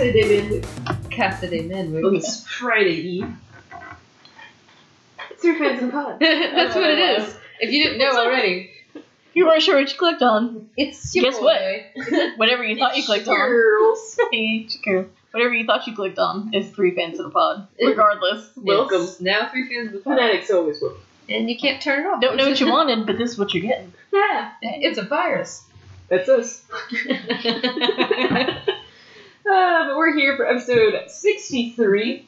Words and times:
Cafe 0.00 0.12
de 0.12 0.22
Menwick 0.40 1.10
Cafe 1.10 1.46
de 1.50 1.62
Men. 1.68 2.02
on 2.02 2.14
this 2.14 2.46
Friday 2.46 2.94
Eve. 2.94 3.26
It's 5.30 5.44
your 5.44 5.58
fans 5.58 5.82
and 5.82 5.92
pod. 5.92 6.16
That's 6.20 6.74
what 6.74 6.88
it 6.88 6.98
is. 7.20 7.36
If 7.60 7.70
you 7.70 7.84
didn't 7.84 7.98
know 7.98 8.12
already, 8.18 8.70
You 9.34 9.44
weren't 9.46 9.60
sure 9.62 9.78
what 9.78 9.92
you 9.92 9.98
clicked 9.98 10.22
on. 10.22 10.70
it's 10.74 11.14
your 11.14 11.24
Guess 11.26 11.38
what? 11.42 11.60
boy. 11.60 12.30
Whatever 12.36 12.64
you 12.64 12.78
thought 12.78 12.96
you 12.96 13.04
clicked 13.04 13.28
on. 13.28 13.36
Girls. 13.36 14.16
Each 14.32 14.80
girl. 14.80 15.04
Whatever 15.32 15.52
you 15.52 15.66
thought 15.66 15.86
you 15.86 15.94
clicked 15.94 16.18
on 16.18 16.54
is 16.54 16.70
three 16.70 16.94
fans 16.94 17.18
in 17.20 17.26
a 17.26 17.30
pod. 17.30 17.68
Regardless. 17.78 18.48
Welcome. 18.56 19.02
It's 19.02 19.20
now 19.20 19.50
three 19.52 19.68
fans 19.68 19.88
of 19.88 19.92
the 19.92 19.98
pod. 19.98 20.16
Fanatics 20.16 20.50
always 20.50 20.80
welcome. 20.80 21.02
And 21.28 21.50
you 21.50 21.58
can't 21.58 21.82
turn 21.82 22.00
it 22.00 22.06
off. 22.08 22.22
Don't 22.22 22.38
know 22.38 22.48
what 22.48 22.58
you 22.58 22.68
wanted, 22.72 23.04
but 23.06 23.18
this 23.18 23.32
is 23.32 23.38
what 23.38 23.52
you're 23.52 23.62
getting. 23.68 23.92
Yeah, 24.14 24.52
It's 24.62 24.96
a 24.98 25.04
virus. 25.04 25.62
that's 26.08 26.28
us. 26.30 26.64
Uh, 29.50 29.88
but 29.88 29.96
we're 29.96 30.14
here 30.14 30.36
for 30.36 30.46
episode 30.46 31.10
63. 31.10 32.24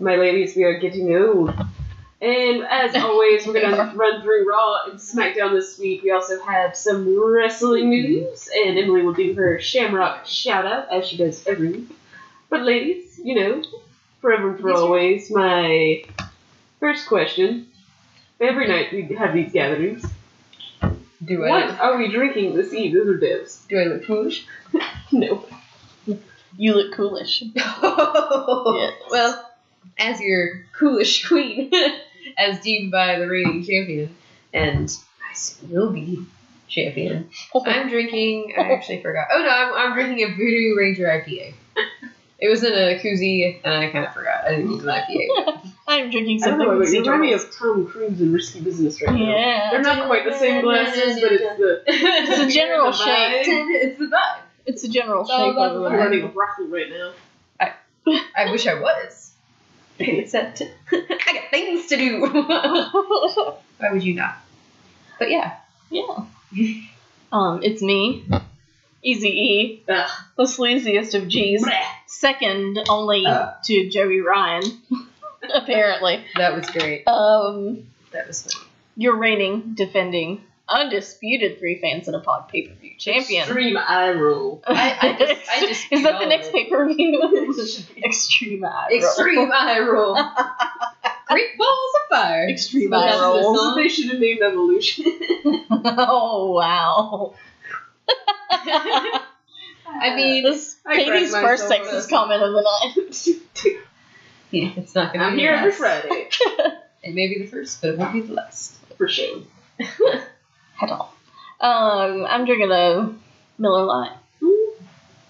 My 0.00 0.16
ladies, 0.16 0.56
we 0.56 0.64
are 0.64 0.80
getting 0.80 1.14
old. 1.14 1.50
And 2.20 2.64
as 2.64 2.96
always, 2.96 3.46
we're 3.46 3.52
going 3.52 3.70
to 3.70 3.96
run 3.96 4.20
through 4.22 4.50
Raw 4.50 4.86
and 4.86 4.98
SmackDown 4.98 5.52
this 5.52 5.78
week. 5.78 6.02
We 6.02 6.10
also 6.10 6.42
have 6.42 6.76
some 6.76 7.06
wrestling 7.24 7.90
news, 7.90 8.48
and 8.52 8.76
Emily 8.76 9.02
will 9.02 9.12
do 9.12 9.32
her 9.34 9.60
Shamrock 9.60 10.26
shout 10.26 10.66
out 10.66 10.90
as 10.90 11.06
she 11.06 11.16
does 11.16 11.46
every 11.46 11.70
week. 11.70 11.88
But, 12.50 12.62
ladies, 12.62 13.20
you 13.22 13.36
know, 13.36 13.62
forever 14.20 14.50
and 14.50 14.60
for 14.60 14.72
always, 14.72 15.30
my 15.30 16.02
first 16.80 17.06
question. 17.06 17.68
Every 18.40 18.66
night 18.66 18.92
we 18.92 19.02
have 19.14 19.34
these 19.34 19.52
gatherings. 19.52 20.04
Do 21.24 21.44
I 21.44 21.48
What 21.48 21.80
are 21.80 21.96
we 21.96 22.08
drinking 22.08 22.56
this 22.56 22.74
eve? 22.74 22.92
Those 22.92 23.08
are 23.08 23.18
do 23.68 23.78
I 23.78 23.84
look 23.84 24.04
foolish? 24.04 24.46
No. 25.12 25.46
You 26.56 26.74
look 26.74 26.94
coolish. 26.94 27.42
Yes. 27.54 28.92
Well, 29.10 29.50
as 29.98 30.20
your 30.20 30.64
coolish 30.78 31.24
queen, 31.28 31.70
as 32.38 32.60
deemed 32.60 32.90
by 32.90 33.18
the 33.18 33.28
reigning 33.28 33.64
champion, 33.64 34.14
and 34.52 34.94
I 35.30 35.34
soon 35.34 35.70
will 35.70 35.90
be 35.92 36.24
champion, 36.68 37.30
I'm 37.64 37.88
drinking. 37.88 38.54
I 38.58 38.72
actually 38.72 39.02
forgot. 39.02 39.28
Oh 39.32 39.42
no, 39.42 39.48
I'm, 39.48 39.72
I'm 39.74 39.94
drinking 39.94 40.24
a 40.24 40.34
Voodoo 40.34 40.76
Ranger 40.76 41.06
IPA. 41.06 41.54
It 42.38 42.48
was 42.48 42.62
in 42.62 42.72
a 42.74 42.98
koozie, 43.00 43.60
and 43.64 43.72
I 43.74 43.90
kind 43.90 44.04
of 44.04 44.12
forgot. 44.12 44.44
I 44.44 44.56
didn't 44.56 44.72
use 44.72 44.82
an 44.84 44.88
IPA. 44.90 45.72
I'm 45.88 46.10
drinking 46.10 46.42
I 46.42 46.48
don't 46.50 46.58
something. 46.58 46.68
know, 46.68 46.78
but 46.78 46.88
you 46.90 47.00
remind 47.00 47.22
me 47.22 47.32
of 47.32 47.46
Tom 47.56 47.86
Cruise 47.86 48.20
in 48.20 48.32
Risky 48.32 48.60
Business 48.60 49.00
right 49.00 49.14
now. 49.14 49.36
Yeah. 49.36 49.68
They're 49.70 49.82
not 49.82 50.06
quite 50.06 50.24
the 50.26 50.36
same 50.38 50.62
glasses, 50.62 51.18
but 51.20 51.32
it's 51.32 51.58
the 51.58 51.82
It's 51.86 52.40
a 52.40 52.58
general 52.58 52.92
shape. 52.92 53.46
it's 53.46 53.98
the 53.98 54.06
vibe. 54.06 54.40
It's 54.66 54.84
a 54.84 54.88
general 54.88 55.22
It's 55.22 55.30
all 55.30 55.46
shape 55.48 55.52
about 55.56 55.76
of 55.76 55.82
the 55.82 55.88
I'm 55.88 55.94
it. 55.94 55.98
running 55.98 56.22
a 56.24 56.28
brothel 56.28 56.66
right 56.68 56.90
now. 56.90 57.12
I 58.36 58.50
wish 58.52 58.66
I 58.66 58.74
was. 58.80 59.32
Except 59.98 60.62
I 60.92 61.32
got 61.32 61.50
things 61.50 61.86
to 61.86 61.96
do. 61.96 62.20
Why 63.78 63.92
would 63.92 64.02
you 64.04 64.14
not? 64.14 64.36
But 65.18 65.30
yeah. 65.30 65.56
yeah. 65.90 66.24
Um, 67.32 67.60
it's 67.64 67.82
me, 67.82 68.24
Easy 69.02 69.28
E, 69.28 69.82
Ugh. 69.88 70.08
the 70.36 70.44
sleaziest 70.44 71.20
of 71.20 71.26
G's, 71.26 71.66
second 72.06 72.78
only 72.88 73.26
Uh. 73.26 73.50
to 73.64 73.90
Joey 73.90 74.20
Ryan, 74.20 74.62
apparently. 75.52 76.24
That 76.36 76.54
was 76.54 76.70
great. 76.70 77.02
Um, 77.08 77.88
That 78.12 78.28
was 78.28 78.42
funny. 78.42 78.64
your 78.96 79.16
reigning, 79.16 79.74
defending, 79.74 80.44
undisputed 80.68 81.58
three 81.58 81.78
fans 81.80 82.08
in 82.08 82.14
a 82.14 82.20
pod 82.20 82.48
pay 82.48 82.66
per 82.66 82.74
view 82.74 82.92
champion. 82.98 83.42
Extreme 83.44 83.76
eye 83.76 84.10
roll. 84.12 84.62
I- 84.66 84.96
I 85.00 85.12
just- 85.18 85.50
I 85.50 85.60
just 85.60 85.86
Is 85.92 86.02
that 86.02 86.18
the 86.20 86.26
next 86.26 86.50
pay 86.52 86.68
per 86.68 86.86
view? 86.92 87.20
Extreme 88.04 88.64
eye 88.64 88.88
roll. 88.90 88.98
Extreme 88.98 89.50
eye 89.52 89.78
roll. 89.80 90.14
Great 91.28 91.58
balls 91.58 91.92
of 92.10 92.16
fire. 92.18 92.48
Extreme 92.48 92.90
But 92.90 93.04
eye 93.04 93.06
that's 93.10 93.20
roll. 93.20 93.74
the 93.74 93.80
they 93.82 93.88
should 93.88 94.10
have 94.10 94.20
named 94.20 94.40
Evolution. 94.42 95.04
oh 95.84 96.52
wow. 96.52 97.34
I 99.88 100.14
mean, 100.14 100.44
this 100.44 100.76
I 100.86 100.96
Katie's 100.96 101.30
first 101.34 101.68
myself 101.68 101.86
sexist 101.88 102.04
up. 102.04 102.10
comment 102.10 102.42
of 102.42 102.52
the 102.52 102.60
night. 102.62 102.94
yeah, 104.50 104.70
it's 104.76 104.94
not 104.94 105.12
gonna 105.12 105.26
I'm 105.26 105.34
be 105.36 105.42
here 105.42 105.52
the 105.52 105.58
every. 105.58 105.72
Friday. 105.72 106.28
It 107.02 107.14
may 107.14 107.28
be 107.28 107.38
the 107.40 107.46
first, 107.46 107.80
but 107.80 107.90
it 107.90 107.98
won't 107.98 108.12
be 108.12 108.20
the 108.20 108.34
last. 108.34 108.74
For 108.98 109.08
sure. 109.08 109.42
At 110.80 110.90
all. 110.90 111.12
Um, 111.60 112.26
I'm 112.26 112.44
drinking 112.44 112.70
a 112.70 113.14
Miller 113.58 113.84
Lite 113.84 114.12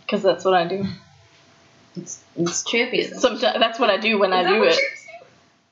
because 0.00 0.22
that's 0.22 0.44
what 0.44 0.54
I 0.54 0.66
do. 0.66 0.84
It's, 1.96 2.22
it's. 2.36 2.50
Sometimes 3.20 3.58
that's 3.60 3.78
what 3.78 3.90
I 3.90 3.96
do 3.96 4.18
when 4.18 4.32
I 4.32 4.42
do 4.48 4.62
it. 4.64 4.78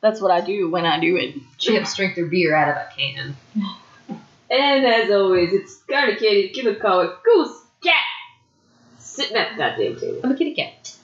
That's 0.00 0.20
what 0.20 0.30
I 0.30 0.40
do 0.40 0.70
when 0.70 0.84
I 0.86 1.00
do 1.00 1.16
it. 1.16 1.34
Champs 1.58 1.96
drink 1.96 2.14
their 2.14 2.26
beer 2.26 2.54
out 2.54 2.68
of 2.68 2.76
a 2.76 2.88
can. 2.96 3.36
And 4.50 4.84
as 4.86 5.10
always, 5.10 5.52
it's 5.52 5.82
Garnet 5.84 6.18
Katie, 6.20 6.52
give 6.52 6.66
a 6.66 6.76
call 6.78 7.00
a 7.00 7.16
goose 7.24 7.60
cat 7.82 7.94
sitting 8.98 9.36
at 9.36 9.52
the 9.52 9.58
goddamn 9.58 9.98
table. 9.98 10.20
I'm 10.22 10.32
a 10.32 10.36
kitty 10.36 10.54
cat. 10.54 10.94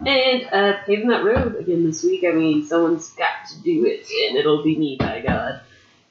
And 0.00 0.48
uh, 0.50 0.82
paving 0.86 1.08
that 1.08 1.24
road 1.24 1.56
again 1.56 1.84
this 1.84 2.02
week. 2.02 2.24
I 2.26 2.32
mean, 2.32 2.64
someone's 2.66 3.10
got 3.10 3.48
to 3.50 3.60
do 3.62 3.84
it, 3.84 4.06
and 4.28 4.38
it'll 4.38 4.64
be 4.64 4.76
me, 4.76 4.96
by 4.98 5.20
God. 5.20 5.60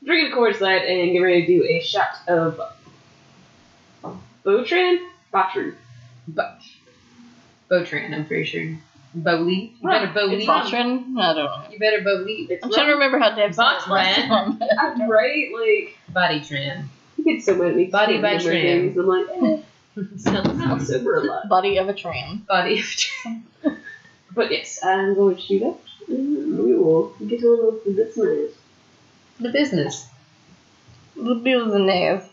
Drinking 0.03 0.31
a 0.31 0.35
Coors 0.35 0.61
Light 0.61 0.83
and 0.87 1.11
get 1.11 1.19
ready 1.19 1.45
to 1.45 1.47
do 1.47 1.63
a 1.65 1.79
shot 1.81 2.09
of 2.27 2.59
Botran? 4.45 4.99
Botran. 5.33 5.75
But 6.27 6.61
Botran, 7.69 8.13
I'm 8.13 8.25
pretty 8.25 8.45
sure. 8.45 8.77
Bowley. 9.13 9.73
You 9.81 9.89
better 9.89 10.07
Huh, 10.07 10.13
believe. 10.13 10.39
it's. 10.41 10.47
Botran? 10.49 11.17
I 11.19 11.33
don't 11.33 11.45
know. 11.45 11.63
You 11.71 11.79
better 11.79 12.01
believe. 12.01 12.51
It's 12.51 12.63
I'm 12.63 12.71
trying 12.71 12.87
to 12.87 12.93
remember 12.93 13.19
how 13.19 13.35
Deb 13.35 13.53
said 13.53 13.61
it 13.63 13.89
last 13.89 14.17
Botran. 14.29 14.59
I'm 14.79 15.09
right, 15.09 15.47
like, 15.53 15.97
Body 16.13 16.39
Tran. 16.41 16.85
you 17.17 17.23
get 17.23 17.43
so 17.43 17.55
mad 17.55 17.69
at 17.71 17.75
me. 17.75 17.85
Body 17.85 18.21
by 18.21 18.35
Remember 18.35 18.43
tram. 18.51 18.93
things, 18.93 18.97
I'm 18.97 19.07
like, 19.07 19.25
eh, 19.29 19.61
Sounds 20.17 20.61
I'm 20.61 20.79
sober 20.79 21.15
a 21.15 21.23
lot. 21.23 21.49
Body 21.49 21.77
of 21.77 21.89
a 21.89 21.93
tram. 21.93 22.45
Body 22.47 22.79
of 22.79 22.85
Tran. 22.85 23.41
But 24.35 24.51
yes, 24.51 24.79
I'm 24.83 25.15
going 25.15 25.35
to 25.37 25.47
do 25.47 25.59
that. 25.61 25.77
And 26.09 26.59
we 26.63 26.75
will 26.75 27.07
get 27.25 27.41
a 27.41 27.49
little 27.49 27.69
of 27.83 27.95
this 27.95 28.15
night. 28.17 28.49
The 29.39 29.49
business. 29.49 30.07
The 31.15 31.35
business. 31.35 32.29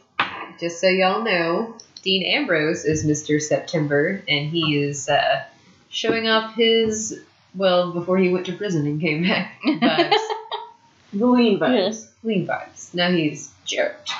Just 0.61 0.81
so 0.81 0.87
y'all 0.87 1.25
know, 1.25 1.77
Dean 2.03 2.23
Ambrose 2.23 2.85
is 2.85 3.05
Mr. 3.05 3.41
September, 3.41 4.23
and 4.29 4.49
he 4.49 4.79
is 4.79 5.09
uh, 5.09 5.43
showing 5.89 6.29
off 6.29 6.55
his, 6.55 7.21
well, 7.55 7.93
before 7.93 8.19
he 8.19 8.29
went 8.29 8.47
to 8.47 8.53
prison 8.53 8.87
and 8.87 9.01
came 9.01 9.23
back, 9.23 9.61
vibes. 9.67 10.17
The 11.13 11.27
lean 11.27 11.59
vibes. 11.59 11.77
Yes. 11.77 12.09
Lean 12.23 12.47
vibes. 12.47 12.95
Now 12.95 13.11
he's 13.11 13.53
jerked. 13.65 14.11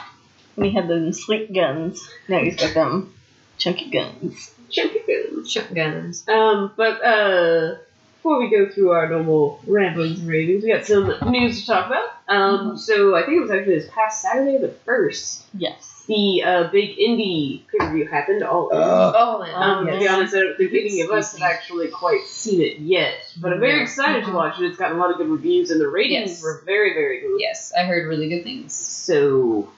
We 0.57 0.71
had 0.71 0.89
them 0.89 1.13
sleek 1.13 1.53
guns. 1.53 2.09
Now 2.29 2.39
he's 2.39 2.57
got 2.57 2.75
them 2.75 3.15
chunky 3.59 3.91
guns. 3.91 4.55
Chunky 4.71 5.01
feelings. 5.01 5.51
Shotguns. 5.51 6.29
Um, 6.29 6.73
but 6.77 7.05
uh, 7.05 7.77
before 8.25 8.39
we 8.39 8.49
go 8.49 8.67
through 8.71 8.91
our 8.93 9.07
normal 9.07 9.61
ramblings 9.67 10.19
and 10.21 10.27
ravings, 10.27 10.65
we 10.65 10.73
got 10.73 10.87
some 10.87 11.13
news 11.31 11.61
to 11.61 11.67
talk 11.67 11.89
about. 11.89 12.09
Um, 12.27 12.79
so 12.79 13.15
I 13.15 13.21
think 13.27 13.37
it 13.37 13.41
was 13.41 13.51
actually 13.51 13.75
this 13.75 13.91
past 13.91 14.23
Saturday, 14.23 14.57
the 14.57 14.71
first, 14.87 15.45
Yes. 15.53 16.05
the 16.09 16.43
uh, 16.43 16.69
big 16.69 16.97
indie 16.97 17.67
pay 17.71 17.77
per 17.85 17.93
view 17.93 18.07
happened. 18.07 18.43
All 18.43 18.71
in. 18.71 18.79
Oh, 18.81 19.43
and 19.43 19.55
um, 19.55 19.87
yes. 19.87 19.95
to 19.97 20.01
be 20.01 20.09
honest, 20.09 20.35
I 20.35 20.39
don't 20.41 20.57
think 20.57 20.71
any 20.73 21.03
of 21.03 21.11
us 21.11 21.33
have 21.37 21.43
actually 21.43 21.89
quite 21.89 22.25
seen 22.25 22.63
it 22.63 22.79
yet. 22.79 23.13
But 23.37 23.53
I'm 23.53 23.61
very 23.61 23.77
No. 23.77 23.83
excited 23.83 24.25
to 24.25 24.33
watch 24.33 24.59
it. 24.59 24.65
It's 24.65 24.79
gotten 24.79 24.97
a 24.97 25.01
lot 25.01 25.11
of 25.11 25.19
good 25.19 25.29
reviews, 25.29 25.71
and 25.71 25.79
the 25.79 25.87
ratings 25.89 26.31
Yes. 26.31 26.43
were 26.43 26.63
very, 26.65 26.95
very 26.95 27.21
good. 27.21 27.37
Yes, 27.39 27.75
I 27.77 27.85
heard 27.85 28.09
really 28.09 28.31
good 28.31 28.43
things. 28.43 28.73
So 28.73 29.69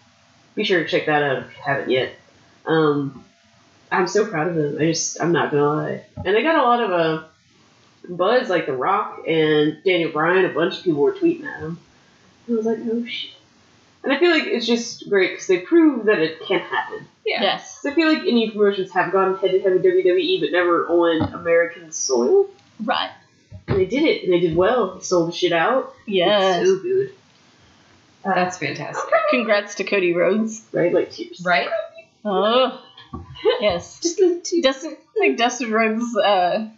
be 0.55 0.63
sure 0.63 0.85
to 0.85 0.89
check 0.89 1.07
that 1.07 1.25
out 1.25 1.39
if 1.39 1.47
you 1.47 1.63
haven't 1.65 1.91
yet. 1.91 2.13
Um, 2.65 3.25
I'm 3.91 4.07
so 4.07 4.25
proud 4.25 4.47
of 4.47 4.55
them. 4.55 4.77
I 4.81 4.85
just 4.85 5.21
I'm 5.21 5.33
not 5.33 5.51
gonna 5.51 5.67
lie. 5.67 6.05
And 6.25 6.37
they 6.37 6.45
got 6.45 6.55
a 6.55 6.63
lot 6.63 6.81
of 6.81 6.91
uh, 6.93 7.25
buzz, 8.09 8.49
like 8.49 8.67
The 8.67 8.73
Rock 8.73 9.23
and 9.27 9.79
Daniel 9.85 10.13
Bryan. 10.13 10.45
A 10.45 10.55
bunch 10.55 10.79
of 10.79 10.85
people 10.85 11.03
were 11.03 11.13
tweeting 11.15 11.45
at 11.47 11.61
him. 11.61 11.79
I 12.49 12.53
was 12.53 12.67
like, 12.67 12.79
oh 12.91 13.05
shit. 13.07 13.31
And 14.05 14.13
I 14.13 14.21
feel 14.21 14.31
like 14.31 14.45
it's 14.45 14.67
just 14.67 15.09
great 15.09 15.33
because 15.33 15.49
they 15.49 15.59
prove 15.59 16.07
that 16.07 16.19
it 16.21 16.41
can 16.41 16.61
happen. 16.61 17.07
Yeah. 17.25 17.43
Yes. 17.43 17.81
So 17.83 17.91
I 17.91 17.95
feel 17.95 18.09
like 18.09 18.23
indie 18.23 18.53
promotions 18.53 18.93
have 18.93 19.11
gone 19.11 19.37
head 19.39 19.51
to 19.51 19.61
head 19.61 19.73
with 19.73 19.83
WWE, 19.85 20.41
but 20.41 20.53
never 20.53 20.87
on 20.87 21.35
American 21.35 21.91
soil. 21.91 22.49
Right. 22.85 23.11
And 23.67 23.77
they 23.79 23.85
did 23.87 24.05
it, 24.05 24.23
and 24.23 24.33
they 24.33 24.39
did 24.39 24.55
well. 24.55 24.95
They 24.95 25.03
sold 25.03 25.29
the 25.31 25.33
shit 25.37 25.51
out. 25.53 25.93
Yes. 26.07 26.61
It's 26.61 26.71
so 26.71 26.79
good, 26.83 27.13
That's 28.25 28.59
fantastic. 28.59 29.13
Congrats 29.31 29.75
to 29.77 29.85
Cody 29.85 30.15
Rhodes. 30.15 30.63
right? 30.73 30.93
Like 30.95 31.11
tears. 31.11 31.43
Right? 31.45 31.69
Oh. 32.25 32.81
Yes. 33.61 33.99
Just 34.03 34.21
a 34.21 34.41
two. 34.41 34.63
Dustin, 34.63 34.97
like 35.19 35.37
Dustin 35.37 35.73
Rhodes, 35.73 36.17
uh, 36.17 36.69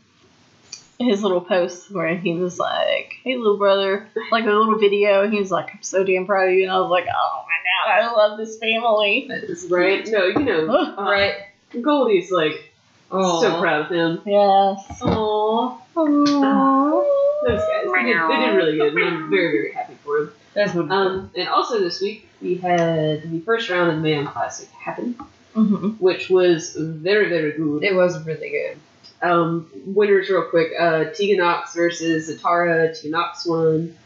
his 0.99 1.23
little 1.23 1.41
post 1.41 1.91
where 1.91 2.17
he 2.17 2.35
was 2.35 2.59
like, 2.59 3.15
"Hey, 3.25 3.37
little 3.37 3.56
brother," 3.56 4.09
like 4.33 4.45
a 4.45 4.50
little 4.50 4.79
video. 4.79 5.23
and 5.23 5.33
He 5.33 5.39
was 5.39 5.50
like, 5.50 5.71
"I'm 5.75 5.83
so 5.83 6.05
damn 6.05 6.27
proud 6.27 6.49
of 6.49 6.55
you," 6.55 6.62
and 6.65 6.73
I 6.73 6.79
was 6.81 6.91
like, 6.91 7.06
"Oh 7.06 7.45
my 7.47 7.93
god, 7.93 8.03
I 8.03 8.12
love 8.12 8.39
this 8.39 8.59
family." 8.59 9.27
That 9.29 9.45
is 9.45 9.67
Right? 9.71 10.06
No, 10.11 10.27
you 10.27 10.39
know, 10.41 10.69
uh, 10.99 11.03
Right. 11.03 11.35
Goldie's 11.81 12.31
like 12.33 12.73
Aw. 13.11 13.41
So 13.41 13.59
proud 13.61 13.87
of 13.87 13.91
him. 13.91 14.21
Yes. 14.27 15.00
Aww. 15.00 15.79
Aww. 15.97 17.05
Those 17.47 17.59
guys. 17.61 17.93
They 17.95 18.03
did, 18.03 18.17
they 18.29 18.37
did 18.37 18.55
really 18.56 18.77
good. 18.77 18.95
and 18.97 18.99
I'm 19.05 19.31
very, 19.31 19.53
very 19.53 19.73
happy 19.73 19.95
for 20.05 20.21
them. 20.21 20.33
That's 20.55 20.75
what. 20.75 20.91
Um, 20.91 21.31
and 21.37 21.49
also 21.49 21.79
this 21.79 22.00
week, 22.00 22.29
we 22.43 22.56
had 22.56 23.31
the 23.31 23.41
first 23.41 23.71
round 23.71 23.91
of 23.91 23.97
the 23.97 24.03
Man 24.03 24.27
Classic 24.27 24.69
happen, 24.71 25.15
hmm 25.55 25.89
which 25.99 26.29
was 26.29 26.75
very, 26.77 27.29
very 27.29 27.53
good. 27.53 27.83
it 27.85 27.95
was 27.95 28.25
really 28.27 28.50
good. 28.50 28.79
Um, 29.23 29.70
winners, 29.87 30.29
real 30.31 30.43
quick. 30.44 30.70
Uh, 30.79 31.05
Tegan 31.06 31.38
Nox 31.38 31.75
versus 31.75 32.31
Zatarra. 32.31 32.94
Tegan 32.94 33.11
Nox 33.12 33.44
won. 33.47 33.97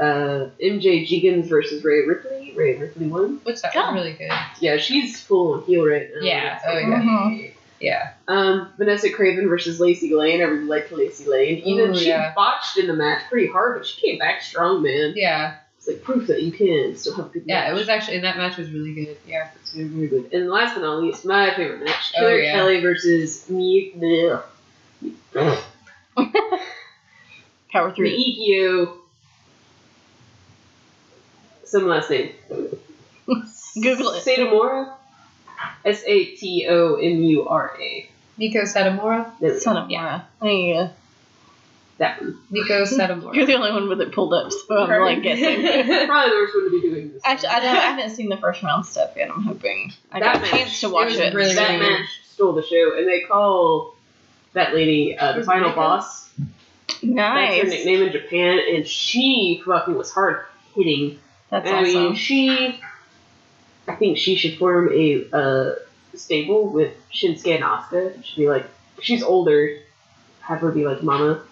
Uh, 0.00 0.48
MJ 0.62 1.06
Jenkins 1.06 1.48
versus 1.48 1.84
Rhea 1.84 2.06
Ripley. 2.06 2.52
Rhea 2.56 2.78
Ripley 2.78 3.06
won. 3.08 3.40
Which 3.44 3.60
that 3.62 3.74
Yeah. 3.74 3.92
was 3.92 3.94
really 4.00 4.12
good. 4.14 4.30
Yeah, 4.60 4.76
she's 4.78 5.20
full 5.20 5.54
on 5.54 5.62
heel 5.64 5.84
right 5.86 6.08
now. 6.14 6.20
Yeah, 6.26 6.58
oh, 6.66 6.78
yeah. 6.78 6.86
Mhm. 7.02 7.50
Yeah. 7.80 8.10
Um, 8.28 8.68
Vanessa 8.78 9.10
Craven 9.10 9.48
versus 9.48 9.80
Lacey 9.80 10.14
Lane. 10.14 10.40
I 10.40 10.44
really 10.44 10.64
liked 10.64 10.92
Lacey 10.92 11.24
Lane. 11.28 11.58
Even 11.64 11.90
Ooh, 11.90 11.98
she 11.98 12.08
yeah. 12.08 12.32
botched 12.34 12.78
in 12.78 12.86
the 12.86 12.94
match 12.94 13.22
pretty 13.28 13.48
hard, 13.48 13.76
but 13.76 13.86
she 13.86 14.00
came 14.00 14.18
back 14.18 14.40
strong, 14.40 14.82
man. 14.82 15.12
Yeah. 15.16 15.56
It's 15.76 15.88
like 15.88 16.02
proof 16.04 16.28
that 16.28 16.42
you 16.42 16.52
can 16.52 16.94
still 16.96 17.16
have 17.16 17.26
a 17.26 17.28
good 17.30 17.44
match. 17.46 17.66
Yeah. 17.66 17.70
It 17.72 17.74
was 17.74 17.88
actually, 17.88 18.14
and 18.16 18.24
that 18.24 18.36
match 18.36 18.56
was 18.56 18.70
really 18.70 18.94
good. 18.94 19.16
Yeah. 19.26 19.48
It's 19.60 19.74
really, 19.74 19.88
very 19.88 20.06
good. 20.06 20.32
And 20.32 20.48
last 20.48 20.74
but 20.74 20.82
not 20.82 21.00
least, 21.02 21.24
my 21.26 21.52
favorite 21.54 21.84
match: 21.84 22.12
Oh, 22.16 22.20
Killer 22.20 22.38
yeah. 22.38 22.52
Kelly 22.52 22.80
versus 22.80 23.50
me. 23.50 23.92
bleh. 23.98 24.40
Power 27.72 27.92
through. 27.94 28.06
E 28.06 28.34
Q. 28.36 28.98
Some 31.64 31.86
last 31.88 32.10
name. 32.10 32.32
Google 33.74 34.10
it. 34.10 34.24
Satomura. 34.24 34.92
S 35.84 36.02
A 36.06 36.24
T 36.36 36.66
O 36.68 36.96
M 36.96 37.22
U 37.22 37.48
R 37.48 37.76
A. 37.80 38.08
Meiko 38.38 38.62
Satomura. 38.62 39.30
There 39.40 39.50
we 39.50 39.54
go. 39.54 39.58
Son 39.58 39.76
of 39.76 39.88
Mara. 39.90 40.26
There 40.40 40.50
you 40.50 40.74
go. 40.74 40.90
That 41.98 42.20
one. 42.20 42.38
Meiko 42.52 42.82
Satomura. 42.86 43.34
You're 43.36 43.46
the 43.46 43.54
only 43.54 43.72
one 43.72 43.88
with 43.88 44.00
it 44.02 44.12
pulled 44.12 44.34
up, 44.34 44.52
so 44.52 44.76
I'm 44.78 45.00
like 45.02 45.22
guessing. 45.22 45.62
Probably 45.62 46.30
the 46.30 46.36
worst 46.36 46.54
one 46.54 46.64
to 46.64 46.70
be 46.70 46.80
doing 46.82 47.12
this. 47.12 47.22
Actually, 47.24 47.48
I, 47.48 47.60
don't, 47.60 47.76
I 47.76 47.80
haven't 47.80 48.10
seen 48.16 48.28
the 48.28 48.36
first 48.36 48.62
round 48.62 48.84
stuff 48.84 49.12
yet. 49.16 49.30
I'm 49.30 49.42
hoping 49.42 49.92
I 50.10 50.20
That 50.20 50.34
got 50.40 50.46
a 50.46 50.50
chance 50.50 50.80
to 50.80 50.90
watch 50.90 51.06
was 51.10 51.18
it. 51.18 51.32
really 51.34 51.54
that 51.54 51.78
good. 51.78 51.80
match 51.80 52.08
stole 52.24 52.52
the 52.52 52.62
show, 52.62 52.98
and 52.98 53.08
they 53.08 53.20
call 53.20 53.91
that 54.54 54.74
lady 54.74 55.16
uh, 55.18 55.28
the 55.32 55.38
Who's 55.38 55.46
final 55.46 55.68
Mika? 55.68 55.76
boss. 55.80 56.28
That's 57.02 57.62
her 57.62 57.68
nickname 57.68 58.02
in 58.02 58.12
Japan, 58.12 58.58
and 58.74 58.86
she 58.86 59.62
fucking 59.64 59.94
was 59.94 60.12
hard 60.12 60.44
hitting. 60.74 61.18
That's 61.50 61.68
I 61.68 61.82
mean, 61.82 62.14
she. 62.14 62.80
I 63.88 63.94
think 63.96 64.16
she 64.16 64.36
should 64.36 64.58
form 64.58 64.90
a 64.92 65.26
uh, 65.32 65.74
stable 66.14 66.68
with 66.68 66.92
Shinsuke 67.12 67.56
and 67.56 67.64
Asuka. 67.64 68.16
It 68.18 68.24
should 68.24 68.36
be 68.36 68.48
like 68.48 68.66
she's 69.00 69.22
older. 69.22 69.78
Have 70.40 70.60
her 70.60 70.70
be 70.70 70.84
like 70.86 71.02
Mama. 71.02 71.42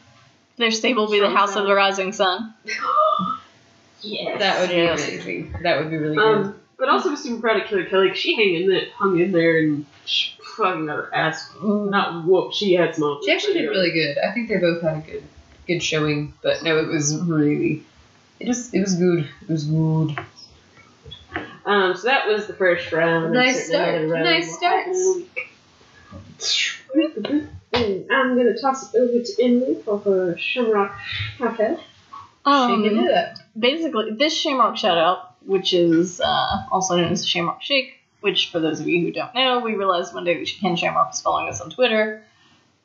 Their 0.56 0.70
stable 0.70 1.06
will 1.06 1.12
be 1.12 1.20
the 1.20 1.30
House 1.30 1.56
of 1.56 1.64
the 1.66 1.74
Rising 1.74 2.12
Sun. 2.12 2.54
yes. 4.02 4.38
That 4.38 4.60
would 4.60 4.68
be 4.70 4.76
Yes. 4.76 5.08
amazing. 5.08 5.54
That 5.62 5.78
would 5.80 5.90
be 5.90 5.96
really 5.96 6.16
good. 6.16 6.59
But 6.80 6.88
also 6.88 7.10
was 7.10 7.22
super 7.22 7.40
proud 7.40 7.60
of 7.60 7.68
Killer 7.68 7.84
Kelly. 7.84 8.08
'cause 8.08 8.18
She 8.18 8.34
hung 8.34 8.54
in 8.54 8.68
there, 8.68 8.86
hung 8.96 9.20
in 9.20 9.30
there, 9.32 9.58
and 9.58 9.84
she 10.06 10.32
fucking 10.56 10.86
got 10.86 10.96
her 10.96 11.14
ass 11.14 11.52
not 11.62 12.24
whooped. 12.24 12.54
She 12.56 12.72
had 12.72 12.94
small. 12.96 13.20
She 13.22 13.30
actually 13.30 13.52
did 13.54 13.68
really 13.68 13.90
good. 13.92 14.16
I 14.18 14.32
think 14.32 14.48
they 14.48 14.56
both 14.56 14.80
had 14.82 14.96
a 14.96 15.00
good, 15.00 15.22
good 15.66 15.82
showing. 15.82 16.32
But 16.42 16.62
no, 16.64 16.78
it 16.78 16.88
was 16.88 17.14
really, 17.20 17.82
it 18.40 18.48
was, 18.48 18.72
it 18.74 18.80
was 18.80 18.94
good. 18.94 19.28
It 19.42 19.48
was 19.50 19.64
good. 19.64 20.16
Um, 21.66 21.94
so 21.94 22.08
that 22.08 22.26
was 22.26 22.46
the 22.46 22.54
first 22.54 22.90
round. 22.92 23.34
Nice 23.34 23.68
Certainly 23.68 24.08
start. 24.08 24.10
round 24.10 24.24
Nice 24.24 24.50
will 24.50 24.60
happen 24.68 24.94
in 24.94 25.00
a 25.00 25.14
week. 25.16 25.46
And 27.72 28.06
I'm 28.10 28.36
gonna 28.36 28.58
toss 28.58 28.92
it 28.94 28.98
over 28.98 29.22
to 29.22 29.42
Emily 29.44 29.76
for 29.84 29.98
her 29.98 30.36
Shamrock 30.38 30.98
Cafe. 31.38 31.76
Um, 32.44 32.82
Shake 32.82 32.92
it 32.92 33.12
up. 33.12 33.36
basically, 33.58 34.10
this 34.12 34.34
Shamrock 34.34 34.76
shout 34.78 34.96
out, 34.98 35.29
which 35.44 35.72
is 35.72 36.20
uh, 36.20 36.64
also 36.70 36.96
known 36.96 37.12
as 37.12 37.26
Shamrock 37.26 37.62
Shake, 37.62 37.94
which 38.20 38.50
for 38.50 38.60
those 38.60 38.80
of 38.80 38.88
you 38.88 39.00
who 39.00 39.12
don't 39.12 39.34
know, 39.34 39.60
we 39.60 39.74
realized 39.74 40.14
one 40.14 40.24
day 40.24 40.38
that 40.38 40.48
Ken 40.60 40.76
Shamrock 40.76 41.08
was 41.08 41.20
following 41.20 41.48
us 41.48 41.60
on 41.60 41.70
Twitter, 41.70 42.22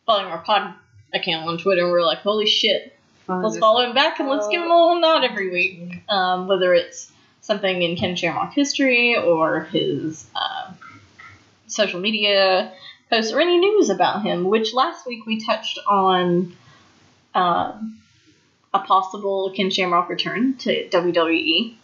following 0.06 0.28
our 0.28 0.40
pod 0.40 0.74
account 1.14 1.48
on 1.48 1.58
Twitter, 1.58 1.82
and 1.82 1.92
we 1.92 1.94
were 1.94 2.06
like, 2.06 2.20
holy 2.20 2.46
shit, 2.46 2.96
let's 3.28 3.58
follow 3.58 3.82
him 3.82 3.94
back 3.94 4.20
and 4.20 4.30
let's 4.30 4.48
give 4.48 4.62
him 4.62 4.72
a 4.72 4.76
little 4.76 5.00
nod 5.00 5.24
every 5.24 5.50
week. 5.50 6.04
Um, 6.10 6.48
whether 6.48 6.74
it's 6.74 7.12
something 7.42 7.82
in 7.82 7.96
Ken 7.96 8.16
Shamrock 8.16 8.54
history 8.54 9.16
or 9.16 9.62
his 9.62 10.26
uh, 10.36 10.72
social 11.68 12.00
media 12.00 12.72
posts 13.10 13.32
or 13.32 13.40
any 13.40 13.58
news 13.58 13.90
about 13.90 14.24
him, 14.24 14.46
which 14.46 14.74
last 14.74 15.06
week 15.06 15.26
we 15.26 15.46
touched 15.46 15.80
on 15.88 16.56
uh, 17.34 17.74
a 18.74 18.80
possible 18.80 19.52
Ken 19.56 19.70
Shamrock 19.70 20.10
return 20.10 20.58
to 20.58 20.88
WWE. 20.90 21.76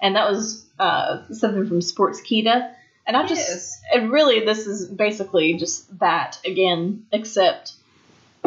And 0.00 0.16
that 0.16 0.30
was 0.30 0.64
uh, 0.78 1.22
something 1.32 1.66
from 1.66 1.80
Sportskeeda. 1.80 2.72
And 3.06 3.16
I 3.16 3.26
just, 3.26 3.48
Yes. 3.48 3.82
and 3.92 4.10
really, 4.10 4.44
this 4.44 4.66
is 4.66 4.86
basically 4.88 5.54
just 5.54 5.98
that 5.98 6.38
again, 6.44 7.06
except 7.12 7.72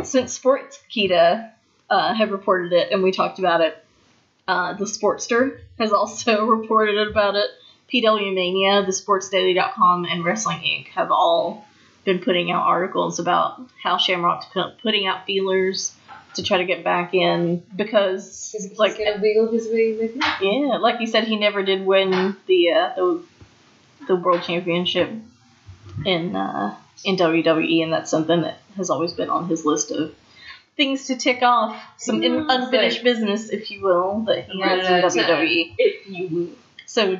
since 0.04 0.34
Sports 0.34 0.80
Kita 0.94 1.52
uh, 1.90 2.14
have 2.14 2.32
reported 2.32 2.74
it 2.74 2.92
and 2.92 3.04
we 3.04 3.12
talked 3.12 3.40
about 3.40 3.62
it, 3.62 3.84
uh, 4.48 4.74
the 4.74 4.86
Sportster 4.86 5.60
has 5.78 5.92
also 5.92 6.46
reported 6.58 7.08
about 7.08 7.36
it. 7.36 7.50
PW 7.94 8.34
Mania, 8.36 8.84
the 8.86 8.92
SportsDaily.com, 8.92 10.06
and 10.06 10.26
Wrestling 10.26 10.60
Inc. 10.60 10.88
have 10.90 11.10
all 11.10 11.66
been 12.04 12.20
putting 12.20 12.52
out 12.52 12.64
articles 12.68 13.20
about 13.20 13.62
how 13.82 13.98
Shamrock's 13.98 14.46
putting 14.82 15.08
out 15.08 15.26
feelers 15.26 15.94
to 16.38 16.44
try 16.44 16.58
to 16.60 16.66
get 16.66 16.84
back 16.84 17.14
in 17.14 17.62
because, 17.76 18.50
He's 18.52 18.78
like, 18.80 18.98
gonna 18.98 19.20
wiggle 19.22 19.52
his 19.52 19.68
way, 19.68 19.96
maybe. 20.00 20.20
yeah, 20.42 20.78
like 20.78 21.00
you 21.02 21.08
said, 21.08 21.26
he 21.26 21.36
never 21.38 21.62
did 21.64 21.86
win 21.86 22.36
the 22.48 22.72
uh, 22.72 22.94
the, 22.96 23.24
the 24.08 24.16
world 24.16 24.42
championship 24.44 25.10
in 26.06 26.36
uh, 26.36 26.76
in 27.04 27.16
WWE, 27.18 27.84
and 27.84 27.94
that's 27.94 28.10
something 28.10 28.42
that 28.42 28.60
has 28.78 28.90
always 28.90 29.14
been 29.14 29.30
on 29.30 29.48
his 29.48 29.66
list 29.66 29.92
of 29.92 30.16
things 30.76 31.08
to 31.08 31.18
tick 31.18 31.42
off, 31.42 31.76
some 31.98 32.22
in, 32.24 32.34
Yeah, 32.34 32.46
unfinished 32.50 32.98
like- 32.98 33.04
business, 33.04 33.50
if 33.50 33.70
you 33.72 33.82
will, 33.84 34.22
that 34.28 34.46
he 34.50 34.62
has 34.62 34.88
in 34.88 34.94
at 34.94 35.04
a 35.06 35.10
time. 35.10 35.38
WWE. 35.46 35.76
If 35.78 36.08
you 36.08 36.28
will. 36.28 36.50
So, 36.86 37.20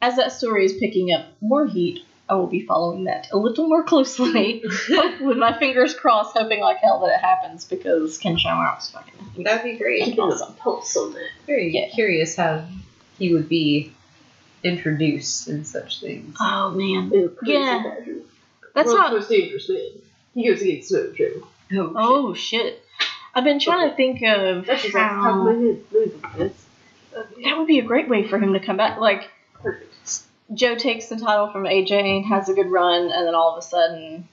as 0.00 0.16
that 0.16 0.32
story 0.32 0.64
is 0.64 0.72
picking 0.74 1.12
up 1.14 1.26
more 1.40 1.66
heat, 1.66 2.04
I 2.28 2.34
will 2.34 2.46
be 2.46 2.64
following 2.64 3.04
that 3.04 3.28
a 3.32 3.36
little 3.36 3.68
more 3.68 3.82
closely, 3.84 4.62
with 5.20 5.36
my 5.36 5.58
fingers 5.58 5.94
crossed, 5.94 6.36
hoping 6.36 6.60
like 6.60 6.78
hell 6.78 7.00
that 7.00 7.14
it 7.14 7.20
happens 7.20 7.64
because 7.64 8.16
Ken 8.18 8.38
Shamrock's 8.38 8.90
fucking 8.90 9.42
That'd 9.44 9.64
be 9.64 9.76
great. 9.76 10.04
Keeping 10.04 10.30
a 10.32 10.46
pulse 10.58 10.96
on 10.96 11.12
that. 11.14 11.28
Very 11.46 11.70
Yeah. 11.74 11.88
curious 11.92 12.36
how 12.36 12.64
he 13.18 13.34
would 13.34 13.48
be 13.48 13.92
introduced 14.62 15.48
in 15.48 15.64
such 15.64 16.00
things. 16.00 16.36
Oh 16.40 16.70
man, 16.70 17.10
And 17.12 17.30
Yeah. 17.42 17.82
Badger. 17.82 18.16
that's 18.74 18.86
World's 18.86 19.00
not. 19.00 19.12
most 19.12 19.28
dangerous 19.28 19.68
man. 19.68 19.80
He 20.34 20.48
goes 20.48 20.62
against 20.62 20.88
Samoa 20.88 21.12
Joe. 21.12 21.46
Oh, 21.74 21.92
Oh 21.96 22.34
shit! 22.34 22.82
I've 23.34 23.44
been 23.44 23.58
trying 23.60 23.90
to 23.90 23.96
think 23.96 24.22
of 24.22 24.66
That's 24.66 24.82
just 24.82 24.94
off 24.94 25.10
the 25.10 25.16
top 25.16 25.34
of 25.36 25.44
my 25.44 25.52
how 25.52 25.58
head. 25.60 25.84
Look 25.92 26.24
at 26.24 26.38
this. 26.38 26.66
that 27.44 27.58
would 27.58 27.66
be 27.66 27.78
a 27.80 27.82
great 27.84 28.08
way 28.08 28.26
for 28.28 28.38
him 28.38 28.52
to 28.54 28.60
come 28.60 28.76
back. 28.76 28.98
Like 28.98 29.28
Perfect. 29.54 30.22
Joe 30.54 30.74
takes 30.76 31.06
the 31.08 31.16
title 31.16 31.50
from 31.50 31.64
AJ 31.64 31.92
and 31.92 32.26
has 32.26 32.48
a 32.48 32.54
good 32.54 32.70
run, 32.70 33.10
and 33.10 33.26
then 33.26 33.34
all 33.34 33.52
of 33.52 33.58
a 33.58 33.62
sudden, 33.62 34.28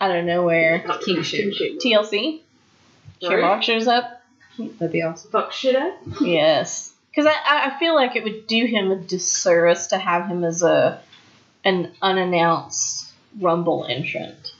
out 0.00 0.14
of 0.14 0.24
nowhere, 0.24 0.80
King 1.04 1.22
Shamrock. 1.22 1.56
TLC 1.82 2.40
Shamrock 3.22 3.62
shows 3.62 3.86
up. 3.86 4.22
that'd 4.58 4.92
be 4.92 5.02
awesome. 5.02 5.30
Fuck 5.30 5.52
shit 5.52 5.76
up. 5.76 5.94
Yes, 6.20 6.92
because 7.10 7.26
I- 7.26 7.30
I 7.32 7.70
I 7.74 7.78
feel 7.78 7.94
like 7.94 8.16
it 8.16 8.24
would 8.24 8.46
do 8.46 8.64
him 8.66 8.90
a 8.90 8.96
disservice 8.96 9.88
to 9.88 9.98
have 9.98 10.26
him 10.26 10.44
as 10.44 10.62
a 10.62 11.00
an 11.64 11.92
unannounced 12.00 13.06
Rumble 13.38 13.84
entrant. 13.84 14.52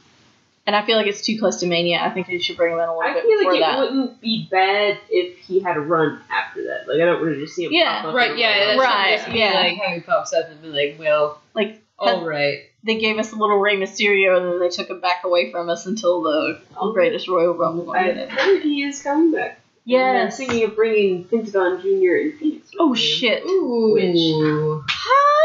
And 0.70 0.76
I 0.76 0.86
feel 0.86 0.96
like 0.96 1.08
it's 1.08 1.20
too 1.20 1.36
close 1.36 1.58
to 1.60 1.66
Mania. 1.66 1.98
I 2.00 2.10
think 2.10 2.28
they 2.28 2.38
should 2.38 2.56
bring 2.56 2.72
him 2.72 2.78
in 2.78 2.84
a 2.88 2.96
little 2.96 3.02
I 3.10 3.12
bit 3.12 3.24
feel 3.24 3.44
like 3.44 3.56
it 3.56 3.60
that. 3.60 3.78
wouldn't 3.80 4.20
be 4.20 4.46
bad 4.48 4.98
if 5.10 5.36
he 5.38 5.58
had 5.58 5.76
a 5.76 5.80
run 5.80 6.20
after 6.30 6.62
that. 6.62 6.86
Like 6.86 7.00
I 7.00 7.06
don't 7.06 7.20
want 7.20 7.34
to 7.34 7.40
just 7.40 7.56
see 7.56 7.64
him. 7.64 7.72
Yeah, 7.72 8.02
pop 8.02 8.10
up 8.10 8.14
Right, 8.14 8.30
and 8.30 8.38
yeah, 8.38 8.76
Right, 8.76 9.18
Just 9.18 9.32
yeah. 9.36 9.52
Like 9.54 9.78
how 9.78 9.92
he 9.92 10.00
pops 10.00 10.32
up 10.32 10.48
and 10.48 10.62
be 10.62 10.68
like, 10.68 10.94
well, 10.96 11.40
Like 11.56 11.82
all 11.98 12.24
right. 12.24 12.68
they 12.84 13.00
gave 13.00 13.18
us 13.18 13.32
a 13.32 13.36
little 13.36 13.58
Rey 13.58 13.76
Mysterio, 13.78 14.36
and 14.36 14.46
then 14.46 14.60
they 14.60 14.68
took 14.68 14.88
him 14.88 15.00
back 15.00 15.24
away 15.24 15.50
from 15.50 15.68
us 15.68 15.86
until 15.86 16.22
the 16.22 16.60
Oh. 16.76 16.92
greatest 16.92 17.26
Royal 17.26 17.52
Rumble. 17.54 17.90
I 17.92 18.12
heard 18.12 18.62
he 18.62 18.84
is 18.84 19.02
coming 19.02 19.32
back. 19.32 19.58
And 19.88 20.18
I'm 20.18 20.30
thinking 20.30 20.62
of 20.62 20.76
bringing 20.76 21.24
Pentagon 21.24 21.80
Jr. 21.82 22.14
and 22.14 22.34
Phoenix. 22.38 22.70
Oh 22.78 22.90
him. 22.90 22.94
shit. 22.94 23.42
Ooh, 23.44 24.84
Ah! 24.88 25.39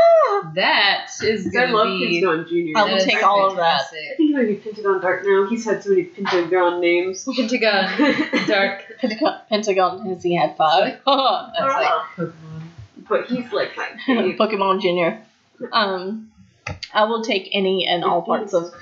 That 0.53 1.07
is 1.23 1.43
'Cause 1.43 1.55
I 1.55 1.65
gonna 1.65 1.73
love 1.77 1.87
be. 1.99 2.21
Pentagon 2.21 2.45
Jr. 2.47 2.77
I 2.79 2.83
will 2.93 2.99
take 3.03 3.23
all 3.23 3.47
of 3.49 3.55
that. 3.57 3.63
I 3.63 3.69
fantastic. 3.77 4.17
think 4.17 4.29
he 4.29 4.33
might 4.35 4.47
be 4.47 4.55
Pentagon 4.55 5.01
Dark 5.01 5.23
now. 5.25 5.47
He's 5.47 5.65
had 5.65 5.83
so 5.83 5.89
many 5.89 6.03
Pentagon 6.03 6.79
names. 6.81 7.27
Pentagon, 7.35 8.47
dark. 8.47 8.83
Pentagon, 8.99 9.39
Pentagon 9.49 10.05
has 10.07 10.23
he 10.23 10.35
had 10.35 10.55
five? 10.57 10.83
That's 11.05 11.05
like 11.05 11.05
Ah. 11.07 12.09
Pokemon. 12.17 12.61
but 13.09 13.25
he's 13.27 13.51
like 13.51 13.75
my. 13.77 13.87
Pokemon 14.07 14.81
Junior. 14.81 15.21
Um, 15.71 16.31
I 16.93 17.03
will 17.05 17.23
take 17.23 17.49
any 17.53 17.85
and 17.87 18.03
all 18.03 18.21
parts 18.21 18.53
of 18.53 18.73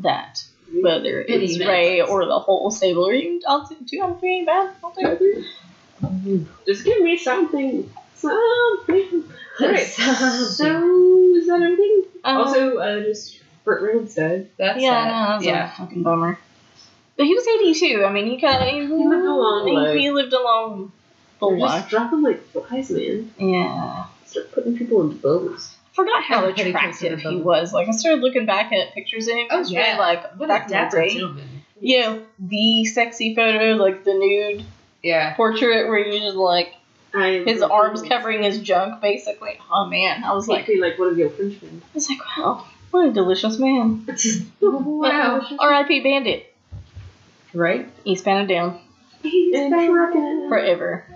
that. 0.00 0.42
whether 0.82 1.22
Any 1.26 1.44
it's 1.46 1.58
man. 1.58 1.68
Ray 1.68 2.00
or 2.02 2.26
the 2.26 2.38
whole 2.38 2.70
stable. 2.70 3.04
Or 3.06 3.12
even 3.12 3.40
I'll 3.48 3.66
t- 3.66 3.76
two 3.86 4.02
out 4.02 4.10
of 4.10 4.20
three 4.20 4.44
bad. 4.44 4.70
I'll 4.84 4.90
take 4.90 5.06
it. 5.20 6.46
Just 6.66 6.84
give 6.84 7.00
me 7.02 7.16
something. 7.16 7.90
Something. 8.18 9.24
Alright, 9.60 9.86
so 9.86 11.34
is 11.34 11.46
that 11.46 11.60
everything? 11.62 12.02
Um, 12.24 12.36
also, 12.38 12.76
uh, 12.78 13.00
just 13.02 13.40
Burt 13.64 13.82
Reynolds 13.82 14.14
died. 14.14 14.48
That's 14.56 14.80
yeah, 14.80 14.90
sad. 14.90 15.08
no, 15.08 15.32
that's 15.34 15.44
yeah. 15.44 15.72
a 15.72 15.76
fucking 15.76 16.02
bummer. 16.02 16.38
But 17.16 17.26
he 17.26 17.34
was 17.34 17.46
82. 17.46 18.04
I 18.04 18.12
mean, 18.12 18.26
he 18.26 18.40
kind 18.40 18.62
of 18.62 18.68
he, 18.68 18.80
lived 18.82 19.24
a 19.26 19.34
long 19.34 19.66
he, 19.66 19.74
life. 19.74 19.96
He 19.96 20.10
lived 20.10 20.32
a 20.32 20.40
long, 20.40 20.92
full 21.40 21.50
They're 21.50 21.58
just 21.58 21.74
life. 21.74 21.88
dropping 21.90 22.22
like 22.22 22.46
flies, 22.52 22.90
man. 22.90 23.32
Yeah. 23.38 24.04
Start 24.26 24.52
putting 24.52 24.76
people 24.78 25.02
in 25.10 25.16
boats. 25.18 25.76
Forgot 25.92 26.22
how 26.22 26.46
I'm 26.46 26.54
pretty 26.54 26.70
close 26.72 27.00
to 27.00 27.06
attractive 27.08 27.20
he 27.32 27.36
was. 27.40 27.72
Like 27.72 27.88
I 27.88 27.90
started 27.90 28.22
looking 28.22 28.46
back 28.46 28.72
at 28.72 28.94
pictures 28.94 29.26
of 29.26 29.34
him. 29.34 29.46
Oh, 29.50 29.64
yeah. 29.66 29.80
really, 29.80 29.98
like 29.98 30.36
What 30.38 30.48
back 30.48 30.62
a 30.62 30.64
in 30.66 30.68
the 30.68 30.74
dapper 30.74 31.02
day. 31.02 31.14
gentleman. 31.14 31.48
You 31.80 32.00
know, 32.00 32.22
the 32.38 32.84
sexy 32.84 33.34
photo, 33.34 33.74
like 33.74 34.04
the 34.04 34.14
nude 34.14 34.64
Yeah. 35.02 35.34
portrait 35.34 35.88
where 35.88 35.98
you 35.98 36.20
just 36.20 36.36
like 36.36 36.72
I 37.18 37.42
his 37.44 37.62
arms 37.62 38.02
covering 38.02 38.42
his 38.42 38.60
junk, 38.60 39.00
basically. 39.00 39.58
Oh 39.70 39.86
man, 39.86 40.24
I 40.24 40.32
was 40.32 40.48
like 40.48 40.68
like, 40.68 40.78
like 40.78 40.98
one 40.98 41.08
of 41.08 41.16
the 41.16 41.28
Frenchmen. 41.30 41.82
I 41.84 41.88
was 41.94 42.08
like, 42.08 42.20
wow, 42.36 42.66
what 42.90 43.08
a 43.08 43.12
delicious 43.12 43.58
man. 43.58 44.06
Wow. 44.60 45.46
R.I.P. 45.58 46.00
Bandit. 46.00 46.54
Right? 47.54 47.88
He's 48.04 48.20
pounded 48.20 48.48
down 48.48 48.80
He's 49.22 49.54
And 49.54 49.70
back. 49.70 49.88
forever. 50.48 51.06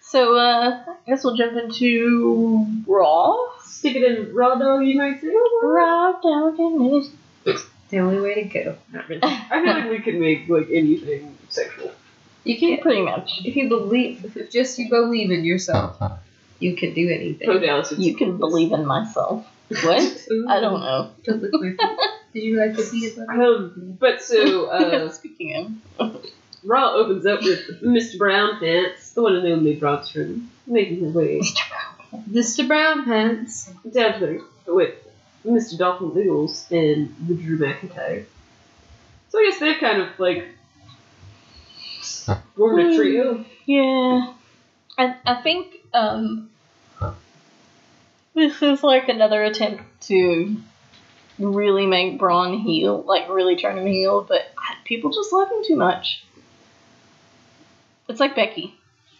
So 0.00 0.36
uh, 0.36 0.84
I 0.86 0.94
guess 1.06 1.22
we'll 1.22 1.36
jump 1.36 1.56
into 1.56 2.66
Raw. 2.86 3.36
Stick 3.64 3.94
it 3.96 4.02
in 4.02 4.34
raw 4.34 4.56
dog, 4.56 4.84
you 4.84 4.98
might 4.98 5.20
say. 5.20 5.32
Raw 5.62 6.12
dog 6.20 6.58
and 6.58 7.04
it. 7.44 7.60
The 7.90 7.98
only 7.98 8.20
way 8.20 8.34
to 8.34 8.42
go. 8.42 8.76
Not 8.92 9.08
really. 9.08 9.20
I 9.24 9.62
feel 9.62 9.72
like 9.72 9.90
we 9.90 10.00
could 10.00 10.16
make 10.16 10.48
like 10.48 10.68
anything 10.70 11.36
sexual. 11.48 11.92
You 12.44 12.58
can 12.58 12.78
Pretty 12.80 13.02
much. 13.02 13.40
if 13.44 13.54
you 13.56 13.68
believe 13.68 14.36
if 14.36 14.50
just 14.50 14.78
you 14.78 14.88
believe 14.88 15.30
in 15.30 15.44
yourself, 15.44 16.00
you 16.58 16.74
can 16.76 16.94
do 16.94 17.08
anything. 17.10 17.48
Oh, 17.48 17.58
Dallas, 17.58 17.92
You 17.92 18.16
can 18.16 18.38
believe 18.38 18.72
in 18.72 18.86
myself. 18.86 19.46
What? 19.68 20.26
I 20.48 20.60
don't 20.60 20.80
know. 20.80 21.10
Don't 21.24 21.42
lick 21.42 21.52
my 21.52 21.70
feet. 21.70 21.80
Did 22.34 22.42
you 22.42 22.56
like 22.58 22.74
to 22.76 22.82
see 22.82 22.98
it? 23.06 23.18
Um, 23.28 23.96
but 24.00 24.22
so 24.22 24.66
uh, 24.70 25.10
Speaking 25.10 25.80
of. 25.98 26.24
Raw 26.62 26.92
opens 26.92 27.24
up 27.24 27.40
with 27.42 27.82
Mr. 27.82 28.18
Brown 28.18 28.58
Pants, 28.60 29.12
the 29.12 29.22
one 29.22 29.36
and 29.36 29.46
only 29.46 29.76
Braun 29.76 29.98
Strowman, 30.00 30.46
making 30.66 31.00
his 31.00 31.14
way 31.14 31.40
Mr. 32.30 32.66
Brown 32.66 33.04
Pants. 33.04 33.70
down 33.90 34.20
to 34.20 34.44
the 34.66 34.74
with 34.74 34.94
Mr. 35.46 35.78
Dolphin 35.78 36.14
Wiggles 36.14 36.66
and 36.70 37.14
the 37.26 37.34
Drew 37.34 37.58
McIntyre. 37.58 38.24
So 39.30 39.38
I 39.38 39.48
guess 39.50 39.60
they've 39.60 39.78
kind 39.78 40.02
of 40.02 40.08
like 40.18 40.48
formed 42.56 42.92
a 42.92 42.96
trio. 42.96 43.44
Yeah. 43.66 44.32
I, 44.98 45.16
I 45.24 45.42
think 45.42 45.76
um, 45.94 46.50
this 48.34 48.60
is 48.62 48.82
like 48.82 49.08
another 49.08 49.42
attempt 49.44 49.84
to 50.08 50.56
really 51.38 51.86
make 51.86 52.18
Braun 52.18 52.58
heel, 52.58 53.02
like 53.02 53.28
really 53.28 53.56
turn 53.56 53.78
him 53.78 53.86
heel, 53.86 54.22
but 54.22 54.42
people 54.84 55.10
just 55.10 55.32
love 55.32 55.50
him 55.50 55.62
too 55.66 55.76
much. 55.76 56.24
It's 58.08 58.20
like 58.20 58.34
Becky. 58.34 58.74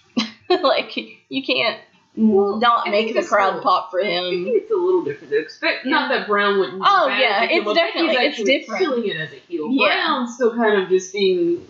like, 0.51 0.97
you 1.29 1.43
can't 1.43 1.79
not 2.17 2.89
I 2.89 2.91
make 2.91 3.15
the 3.15 3.23
crowd 3.23 3.51
still- 3.53 3.63
pop 3.63 3.91
for 3.93 4.01
I 4.01 4.05
think 4.05 4.49
him. 4.49 4.55
it's 4.55 4.71
a 4.71 4.75
little 4.75 5.05
different 5.05 5.31
though. 5.31 5.39
Expect 5.39 5.87
not 5.87 6.09
that 6.11 6.27
Braun 6.27 6.59
wouldn't. 6.59 6.83
Oh, 6.85 7.07
bad 7.09 7.21
yeah, 7.21 7.41
as 7.45 7.51
a 7.51 7.53
heel, 7.53 7.71
it's 7.71 7.79
definitely- 7.79 8.11
it's 8.11 8.39
actually 8.39 8.59
different. 8.59 8.83
Killing 8.85 9.07
it 9.09 9.17
as 9.17 9.33
a 9.33 9.37
heel. 9.37 9.69
Yeah. 9.71 10.07
Braun's 10.07 10.35
still 10.35 10.55
kind 10.55 10.83
of 10.83 10.89
just 10.89 11.13
being. 11.13 11.67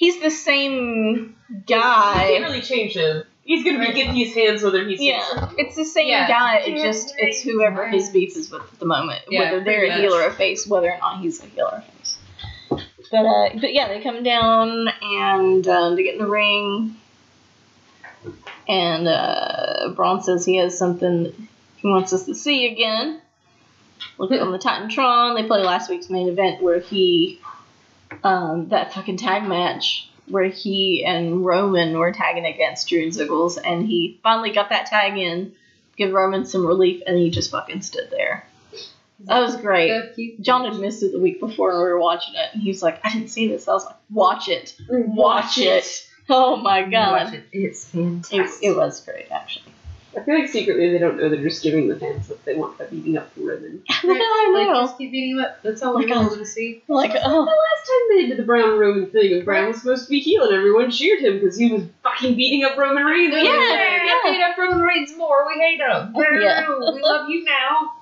He's 0.00 0.18
the 0.18 0.30
same 0.30 1.36
You 1.50 1.56
can't 1.66 1.66
guy. 1.66 2.38
really 2.38 2.62
change 2.62 2.96
him. 2.96 3.22
He's 3.44 3.62
gonna 3.64 3.80
be 3.80 3.92
getting 3.92 4.14
his 4.14 4.34
hands 4.34 4.62
whether 4.62 4.82
he's 4.88 4.98
Yeah, 4.98 5.22
it's 5.58 5.76
the 5.76 5.84
same 5.84 6.08
Yeah. 6.08 6.26
guy. 6.26 6.56
It 6.60 6.80
just 6.80 7.12
it's 7.18 7.42
whoever 7.42 7.86
his 7.86 8.08
beef 8.08 8.34
is 8.34 8.50
with 8.50 8.62
at 8.62 8.78
the 8.78 8.86
moment, 8.86 9.20
Yeah, 9.28 9.40
whether 9.40 9.62
they're 9.62 9.80
pretty 9.80 9.94
a 9.94 9.98
heel 9.98 10.14
or 10.14 10.26
a 10.26 10.32
face, 10.32 10.66
whether 10.66 10.90
or 10.90 10.96
not 10.98 11.20
he's 11.20 11.42
a 11.42 11.46
heel 11.48 11.68
or 11.70 11.78
a 11.78 11.82
face. 11.82 12.16
But 13.10 13.26
uh, 13.26 13.48
but 13.60 13.74
yeah, 13.74 13.88
they 13.88 14.00
come 14.00 14.22
down 14.22 14.88
and 15.02 15.68
um, 15.68 15.96
they 15.96 16.02
get 16.04 16.14
in 16.14 16.20
the 16.20 16.26
ring, 16.28 16.96
and 18.66 19.06
uh, 19.06 19.90
Braun 19.94 20.22
says 20.22 20.46
he 20.46 20.56
has 20.56 20.78
something 20.78 21.48
he 21.76 21.88
wants 21.88 22.14
us 22.14 22.24
to 22.24 22.34
see 22.34 22.66
again. 22.72 23.20
Look 24.16 24.30
on 24.30 24.50
the 24.50 24.58
Titantron. 24.58 25.34
They 25.36 25.46
play 25.46 25.62
last 25.62 25.90
week's 25.90 26.08
main 26.08 26.28
event 26.28 26.62
where 26.62 26.78
he 26.80 27.38
um, 28.24 28.68
that 28.68 28.92
fucking 28.92 29.16
tag 29.16 29.48
match 29.48 30.08
where 30.28 30.44
he 30.44 31.04
and 31.04 31.44
Roman 31.44 31.98
were 31.98 32.12
tagging 32.12 32.44
against 32.44 32.88
Drew 32.88 33.02
and 33.02 33.12
Ziggles, 33.12 33.58
and 33.62 33.86
he 33.86 34.20
finally 34.22 34.52
got 34.52 34.68
that 34.70 34.86
tag 34.86 35.18
in, 35.18 35.52
give 35.96 36.12
Roman 36.12 36.44
some 36.44 36.64
relief, 36.66 37.02
and 37.06 37.18
he 37.18 37.30
just 37.30 37.50
fucking 37.50 37.82
stood 37.82 38.10
there. 38.10 38.46
That 39.24 39.40
was 39.40 39.56
great. 39.56 39.92
John 40.40 40.64
had 40.70 40.80
missed 40.80 41.02
it 41.02 41.12
the 41.12 41.18
week 41.20 41.40
before, 41.40 41.72
and 41.72 41.78
we 41.80 41.84
were 41.88 42.00
watching 42.00 42.34
it, 42.34 42.54
and 42.54 42.62
he 42.62 42.70
was 42.70 42.82
like, 42.82 43.00
"I 43.04 43.12
didn't 43.12 43.28
see 43.28 43.48
this." 43.48 43.68
I 43.68 43.72
was 43.72 43.84
like, 43.84 43.96
"Watch 44.08 44.48
it, 44.48 44.74
watch 44.88 45.58
it." 45.58 46.06
Oh 46.32 46.54
my 46.54 46.82
god, 46.82 47.24
Watch 47.24 47.34
it. 47.34 47.44
It's 47.52 47.88
it, 47.88 47.90
fantastic. 47.90 48.62
it 48.62 48.76
was 48.76 49.00
great 49.00 49.26
actually. 49.32 49.64
I 50.16 50.22
feel 50.22 50.38
like 50.38 50.48
secretly 50.48 50.90
they 50.90 50.98
don't 50.98 51.16
know 51.16 51.28
they're 51.28 51.42
just 51.42 51.62
giving 51.62 51.88
the 51.88 51.96
fans 51.96 52.28
what 52.28 52.44
they 52.44 52.54
want 52.56 52.78
by 52.78 52.86
beating 52.86 53.16
up 53.16 53.30
Roman. 53.36 53.82
I 53.88 54.00
Like, 54.52 54.66
know. 54.66 54.82
just 54.82 54.98
keep 54.98 55.12
beating 55.12 55.30
you 55.30 55.40
up. 55.40 55.62
That's 55.62 55.82
all 55.82 55.94
Like, 55.94 56.06
we 56.06 56.12
uh, 56.12 56.22
want 56.22 56.38
to 56.38 56.46
see. 56.46 56.82
Like, 56.88 57.12
oh. 57.12 57.14
The 57.14 57.20
oh, 57.24 57.38
last 57.44 57.86
time 57.86 58.16
they 58.16 58.26
did 58.26 58.36
the 58.36 58.42
Braun 58.42 58.78
Roman 58.78 59.06
thing, 59.10 59.32
and 59.32 59.44
Braun 59.44 59.68
was 59.68 59.78
supposed 59.78 60.04
to 60.04 60.10
be 60.10 60.20
heel, 60.20 60.44
and 60.44 60.54
everyone 60.54 60.90
cheered 60.90 61.20
him 61.20 61.34
because 61.34 61.56
he 61.56 61.70
was 61.72 61.84
fucking 62.02 62.34
beating 62.34 62.64
up 62.64 62.76
Roman 62.76 63.04
Reigns. 63.04 63.32
Yeah, 63.32 63.42
yeah. 63.42 64.22
hate 64.24 64.42
up 64.42 64.58
Roman 64.58 64.80
Reigns 64.80 65.12
more. 65.16 65.46
We 65.46 65.60
hate 65.60 65.80
him. 65.80 66.14
Yeah. 66.16 66.66
We 66.92 67.02
love 67.02 67.28
you 67.28 67.44
now. 67.44 67.92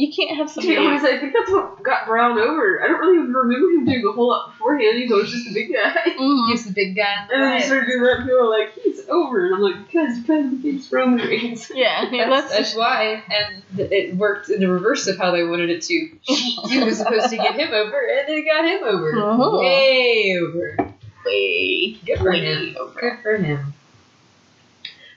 You 0.00 0.12
can't 0.14 0.36
have 0.36 0.46
To 0.46 0.52
somebody. 0.54 0.76
be 0.76 0.86
honest, 0.86 1.04
I 1.04 1.18
think 1.18 1.32
that's 1.32 1.50
what 1.50 1.82
got 1.82 2.06
Braun 2.06 2.38
over. 2.38 2.80
I 2.84 2.86
don't 2.86 3.00
really 3.00 3.18
even 3.18 3.32
remember 3.32 3.68
him 3.70 3.84
doing 3.84 4.04
a 4.08 4.12
whole 4.12 4.28
lot 4.28 4.52
beforehand. 4.52 4.96
He's 4.96 5.10
always 5.10 5.32
just 5.32 5.48
a 5.48 5.52
big 5.52 5.72
guy. 5.72 5.92
Mhm. 6.16 6.50
He's 6.50 6.64
the 6.66 6.72
big 6.72 6.94
guy. 6.94 7.26
And 7.32 7.42
then 7.42 7.56
he 7.60 7.66
started 7.66 7.86
doing 7.88 8.02
that, 8.04 8.18
and 8.18 8.24
people 8.24 8.38
were 8.38 8.48
like, 8.48 8.72
he's 8.74 9.08
over. 9.08 9.46
And 9.46 9.54
I'm 9.56 9.60
like, 9.60 9.86
because 9.88 10.20
President 10.24 10.62
beats 10.62 10.92
Roman 10.92 11.26
Reigns. 11.26 11.72
Yeah, 11.74 12.08
yeah, 12.12 12.28
That's, 12.30 12.48
that's, 12.48 12.58
that's 12.58 12.76
why, 12.76 13.24
and 13.28 13.62
it 13.90 14.14
worked 14.16 14.50
in 14.50 14.60
the 14.60 14.68
reverse 14.68 15.08
of 15.08 15.18
how 15.18 15.32
they 15.32 15.42
wanted 15.42 15.68
it 15.70 15.82
to. 15.82 15.94
He 16.68 16.78
was 16.84 16.98
supposed 16.98 17.30
to 17.30 17.36
get 17.36 17.56
him 17.56 17.72
over, 17.74 17.98
and 17.98 18.28
it 18.28 18.44
got 18.44 18.64
him 18.66 18.84
over. 18.84 19.12
Mhm. 19.14 19.58
Way 19.58 20.38
over. 20.40 20.94
way, 21.26 21.98
Good 22.06 22.18
for 22.18 22.30
way 22.30 22.40
him. 22.40 22.76
over. 22.78 23.00
Good 23.00 23.18
for 23.24 23.36
him. 23.36 23.74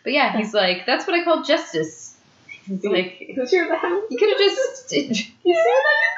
But 0.04 0.14
yeah, 0.14 0.36
he's 0.36 0.56
like, 0.56 0.88
that's 0.88 1.06
what 1.06 1.16
I 1.20 1.24
call 1.24 1.44
justice. 1.44 2.01
Like, 2.84 3.34
the 3.36 3.78
house. 3.78 4.04
you 4.10 4.18
could 4.18 4.30
have 4.30 4.38
just. 4.38 4.94
You 5.44 5.56
see 5.56 5.64
that? 5.64 6.12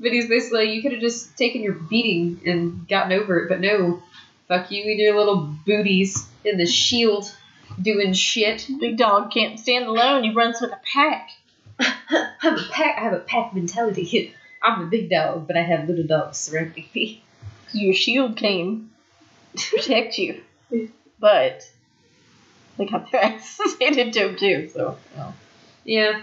But 0.00 0.12
he's 0.12 0.28
basically, 0.28 0.72
you 0.72 0.82
could 0.82 0.92
have 0.92 1.00
just 1.00 1.36
taken 1.36 1.62
your 1.62 1.74
beating 1.74 2.40
and 2.44 2.88
gotten 2.88 3.12
over 3.12 3.38
it, 3.38 3.48
but 3.48 3.60
no. 3.60 4.02
Fuck 4.48 4.70
you 4.70 4.82
and 4.84 4.98
your 4.98 5.16
little 5.16 5.54
booties 5.64 6.28
in 6.44 6.58
the 6.58 6.66
shield 6.66 7.34
doing 7.80 8.12
shit. 8.12 8.68
Big 8.78 8.98
dog 8.98 9.30
can't 9.30 9.58
stand 9.58 9.86
alone. 9.86 10.24
He 10.24 10.32
runs 10.32 10.60
with 10.60 10.72
a 10.72 10.80
pack. 10.92 11.30
I 11.80 12.32
have 12.40 12.58
a 12.58 12.64
pack. 12.70 12.98
I 12.98 13.00
have 13.00 13.12
a 13.14 13.20
pack 13.20 13.54
mentality. 13.54 14.34
I'm 14.62 14.82
a 14.82 14.86
big 14.86 15.10
dog, 15.10 15.46
but 15.46 15.56
I 15.56 15.62
have 15.62 15.88
little 15.88 16.06
dogs 16.06 16.38
surrounding 16.38 16.86
me. 16.94 17.22
Your 17.72 17.94
shield 17.94 18.36
came 18.36 18.90
to 19.56 19.76
protect 19.76 20.18
you, 20.18 20.42
but 21.18 21.68
they 22.78 22.86
got 22.86 23.10
their 23.10 23.24
asses 23.24 23.76
handed 23.80 24.12
to 24.14 24.28
him 24.28 24.36
too. 24.36 24.68
So, 24.72 24.96
well. 25.16 25.34
Yeah. 25.84 26.22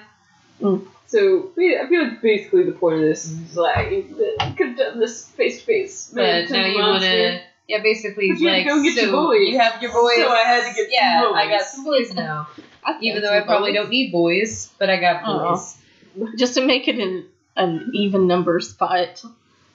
Hmm. 0.59 0.77
So 1.07 1.51
I 1.57 1.87
feel 1.89 2.03
like 2.03 2.21
basically 2.21 2.63
the 2.63 2.71
point 2.71 2.95
of 2.95 3.01
this 3.01 3.25
is 3.25 3.53
hmm. 3.53 3.59
like 3.59 3.91
you 3.91 4.03
could 4.57 4.67
have 4.67 4.77
done 4.77 4.99
this 4.99 5.27
face 5.29 5.59
to 5.59 5.65
face. 5.65 6.11
But 6.13 6.49
now 6.49 6.65
you 6.65 6.79
want 6.79 7.03
to. 7.03 7.41
Yeah, 7.67 7.81
basically, 7.81 8.29
But 8.29 8.39
you 8.39 8.49
like, 8.49 8.67
go 8.67 8.83
get 8.83 8.95
so 8.97 9.01
your 9.03 9.11
boys. 9.11 9.47
you 9.47 9.57
have 9.57 9.81
your 9.81 9.93
boys. 9.93 10.17
So 10.17 10.29
I 10.29 10.43
had 10.43 10.69
to 10.69 10.75
get 10.75 10.75
some 10.75 10.87
Yeah, 10.91 11.31
I 11.33 11.47
got 11.47 11.59
boys. 11.59 11.71
some 11.71 11.83
boys 11.85 12.13
now. 12.13 12.47
Even 13.01 13.21
though 13.21 13.33
I 13.33 13.41
probably 13.41 13.71
don't 13.71 13.89
need 13.89 14.11
boys, 14.11 14.69
but 14.77 14.89
I 14.89 14.99
got 14.99 15.21
Oh. 15.25 15.51
boys. 15.51 15.77
just 16.37 16.55
to 16.55 16.65
make 16.65 16.89
it 16.89 16.99
an, 16.99 17.27
an 17.55 17.91
even 17.93 18.27
numbers 18.27 18.73
fight. 18.73 19.23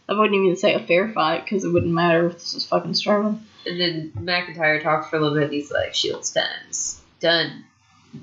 I 0.08 0.12
wouldn't 0.12 0.34
even 0.34 0.56
say 0.56 0.74
a 0.74 0.80
fair 0.80 1.10
fight 1.12 1.44
because 1.44 1.64
it 1.64 1.72
wouldn't 1.72 1.92
matter 1.92 2.26
if 2.26 2.34
this 2.34 2.54
was 2.54 2.66
fucking 2.66 2.92
Strowman. 2.92 3.40
And 3.64 3.80
then 3.80 4.12
McIntyre 4.16 4.82
talks 4.82 5.08
for 5.08 5.16
a 5.16 5.20
little 5.20 5.34
bit, 5.34 5.44
and 5.44 5.52
he's 5.52 5.70
like, 5.72 5.94
Shields 5.94 6.30
times. 6.30 7.00
Done. 7.20 7.64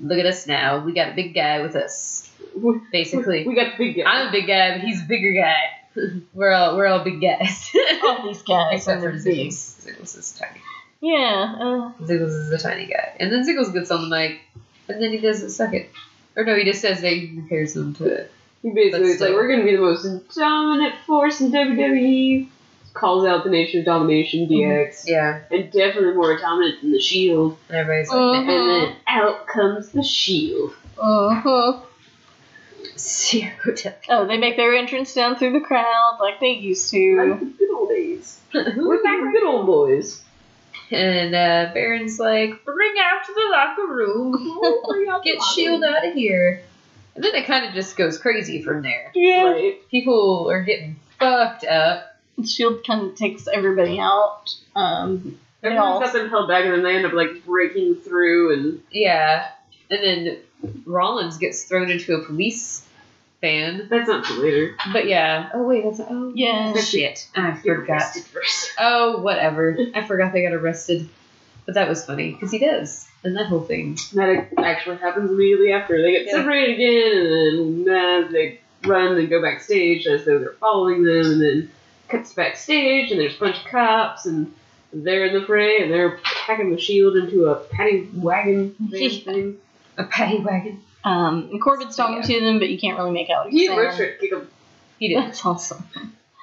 Look 0.00 0.18
at 0.18 0.26
us 0.26 0.46
now. 0.46 0.84
We 0.84 0.92
got 0.92 1.10
a 1.10 1.14
big 1.14 1.34
guy 1.34 1.62
with 1.62 1.76
us. 1.76 2.30
Basically. 2.92 3.46
we 3.46 3.54
got 3.54 3.76
the 3.76 3.84
big 3.84 3.96
guy. 3.96 4.10
I'm 4.10 4.28
a 4.28 4.32
big 4.32 4.46
guy, 4.46 4.76
but 4.76 4.86
he's 4.86 5.02
a 5.02 5.06
bigger 5.06 5.32
guy. 5.32 5.56
we're 6.34 6.52
all 6.52 6.76
we're 6.76 6.86
all 6.86 7.04
big 7.04 7.20
guys. 7.20 7.70
All 8.04 8.26
these 8.26 8.42
guys 8.42 8.78
Except 8.78 9.00
for. 9.00 9.12
Ziggles. 9.12 9.84
Ziggles 9.84 10.18
is 10.18 10.32
tiny. 10.38 10.60
Yeah, 11.00 11.54
uh, 11.58 12.04
Ziggles 12.04 12.28
is 12.28 12.50
a 12.50 12.58
tiny 12.58 12.86
guy. 12.86 13.16
And 13.20 13.32
then 13.32 13.46
Ziggles 13.46 13.72
gets 13.72 13.90
on 13.90 14.08
the 14.08 14.16
mic, 14.16 14.40
and 14.88 15.02
then 15.02 15.12
he 15.12 15.18
doesn't 15.18 15.50
suck 15.50 15.74
it. 15.74 15.90
Or 16.36 16.44
no, 16.44 16.56
he 16.56 16.64
just 16.64 16.80
says 16.80 17.00
that 17.02 17.12
he 17.12 17.28
compares 17.28 17.76
him 17.76 17.94
to 17.96 18.26
He 18.62 18.70
basically 18.70 19.10
is 19.10 19.20
like, 19.20 19.30
we're 19.30 19.48
gonna 19.48 19.64
be 19.64 19.76
the 19.76 19.82
most 19.82 20.34
dominant 20.34 20.96
force 21.06 21.40
in 21.40 21.52
WWE. 21.52 22.48
Calls 22.94 23.26
out 23.26 23.42
the 23.44 23.50
Nation 23.50 23.80
of 23.80 23.86
Domination 23.86 24.48
DX, 24.48 25.08
Yeah. 25.08 25.40
and 25.50 25.70
definitely 25.72 26.14
more 26.14 26.38
dominant 26.38 26.80
than 26.80 26.92
the 26.92 27.00
Shield. 27.00 27.58
And 27.68 27.76
everybody's 27.78 28.08
like, 28.08 28.18
Mhm. 28.18 28.48
And 28.48 28.48
then 28.88 28.96
out 29.08 29.46
comes 29.48 29.90
the 29.90 30.02
Shield. 30.04 30.72
Uh-huh. 30.96 31.80
Zero 32.96 33.74
to 33.76 33.94
Oh, 34.08 34.26
they 34.26 34.36
make 34.36 34.56
their 34.56 34.74
entrance 34.74 35.12
down 35.12 35.36
through 35.36 35.52
the 35.52 35.60
crowd 35.60 36.18
like 36.20 36.38
they 36.40 36.50
used 36.50 36.90
to. 36.90 37.16
Like 37.30 37.38
to. 37.40 37.44
the 37.46 37.50
good 37.58 37.70
old 37.74 37.88
days. 37.88 38.40
We're 38.54 39.02
back 39.02 39.20
with 39.20 39.32
good 39.32 39.44
old 39.44 39.66
boys. 39.66 40.22
And 40.90 41.34
uh, 41.34 41.70
Baron's 41.74 42.20
like, 42.20 42.64
bring 42.64 42.94
out 43.02 43.24
to 43.26 43.32
the 43.34 43.48
locker 43.50 43.86
room. 43.86 45.20
Get 45.24 45.42
Shield 45.42 45.82
out 45.82 46.06
of 46.06 46.14
here. 46.14 46.62
And 47.16 47.24
then 47.24 47.34
it 47.34 47.46
kind 47.46 47.66
of 47.66 47.74
just 47.74 47.96
goes 47.96 48.18
crazy 48.18 48.62
from 48.62 48.82
there. 48.82 49.10
Yeah. 49.14 49.44
Right. 49.50 49.88
People 49.90 50.48
are 50.50 50.62
getting 50.62 50.96
fucked 51.18 51.64
up. 51.64 52.13
Shield 52.44 52.84
kind 52.86 53.02
of 53.10 53.14
takes 53.16 53.46
everybody 53.46 53.98
out. 54.00 54.54
Um, 54.74 55.38
they 55.60 55.68
Everyone's 55.68 55.94
all, 55.94 56.00
got 56.00 56.12
them 56.12 56.28
held 56.28 56.48
back, 56.48 56.64
and 56.64 56.72
then 56.74 56.82
they 56.82 56.96
end 56.96 57.06
up 57.06 57.12
like 57.12 57.44
breaking 57.44 57.96
through, 57.96 58.52
and 58.54 58.82
Yeah. 58.90 59.48
And 59.90 60.02
then 60.02 60.38
Rollins 60.86 61.36
gets 61.38 61.64
thrown 61.64 61.90
into 61.90 62.14
a 62.14 62.24
police 62.24 62.86
van. 63.40 63.86
that's 63.90 64.08
not 64.08 64.24
till 64.24 64.38
later. 64.38 64.76
But 64.92 65.06
yeah. 65.06 65.50
Oh, 65.54 65.62
wait, 65.64 65.84
that's. 65.84 66.00
Oh, 66.00 66.32
Yeah. 66.34 66.74
Shit. 66.80 67.28
I 67.36 67.54
forgot. 67.56 68.14
first. 68.32 68.72
Oh, 68.78 69.18
whatever. 69.18 69.76
I 69.94 70.04
forgot 70.06 70.32
they 70.32 70.42
got 70.42 70.52
arrested. 70.54 71.08
But 71.66 71.74
that 71.76 71.88
was 71.88 72.04
funny, 72.04 72.32
because 72.32 72.50
he 72.50 72.58
does. 72.58 73.06
And 73.22 73.36
that 73.36 73.46
whole 73.46 73.62
thing. 73.62 73.96
That 74.14 74.48
actually 74.58 74.96
happens 74.96 75.30
immediately 75.30 75.72
after 75.72 76.00
they 76.02 76.12
get 76.12 76.26
Yeah. 76.26 76.32
separated 76.32 76.74
again, 76.74 77.56
and 77.56 77.86
then 77.86 78.24
uh, 78.24 78.28
they 78.30 78.60
run 78.84 79.16
and 79.16 79.30
go 79.30 79.40
backstage 79.40 80.06
as 80.06 80.26
though 80.26 80.38
they're 80.38 80.52
following 80.60 81.04
them, 81.04 81.24
and 81.24 81.40
then 81.40 81.70
cuts 82.08 82.32
backstage, 82.32 83.10
and 83.10 83.20
there's 83.20 83.36
a 83.36 83.40
bunch 83.40 83.56
of 83.58 83.64
cops, 83.70 84.26
and 84.26 84.52
they're 84.92 85.26
in 85.26 85.34
the 85.38 85.46
fray, 85.46 85.82
and 85.82 85.92
they're 85.92 86.18
packing 86.22 86.70
the 86.70 86.78
shield 86.80 87.16
into 87.16 87.46
a 87.46 87.56
paddy 87.56 88.08
wagon 88.14 88.74
van 88.78 89.10
thing. 89.10 89.56
A 89.96 90.04
paddy 90.04 90.38
wagon. 90.38 90.82
um, 91.04 91.48
and 91.52 91.62
Corbin's 91.62 91.96
talking 91.96 92.22
to 92.22 92.40
them, 92.40 92.58
but 92.58 92.68
you 92.68 92.78
can't 92.78 92.98
really 92.98 93.10
make 93.12 93.30
out 93.30 93.44
what 93.46 93.52
he's 93.52 93.62
He 93.62 93.66
saying. 93.68 93.78
Rich 93.78 93.96
tried 93.96 94.18
to 94.20 94.36
him. 94.40 94.48
He 94.98 95.08
did. 95.08 95.18
That's 95.18 95.44
awesome. 95.44 95.84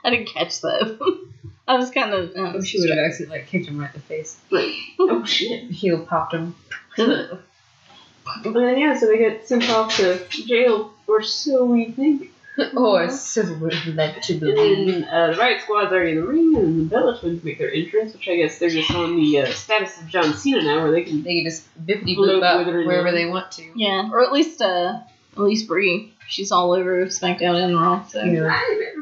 I 0.04 0.10
didn't 0.10 0.28
catch 0.30 0.62
that. 0.62 1.00
I 1.68 1.76
was 1.76 1.92
kind 1.92 2.14
of. 2.14 2.32
Uh, 2.36 2.54
Oh, 2.56 2.62
she 2.64 2.80
would 2.80 2.90
have 2.90 3.00
actually 3.00 3.28
like, 3.28 3.48
kicked 3.48 3.68
him 3.68 3.80
right 3.80 3.94
in 3.94 4.02
the 4.02 4.06
face. 4.06 4.38
Like, 4.50 4.74
oh 5.00 5.24
shit. 5.26 5.70
Heel 5.72 6.06
popped 6.06 6.34
him. 6.34 6.56
And 8.46 8.56
then, 8.56 8.78
yeah, 8.78 8.98
so 8.98 9.08
they 9.08 9.18
get 9.18 9.48
sent 9.48 9.68
off 9.70 9.98
to 9.98 10.24
jail, 10.30 10.94
or 11.08 11.22
so 11.24 11.66
we 11.66 11.92
think. 11.92 12.30
Or 12.76 13.10
so 13.10 13.44
we're 13.60 13.72
led 13.94 14.22
to 14.24 14.34
And 14.34 14.40
believe. 14.42 14.88
then 14.88 15.04
uh, 15.06 15.32
the 15.32 15.38
Riot 15.38 15.62
Squad's 15.62 15.92
already 15.92 16.12
in 16.12 16.18
the 16.18 16.24
ring, 16.28 16.56
and 16.58 16.80
the 16.82 16.86
Bella 16.96 17.18
Twins 17.20 17.44
make 17.44 17.58
their 17.58 17.72
entrance, 17.72 18.14
which 18.14 18.28
I 18.28 18.36
guess 18.38 18.60
they're 18.60 18.70
just 18.70 18.92
on 18.92 19.16
the 19.16 19.40
uh, 19.40 19.46
status 19.52 20.00
of 20.02 20.08
John 20.08 20.34
Cena 20.34 20.62
now, 20.64 20.82
where 20.84 20.92
they 20.92 21.04
can. 21.04 21.24
They 21.24 21.36
can 21.42 21.46
just 21.46 21.66
bippity 21.86 22.16
Float 22.16 22.42
boop 22.42 22.44
up 22.44 22.66
with 22.66 22.74
her 22.74 22.84
wherever 22.86 23.10
now. 23.10 23.16
they 23.18 23.26
want 23.26 23.52
to. 23.54 23.72
Yeah, 23.76 24.10
or 24.12 24.24
at 24.24 24.32
least 24.32 24.62
uh, 24.62 25.00
at 25.34 25.40
least 25.40 25.68
Brie. 25.68 26.14
She's 26.28 26.52
all 26.54 26.72
over 26.72 27.06
SmackDown 27.08 27.62
and 27.62 27.76
Raw. 27.76 28.06
So. 28.06 28.24
Yeah. 28.24 28.58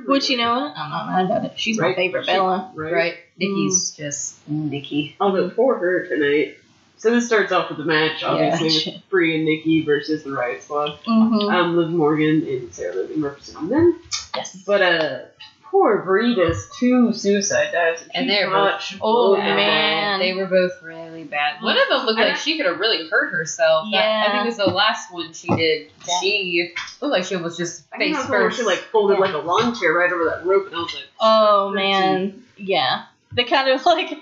Which 0.07 0.29
you 0.31 0.37
know 0.37 0.51
what? 0.51 0.73
I'm 0.75 0.89
not 0.89 1.07
mad 1.07 1.25
about 1.25 1.45
it. 1.51 1.59
She's 1.59 1.77
my 1.77 1.87
Right. 1.87 1.95
favorite 1.95 2.25
She- 2.25 2.31
Bella. 2.31 2.71
Right. 2.73 2.91
Right? 2.93 3.13
Nikki's 3.37 3.91
just 3.95 4.35
Nikki. 4.49 5.15
Although 5.19 5.49
for 5.51 5.77
her 5.77 6.07
tonight. 6.07 6.57
So 6.99 7.11
this 7.11 7.25
starts 7.27 7.51
off 7.51 7.69
with 7.69 7.77
the 7.79 7.85
match, 7.85 8.23
obviously, 8.23 8.69
Yeah. 8.91 8.97
with 8.97 9.09
Brie 9.09 9.35
and 9.35 9.45
Nikki 9.45 9.83
versus 9.83 10.23
the 10.23 10.31
Riot 10.31 10.61
Squad. 10.63 10.99
Mm-hmm. 11.07 11.49
Um, 11.49 11.77
Liv 11.77 11.89
Morgan 11.89 12.45
and 12.47 12.73
Sarah 12.73 12.93
Logan 12.95 13.21
representing 13.23 13.69
them. 13.69 14.01
yes. 14.35 14.61
But 14.65 14.81
uh, 14.81 15.19
poor 15.63 15.99
Brie 16.03 16.35
does 16.35 16.69
two 16.77 17.13
suicide 17.13 17.71
dives, 17.71 18.03
And 18.13 18.29
they're 18.29 18.49
got 18.49 18.81
Oh, 19.01 19.35
blown 19.35 19.39
man. 19.39 20.19
They 20.19 20.33
were 20.33 20.45
both 20.47 20.81
really 20.83 21.23
bad. 21.23 21.61
One 21.63 21.77
of 21.77 21.87
them 21.87 22.05
looked 22.05 22.19
like 22.19 22.35
she 22.35 22.57
could 22.57 22.65
have 22.65 22.79
really 22.79 23.07
hurt 23.09 23.31
herself. 23.31 23.87
That- 23.93 24.27
I 24.27 24.31
think 24.33 24.43
it 24.43 24.47
was 24.47 24.57
the 24.57 24.65
last 24.65 25.13
one 25.13 25.31
she 25.31 25.47
did. 25.55 25.91
She 26.21 26.73
looked 27.01 27.11
like 27.13 27.23
she 27.23 27.35
almost 27.35 27.57
just 27.57 27.85
face 27.97 28.17
first. 28.25 28.57
she 28.57 28.63
like 28.63 28.79
folded 28.79 29.13
Yeah. 29.19 29.19
like 29.21 29.33
a 29.35 29.37
lawn 29.37 29.73
chair 29.73 29.93
right 29.93 30.11
over 30.11 30.25
that 30.25 30.45
rope, 30.45 30.65
and 30.67 30.75
I 30.75 30.79
was 30.79 30.93
like, 30.93 31.05
Oh 31.21 31.69
man, 31.71 32.43
yeah. 32.57 33.03
They 33.31 33.45
kind 33.45 33.69
of 33.69 33.85
like 33.85 34.17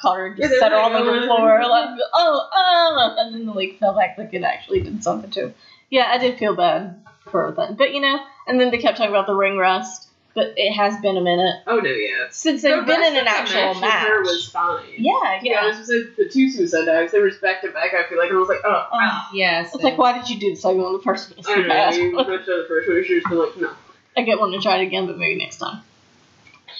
caught 0.00 0.16
her, 0.16 0.34
Yeah, 0.36 0.48
just 0.48 0.60
set 0.60 0.72
her 0.72 0.78
on 0.78 0.92
the 0.92 0.98
oh, 0.98 1.26
floor, 1.26 1.60
"Oh." 1.62 1.68
like 1.68 1.98
oh 2.14 2.48
oh, 2.52 3.14
and 3.18 3.34
then 3.34 3.46
the 3.46 3.52
leg 3.52 3.78
fell 3.78 3.94
back 3.94 4.16
like 4.18 4.32
it 4.32 4.42
actually 4.42 4.80
did 4.80 5.02
something 5.02 5.30
to 5.32 5.40
him. 5.46 5.54
Yeah, 5.90 6.06
I 6.10 6.18
did 6.18 6.38
feel 6.38 6.54
bad 6.54 7.04
for 7.30 7.46
her 7.46 7.52
then, 7.52 7.74
but 7.76 7.92
you 7.94 8.00
know, 8.00 8.18
and 8.46 8.60
then 8.60 8.70
they 8.70 8.78
kept 8.78 8.96
talking 8.98 9.10
about 9.10 9.26
the 9.26 9.34
ring 9.34 9.56
rust, 9.56 10.08
but 10.34 10.54
it 10.56 10.72
has 10.72 11.00
been 11.00 11.16
a 11.16 11.20
minute 11.20 11.62
oh 11.66 11.76
no, 11.80 11.90
yeah. 11.90 12.26
since 12.30 12.62
they've 12.62 12.76
The 12.76 12.82
been 12.82 13.02
in 13.02 13.16
an 13.16 13.26
actual 13.26 13.74
match. 13.74 13.80
match. 13.80 14.08
was 14.24 14.48
fine. 14.50 14.84
Yeah, 14.96 15.40
You 15.42 15.54
know, 15.54 15.62
yeah. 15.62 15.68
as 15.70 15.76
I 15.80 15.82
said, 15.84 16.12
the 16.16 16.28
two 16.28 16.50
suicide 16.50 16.84
dives, 16.86 17.12
they 17.12 17.18
were 17.20 17.30
just 17.30 17.42
back 17.42 17.62
to 17.62 17.70
back. 17.70 17.92
I 17.94 18.08
feel 18.08 18.18
like, 18.18 18.28
and 18.30 18.36
I 18.36 18.40
was 18.40 18.48
like, 18.48 18.60
oh, 18.64 18.86
Oh, 18.92 19.28
yes. 19.34 19.74
it's 19.74 19.82
like, 19.82 19.98
why 19.98 20.16
did 20.18 20.28
you 20.30 20.38
do 20.38 20.50
the 20.50 20.56
second 20.56 20.80
one 20.82 20.92
the 20.92 21.02
first 21.02 21.32
place? 21.34 21.46
I 21.48 21.54
don't 21.56 21.62
know. 21.68 21.74
Bad. 21.74 21.94
You 21.96 22.12
much 22.12 22.26
the 22.46 22.64
first 22.68 22.88
one, 22.88 22.96
you 22.98 23.04
should 23.04 23.22
have 23.24 23.30
been 23.30 23.38
like, 23.40 23.56
no. 23.60 23.72
I 24.16 24.22
get 24.22 24.38
one 24.38 24.52
to 24.52 24.58
try 24.60 24.78
it 24.78 24.86
again, 24.86 25.06
but 25.06 25.18
maybe 25.18 25.38
next 25.38 25.58
time. 25.58 25.82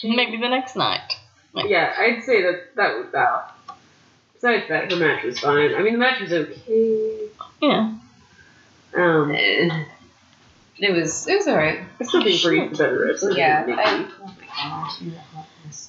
Maybe 0.03 0.37
the 0.37 0.47
next 0.49 0.75
night. 0.75 1.18
Yeah, 1.55 1.93
I'd 1.97 2.23
say 2.23 2.41
that 2.43 2.75
that 2.75 2.97
was 2.97 3.07
that. 3.11 3.53
Besides 4.33 4.69
that, 4.69 4.91
her 4.91 4.97
match 4.97 5.23
was 5.23 5.39
fine. 5.39 5.75
I 5.75 5.81
mean, 5.81 5.93
the 5.93 5.99
match 5.99 6.21
was 6.21 6.31
okay. 6.31 7.27
Yeah. 7.61 7.95
Um, 8.95 9.31
Eh. 9.31 9.85
It 10.81 10.91
was 10.95 11.27
it 11.27 11.35
was 11.35 11.47
alright. 11.47 11.79
I 11.99 12.03
still 12.05 12.23
think 12.23 12.41
Brie's 12.41 12.71
the 12.71 12.77
better 12.77 13.05
wrestler. 13.05 13.31
Yeah. 13.31 13.65
I, 13.67 14.07
oh 14.21 14.25
my 14.25 14.45
gosh. 14.47 15.01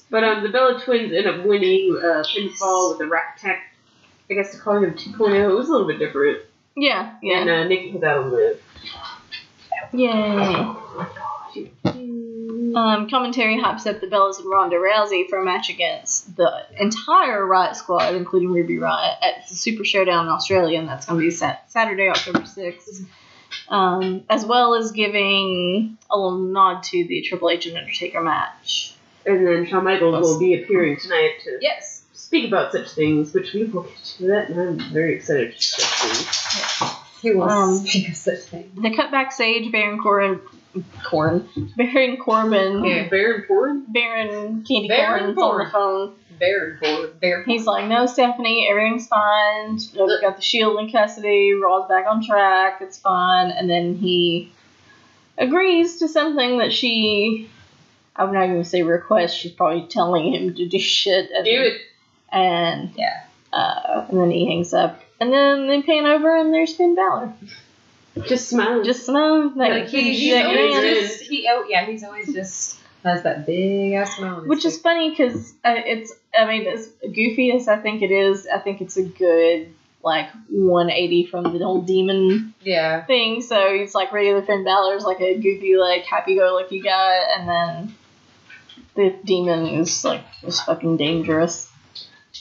But 0.09 0.23
um, 0.25 0.43
the 0.43 0.49
Bella 0.49 0.81
Twins 0.83 1.13
end 1.13 1.27
up 1.27 1.45
winning 1.45 1.97
uh, 1.97 2.23
pinfall 2.23 2.89
with 2.89 2.99
the 2.99 3.07
Rack 3.07 3.37
Attack. 3.37 3.73
I 4.29 4.33
guess 4.33 4.51
to 4.51 4.59
call 4.59 4.83
him 4.83 4.93
2.0. 4.93 5.49
It 5.49 5.53
was 5.53 5.69
a 5.69 5.71
little 5.71 5.87
bit 5.87 5.99
different. 5.99 6.39
Yeah, 6.75 7.15
yeah. 7.21 7.39
And 7.39 7.49
yeah. 7.49 7.61
uh, 7.61 7.63
Nikki 7.65 7.91
hit 7.91 8.01
that 8.01 8.17
on 8.17 8.31
Liv. 8.31 8.61
Yay. 12.51 12.73
Um, 12.75 13.09
commentary 13.09 13.57
hypes 13.57 13.85
up 13.87 14.01
the 14.01 14.07
Bellas 14.07 14.39
and 14.39 14.49
Ronda 14.49 14.75
Rousey 14.77 15.27
for 15.29 15.39
a 15.39 15.45
match 15.45 15.69
against 15.69 16.35
the 16.35 16.65
entire 16.79 17.45
Riot 17.45 17.75
Squad, 17.75 18.15
including 18.15 18.51
Ruby 18.51 18.77
Riot, 18.77 19.17
at 19.21 19.47
the 19.49 19.55
Super 19.55 19.83
Showdown 19.83 20.25
in 20.25 20.31
Australia, 20.31 20.79
and 20.79 20.87
that's 20.87 21.05
going 21.05 21.19
to 21.19 21.25
be 21.25 21.31
sat- 21.31 21.69
Saturday, 21.71 22.09
October 22.09 22.39
6th. 22.41 23.05
Um, 23.67 24.23
as 24.29 24.45
well 24.45 24.75
as 24.75 24.91
giving 24.91 25.97
a 26.09 26.15
little 26.17 26.37
nod 26.39 26.83
to 26.83 27.03
the 27.05 27.21
Triple 27.21 27.49
H 27.49 27.65
and 27.67 27.77
Undertaker 27.77 28.21
match. 28.21 28.93
And 29.25 29.45
then 29.45 29.65
Shawn 29.67 29.83
Michaels 29.83 30.21
will 30.21 30.39
be 30.39 30.61
appearing 30.61 30.97
tonight 30.97 31.33
to 31.43 31.57
Yes. 31.61 32.03
speak 32.13 32.47
about 32.47 32.71
such 32.71 32.91
things, 32.91 33.33
which 33.33 33.53
we 33.53 33.65
will 33.65 33.83
get 33.83 34.03
to 34.17 34.27
that, 34.27 34.49
and 34.49 34.59
I'm 34.59 34.79
very 34.93 35.15
excited 35.15 35.51
to 35.51 35.57
discuss 35.57 36.95
He 37.21 37.31
will 37.31 37.43
Um, 37.43 37.75
speak 37.85 38.09
of 38.09 38.15
such 38.15 38.39
things. 38.39 38.71
They 38.81 38.91
cut 38.95 39.11
backstage, 39.11 39.71
Baron 39.71 39.99
Corbin, 40.01 40.39
Corn, 41.03 41.47
Baron 41.75 42.17
Corbin, 42.17 42.83
Yeah. 42.85 42.93
things. 42.99 43.09
Baron 43.09 43.43
Corbin? 43.47 43.85
Baron 43.89 44.63
Candy 44.67 44.87
Baron 44.87 45.35
Corn's 45.35 45.37
on 45.37 45.57
the 45.57 45.65
Corbin. 45.65 45.71
phone. 45.71 46.13
Bear 46.39 46.79
board. 46.81 47.19
Bear. 47.19 47.43
He's 47.43 47.65
like, 47.65 47.85
no, 47.87 48.05
Stephanie, 48.07 48.67
everything's 48.69 49.07
fine. 49.07 49.77
I've 50.01 50.21
got 50.21 50.37
the 50.37 50.41
shield 50.41 50.79
in 50.79 50.91
custody. 50.91 51.53
Raw's 51.53 51.87
back 51.87 52.05
on 52.07 52.23
track. 52.25 52.79
It's 52.81 52.97
fine. 52.97 53.51
And 53.51 53.69
then 53.69 53.95
he 53.95 54.49
agrees 55.37 55.97
to 55.97 56.07
something 56.07 56.57
that 56.59 56.71
she, 56.73 57.49
I'm 58.15 58.33
not 58.33 58.47
going 58.47 58.63
to 58.63 58.67
say 58.67 58.81
request. 58.81 59.37
She's 59.37 59.51
probably 59.51 59.87
telling 59.87 60.33
him 60.33 60.55
to 60.55 60.67
do 60.67 60.79
shit. 60.79 61.29
Do 61.29 61.35
it. 61.45 61.81
And 62.31 62.91
Yeah. 62.95 63.21
uh, 63.53 64.05
and 64.09 64.19
then 64.19 64.31
he 64.31 64.47
hangs 64.47 64.73
up. 64.73 64.99
And 65.19 65.31
then 65.31 65.67
they 65.67 65.81
pan 65.83 66.05
over 66.07 66.35
and 66.35 66.51
there's 66.53 66.73
Finn 66.75 66.95
Balor. 66.95 67.33
Just 68.27 68.49
smile. 68.49 68.83
Just 68.83 69.07
no, 69.07 69.51
like, 69.55 69.71
Like 69.71 69.87
he, 69.87 70.01
he's 70.13 70.19
he's 70.19 70.33
always 70.43 70.73
"Man." 70.73 70.83
just 70.95 71.21
he 71.23 71.47
oh 71.49 71.65
yeah 71.69 71.85
he's 71.85 72.03
always 72.03 72.33
just 72.33 72.77
has 73.03 73.23
that 73.23 73.45
big 73.45 73.93
ass 73.93 74.17
smile. 74.17 74.35
on 74.35 74.39
his 74.41 74.49
Which 74.49 74.65
is 74.65 74.77
funny 74.79 75.09
because 75.09 75.53
uh, 75.63 75.73
it's, 75.77 76.13
I 76.37 76.45
mean, 76.45 76.67
as 76.67 76.87
goofy 77.01 77.51
as 77.51 77.67
I 77.67 77.77
think 77.77 78.01
it 78.03 78.11
is, 78.11 78.45
I 78.47 78.59
think 78.59 78.79
it's 78.79 78.95
a 78.95 79.01
good, 79.03 79.73
like, 80.03 80.29
180 80.49 81.25
from 81.25 81.45
the 81.57 81.65
whole 81.65 81.81
demon 81.81 82.53
yeah 82.61 83.03
thing. 83.05 83.41
So 83.41 83.73
he's 83.75 83.95
like 83.95 84.11
regular 84.11 84.43
Finn 84.43 84.63
Balor's 84.63 85.03
like 85.03 85.19
a 85.19 85.33
goofy, 85.35 85.77
like, 85.77 86.03
happy 86.03 86.35
go 86.35 86.53
lucky 86.53 86.79
guy, 86.79 87.21
and 87.39 87.49
then 87.49 87.95
the 88.93 89.15
demon 89.25 89.65
is, 89.65 90.03
like, 90.05 90.23
just 90.41 90.65
fucking 90.67 90.97
dangerous. 90.97 91.71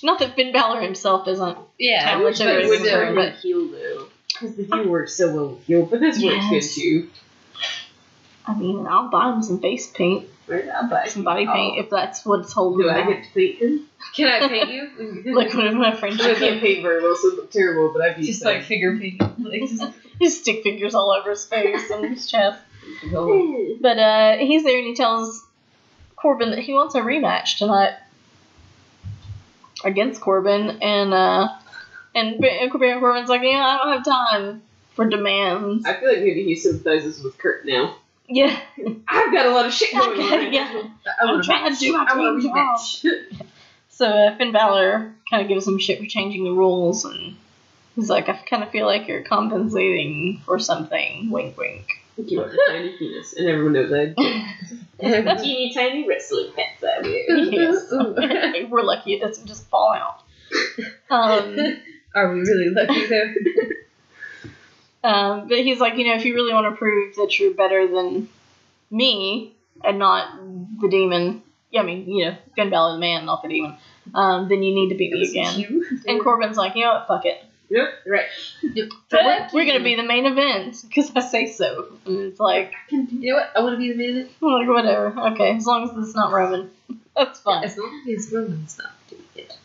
Not 0.03 0.19
that 0.19 0.35
Finn 0.35 0.53
Balor 0.53 0.81
himself 0.83 1.27
isn't. 1.29 1.57
yeah. 1.79 2.05
I 2.07 2.13
I 2.13 2.17
wish 2.17 2.39
wish 2.39 2.41
I 2.43 2.45
they 2.47 2.57
would've 2.57 2.69
would 2.71 2.81
preferred, 2.81 3.05
turn 3.07 3.15
but- 3.15 3.31
but 3.33 3.39
heel 3.41 3.69
though, 3.69 4.09
because 4.41 4.57
the 4.57 4.65
view 4.65 4.89
works 4.89 5.15
so 5.17 5.35
well 5.35 5.49
with 5.51 5.65
heel, 5.65 5.87
but 5.87 6.01
this 6.01 6.23
works 6.23 6.49
good 6.49 6.63
too. 6.63 7.11
I 8.47 8.55
mean, 8.55 8.87
I'll 8.87 9.09
buy 9.11 9.33
him 9.33 9.43
some 9.43 9.61
face 9.61 9.87
paint, 9.89 10.27
Right? 10.49 10.69
I'll 10.69 10.89
buy 10.89 11.07
some 11.07 11.23
body 11.23 11.47
paint, 11.47 11.79
if 11.79 11.91
that's 11.91 12.25
what's 12.27 12.53
holding 12.53 12.81
Do 12.81 12.89
him 12.89 12.95
I 12.95 13.01
back. 13.01 13.09
get 13.09 13.25
to 13.25 13.31
paint 13.35 13.59
him? 13.59 13.87
Can 14.17 14.27
I 14.43 14.49
paint 14.49 14.71
you? 14.71 15.23
Like 15.35 15.55
one 15.55 15.67
of 15.69 15.75
my 15.75 15.95
friends 15.95 16.21
I 16.21 16.35
can't 16.35 16.61
paint 16.61 16.83
very 16.83 17.03
well, 17.03 17.15
so 17.15 17.29
it 17.29 17.35
looks 17.37 17.53
terrible. 17.55 17.93
But 17.93 18.03
I'd 18.03 18.17
be 18.17 18.25
just 18.25 18.45
like 18.45 18.63
figure 18.65 18.97
painting. 18.99 19.21
Like, 19.39 19.61
just- 19.69 19.85
His 20.21 20.41
stick 20.41 20.63
figures 20.65 20.95
all 20.95 21.13
over 21.13 21.31
his 21.31 21.45
face 21.45 21.91
and 21.91 22.07
his 22.07 22.27
chest. 22.29 22.61
But 23.13 23.99
uh, 23.99 24.37
he's 24.39 24.65
there 24.65 24.79
and 24.79 24.87
he 24.87 24.95
tells 24.95 25.47
Corbin 26.17 26.51
that 26.51 26.59
he 26.61 26.73
wants 26.75 26.95
a 26.97 27.01
rematch 27.01 27.59
tonight 27.59 27.95
against 29.85 30.21
Corbin, 30.21 30.79
and 30.83 31.15
uh, 31.15 31.49
and 32.15 32.41
Ba- 32.41 32.69
Baron 32.79 33.01
Corbin's 33.01 33.29
like, 33.29 33.43
yeah, 33.43 33.65
I 33.65 33.77
don't 33.79 33.93
have 33.95 34.05
time 34.05 34.63
for 34.95 35.09
demands. 35.09 35.85
I 35.87 35.95
feel 35.95 36.09
like 36.09 36.19
maybe 36.19 36.45
he 36.45 36.57
sympathizes 36.57 37.23
with 37.23 37.39
Kurt 37.39 37.65
now. 37.67 37.97
Yeah, 38.29 38.57
I've 39.09 39.33
got 39.33 39.47
a 39.47 39.51
lot 39.51 39.67
of 39.67 39.73
shit 39.73 39.93
going 39.93 40.21
on. 40.21 40.31
right 40.31 40.53
yeah. 40.53 40.83
now. 41.21 41.35
I'm 41.35 41.43
trying 41.43 41.73
to 41.73 41.79
do 41.79 41.93
my 41.93 42.07
I 42.09 42.17
want 42.17 42.39
a 42.39 42.41
dream 42.41 42.55
job. 42.55 42.79
rematch. 42.79 43.43
So 43.89 44.07
uh, 44.07 44.37
Finn 44.37 44.53
Balor 44.53 45.13
kind 45.29 45.43
of 45.43 45.49
gives 45.49 45.67
him 45.67 45.79
shit 45.79 45.99
for 45.99 46.07
changing 46.07 46.45
the 46.45 46.53
rules, 46.53 47.05
and 47.05 47.37
he's 47.97 48.09
like, 48.09 48.29
I 48.29 48.35
kind 48.49 48.63
of 48.63 48.71
feel 48.71 48.87
like 48.87 49.09
you're 49.09 49.23
compensating 49.23 50.41
for 50.47 50.59
something. 50.59 51.31
Wink, 51.31 51.57
wink. 51.59 51.87
You 52.17 52.41
have 52.41 52.51
a 52.53 52.57
tiny 52.69 52.97
penis, 52.99 53.33
and 53.35 53.49
everyone 53.49 53.73
knows 53.73 53.91
that. 53.91 54.15
Teeny 55.43 55.73
tiny 55.75 56.07
wrestling 56.07 56.53
pants 56.55 56.85
I 56.85 57.01
wear. 57.01 57.39
yes. 57.51 57.91
We're 58.71 58.83
lucky 58.83 59.15
it 59.15 59.21
doesn't 59.21 59.47
just 59.47 59.67
fall 59.69 59.95
out. 59.95 60.23
Um, 61.11 61.57
Are 62.15 62.33
we 62.33 62.41
really 62.41 62.71
lucky 62.71 63.07
though? 65.03 65.09
um, 65.09 65.49
but 65.49 65.59
he's 65.59 65.81
like, 65.81 65.97
you 65.97 66.05
know, 66.07 66.15
if 66.15 66.25
you 66.25 66.35
really 66.35 66.53
want 66.53 66.73
to 66.73 66.77
prove 66.77 67.17
that 67.17 67.39
you're 67.39 67.55
better 67.55 67.87
than 67.87 68.29
me 68.91 69.55
and 69.85 69.99
not 69.99 70.39
the 70.81 70.89
demon, 70.89 71.43
yeah, 71.71 71.83
I 71.83 71.85
mean, 71.85 72.09
you 72.09 72.27
know, 72.27 72.37
Finn 72.57 72.71
Balor 72.71 72.95
the 72.95 72.99
man, 72.99 73.27
not 73.27 73.43
the 73.43 73.49
demon, 73.49 73.77
um, 74.15 74.49
then 74.49 74.63
you 74.63 74.75
need 74.75 74.89
to 74.91 74.97
beat 74.97 75.13
me 75.13 75.29
again. 75.29 75.83
And 76.07 76.21
Corbin's 76.21 76.57
like, 76.57 76.75
you 76.75 76.85
know 76.85 76.95
what, 76.95 77.07
fuck 77.07 77.25
it. 77.27 77.45
Yep, 77.71 77.89
right. 78.05 78.27
We're, 79.13 79.49
we're 79.53 79.65
gonna 79.65 79.85
be 79.85 79.95
the 79.95 80.03
main 80.03 80.27
event 80.27 80.83
because 80.83 81.13
I 81.15 81.21
say 81.21 81.47
so. 81.47 81.87
And 82.05 82.19
it's 82.19 82.41
like, 82.41 82.73
You 82.91 83.33
know 83.33 83.37
what? 83.37 83.53
I 83.55 83.61
want 83.61 83.75
to 83.75 83.79
be 83.79 83.93
the 83.93 83.95
man. 83.97 84.29
I'm 84.43 84.53
like 84.53 84.69
whatever. 84.69 85.15
Okay, 85.33 85.55
as 85.55 85.65
long 85.67 85.89
as 85.89 85.97
it's 85.97 86.17
not 86.17 86.33
Roman, 86.33 86.69
that's 87.17 87.39
fine. 87.39 87.63
As 87.63 87.79
long 87.79 88.05
as 88.13 88.33
Roman's 88.33 88.77
not 88.77 88.91
doing 89.09 89.23
it. 89.37 89.57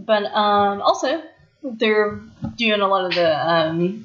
But 0.00 0.24
um, 0.24 0.82
also, 0.82 1.22
they're 1.62 2.20
doing 2.56 2.80
a 2.80 2.88
lot 2.88 3.06
of 3.06 3.14
the 3.14 3.50
um, 3.50 4.04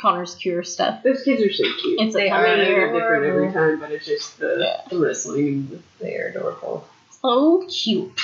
Connor's 0.00 0.34
Cure 0.34 0.62
stuff. 0.62 1.02
Those 1.02 1.22
kids 1.22 1.42
are 1.42 1.52
so 1.52 1.64
cute. 1.80 2.00
It's 2.00 2.14
a 2.14 2.18
They 2.18 2.30
I 2.30 2.56
mean, 2.56 2.58
they're 2.64 2.92
different 2.92 3.24
every 3.24 3.52
time, 3.52 3.80
but 3.80 3.90
it's 3.92 4.06
just 4.06 4.38
the, 4.38 4.56
Yeah. 4.60 4.88
the 4.88 4.98
wrestling. 4.98 5.82
They 6.00 6.16
are 6.16 6.28
adorable. 6.28 6.88
So 7.22 7.66
cute. 7.68 8.20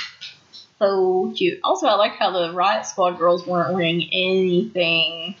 So 0.79 1.33
cute. 1.35 1.59
Also, 1.63 1.87
I 1.87 1.95
like 1.95 2.13
how 2.13 2.31
the 2.31 2.53
Riot 2.53 2.85
Squad 2.85 3.17
girls 3.17 3.45
weren't 3.45 3.73
wearing 3.73 4.03
anything 4.11 5.35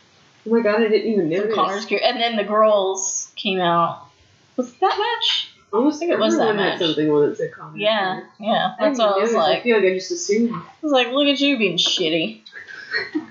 Oh 0.47 0.51
my 0.51 0.61
god, 0.61 0.81
I 0.81 0.87
didn't 0.87 1.11
even 1.11 1.29
notice. 1.29 1.53
Connor's 1.53 1.85
Cure. 1.85 1.99
And 2.03 2.19
then 2.19 2.35
the 2.35 2.43
girls 2.43 3.31
came 3.35 3.59
out. 3.59 4.07
Was 4.55 4.69
it 4.69 4.79
that 4.79 4.97
match? 4.97 5.51
I 5.71 5.77
almost 5.77 5.99
think 5.99 6.11
it 6.11 6.19
was 6.19 6.37
that 6.37 6.55
match. 6.55 6.79
something 6.79 7.09
on 7.09 7.29
that 7.29 7.37
said 7.37 7.51
Connor. 7.51 7.77
Yeah, 7.77 8.21
yeah. 8.39 8.73
That's 8.79 8.97
what 8.97 9.17
I 9.17 9.21
was 9.21 9.33
like. 9.33 9.59
I 9.59 9.63
feel 9.63 9.77
like 9.77 9.85
I 9.85 9.93
just 9.93 10.11
assumed. 10.11 10.53
I 10.53 10.61
was 10.81 10.91
like, 10.91 11.07
look 11.09 11.27
at 11.27 11.39
you 11.39 11.57
being 11.57 11.77
shitty. 11.77 12.41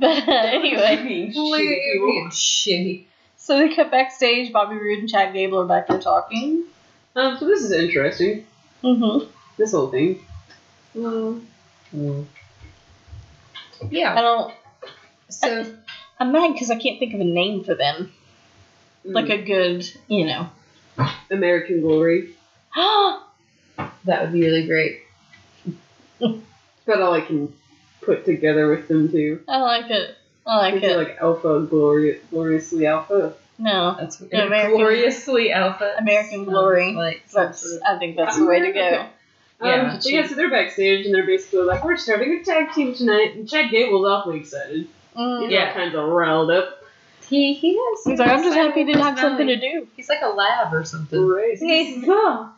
but 0.00 0.28
uh, 0.28 0.32
anyway, 0.32 0.96
Being 1.02 1.32
shitty 1.32 1.58
you 1.58 1.92
people. 1.92 2.06
being 2.06 2.30
shitty. 2.30 3.04
so 3.36 3.58
they 3.58 3.74
cut 3.74 3.90
backstage. 3.90 4.52
Bobby 4.52 4.76
Roode 4.76 5.00
and 5.00 5.08
Chad 5.08 5.32
Gable 5.32 5.60
are 5.60 5.66
back 5.66 5.86
there 5.88 5.98
talking. 6.00 6.64
Um, 7.16 7.36
so 7.38 7.46
this 7.46 7.62
is 7.62 7.72
interesting. 7.72 8.46
Mm-hmm. 8.82 9.30
This 9.56 9.72
whole 9.72 9.88
thing. 9.90 10.18
I 10.96 11.40
Yeah. 13.90 14.14
don't. 14.20 14.54
So 15.28 15.74
I'm 16.18 16.32
mad 16.32 16.52
because 16.52 16.70
I 16.70 16.76
can't 16.76 16.98
think 16.98 17.14
of 17.14 17.20
a 17.20 17.24
name 17.24 17.62
for 17.64 17.74
them. 17.74 18.10
Like 19.04 19.26
Mm. 19.26 19.42
a 19.42 19.44
good, 19.44 19.90
you 20.08 20.26
know. 20.26 20.50
American 21.30 21.80
Glory. 21.80 22.30
that 22.76 23.22
would 24.22 24.32
be 24.32 24.42
really 24.42 24.66
great. 24.66 25.00
About 26.20 27.00
all 27.02 27.12
I 27.14 27.20
can 27.22 27.52
put 28.02 28.24
together 28.24 28.68
with 28.70 28.88
them 28.88 29.10
too. 29.10 29.40
I 29.48 29.58
like 29.58 29.90
it. 29.90 30.16
I 30.46 30.56
like 30.58 30.74
Is 30.74 30.82
it 30.82 30.90
it. 30.90 30.96
like 30.96 31.16
Alpha 31.20 31.66
Glory, 31.68 32.20
gloriously 32.30 32.86
Alpha? 32.86 33.34
no, 33.58 33.94
That's 33.98 34.20
American- 34.20 34.70
gloriously 34.72 35.52
alpha. 35.52 35.94
American 35.98 36.44
Glory. 36.44 36.94
Like 36.94 37.22
that's. 37.32 37.78
I 37.86 37.98
think 37.98 38.16
that's 38.16 38.36
the 38.38 38.46
way 38.46 38.60
to 38.60 38.72
go. 38.72 39.06
Yeah, 39.62 39.74
Um, 39.74 39.96
but 39.96 40.06
yeah, 40.10 40.26
so 40.26 40.34
they're 40.34 40.48
backstage 40.50 41.04
and 41.04 41.14
they're 41.14 41.26
basically 41.26 41.64
like, 41.64 41.84
we're 41.84 41.98
starting 41.98 42.32
a 42.40 42.42
tag 42.42 42.72
team 42.72 42.94
tonight. 42.94 43.34
And 43.34 43.46
Chad 43.46 43.70
Gable's 43.70 44.06
awfully 44.08 44.40
excited. 44.40 44.88
Mm. 45.14 45.42
He's 45.42 45.52
Yeah. 45.52 45.68
all 45.68 45.74
kinds 45.74 45.94
of 45.94 46.08
riled 46.08 46.50
up. 46.50 46.82
he 47.28 47.52
he 47.52 47.76
has. 47.76 48.04
He's 48.06 48.18
like, 48.18 48.30
I'm 48.30 48.42
just 48.42 48.56
happy 48.56 48.86
to 48.86 48.92
have 48.92 49.16
personality. 49.16 49.20
something 49.20 49.46
to 49.48 49.56
do. 49.60 49.86
He's 49.96 50.08
like 50.08 50.22
a 50.22 50.28
lab 50.30 50.72
or 50.72 50.82
something. 50.84 51.20
Right. 51.20 51.58
He's, 51.58 52.02
Yeah. 52.06 52.48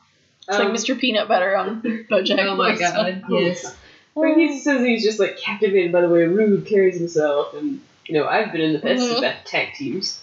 It's 0.49 0.59
like 0.59 0.69
Um, 0.69 0.75
Mr. 0.75 0.97
Peanut 0.99 1.27
Butter 1.29 1.57
on 1.57 1.83
BoJack. 2.11 2.39
Oh 2.47 2.55
my 2.57 2.71
Horseman. 2.77 3.21
god! 3.21 3.31
Yes. 3.31 3.77
But 4.15 4.37
he 4.37 4.59
says 4.59 4.83
he's 4.83 5.03
just 5.05 5.19
like 5.19 5.39
captivated 5.39 5.93
by 5.93 6.03
the 6.03 6.09
way 6.09 6.25
Roode 6.25 6.67
carries 6.67 6.99
himself, 6.99 7.55
and 7.55 7.81
you 8.07 8.15
know 8.15 8.27
I've 8.27 8.53
been 8.53 8.61
in 8.61 8.73
the 8.75 8.79
best 8.79 9.11
Mhm. 9.11 9.17
of 9.17 9.21
that 9.23 9.47
tag 9.47 9.75
teams. 9.75 10.23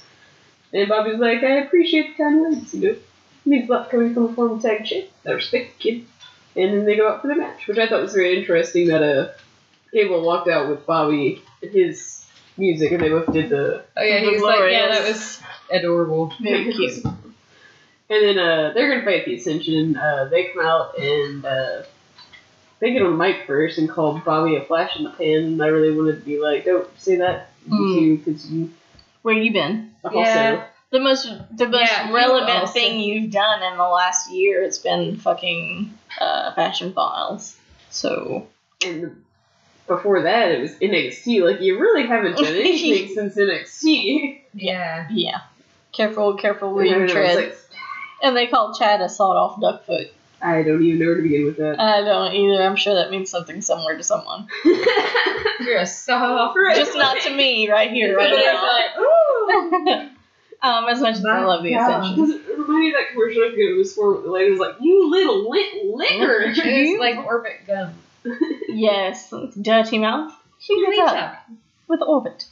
And 0.71 0.87
Bobby's 0.87 1.17
like, 1.17 1.43
I 1.43 1.61
appreciate 1.61 2.15
the 2.15 2.23
kind 2.23 2.41
words, 2.41 2.73
you 2.75 2.81
know. 2.81 2.89
It 2.91 3.01
means 3.45 3.67
a 3.69 3.71
lot 3.73 3.89
coming 3.89 4.13
from 4.13 4.25
a 4.25 4.33
former 4.33 4.61
tag 4.61 4.85
chick. 4.85 5.09
I 5.25 5.31
respect 5.31 5.77
the 5.77 5.83
kid. 5.83 6.05
And 6.55 6.73
then 6.73 6.85
they 6.85 6.95
go 6.95 7.09
out 7.09 7.21
for 7.21 7.27
the 7.27 7.35
match, 7.35 7.65
which 7.67 7.79
I 7.79 7.87
thought 7.87 8.01
was 8.01 8.13
very 8.13 8.37
interesting. 8.37 8.87
That 8.87 9.01
uh, 9.01 9.31
Gable 9.91 10.21
walked 10.23 10.47
out 10.47 10.69
with 10.69 10.85
Bobby 10.85 11.41
and 11.63 11.71
his 11.71 12.23
music, 12.57 12.91
and 12.91 13.01
they 13.01 13.09
both 13.09 13.31
did 13.31 13.49
the. 13.49 13.83
Oh 13.97 14.03
yeah, 14.03 14.19
he 14.19 14.27
was 14.29 14.41
like, 14.43 14.71
yeah, 14.71 14.89
that 14.89 15.07
was 15.07 15.39
adorable. 15.71 16.31
Very 16.39 16.71
cute. 16.71 17.03
And 18.11 18.23
then 18.23 18.37
uh, 18.39 18.71
they're 18.73 18.89
gonna 18.89 19.05
fight 19.05 19.25
the 19.25 19.35
Ascension. 19.35 19.95
Uh, 19.95 20.25
they 20.25 20.45
come 20.45 20.61
out 20.65 20.97
and 20.99 21.45
uh, 21.45 21.81
they 22.79 22.91
get 22.93 23.01
on 23.01 23.17
mic 23.17 23.45
first 23.45 23.77
and 23.77 23.89
called 23.89 24.23
Bobby 24.23 24.55
a 24.55 24.63
flash 24.63 24.95
in 24.97 25.03
the 25.03 25.09
pan. 25.11 25.43
And 25.45 25.61
I 25.63 25.67
really 25.67 25.95
wanted 25.95 26.19
to 26.19 26.25
be 26.25 26.39
like, 26.39 26.65
don't 26.65 26.87
say 26.99 27.17
that, 27.17 27.49
Mm. 27.69 28.01
you 28.01 28.17
because 28.17 28.49
you 28.49 28.71
Where 29.21 29.35
you 29.35 29.51
been? 29.51 29.91
also. 30.03 30.17
Yeah. 30.19 30.65
The 30.91 30.99
most 30.99 31.25
the 31.55 31.67
most 31.67 31.91
Yeah, 31.91 32.11
relevant 32.13 32.49
also- 32.49 32.73
thing 32.73 32.99
you've 32.99 33.31
done 33.31 33.61
in 33.61 33.77
the 33.77 33.83
last 33.83 34.31
year 34.31 34.63
has 34.63 34.79
been 34.79 35.17
fucking 35.17 35.93
uh, 36.19 36.53
Fashion 36.53 36.93
Files. 36.93 37.55
So 37.91 38.47
And 38.85 39.23
before 39.87 40.21
that, 40.23 40.51
it 40.51 40.61
was 40.61 40.71
NXT. 40.75 41.41
Like 41.43 41.61
you 41.61 41.79
really 41.79 42.07
haven't 42.07 42.37
done 42.37 42.45
anything 42.55 43.13
since 43.13 43.35
NXT. 43.35 44.41
Yeah. 44.53 45.07
yeah, 45.11 45.41
careful, 45.91 46.35
careful 46.35 46.73
where 46.73 46.85
I 46.85 46.89
don't 46.89 47.01
you 47.01 47.07
tread. 47.09 47.35
like, 47.35 47.57
and 48.23 48.35
they 48.35 48.47
called 48.47 48.75
Chad 48.79 49.01
a 49.01 49.09
sawed 49.09 49.35
off 49.37 49.61
duck 49.61 49.85
foot. 49.85 50.11
I 50.41 50.63
don't 50.63 50.81
even 50.83 50.99
know 50.99 51.05
where 51.07 51.15
to 51.15 51.21
begin 51.21 51.45
with 51.45 51.57
that. 51.57 51.79
I 51.79 52.01
don't 52.01 52.33
either. 52.33 52.63
I'm 52.63 52.75
sure 52.75 52.95
that 52.95 53.11
means 53.11 53.29
something 53.29 53.61
somewhere 53.61 53.97
to 53.97 54.03
someone. 54.03 54.47
You're 55.59 55.77
a 55.79 55.85
soft. 55.85 56.57
Just 56.75 56.95
not 56.95 57.19
to 57.21 57.35
me 57.35 57.69
right 57.69 57.91
here, 57.91 58.15
right 58.15 58.31
now. 58.31 60.09
um, 60.61 60.89
as 60.89 61.01
much 61.01 61.15
as 61.15 61.25
I 61.25 61.41
love 61.43 61.63
the 61.63 61.73
God. 61.73 62.03
Ascension. 62.03 62.25
Does 62.25 62.35
it 62.49 62.57
remind 62.57 62.79
me 62.79 62.87
of 62.89 62.95
that 62.95 63.09
commercial? 63.11 63.43
I 63.43 63.49
forget 63.49 63.65
it 63.65 63.77
was 63.77 63.93
for. 63.93 64.21
The 64.21 64.31
lady 64.31 64.51
was 64.51 64.59
like, 64.59 64.75
"You 64.79 65.09
little 65.09 65.49
lit 65.49 65.85
liquor." 65.85 66.43
It's 66.45 66.99
like 66.99 67.17
orbit 67.25 67.61
gum. 67.67 67.93
Yes, 68.69 69.33
dirty 69.61 69.97
mouth. 69.99 70.33
She 70.59 70.79
gets 70.85 70.99
up 71.11 71.39
with 71.87 72.01
orbit. 72.01 72.45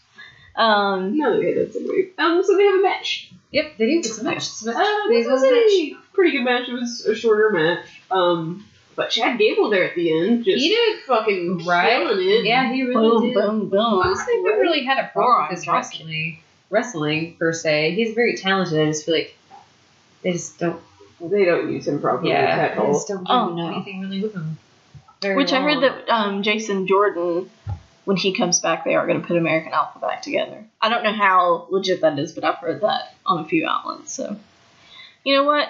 Um, 0.55 1.17
no, 1.17 1.33
okay, 1.33 1.53
that's 1.53 1.75
weird. 1.75 2.11
Um, 2.17 2.41
so 2.43 2.57
they 2.57 2.63
have 2.65 2.79
a 2.79 2.83
match. 2.83 3.31
Yep, 3.51 3.77
they 3.77 3.85
do 3.85 4.01
get 4.01 4.05
some 4.11 4.25
match. 4.25 4.43
Some 4.47 4.73
match. 4.73 4.83
Uh, 4.83 5.07
They 5.09 5.27
was 5.27 5.43
a 5.43 5.51
match. 5.51 6.03
A 6.17 6.21
pretty 6.21 6.37
good 6.37 6.43
match. 6.43 6.67
It 6.69 6.73
was 6.73 7.05
a 7.05 7.15
shorter 7.15 7.49
match. 7.51 7.85
Um, 8.11 8.65
but 8.95 9.09
Chad 9.11 9.37
Gable 9.37 9.69
there 9.69 9.83
at 9.87 9.95
the 9.95 10.11
end 10.11 10.43
just 10.45 10.57
He 10.57 10.69
did 10.69 10.99
fucking 11.01 11.65
right. 11.65 12.01
killing 12.01 12.27
it. 12.27 12.45
Yeah, 12.45 12.71
he 12.73 12.81
really 12.83 12.93
boom, 13.09 13.21
did. 13.23 13.33
boom, 13.35 13.59
boom. 13.59 13.69
boom. 13.69 13.99
I 14.01 14.13
don't 14.13 14.43
never 14.43 14.59
really 14.59 14.83
had 14.85 14.97
a 14.97 15.07
problem 15.09 15.49
with 15.49 15.59
his 15.59 15.67
wrestling, 15.67 16.39
wrestling 16.71 17.35
per 17.37 17.53
se. 17.53 17.91
He's 17.95 18.15
very 18.15 18.35
talented. 18.35 18.79
I 18.81 18.85
just 18.87 19.05
feel 19.05 19.13
like 19.15 19.35
they 20.23 20.31
just 20.33 20.57
don't. 20.59 20.81
They 21.19 21.45
don't 21.45 21.71
use 21.71 21.87
him 21.87 21.99
properly 21.99 22.29
Yeah, 22.31 22.37
at 22.37 22.75
they 22.75 22.81
all. 22.81 22.93
just 22.93 23.07
don't 23.07 23.23
do 23.23 23.31
Oh, 23.31 23.49
no. 23.53 23.71
anything 23.73 24.01
really 24.01 24.21
with 24.21 24.33
him. 24.35 24.57
Very 25.21 25.35
Which 25.35 25.51
I 25.51 25.61
heard 25.61 25.81
that 25.81 26.09
um, 26.09 26.43
Jason 26.43 26.85
Jordan, 26.85 27.49
when 28.05 28.17
he 28.17 28.33
comes 28.33 28.59
back, 28.59 28.83
they 28.85 28.93
are 28.93 29.07
going 29.07 29.19
to 29.21 29.27
put 29.27 29.35
American 29.35 29.73
Alpha 29.73 29.97
back 29.97 30.21
together. 30.21 30.63
I 30.79 30.89
don't 30.89 31.03
know 31.03 31.11
how 31.13 31.67
legit 31.71 32.01
that 32.01 32.19
is, 32.19 32.33
but 32.33 32.43
I've 32.43 32.57
heard 32.57 32.81
that 32.81 33.15
on 33.25 33.43
a 33.43 33.47
few 33.47 33.67
outlets. 33.67 34.13
So, 34.13 34.37
you 35.23 35.35
know 35.35 35.43
what? 35.43 35.69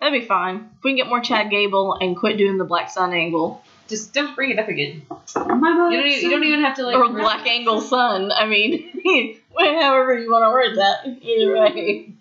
That'd 0.00 0.20
be 0.20 0.26
fine. 0.26 0.70
If 0.76 0.84
we 0.84 0.90
can 0.90 0.96
get 0.96 1.08
more 1.08 1.20
Chad 1.20 1.50
Gable 1.50 1.94
and 2.00 2.16
quit 2.16 2.36
doing 2.36 2.58
the 2.58 2.64
Black 2.64 2.90
Sun 2.90 3.12
angle 3.12 3.62
just 3.88 4.12
don't 4.12 4.34
bring 4.34 4.50
it 4.50 4.58
up 4.58 4.68
again. 4.68 5.02
Oh 5.36 5.54
my 5.54 5.90
You 5.90 5.98
don't, 5.98 6.06
even, 6.06 6.22
you 6.22 6.30
don't 6.30 6.44
even 6.44 6.60
have 6.64 6.76
to 6.76 6.84
like. 6.84 6.96
or 6.96 7.08
Black 7.08 7.46
Angle 7.46 7.80
Sun. 7.80 8.32
I 8.32 8.46
mean, 8.46 9.00
however 9.58 10.18
you 10.18 10.30
want 10.30 10.44
to 10.44 10.50
word 10.50 10.76
that. 10.78 11.06
Either 11.22 11.60
way, 11.60 12.12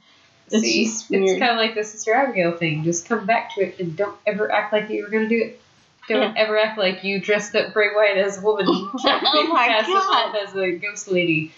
it's 0.51 0.61
See, 0.61 0.85
just 0.85 1.11
it's 1.11 1.39
kind 1.39 1.51
of 1.51 1.57
like 1.57 1.75
the 1.75 1.83
Sister 1.83 2.13
Abigail 2.13 2.55
thing. 2.57 2.83
Just 2.83 3.07
come 3.07 3.25
back 3.25 3.55
to 3.55 3.61
it 3.61 3.79
and 3.79 3.97
don't 3.97 4.17
ever 4.25 4.51
act 4.51 4.73
like 4.73 4.89
you 4.89 5.03
were 5.03 5.09
going 5.09 5.27
to 5.27 5.29
do 5.29 5.43
it. 5.43 5.61
Don't 6.07 6.37
ever 6.37 6.55
act 6.55 6.77
like 6.77 7.03
you 7.03 7.19
dressed 7.19 7.55
up 7.55 7.73
Bray 7.73 7.87
Wyatt 7.95 8.17
as 8.17 8.37
a 8.37 8.41
woman. 8.41 8.67
Oh 8.67 9.47
my 9.47 9.67
cast 9.67 9.87
God. 9.87 10.35
as 10.35 10.55
a 10.55 10.71
ghost 10.73 11.07
lady. 11.07 11.51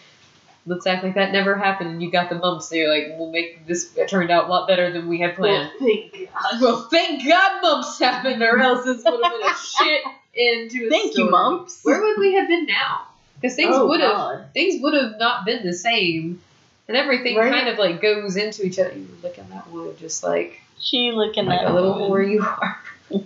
Let's 0.68 0.86
act 0.86 1.04
like 1.04 1.16
that 1.16 1.32
never 1.32 1.56
happened. 1.58 1.90
And 1.90 2.02
you 2.04 2.12
got 2.12 2.30
the 2.30 2.36
mumps. 2.36 2.70
So 2.70 2.76
you're 2.76 2.90
like, 2.94 3.18
we'll 3.18 3.32
make 3.32 3.66
this. 3.66 3.92
Turned 4.08 4.30
out 4.30 4.46
a 4.46 4.48
lot 4.50 4.68
better 4.68 4.92
than 4.92 5.08
we 5.08 5.20
had 5.20 5.36
planned. 5.36 5.72
Well, 5.80 5.88
thank 5.90 6.30
God. 6.34 6.62
Well, 6.62 6.88
thank 6.92 7.28
God 7.28 7.62
mumps 7.64 7.98
happened, 8.00 8.44
or 8.44 8.60
else 8.60 8.86
this 8.86 9.04
would 9.04 9.20
have 9.24 9.34
been 9.34 9.50
a 9.50 9.56
shit 9.84 10.02
into 10.36 10.88
a 10.88 10.90
Thank 10.92 11.14
story. 11.14 11.26
you, 11.26 11.32
mumps. 11.32 11.80
Where 11.84 12.00
would 12.02 12.20
we 12.20 12.34
have 12.36 12.48
been 12.48 12.66
now? 12.68 13.08
Because 13.36 13.56
things 13.56 13.76
Oh, 13.76 13.88
would 13.88 14.02
have 14.02 14.52
things 14.54 14.82
would 14.84 14.94
have 14.94 15.18
not 15.18 15.46
been 15.46 15.66
the 15.66 15.74
same, 15.74 16.42
and 16.88 16.98
everything 16.98 17.36
Right. 17.38 17.52
kind 17.52 17.68
of 17.70 17.78
like 17.80 18.02
goes 18.02 18.36
into 18.36 18.66
each 18.66 18.78
other. 18.80 18.94
You 18.94 19.08
look 19.24 19.38
at 19.40 19.50
that 19.50 19.70
wood, 19.72 19.98
just 20.00 20.24
like 20.24 20.60
She 20.80 21.12
looking 21.12 21.46
like 21.46 21.60
at 21.62 21.70
a 21.70 21.74
little 21.74 21.94
woman. 21.94 22.10
whore 22.10 22.30
you 22.32 22.42
are. 22.42 22.80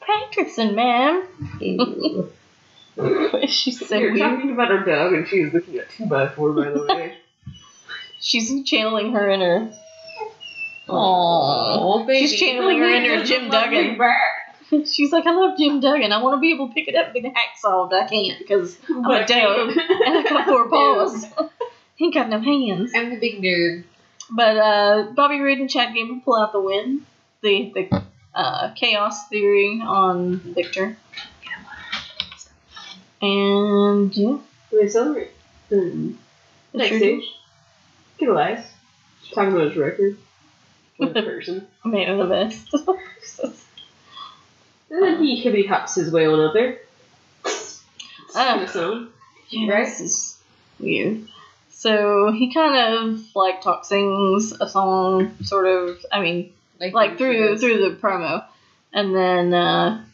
practicing, 0.00 0.74
ma'am. 0.74 1.24
Ew. 3.50 3.54
She's 3.54 3.86
so 3.86 3.96
You're 3.96 4.12
weird. 4.12 4.18
talking 4.18 4.50
about 4.52 4.68
her 4.68 4.84
dog, 4.84 5.12
and 5.12 5.26
she 5.26 5.44
was 5.44 5.52
looking 5.52 5.78
at 5.78 5.90
two 5.90 6.06
by 6.06 6.28
four, 6.28 6.52
by 6.52 6.70
the 6.70 6.86
way. 6.86 7.16
She's 8.20 8.64
channeling 8.68 9.12
her 9.12 9.30
inner. 9.30 9.72
Aww. 10.88 10.88
oh, 10.88 12.04
baby. 12.06 12.26
She's 12.26 12.40
channeling 12.40 12.78
her 12.78 12.88
inner 12.88 13.24
Jim 13.24 13.48
Duggan. 13.50 13.98
She's 14.86 15.12
like, 15.12 15.26
I 15.26 15.32
love 15.32 15.58
Jim 15.58 15.80
Duggan. 15.80 16.12
I 16.12 16.22
want 16.22 16.36
to 16.36 16.40
be 16.40 16.52
able 16.52 16.68
to 16.68 16.74
pick 16.74 16.88
it 16.88 16.94
up 16.94 17.14
and 17.14 17.22
get 17.22 17.32
a 17.32 17.34
hacksaw, 17.34 17.90
but 17.90 18.02
I 18.04 18.08
can't 18.08 18.38
because 18.38 18.78
I'm 18.88 19.04
a 19.04 19.26
dog 19.26 19.70
and 19.70 20.18
I 20.18 20.22
got 20.28 20.46
four 20.46 20.68
paws. 20.68 21.26
He 21.96 22.06
ain't 22.06 22.14
got 22.14 22.28
no 22.28 22.40
hands. 22.40 22.92
I'm 22.94 23.10
the 23.10 23.18
big 23.18 23.42
nerd. 23.42 23.84
But 24.30 24.56
uh, 24.56 25.12
Bobby 25.14 25.40
Roode 25.40 25.58
and 25.58 25.68
Chad 25.68 25.92
Gable 25.94 26.20
pull 26.24 26.36
out 26.36 26.52
the 26.52 26.60
win. 26.60 27.04
The 27.42 27.72
the 27.74 28.02
uh, 28.34 28.72
chaos 28.74 29.28
theory 29.28 29.80
on 29.82 30.38
Viktor. 30.38 30.96
And 33.22 34.16
yeah, 34.16 34.38
They 34.72 34.88
celebrate. 34.88 35.30
Um, 35.72 36.18
next 36.72 36.96
stage. 36.96 37.24
Get 38.18 38.28
Elias. 38.28 38.66
Talking 39.32 39.52
about 39.52 39.68
his 39.68 39.76
record. 39.76 40.16
With 40.98 41.16
a 41.16 41.22
person. 41.22 41.66
made 41.84 42.08
it 42.08 42.16
the 42.16 42.26
best. 42.26 42.74
And 44.92 45.02
then 45.04 45.22
he 45.22 45.36
hippity 45.36 45.66
hops 45.66 45.94
his 45.94 46.10
way 46.10 46.26
on 46.26 46.40
up 46.40 46.52
there. 46.52 46.78
A 48.34 48.66
song. 48.68 49.08
Yeah, 49.48 49.72
Right. 49.72 49.86
this 49.86 50.00
is 50.00 50.38
weird. 50.80 51.28
So 51.70 52.32
he 52.32 52.52
kind 52.52 52.74
of 52.76 53.20
like 53.36 53.62
talk 53.62 53.84
sings 53.84 54.52
a 54.60 54.68
song, 54.68 55.36
sort 55.42 55.66
of. 55.66 56.04
I 56.10 56.20
mean, 56.20 56.52
like 56.80 57.18
through 57.18 57.58
through 57.58 57.88
the 57.88 57.96
promo, 57.96 58.44
and 58.92 59.14
then 59.14 59.54
uh, 59.54 60.04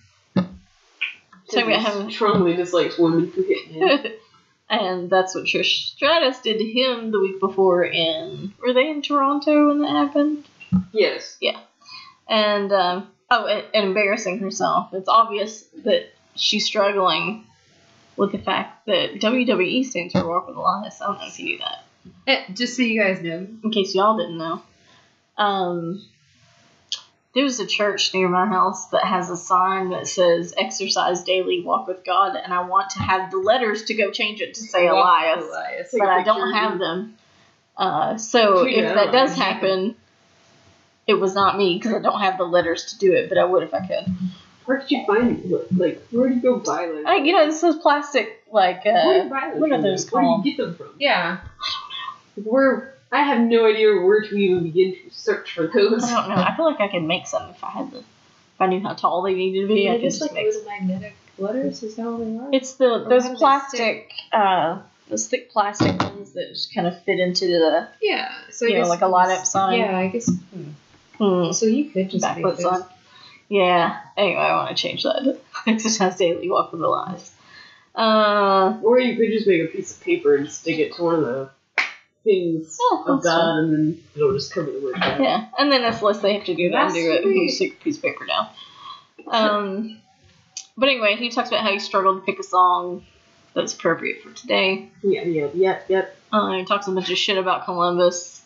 talking 1.50 1.72
about 1.72 1.80
He 1.80 1.85
having 1.85 2.11
strongly 2.11 2.56
dislikes 2.56 2.98
women 2.98 3.30
who 3.35 3.42
hit 3.42 3.66
him. 3.66 4.12
and 4.70 5.11
that's 5.11 5.35
what 5.35 5.44
Trish 5.44 5.94
Stratus 5.94 6.40
did 6.40 6.59
to 6.59 6.64
him 6.64 7.11
the 7.11 7.20
week 7.20 7.40
before 7.40 7.85
in 7.85 8.52
were 8.61 8.72
they 8.72 8.90
in 8.90 9.02
Toronto 9.02 9.68
when 9.68 9.80
that 9.82 9.90
happened? 9.90 10.44
yes. 10.92 11.37
Yeah. 11.40 11.59
And 12.28 12.72
um, 12.72 13.09
oh, 13.30 13.46
and, 13.46 13.64
and 13.72 13.87
embarrassing 13.88 14.40
herself. 14.40 14.92
It's 14.92 15.09
obvious 15.09 15.62
that 15.85 16.12
she's 16.35 16.66
struggling 16.66 17.44
with 18.16 18.32
the 18.32 18.38
fact 18.38 18.87
that 18.87 19.14
WWE 19.14 19.85
stands 19.85 20.12
for 20.12 20.26
Walk 20.26 20.48
with 20.48 20.56
Elias. 20.56 21.00
I 21.00 21.06
don't 21.06 21.18
know 21.18 21.26
if 21.26 21.38
you 21.38 21.44
knew 21.46 21.59
that. 21.59 21.85
Eh, 22.26 22.52
just 22.54 22.76
so 22.76 22.82
you 22.82 23.00
guys 23.00 23.20
know. 23.22 23.46
In 23.62 23.70
case 23.70 23.94
y'all 23.94 24.16
didn't 24.16 24.38
know, 24.38 24.62
um, 25.37 26.02
there's 27.37 27.61
a 27.61 27.66
church 27.66 28.14
near 28.14 28.29
my 28.29 28.46
house 28.46 28.87
that 28.88 29.05
has 29.05 29.29
a 29.29 29.37
sign 29.37 29.90
that 29.90 30.07
says 30.07 30.55
"Exercise 30.57 31.22
daily, 31.22 31.62
walk 31.62 31.87
with 31.87 32.03
God," 32.03 32.35
and 32.35 32.53
I 32.53 32.62
want 32.62 32.90
to 32.90 32.99
have 33.01 33.31
the 33.31 33.37
letters 33.37 33.85
to 33.85 33.94
go 33.94 34.11
change 34.11 34.40
it 34.40 34.55
to 34.55 34.61
say 34.62 34.87
Walk 34.87 34.94
Elias. 34.94 35.44
Elias. 35.44 35.94
But 35.96 36.09
i 36.09 36.22
don't 36.22 36.55
have 36.55 36.79
them. 36.79 37.14
Uh, 37.77 38.16
so 38.16 38.62
Tweet 38.62 38.79
if 38.79 38.87
out. 38.87 38.94
that 38.94 39.12
does 39.12 39.37
happen, 39.37 39.94
it 41.07 41.14
was 41.14 41.35
not 41.35 41.59
me 41.59 41.77
because 41.77 41.92
I 41.92 41.99
don't 42.01 42.20
have 42.20 42.38
the 42.38 42.44
letters 42.44 42.87
to 42.87 42.99
do 42.99 43.12
it, 43.12 43.29
but 43.29 43.37
I 43.37 43.44
would 43.44 43.62
if 43.62 43.75
I 43.75 43.87
could. 43.87 44.07
Where 44.64 44.79
did 44.79 44.90
you 44.90 45.05
find 45.07 45.44
it? 45.44 45.79
like 45.79 46.03
where 46.11 46.29
did 46.31 46.37
you 46.37 46.40
go 46.42 46.59
buy 46.59 46.87
those? 46.87 47.05
I, 47.07 47.16
you 47.16 47.35
know, 47.35 47.44
this 47.44 47.62
is 47.62 47.77
plastic, 47.77 48.42
like 48.51 48.83
where 48.87 48.94
do 48.94 49.20
uh, 49.20 49.25
you 49.25 49.31
buy 49.31 49.51
those 49.53 49.61
what 49.61 49.72
are 49.72 49.75
from? 49.75 49.83
those 49.83 50.11
Where 50.11 50.22
do 50.22 50.27
called? 50.27 50.46
you 50.46 50.57
get 50.57 50.64
them 50.64 50.75
from? 50.75 50.94
Yeah. 50.99 51.40
Where 52.42 52.95
I 53.16 53.22
have 53.22 53.40
no 53.40 53.64
idea 53.66 53.94
where 53.94 54.20
to 54.20 54.37
even 54.37 54.62
begin 54.64 54.92
to 54.92 55.11
search 55.11 55.52
for 55.55 55.66
those. 55.68 56.05
I 56.05 56.11
don't 56.14 56.29
know. 56.29 56.42
I 56.42 56.55
feel 56.55 56.66
like 56.66 56.81
I 56.81 56.88
could 56.88 57.02
make 57.02 57.26
some 57.26 57.48
if 57.48 57.64
I 57.64 57.70
had 57.70 57.90
the, 57.90 57.98
if 57.98 58.61
I 58.61 58.66
knew 58.66 58.81
how 58.81 58.92
tall 58.92 59.22
they 59.22 59.33
needed 59.33 59.62
to 59.62 59.74
be. 59.74 59.88
I 59.88 59.94
could 59.94 60.02
just 60.02 60.18
just 60.18 60.33
like 60.33 60.44
make. 60.44 60.52
those 60.52 60.66
magnetic 60.66 61.16
letters. 61.38 61.83
Is 61.83 61.96
that 61.96 62.02
how 62.02 62.18
they 62.18 62.37
are? 62.37 62.48
It's 62.52 62.74
the 62.74 63.05
how 63.05 63.09
those 63.09 63.29
plastic, 63.38 64.12
uh, 64.33 64.81
those 65.09 65.29
thick 65.29 65.50
plastic 65.50 65.98
ones 65.98 66.33
that 66.33 66.50
just 66.50 66.74
kind 66.74 66.87
of 66.87 67.02
fit 67.05 67.18
into 67.18 67.46
the, 67.46 67.88
yeah. 68.02 68.35
So 68.50 68.66
I 68.66 68.70
you 68.70 68.79
know, 68.83 68.88
like 68.88 69.00
a 69.00 69.07
light 69.09 69.35
up 69.35 69.46
sign. 69.46 69.81
Yeah, 69.81 69.96
I 69.96 70.09
guess. 70.09 70.31
Hmm. 71.18 71.52
So 71.52 71.64
you 71.64 71.88
could 71.90 72.11
just 72.11 72.22
back 72.22 72.37
make 72.37 72.44
foot 72.44 72.59
those. 72.59 72.81
sign. 72.81 72.88
Yeah. 73.48 73.98
Anyway, 74.18 74.40
I 74.40 74.57
want 74.57 74.76
to 74.76 74.83
change 74.83 75.05
that. 75.05 75.40
Exercise 75.66 76.16
daily, 76.16 76.50
walk 76.50 76.70
with 76.72 76.83
the 76.83 76.88
lies. 76.88 77.33
Uh, 77.94 78.79
Or 78.83 79.00
you 79.00 79.16
could 79.16 79.33
just 79.33 79.46
make 79.46 79.62
a 79.62 79.68
piece 79.68 79.96
of 79.96 80.02
paper 80.02 80.37
and 80.37 80.50
stick 80.50 80.79
it 80.79 80.94
to 80.96 81.02
one 81.02 81.14
of 81.14 81.20
the 81.22 81.50
things 82.27 82.77
Oh, 82.81 83.05
of 83.07 83.23
that's 83.23 83.27
God, 83.35 83.59
and 83.61 83.73
then 83.73 84.03
it'll 84.15 84.35
just 84.35 84.53
cover 84.53 84.71
the 84.71 84.81
word 84.81 84.95
God. 85.01 85.21
yeah, 85.23 85.47
and 85.59 85.73
then 85.73 85.85
if 85.85 86.03
less 86.03 86.21
they 86.21 86.35
have 86.35 86.45
to 86.45 86.55
do 86.55 86.69
that 86.71 86.87
and 86.87 86.95
do 86.95 87.12
it, 87.12 87.23
That's 87.25 87.35
you 87.35 87.49
stick 87.49 87.79
a 87.81 87.85
piece 87.85 87.97
of 87.97 88.03
paper 88.03 88.27
down. 88.27 88.49
Um, 89.29 89.99
but 90.77 90.89
anyway, 90.89 91.17
he 91.17 91.31
talks 91.31 91.49
about 91.49 91.62
how 91.62 91.73
he 91.73 91.79
struggled 91.79 92.21
to 92.21 92.27
pick 92.27 92.39
a 92.39 92.43
song 92.43 93.05
that's 93.55 93.73
appropriate 93.75 94.23
for 94.23 94.31
today. 94.33 94.91
Yeah, 95.03 95.23
yeah, 95.23 95.49
yeah, 95.55 95.81
yeah. 95.89 96.05
Uh, 96.33 96.53
he 96.53 96.65
talks 96.65 96.87
a 96.87 96.93
bunch 96.93 97.11
of 97.11 97.17
shit 97.17 97.39
about 97.39 97.65
Columbus. 97.65 98.43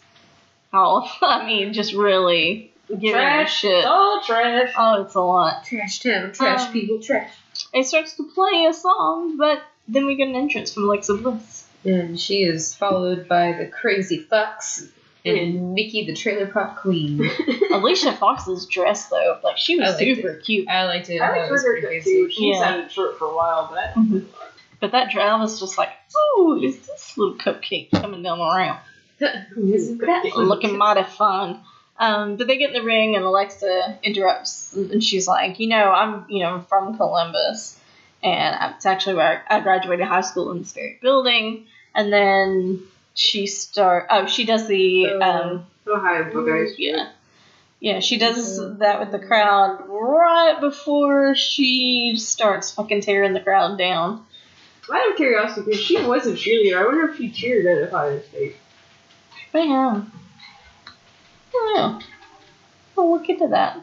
How 0.73 1.09
I 1.23 1.47
mean, 1.47 1.73
just 1.73 1.93
really 1.95 2.73
giving 2.89 3.09
him 3.11 3.15
a 3.17 3.19
Trash. 3.19 3.61
shit. 3.61 3.85
All 3.85 4.23
trash. 4.25 4.73
Oh, 4.77 5.03
it's 5.03 5.15
a 5.15 5.21
lot. 5.21 5.65
Trash 5.65 6.01
town, 6.01 6.33
trash 6.33 6.67
Um, 6.67 6.73
people, 6.73 7.01
trash. 7.01 7.31
And 7.75 7.81
he 7.81 7.83
starts 7.85 8.15
to 8.17 8.25
play 8.35 8.67
a 8.69 8.73
song, 8.73 9.37
but 9.37 9.63
then 9.89 10.07
we 10.07 10.15
get 10.17 10.29
an 10.29 10.37
entrance 10.37 10.73
from 10.73 10.85
Alexa 10.85 11.15
Bliss. 11.15 11.60
And 11.85 12.19
she 12.21 12.43
is 12.43 12.75
followed 12.75 13.27
by 13.29 13.53
the 13.53 13.67
crazy 13.67 14.19
fox 14.19 14.87
and 15.25 15.75
Mickie 15.75 16.07
the 16.07 16.15
trailer 16.15 16.47
park 16.47 16.77
queen. 16.81 17.21
Alicia 17.73 18.13
Fox's 18.13 18.67
dress, 18.67 19.09
though, 19.09 19.39
like 19.43 19.57
she 19.59 19.77
was 19.79 19.91
I 19.91 19.93
liked 19.93 20.01
super 20.17 20.35
cute. 20.37 20.69
I 20.69 20.85
liked 20.85 21.09
it. 21.11 21.21
I 21.21 21.27
thought 21.29 21.37
like 21.39 21.49
it 21.49 21.53
was 21.53 21.63
her 21.65 21.73
pretty 21.73 21.87
crazy. 21.87 22.11
too. 22.11 22.31
She's 22.31 22.57
Yeah. 22.59 22.65
had 22.73 22.81
it 22.81 22.93
short 22.93 23.19
for 23.19 23.27
a 23.27 23.35
while, 23.35 23.69
but 23.71 23.79
I 23.79 23.93
Mhm. 23.99 24.27
But 24.81 24.93
that 24.93 25.11
dress 25.11 25.39
was 25.41 25.61
just 25.61 25.77
like, 25.77 25.91
ooh, 26.39 26.59
is 26.63 26.87
this 26.87 27.17
little 27.19 27.35
cupcake 27.35 27.91
coming 27.91 28.23
down 28.23 28.39
the 28.39 28.51
ramp? 28.57 28.81
Isn't 29.21 29.99
that 30.01 30.25
looking 30.37 30.77
mighty 30.79 31.03
fun. 31.03 31.61
Um, 31.99 32.37
but 32.37 32.47
they 32.47 32.57
get 32.57 32.69
in 32.71 32.75
the 32.75 32.83
ring 32.83 33.15
and 33.15 33.27
Alexa 33.27 33.99
interrupts 34.03 34.73
and 34.75 35.05
she's 35.05 35.29
like, 35.29 35.61
you 35.61 35.69
know, 35.69 35.91
I'm 35.91 36.25
you 36.31 36.43
know 36.43 36.61
from 36.61 36.97
Columbus, 36.97 37.79
and 38.23 38.75
it's 38.75 38.87
actually 38.87 39.15
where 39.17 39.45
I 39.49 39.61
graduated 39.61 40.07
high 40.07 40.21
school 40.21 40.51
in 40.53 40.59
this 40.59 40.73
very 40.73 40.99
building. 41.01 41.67
And 41.95 42.13
then 42.13 42.83
she 43.15 43.47
start 43.47 44.07
oh 44.11 44.27
she 44.27 44.45
does 44.45 44.67
the 44.69 45.07
um 45.07 45.67
Oh, 45.87 45.99
hi, 45.99 46.21
okay. 46.21 46.73
yeah 46.79 47.11
yeah 47.81 47.99
she 47.99 48.19
does 48.19 48.79
that 48.79 49.01
with 49.01 49.11
the 49.11 49.19
crowd 49.19 49.85
right 49.89 50.59
before 50.61 51.35
she 51.35 52.15
starts 52.17 52.71
fucking 52.71 53.01
tearing 53.01 53.33
the 53.33 53.41
crowd 53.41 53.77
down. 53.77 54.25
Out 54.93 55.11
of 55.11 55.17
curiosity 55.17 55.71
because 55.71 55.81
she 55.81 56.05
was 56.05 56.27
a 56.27 56.33
cheerleader. 56.33 56.79
I 56.79 56.85
wonder 56.85 57.11
if 57.11 57.17
she 57.17 57.31
cheered 57.31 57.67
at 57.67 57.89
Ohio 57.89 58.21
State. 58.23 58.57
But 59.53 59.67
yeah, 59.67 60.03
I 60.03 61.53
don't 61.53 61.75
know. 61.77 62.01
Well, 62.97 63.11
we'll 63.11 63.21
get 63.21 63.39
to 63.39 63.49
that. 63.49 63.79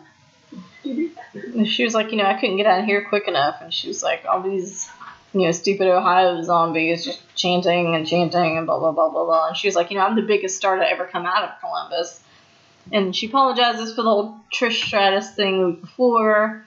And 1.34 1.68
she 1.68 1.84
was 1.84 1.94
like, 1.94 2.12
you 2.12 2.18
know, 2.18 2.26
I 2.26 2.34
couldn't 2.40 2.58
get 2.58 2.66
out 2.66 2.80
of 2.80 2.86
here 2.86 3.06
quick 3.08 3.28
enough, 3.28 3.58
and 3.62 3.74
she 3.74 3.88
was 3.88 4.02
like, 4.04 4.26
all 4.26 4.42
these, 4.42 4.90
you 5.34 5.42
know, 5.42 5.52
stupid 5.52 5.88
Ohio 5.88 6.42
zombies 6.42 7.06
just 7.06 7.22
chanting 7.36 7.96
and 7.96 8.08
chanting 8.08 8.58
and 8.58 8.66
blah 8.66 8.80
blah 8.80 8.92
blah 8.92 9.10
blah 9.10 9.26
blah. 9.26 9.48
And 9.50 9.58
she 9.58 9.68
was 9.68 9.76
like, 9.76 9.92
you 9.92 9.98
know, 9.98 10.06
I'm 10.06 10.16
the 10.16 10.22
biggest 10.22 10.58
star 10.58 10.78
to 10.78 10.90
ever 10.90 11.06
come 11.06 11.26
out 11.26 11.44
of 11.44 11.60
Columbus. 11.60 12.22
And 12.92 13.16
she 13.16 13.28
apologizes 13.28 13.94
for 13.96 14.02
the 14.04 14.10
whole 14.10 14.40
Trish 14.54 14.86
Stratus 14.86 15.32
thing 15.36 15.76
before. 15.76 16.66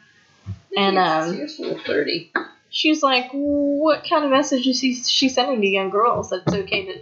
And 0.76 0.98
um, 0.98 1.34
She 1.34 1.42
was 1.42 1.58
a 1.58 1.62
little 1.62 1.78
flirty. 1.78 2.32
she 2.70 2.94
like, 3.02 3.30
what 3.32 4.04
kind 4.08 4.24
of 4.24 4.30
message 4.30 4.66
is 4.66 4.78
she, 4.78 4.94
she 4.94 5.28
sending 5.28 5.60
to 5.60 5.66
young 5.66 5.90
girls 5.90 6.30
that 6.30 6.42
it's 6.46 6.54
okay 6.54 6.86
to 6.86 7.00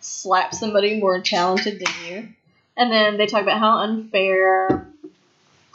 slap 0.00 0.54
somebody 0.54 1.00
more 1.00 1.20
talented 1.20 1.80
than 1.80 1.94
you? 2.06 2.28
And 2.76 2.92
then 2.92 3.16
they 3.16 3.26
talk 3.26 3.42
about 3.42 3.58
how 3.58 3.78
unfair. 3.78 4.87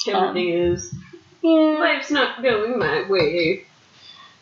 Everything 0.07 0.49
is. 0.49 0.93
Yeah. 1.41 1.77
Life's 1.79 2.11
not 2.11 2.41
going 2.41 2.79
my 2.79 3.07
way. 3.09 3.65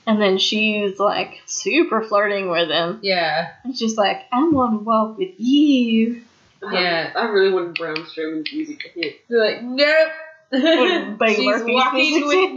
And 0.08 0.21
then 0.21 0.38
she's 0.39 1.00
like 1.00 1.41
super 1.45 2.02
flirting 2.04 2.50
with 2.50 2.69
him. 2.69 3.00
Yeah. 3.04 3.52
And 3.63 3.78
she's 3.78 3.97
like, 3.97 4.24
I 4.32 4.47
want 4.50 4.74
to 4.80 4.84
walk 4.84 5.17
with 5.17 5.39
you. 5.39 6.21
Yeah. 6.63 7.12
Um, 7.15 7.21
I 7.24 7.30
really 7.30 7.52
wanted 7.54 7.76
Braun 7.76 7.95
Strowman's 8.06 8.52
music 8.54 8.80
to 8.82 8.89
hit. 8.89 9.21
They're 9.30 9.39
like, 9.45 9.63
nope. 9.63 10.12
With 10.52 11.17
Buddy 11.17 11.36
She's 11.36 11.45
Murphy's 11.45 11.76
walking 11.76 12.28
with 12.28 12.52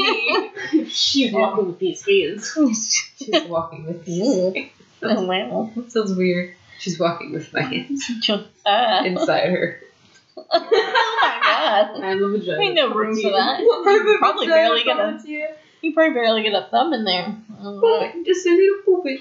me. 0.74 0.86
She's 0.90 1.32
walking 1.32 1.66
with 1.66 1.78
these 1.78 2.04
hands. 2.06 2.52
She's 3.16 3.42
walking 3.44 3.86
with 3.86 4.06
me. 4.06 4.72
oh, 5.02 5.24
wow. 5.26 5.70
Sounds 5.88 6.12
weird. 6.14 6.54
She's 6.78 6.98
walking 6.98 7.32
with 7.32 7.52
my 7.52 7.62
hands 7.62 8.10
Uh, 8.66 9.02
inside 9.06 9.50
her. 9.50 9.80
oh 10.36 11.33
my. 11.44 12.00
I 12.02 12.10
have 12.10 12.20
a 12.20 12.28
vagina. 12.28 12.60
Ain't 12.60 12.74
no 12.74 12.94
room 12.94 13.14
for 13.14 13.30
that. 13.30 13.60
Probably 13.84 14.12
You 14.12 14.18
probably 14.18 14.46
barely 14.46 14.84
get 14.84 14.98
a 14.98 15.48
you 15.84 15.92
probably 15.92 16.14
barely 16.14 16.42
get 16.42 16.54
a 16.54 16.66
thumb 16.70 16.94
in 16.94 17.04
there. 17.04 17.36
I 17.60 17.62
don't 17.62 17.78
know. 17.78 18.12
Just 18.24 18.46
a 18.46 18.50
little 18.50 18.96
puppet. 18.96 19.20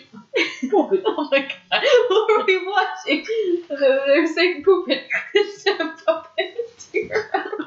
Oh 0.73 1.27
my 1.29 1.39
god. 1.39 1.83
what 2.07 2.39
were 2.39 2.45
we 2.45 2.65
watching? 2.65 3.25
They 3.67 4.19
were 4.21 4.27
saying 4.27 4.63
puppet 4.63 5.03
instead 5.35 5.81
of 5.81 6.05
puppet. 6.05 6.57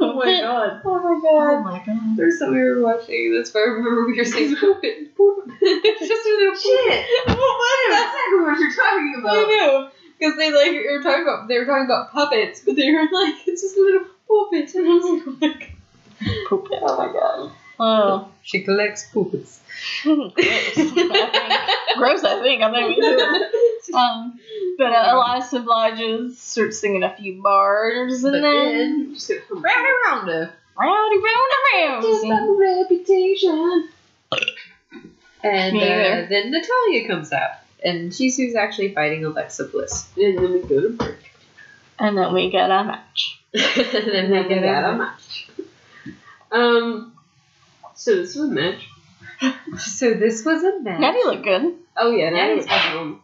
Oh 0.00 0.14
my 0.14 0.40
god. 0.40 0.80
Oh 0.82 0.94
my 0.94 1.20
god. 1.20 1.52
Oh 1.52 1.60
my 1.60 1.82
god. 1.84 2.16
There's 2.16 2.38
something 2.38 2.54
we 2.54 2.64
were 2.64 2.80
watching. 2.80 3.34
That's 3.34 3.52
why 3.52 3.60
I 3.60 3.64
remember 3.64 4.06
we 4.06 4.16
were 4.16 4.24
saying 4.24 4.56
puppet. 4.56 5.14
Puppet. 5.14 5.52
It's 5.60 6.08
just 6.08 6.26
a 6.26 6.30
little 6.30 6.56
Shit. 6.56 7.04
Oh 7.28 7.88
That's 7.90 8.14
exactly 8.16 8.40
what 8.40 8.58
you're 8.58 8.72
talking 8.72 9.22
I 9.28 9.56
know. 9.60 9.90
Because 10.18 10.36
they 10.38 10.50
like 10.50 10.72
were 10.72 11.02
talking 11.02 11.22
about 11.22 11.48
they 11.48 11.58
were 11.58 11.66
talking 11.66 11.84
about 11.84 12.12
puppets, 12.12 12.62
but 12.64 12.76
they 12.76 12.90
were 12.90 13.08
like 13.12 13.34
it's 13.46 13.60
just 13.60 13.76
a 13.76 13.80
little 13.80 14.06
puppet. 14.28 14.74
And 14.74 14.86
I 14.88 14.94
was 14.94 15.40
like, 15.40 15.72
oh 16.50 16.62
my 16.62 16.68
god. 16.70 16.82
Oh 16.82 16.96
my 16.98 17.12
god. 17.12 17.52
Oh. 17.78 18.28
She 18.42 18.62
collects 18.62 19.04
puppets. 19.12 19.60
Gross. 20.02 20.36
I 20.36 21.28
think. 21.32 21.98
Gross, 21.98 22.24
I 22.24 22.42
think. 22.42 22.62
I'm 22.62 22.72
not 22.72 22.90
even 22.90 23.42
Um, 23.94 24.40
but 24.78 24.92
uh, 24.92 25.04
Elias 25.14 25.52
obliges, 25.52 26.38
starts 26.40 26.78
singing 26.80 27.02
a 27.02 27.14
few 27.16 27.40
bars, 27.42 28.24
and 28.24 28.32
But 28.32 28.40
then 28.42 29.14
Just 29.14 29.28
gonna 29.28 29.40
come 29.48 29.62
Round 29.62 29.86
and 29.86 29.96
rounder. 30.06 30.52
rowdy 30.78 31.18
round 31.18 32.04
around. 32.24 32.58
reputation. 32.58 33.88
And 35.44 35.76
uh, 35.76 36.28
then 36.28 36.50
Natalya 36.50 37.06
comes 37.06 37.32
out. 37.32 37.50
And 37.84 38.12
she's 38.12 38.36
who's 38.36 38.54
actually 38.56 38.92
fighting 38.94 39.24
Alexa 39.24 39.64
Bliss. 39.66 40.08
And 40.16 40.38
then 40.38 40.52
we 40.52 40.60
go 40.62 40.80
to 40.80 40.88
break. 40.90 41.32
And 41.98 42.16
then 42.18 42.32
we 42.34 42.50
get 42.50 42.70
a 42.70 42.84
match. 42.84 43.40
And 43.54 43.62
And 44.04 44.32
then 44.32 44.48
we 44.48 44.54
get 44.54 44.84
a 44.84 44.96
match. 44.96 45.48
Um, 46.52 47.12
so 47.94 48.14
this 48.16 48.34
was 48.36 48.48
a 48.48 48.52
match. 48.52 48.88
So 49.78 50.14
this 50.14 50.44
was 50.44 50.62
a 50.64 50.80
match. 50.80 51.00
Natty 51.00 51.18
looked 51.24 51.44
good. 51.44 51.74
Oh 51.96 52.10
yeah, 52.10 52.30
Yeah, 52.30 52.48
that 52.48 52.54
was 52.56 52.64
it's 52.64 52.72
awesome. 52.72 53.20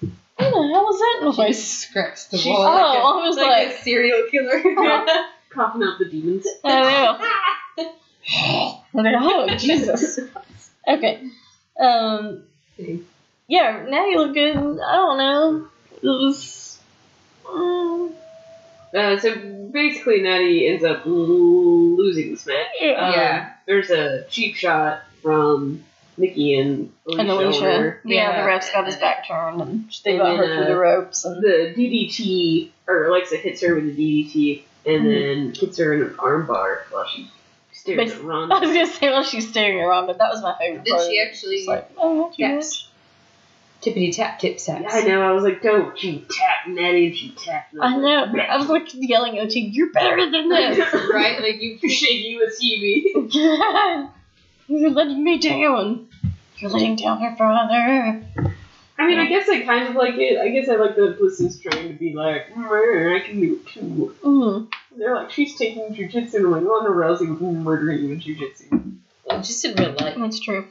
What 0.00 0.10
the 0.36 0.44
hell 0.44 0.84
was 0.84 1.36
that 1.36 1.46
She 1.46 1.52
scratched 1.54 2.30
the 2.30 2.38
She- 2.38 2.50
wall. 2.50 2.66
oh, 2.66 2.66
like 2.66 2.98
a- 2.98 3.00
I 3.00 3.26
was 3.28 3.36
like, 3.36 3.46
like, 3.46 3.68
a 3.68 3.82
serial 3.82 4.28
killer. 4.30 4.60
Coughing 5.50 5.82
out 5.84 5.98
the 5.98 6.04
demons. 6.10 6.46
I 6.64 6.82
know. 7.78 7.82
Like, 9.02 9.14
oh, 9.18 9.46
Jesus. 9.56 10.18
Okay. 10.86 11.28
Um, 11.80 12.42
yeah, 13.48 13.86
Natty 13.88 14.16
looked 14.16 14.34
good. 14.34 14.56
I 14.56 14.92
don't 14.96 15.18
know. 15.18 15.68
It 16.02 16.06
was. 16.06 16.78
mm, 17.44 18.12
Uh, 18.94 19.18
so 19.18 19.34
basically, 19.72 20.22
Natty 20.22 20.68
ends 20.68 20.84
up 20.84 21.02
losing 21.04 22.30
this 22.30 22.46
match. 22.46 22.66
yeah. 22.80 22.92
Um, 22.92 23.12
Yeah. 23.12 23.50
There's 23.66 23.90
a 23.90 24.24
cheap 24.28 24.54
shot 24.56 25.02
from 25.22 25.82
Nikki 26.16 26.58
and 26.58 26.92
Alicia. 27.06 27.20
And 27.20 27.30
Alicia. 27.30 27.96
Yeah, 28.04 28.30
Yeah. 28.30 28.40
the 28.42 28.46
ref's 28.46 28.70
got 28.70 28.86
his 28.86 28.96
back 28.96 29.26
turned, 29.26 29.60
and 29.62 29.90
they 30.04 30.16
got 30.18 30.36
her 30.36 30.46
through 30.46 30.64
uh, 30.64 30.68
the 30.68 30.76
ropes. 30.76 31.24
And 31.24 31.42
The 31.42 31.74
DDT, 31.76 32.70
or 32.86 33.06
Alexa 33.06 33.36
hits 33.36 33.62
her 33.62 33.74
with 33.74 33.84
the 33.84 33.92
DDT, 33.96 34.62
and 34.86 35.04
Mhm. 35.06 35.08
then 35.08 35.54
hits 35.58 35.78
her 35.78 35.94
in 35.94 36.02
an 36.02 36.10
armbar 36.18 36.80
while 36.90 37.06
she 37.08 37.28
stares 37.72 38.12
But- 38.12 38.18
at 38.18 38.24
Ronda. 38.24 38.54
I 38.56 38.58
was 38.60 38.68
gonna 38.70 38.86
say 38.86 39.10
while 39.10 39.22
she's 39.24 39.48
staring 39.48 39.80
around, 39.82 40.06
but 40.06 40.18
that 40.18 40.30
was 40.30 40.42
my 40.42 40.54
favorite 40.58 40.84
Did 40.84 40.92
part. 40.94 41.06
she 41.08 41.20
actually 41.20 41.64
like, 41.66 41.90
oh, 41.96 42.32
Yes. 42.36 42.86
Tippity 43.84 44.14
tap 44.14 44.38
tip 44.38 44.58
Yeah, 44.66 44.80
taps? 44.80 44.94
I 44.94 45.00
know. 45.02 45.20
I 45.22 45.32
was 45.32 45.44
like, 45.44 45.62
don't 45.62 46.02
you 46.02 46.20
tap 46.20 46.68
Natty, 46.68 47.06
and 47.06 47.16
she 47.16 47.30
tapped. 47.30 47.74
I 47.80 47.96
know. 47.96 48.32
I 48.48 48.56
was 48.56 48.68
like 48.68 48.88
yelling 48.92 49.38
at 49.38 49.54
you, 49.54 49.68
"You're 49.68 49.92
better 49.92 50.30
than 50.30 50.48
this! 50.50 50.78
Right? 51.12 51.40
Like 51.40 51.60
you 51.60 51.78
You're 51.82 51.90
shaking 51.90 52.38
the 52.38 52.46
TV. 52.46 54.10
You're 54.66 54.90
letting 54.90 55.22
me 55.22 55.38
down. 55.38 56.08
You're 56.56 56.70
letting 56.70 56.96
down 56.96 57.20
her 57.20 57.36
father." 57.36 58.24
I 58.96 59.06
mean, 59.08 59.18
I 59.18 59.26
guess 59.26 59.48
I 59.48 59.62
kind 59.62 59.88
of 59.88 59.96
like 59.96 60.14
it. 60.16 60.38
I 60.38 60.50
guess 60.50 60.68
I 60.68 60.76
like 60.76 60.94
that 60.96 61.18
Bliss 61.18 61.40
is 61.40 61.58
trying 61.60 61.88
to 61.88 61.94
be 61.94 62.14
like, 62.14 62.56
"Meh, 62.56 63.16
I 63.16 63.20
can 63.24 63.40
do 63.40 63.56
it 63.56 63.66
too. 63.66 64.14
Mm. 64.22 64.68
They're 64.96 65.16
like, 65.16 65.32
she's 65.32 65.56
taking 65.56 65.92
jujitsu, 65.94 66.34
and 66.34 66.46
I'm 66.46 66.52
like, 66.52 66.62
Ronda 66.62 66.90
Rousey 66.90 67.28
was 67.28 67.40
murdering 67.40 68.04
you 68.04 68.12
in 68.12 68.20
jujitsu. 68.20 68.98
just 69.42 69.64
in 69.64 69.74
real 69.74 69.94
life. 69.98 70.14
That's 70.16 70.38
true. 70.38 70.68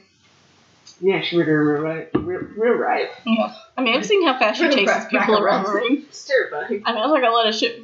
Yeah, 1.04 1.20
she 1.20 1.36
murdered 1.36 1.52
her 1.52 1.82
right, 1.82 2.08
real, 2.14 2.40
real 2.56 2.78
right. 2.78 3.10
Yeah. 3.26 3.54
I 3.76 3.82
mean, 3.82 3.94
I've 3.94 4.06
seen 4.06 4.26
how 4.26 4.38
fast 4.38 4.58
she 4.58 4.70
chases 4.70 5.04
people 5.10 5.38
around 5.38 5.64
the 5.64 5.72
ring. 5.72 6.04
It's 6.08 6.26
terrifying. 6.26 6.82
I 6.86 6.92
mean, 6.92 7.02
I 7.02 7.06
was 7.06 7.12
like 7.12 7.24
a 7.24 7.30
lot 7.30 7.46
of 7.46 7.54
shit 7.54 7.82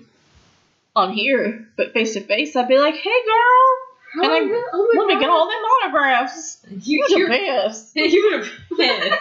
on 0.96 1.12
here, 1.12 1.68
but 1.76 1.92
face 1.92 2.14
to 2.14 2.22
face, 2.22 2.56
I'd 2.56 2.66
be 2.66 2.78
like, 2.78 2.94
"Hey, 2.94 3.10
girl, 3.26 4.22
can 4.22 4.30
I 4.30 4.62
oh 4.72 4.92
let 4.96 5.06
me 5.06 5.20
get 5.20 5.28
all 5.28 5.46
them 5.46 5.58
autographs? 5.58 6.64
You, 6.70 7.04
You're 7.10 7.18
you're, 7.18 7.28
the 7.28 7.34
best." 7.66 7.94
you're 7.94 8.40
the 8.40 8.50
best. 8.78 9.20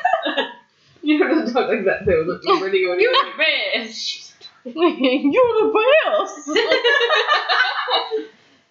You 1.01 1.19
don't 1.19 1.37
have 1.37 1.47
to 1.47 1.53
talk 1.53 1.67
like 1.67 1.83
that 1.83 2.05
though. 2.05 2.23
Look, 2.25 2.41
you're 2.45 2.63
ready 2.63 2.79
to 2.79 2.85
go. 2.85 2.93
You're 2.93 3.11
the 3.11 3.37
best. 3.37 4.33
You're 4.63 4.73
the 4.73 5.73
best. 6.07 6.49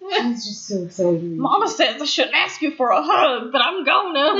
She's 0.01 0.45
just 0.45 0.67
so 0.67 0.83
excited. 0.83 1.37
Mama 1.37 1.67
says 1.67 2.01
I 2.01 2.05
shouldn't 2.05 2.35
ask 2.35 2.61
you 2.61 2.71
for 2.71 2.89
a 2.91 3.01
hug, 3.03 3.51
but 3.51 3.61
I'm 3.61 3.83
gonna. 3.83 4.19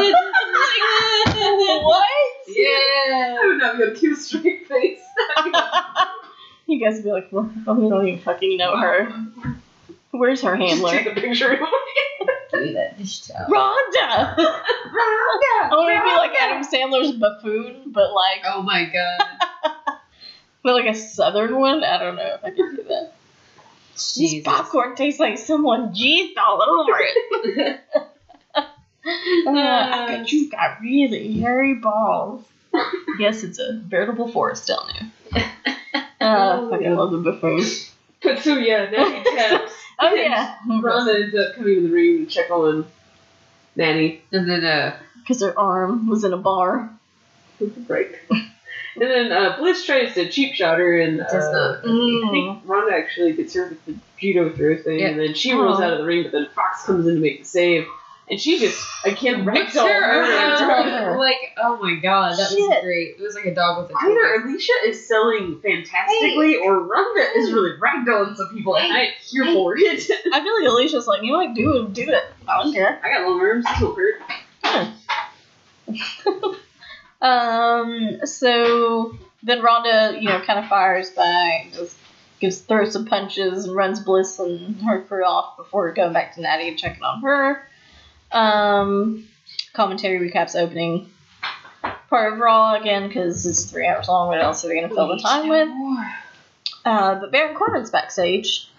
what? 1.84 2.04
I 2.04 2.46
Yeah. 2.48 3.48
would 3.48 3.58
not 3.58 3.78
be 3.78 3.84
able 3.84 3.94
to 3.94 4.00
keep 4.00 4.14
a 4.14 4.16
straight 4.16 4.68
face. 4.68 5.02
you 6.66 6.80
guys 6.84 6.96
would 6.96 7.04
be 7.04 7.12
like, 7.12 7.28
well, 7.32 7.44
we 7.76 7.90
don't 7.90 8.08
even 8.08 8.22
fucking 8.22 8.58
know 8.58 8.78
her. 8.78 9.12
Where's 10.12 10.42
her 10.42 10.56
handler? 10.56 10.92
Just 10.92 10.94
handler? 10.94 11.14
take 11.14 11.18
a 11.18 11.22
picture 11.28 11.54
of 11.54 11.60
me. 11.60 11.68
Do 12.52 12.74
that 12.74 12.98
dish 12.98 13.22
towel. 13.28 13.46
Ronda! 13.50 14.36
I 14.38 15.70
want 15.72 15.96
to 15.96 16.04
be 16.04 16.16
like 16.18 16.36
Adam 16.42 16.64
Sandler's 16.64 17.12
buffoon, 17.12 17.92
but 17.92 18.12
like, 18.14 18.42
Oh 18.46 18.62
my 18.64 18.86
god. 18.86 19.22
but 20.64 20.74
like 20.74 20.88
a 20.88 20.96
southern 20.96 21.60
one. 21.60 21.84
I 21.84 21.98
don't 22.00 22.16
know 22.16 22.36
if 22.36 22.44
I 22.44 22.50
can 22.52 22.76
do 22.76 22.84
that. 22.90 23.14
This 23.96 24.44
popcorn 24.44 24.96
tastes 24.96 25.20
like 25.20 25.38
someone 25.38 25.94
jizzed 25.94 26.38
all 26.38 26.62
over 26.62 27.00
it. 27.02 27.82
Uh, 29.48 29.52
I 29.52 30.06
bet 30.18 30.32
you've 30.32 30.52
got 30.52 30.82
really 30.82 31.40
hairy 31.40 31.76
balls. 31.76 32.44
yes, 33.18 33.44
it's 33.44 33.58
a 33.58 33.82
veritable 33.88 34.28
forest 34.32 34.68
down 34.68 34.88
there. 35.34 35.46
Uh, 36.22 36.60
Oh, 36.62 36.70
fucking 36.70 36.86
yeah. 36.86 36.98
love 36.98 37.12
the 37.12 37.18
buffoons. 37.20 37.92
But 38.22 38.40
so 38.40 38.58
yeah, 38.58 38.90
taps. 38.90 39.72
Oh 40.00 40.14
yeah, 40.14 40.58
Ronda 40.82 41.14
ends 41.16 41.34
up 41.36 41.56
coming 41.56 41.76
to 41.76 41.82
the 41.84 41.90
room 41.94 42.26
to 42.26 42.32
check 42.32 42.52
on 42.52 42.86
Natty. 43.78 44.22
and 44.34 44.48
then 44.50 44.66
uh 44.66 44.98
because 45.22 45.42
her 45.42 45.58
arm 45.58 46.08
was 46.10 46.26
in 46.26 46.34
a 46.34 46.38
bar. 46.38 46.92
right. 47.88 48.12
And 49.02 49.10
then 49.10 49.32
uh, 49.32 49.56
Bliss 49.58 49.86
tries 49.86 50.14
to 50.16 50.30
cheap 50.30 50.56
shot 50.56 50.78
her, 50.80 51.00
and 51.00 51.22
uh, 51.22 51.24
not. 51.24 51.86
I 51.86 51.88
Mm. 51.88 52.32
think 52.32 52.62
Ronda 52.66 52.94
actually 52.96 53.32
gets 53.34 53.54
her 53.54 53.70
with 53.70 53.86
the 53.86 53.96
judo 54.20 54.52
throw 54.54 54.76
thing, 54.78 55.00
Yeah. 55.00 55.08
and 55.10 55.20
then 55.20 55.34
she 55.34 55.54
rolls 55.54 55.80
out 55.80 55.94
of 55.94 56.00
the 56.00 56.06
ring, 56.06 56.24
but 56.24 56.32
then 56.34 56.48
Fox 56.54 56.86
comes 56.86 57.08
in 57.08 57.16
to 57.16 57.22
make 57.22 57.40
the 57.40 57.46
save, 57.46 57.88
and 58.30 58.40
she 58.40 58.60
just 58.60 58.86
again 59.06 59.46
Whipped 59.46 59.74
ragdoll 59.74 59.88
her 59.88 60.02
her. 60.02 61.12
around, 61.12 61.18
like 61.20 61.38
oh 61.58 61.78
my 61.82 61.96
god, 61.96 62.34
that 62.38 62.52
was 62.52 62.80
great. 62.84 63.16
It 63.18 63.22
was 63.22 63.36
like 63.36 63.46
a 63.46 63.56
dog 63.56 63.84
with 63.84 63.92
a 63.96 64.00
tail. 64.02 64.12
Either 64.12 64.42
toy. 64.44 64.50
Alicia 64.50 64.74
is 64.86 65.08
selling 65.08 65.60
fantastically, 65.62 66.58
or 66.58 66.80
Ronda 66.84 67.22
is 67.38 67.52
really 67.54 67.78
ragdolling 67.80 68.36
some 68.36 68.50
people, 68.54 68.76
and 68.76 68.92
I 68.92 69.00
ain't 69.04 69.14
here 69.16 69.46
for 69.46 69.76
it. 69.78 70.12
I 70.34 70.44
feel 70.44 70.54
like 70.62 70.70
Alicia's 70.70 71.08
like, 71.08 71.24
you 71.24 71.32
know 71.32 71.38
what, 71.40 71.54
do 71.56 71.78
it, 71.86 71.94
do 71.94 72.10
it. 72.10 72.24
I 72.48 72.62
don't 72.64 72.74
care. 72.74 73.00
I 73.04 73.10
got 73.12 73.28
long 73.30 73.40
arms, 73.40 73.66
this 73.66 73.80
won't 73.82 73.98
hurt. 73.98 74.22
Um, 77.22 78.20
so 78.26 79.18
then 79.44 79.62
Ronda, 79.62 80.18
you 80.20 80.30
know, 80.30 80.42
kind 80.42 80.60
of 80.60 80.68
fires 80.68 81.10
back, 81.12 81.72
just 81.74 81.98
gives 82.40 82.60
throws 82.60 82.94
some 82.94 83.06
punches 83.06 83.66
and 83.66 83.76
runs 83.76 84.00
Bliss 84.00 84.40
and 84.40 84.82
her 84.82 85.02
crew 85.02 85.26
off 85.26 85.58
before 85.58 85.92
going 85.92 86.14
back 86.14 86.36
to 86.36 86.42
Natty 86.42 86.70
and 86.70 86.78
checking 86.78 87.04
on 87.04 87.22
her. 87.22 87.68
Um, 88.32 89.28
commentary 89.74 90.30
recaps 90.30 90.56
opening 90.56 91.10
part 92.10 92.34
of 92.34 92.40
Raw 92.40 92.76
again 92.76 93.08
because 93.08 93.46
it's 93.46 93.70
three 93.70 93.88
hours 93.88 94.08
long. 94.08 94.28
What 94.30 94.42
else 94.42 94.64
are 94.64 94.68
they 94.68 94.76
going 94.76 94.90
to 94.90 94.96
fill 94.96 95.08
the 95.08 95.18
time 95.18 95.48
with? 95.50 95.70
Uh, 96.86 97.16
but 97.16 97.32
Baron 97.32 97.56
Corbin's 97.56 97.90
backstage, 97.90 98.72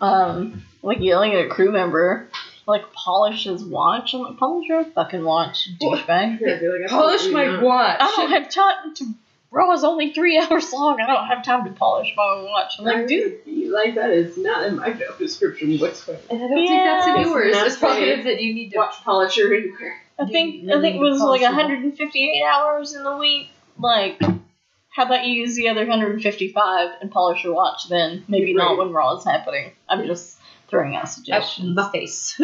um, 0.00 0.62
like 0.82 1.00
yelling 1.00 1.32
at 1.32 1.46
a 1.46 1.48
crew 1.48 1.72
member, 1.72 2.28
like 2.66 2.92
polish 2.92 3.44
his 3.44 3.64
watch. 3.64 4.14
I'm 4.14 4.22
like, 4.22 4.36
polish 4.38 4.68
your 4.68 4.84
fucking 4.84 5.24
watch, 5.24 5.68
douchebag. 5.80 6.40
Yeah, 6.40 6.54
I'd 6.54 6.60
be 6.60 6.68
like, 6.68 6.88
Polish 6.88 7.28
my 7.28 7.46
not. 7.46 7.62
watch. 7.62 7.96
I 8.00 8.12
don't 8.16 8.30
have 8.30 8.50
time 8.50 8.94
to. 8.94 9.04
Raw 9.50 9.72
is 9.72 9.84
only 9.84 10.12
three 10.12 10.36
hours 10.50 10.72
long. 10.72 11.00
I 11.00 11.06
don't 11.06 11.26
have 11.26 11.44
time 11.44 11.64
to 11.64 11.70
polish 11.70 12.12
my 12.16 12.42
watch. 12.42 12.74
I'm 12.78 12.84
like, 12.86 13.06
dude, 13.06 13.38
you 13.46 13.72
like 13.72 13.94
that 13.94 14.10
is 14.10 14.36
not 14.36 14.66
in 14.66 14.76
my 14.76 14.92
job 14.92 15.16
description 15.18 15.78
whatsoever. 15.78 16.20
And 16.28 16.42
I 16.42 16.48
don't 16.48 16.66
think 16.66 16.84
that's 16.84 17.06
in 17.06 17.20
yours. 17.22 17.54
That's 17.54 17.74
As 17.74 17.78
probably 17.78 18.22
that 18.22 18.42
you 18.42 18.52
need 18.54 18.70
to 18.70 18.78
Watch 18.78 18.94
polisher 19.04 19.54
anywhere. 19.54 20.00
I 20.18 20.26
think 20.26 20.62
you 20.64 20.76
I 20.76 20.80
think 20.80 20.96
it 20.96 21.00
was 21.00 21.20
like 21.20 21.42
possible? 21.42 21.56
158 21.58 22.42
hours 22.44 22.94
in 22.94 23.02
the 23.04 23.16
week. 23.16 23.48
Like, 23.78 24.20
how 24.90 25.06
about 25.06 25.24
you 25.26 25.34
use 25.34 25.56
the 25.56 25.68
other 25.68 25.86
155 25.86 26.90
and 27.00 27.10
polish 27.10 27.42
your 27.44 27.54
watch 27.54 27.88
then? 27.88 28.24
Maybe 28.28 28.54
not 28.54 28.78
when 28.78 28.92
Raw 28.92 29.16
is 29.16 29.24
happening. 29.24 29.72
I'm 29.88 30.06
just 30.06 30.38
throwing 30.74 30.96
out 30.96 31.08
suggestions. 31.08 31.76
My 31.76 31.88
face. 31.90 32.40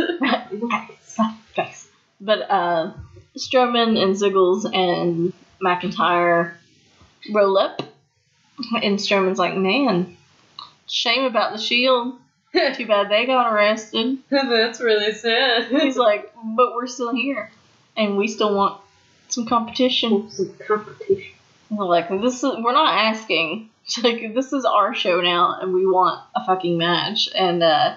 Thanks. 1.56 1.88
But 2.22 2.50
uh, 2.50 2.92
Strowman 3.34 3.96
and 3.96 4.14
Ziggles 4.14 4.70
and 4.70 5.32
McIntyre 5.58 6.52
roll 7.32 7.56
up, 7.56 7.80
and 8.82 8.98
Strowman's 8.98 9.38
like, 9.38 9.56
"Man, 9.56 10.18
shame 10.86 11.24
about 11.24 11.52
the 11.52 11.58
Shield. 11.58 12.18
Too 12.74 12.86
bad 12.86 13.08
they 13.08 13.24
got 13.24 13.50
arrested." 13.50 14.18
That's 14.30 14.82
really 14.82 15.14
sad. 15.14 15.68
He's 15.68 15.96
like, 15.96 16.30
"But 16.44 16.74
we're 16.74 16.88
still 16.88 17.14
here, 17.14 17.50
and 17.96 18.18
we 18.18 18.28
still 18.28 18.54
want 18.54 18.82
some 19.30 19.46
competition." 19.46 20.30
Some 20.30 20.52
competition. 20.68 21.32
We're 21.70 21.86
like, 21.86 22.10
"This 22.10 22.44
is 22.44 22.52
we're 22.58 22.74
not 22.74 22.98
asking. 22.98 23.70
Like, 24.04 24.34
this 24.34 24.52
is 24.52 24.66
our 24.66 24.94
show 24.94 25.22
now, 25.22 25.58
and 25.58 25.72
we 25.72 25.86
want 25.86 26.20
a 26.36 26.44
fucking 26.44 26.76
match." 26.76 27.30
And 27.34 27.62
uh, 27.62 27.96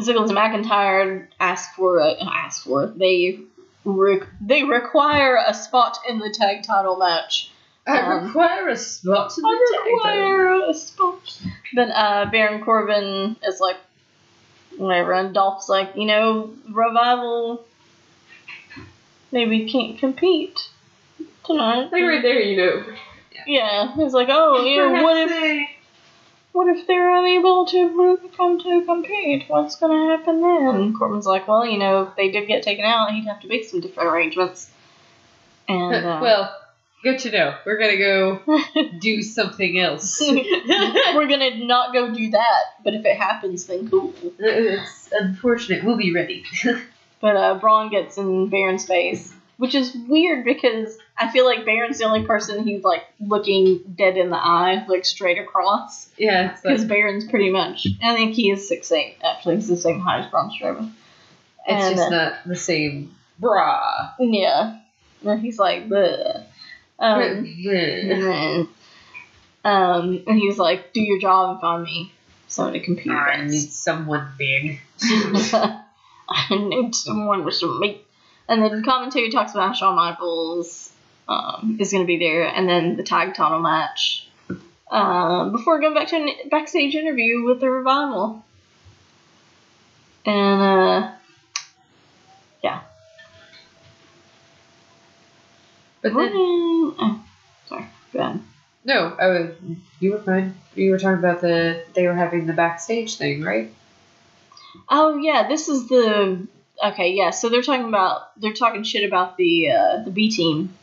Ziggles 0.00 0.28
and 0.28 0.38
McIntyre 0.38 1.26
ask 1.38 1.74
for 1.74 1.98
a, 1.98 2.14
ask 2.22 2.64
for 2.64 2.86
they 2.86 3.40
re- 3.84 4.22
they 4.40 4.64
require 4.64 5.38
a 5.46 5.54
spot 5.54 5.98
in 6.08 6.18
the 6.18 6.30
tag 6.30 6.62
title 6.62 6.96
match. 6.96 7.50
I 7.86 7.98
Um, 8.00 8.26
require 8.26 8.68
a 8.68 8.76
spot 8.76 9.30
to 9.34 9.42
I 9.44 9.58
the 9.58 9.76
tag 9.76 10.02
title. 10.02 10.32
require 10.36 10.70
a 10.70 10.74
spot. 10.74 11.40
Then 11.74 11.90
uh, 11.92 12.26
Baron 12.30 12.62
Corbin 12.64 13.36
is 13.46 13.58
like, 13.60 13.76
whatever, 14.76 15.12
and 15.12 15.32
Dolph's 15.34 15.68
like, 15.68 15.96
you 15.96 16.06
know, 16.06 16.52
revival 16.70 17.64
maybe 19.32 19.70
can't 19.70 19.98
compete 19.98 20.58
tonight. 21.44 21.90
Like 21.92 22.02
right 22.02 22.22
there, 22.22 22.40
you 22.40 22.56
know. 22.56 22.84
Yeah, 23.46 23.94
he's 23.96 24.12
like, 24.12 24.28
oh, 24.30 24.64
you 24.64 24.76
know, 24.76 25.02
what 25.02 25.16
if 25.16 25.69
what 26.52 26.68
if 26.68 26.86
they're 26.86 27.16
unable 27.16 27.66
to 27.66 28.30
come 28.36 28.58
to 28.60 28.84
compete? 28.84 29.44
What's 29.48 29.76
gonna 29.76 30.16
happen 30.16 30.40
then? 30.40 30.94
Corbin's 30.94 31.26
like, 31.26 31.46
well, 31.46 31.66
you 31.66 31.78
know, 31.78 32.02
if 32.04 32.16
they 32.16 32.30
did 32.30 32.48
get 32.48 32.62
taken 32.62 32.84
out, 32.84 33.12
he'd 33.12 33.26
have 33.26 33.40
to 33.40 33.48
make 33.48 33.64
some 33.64 33.80
different 33.80 34.10
arrangements. 34.10 34.70
And 35.68 36.04
uh, 36.04 36.18
well, 36.20 36.56
good 37.02 37.20
to 37.20 37.30
know. 37.30 37.54
We're 37.64 37.78
gonna 37.78 37.96
go 37.96 38.40
do 39.00 39.22
something 39.22 39.78
else. 39.78 40.20
we're 40.20 41.28
gonna 41.28 41.64
not 41.64 41.92
go 41.92 42.12
do 42.12 42.30
that. 42.30 42.62
But 42.82 42.94
if 42.94 43.04
it 43.04 43.16
happens, 43.16 43.66
then 43.66 43.88
cool. 43.88 44.12
it's 44.38 45.08
unfortunate. 45.12 45.84
We'll 45.84 45.96
be 45.96 46.12
ready. 46.12 46.44
But 47.20 47.36
uh, 47.36 47.58
Braun 47.58 47.90
gets 47.90 48.16
in 48.16 48.48
Baron's 48.48 48.86
face, 48.86 49.30
which 49.58 49.74
is 49.74 49.94
weird 49.94 50.42
because 50.42 50.96
I 51.20 51.30
feel 51.30 51.44
like 51.44 51.66
Baron's 51.66 51.98
the 51.98 52.04
only 52.04 52.24
person 52.24 52.64
he's 52.66 52.82
like 52.82 53.04
looking 53.20 53.94
dead 53.94 54.16
in 54.16 54.30
the 54.30 54.38
eye, 54.38 54.86
like 54.88 55.04
straight 55.04 55.38
across. 55.38 56.08
yeah, 56.16 56.56
Because 56.62 56.84
Baron's 56.86 57.26
pretty 57.26 57.50
much, 57.50 57.86
I 58.02 58.14
think 58.14 58.34
he 58.34 58.50
is 58.50 58.66
six 58.66 58.90
eight. 58.90 59.16
Actually, 59.22 59.56
he's 59.56 59.68
the 59.68 59.76
same 59.76 60.00
height 60.00 60.24
as 60.24 60.30
Braun 60.30 60.50
Strowman. 60.50 60.92
it's 61.66 61.84
And, 61.84 61.96
just 61.96 62.10
not 62.10 62.32
the 62.46 62.56
same. 62.56 63.14
Bra. 63.38 64.12
Yeah. 64.18 64.78
And 65.24 65.40
he's 65.42 65.58
like, 65.58 65.88
Bleh. 65.88 66.44
Um, 66.98 67.20
and 67.20 68.22
then, 68.22 68.68
um, 69.64 70.22
and 70.26 70.38
he's 70.38 70.58
like, 70.58 70.92
do 70.94 71.02
your 71.02 71.18
job 71.18 71.50
and 71.50 71.60
find 71.60 71.82
me 71.82 72.12
someone 72.48 72.72
to 72.74 72.80
compete 72.80 73.12
I 73.12 73.44
need 73.44 73.72
someone 73.72 74.32
big. 74.38 74.80
I 75.02 75.76
need 76.50 76.94
someone 76.94 77.44
with 77.44 77.54
some 77.54 77.78
meat. 77.80 78.06
And 78.48 78.62
then 78.62 78.76
the 78.80 78.82
commentary 78.82 79.30
talks 79.30 79.52
about 79.52 79.76
Shawn 79.76 79.96
Michaels 79.96 80.89
um, 81.30 81.76
is 81.80 81.92
going 81.92 82.02
to 82.02 82.06
be 82.06 82.18
there, 82.18 82.44
and 82.44 82.68
then 82.68 82.96
the 82.96 83.04
tag 83.04 83.34
title 83.34 83.60
match. 83.60 84.26
Um, 84.90 85.52
before 85.52 85.80
going 85.80 85.94
back 85.94 86.08
to 86.08 86.16
a 86.16 86.48
backstage 86.48 86.96
interview 86.96 87.44
with 87.44 87.60
the 87.60 87.70
revival. 87.70 88.44
And, 90.26 90.60
uh, 90.60 91.10
yeah. 92.62 92.80
But 96.02 96.14
then, 96.14 96.32
oh, 96.34 97.22
sorry, 97.68 97.86
go 98.12 98.18
ahead. 98.18 98.40
no, 98.84 99.16
I 99.20 99.28
was, 99.28 99.50
you 100.00 100.12
were 100.12 100.18
fine. 100.18 100.56
You 100.74 100.90
were 100.90 100.98
talking 100.98 101.18
about 101.18 101.40
the 101.40 101.84
they 101.94 102.06
were 102.06 102.14
having 102.14 102.46
the 102.46 102.52
backstage 102.52 103.16
thing, 103.16 103.42
right? 103.42 103.72
Oh 104.88 105.18
yeah, 105.18 105.46
this 105.46 105.68
is 105.68 105.88
the 105.88 106.46
okay. 106.84 107.12
Yeah, 107.12 107.30
so 107.30 107.48
they're 107.48 107.62
talking 107.62 107.86
about 107.86 108.40
they're 108.40 108.54
talking 108.54 108.82
shit 108.82 109.06
about 109.06 109.36
the 109.36 109.70
uh, 109.70 110.02
the 110.04 110.10
B 110.10 110.30
team, 110.30 110.74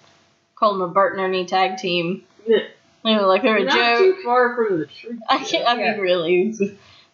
call 0.60 0.74
them 0.74 0.82
a 0.82 0.88
Bert 0.88 1.14
and 1.14 1.22
Ernie 1.22 1.46
tag 1.46 1.78
team. 1.78 2.24
Yeah. 2.46 2.60
You 3.06 3.16
know, 3.16 3.28
like 3.28 3.42
they're 3.44 3.58
a 3.58 3.64
Not 3.64 3.76
joke. 3.76 3.98
too 4.00 4.22
far 4.24 4.56
from 4.56 4.80
the 4.80 4.86
truth. 4.88 5.20
I 5.30 5.38
can't. 5.44 5.68
I 5.68 5.78
Yeah. 5.80 5.92
mean, 5.92 6.00
really, 6.02 6.54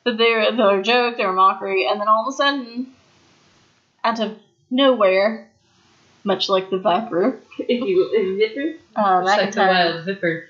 but 0.03 0.17
they're 0.17 0.51
they're 0.55 0.79
a 0.79 0.83
joke. 0.83 1.17
They're 1.17 1.29
a 1.29 1.33
mockery, 1.33 1.85
and 1.87 1.99
then 2.01 2.07
all 2.07 2.27
of 2.27 2.33
a 2.33 2.35
sudden, 2.37 2.87
out 4.03 4.19
of 4.19 4.37
nowhere, 4.71 5.49
much 6.23 6.49
like 6.49 6.69
the 6.69 6.79
Viper, 6.79 7.39
If 7.59 7.69
you 7.87 7.97
will, 7.97 8.09
if 8.13 8.55
you 8.55 8.79
uh, 8.95 9.23
Just 9.23 9.37
like 9.37 9.51
the 9.53 9.59
McIntyre, 9.61 9.67
wild 9.93 10.05
zipper. 10.05 10.49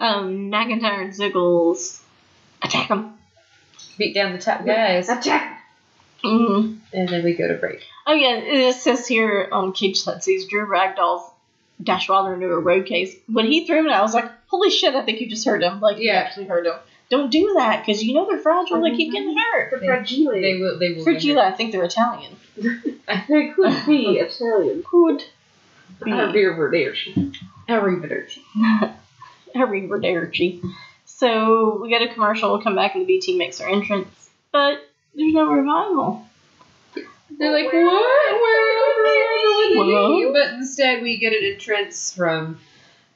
um, 0.00 0.50
McIntyre 0.50 1.02
and 1.02 1.12
Ziggles 1.12 2.00
attack 2.62 2.88
them. 2.88 3.14
Beat 3.96 4.14
down 4.14 4.32
the 4.32 4.38
top 4.38 4.64
guys, 4.66 5.08
attack. 5.08 5.57
Hmm 6.22 6.74
and 6.92 7.08
then 7.08 7.22
we 7.24 7.34
go 7.34 7.46
to 7.48 7.54
break. 7.54 7.80
Oh 8.06 8.14
yeah, 8.14 8.36
it 8.36 8.74
says 8.74 9.06
here 9.06 9.48
on 9.52 9.72
Cage 9.72 10.04
that 10.04 10.24
says 10.24 10.46
Drew 10.46 10.66
Ragdoll's 10.66 11.30
Dash 11.82 12.08
Wilder 12.08 12.34
into 12.34 12.46
a 12.48 12.58
road 12.58 12.86
case. 12.86 13.14
When 13.28 13.46
he 13.46 13.66
threw 13.66 13.86
it, 13.86 13.92
I 13.92 14.02
was 14.02 14.14
like, 14.14 14.30
"Holy 14.48 14.70
shit! 14.70 14.94
I 14.94 15.02
think 15.04 15.20
you 15.20 15.28
just 15.28 15.44
heard 15.46 15.62
him. 15.62 15.80
Like 15.80 15.98
you 15.98 16.10
actually 16.10 16.46
heard 16.46 16.66
him. 16.66 16.74
Don't 17.10 17.30
do 17.30 17.54
that 17.58 17.84
because 17.86 18.02
you 18.02 18.14
know 18.14 18.26
they're 18.26 18.38
fragile. 18.38 18.82
They 18.82 18.96
keep 18.96 19.12
getting 19.12 19.36
hurt." 19.36 19.70
The 19.70 19.78
They- 19.78 19.86
fragile. 19.86 20.32
They 20.32 20.54
will. 20.58 20.78
They 20.78 20.92
will. 20.94 21.04
For 21.04 21.12
get 21.12 21.22
Gila, 21.22 21.42
I 21.46 21.52
think 21.52 21.72
they're 21.72 21.84
Italian. 21.84 22.36
I 23.08 23.20
think 23.20 23.28
they 23.28 23.50
could 23.52 23.86
be 23.86 24.18
Italian. 24.18 24.82
Could 24.82 25.24
be. 26.04 26.10
Arrivederci. 26.10 27.36
Arrivederci. 27.68 28.40
Arrivederci. 29.54 30.62
So 31.04 31.78
we 31.82 31.88
get 31.88 32.02
a 32.02 32.08
commercial. 32.12 32.50
We'll 32.52 32.62
come 32.62 32.76
back 32.76 32.94
and 32.94 33.02
the 33.02 33.06
B 33.06 33.20
team 33.20 33.38
makes 33.38 33.58
their 33.58 33.68
entrance, 33.68 34.30
but 34.52 34.87
there's 35.18 35.34
no 35.34 35.50
revival. 35.50 36.24
They're 37.38 37.52
like, 37.52 37.72
what? 37.72 38.40
Where? 39.74 40.32
But 40.32 40.54
instead, 40.54 41.02
we 41.02 41.18
get 41.18 41.32
an 41.32 41.44
entrance 41.44 42.14
from 42.14 42.58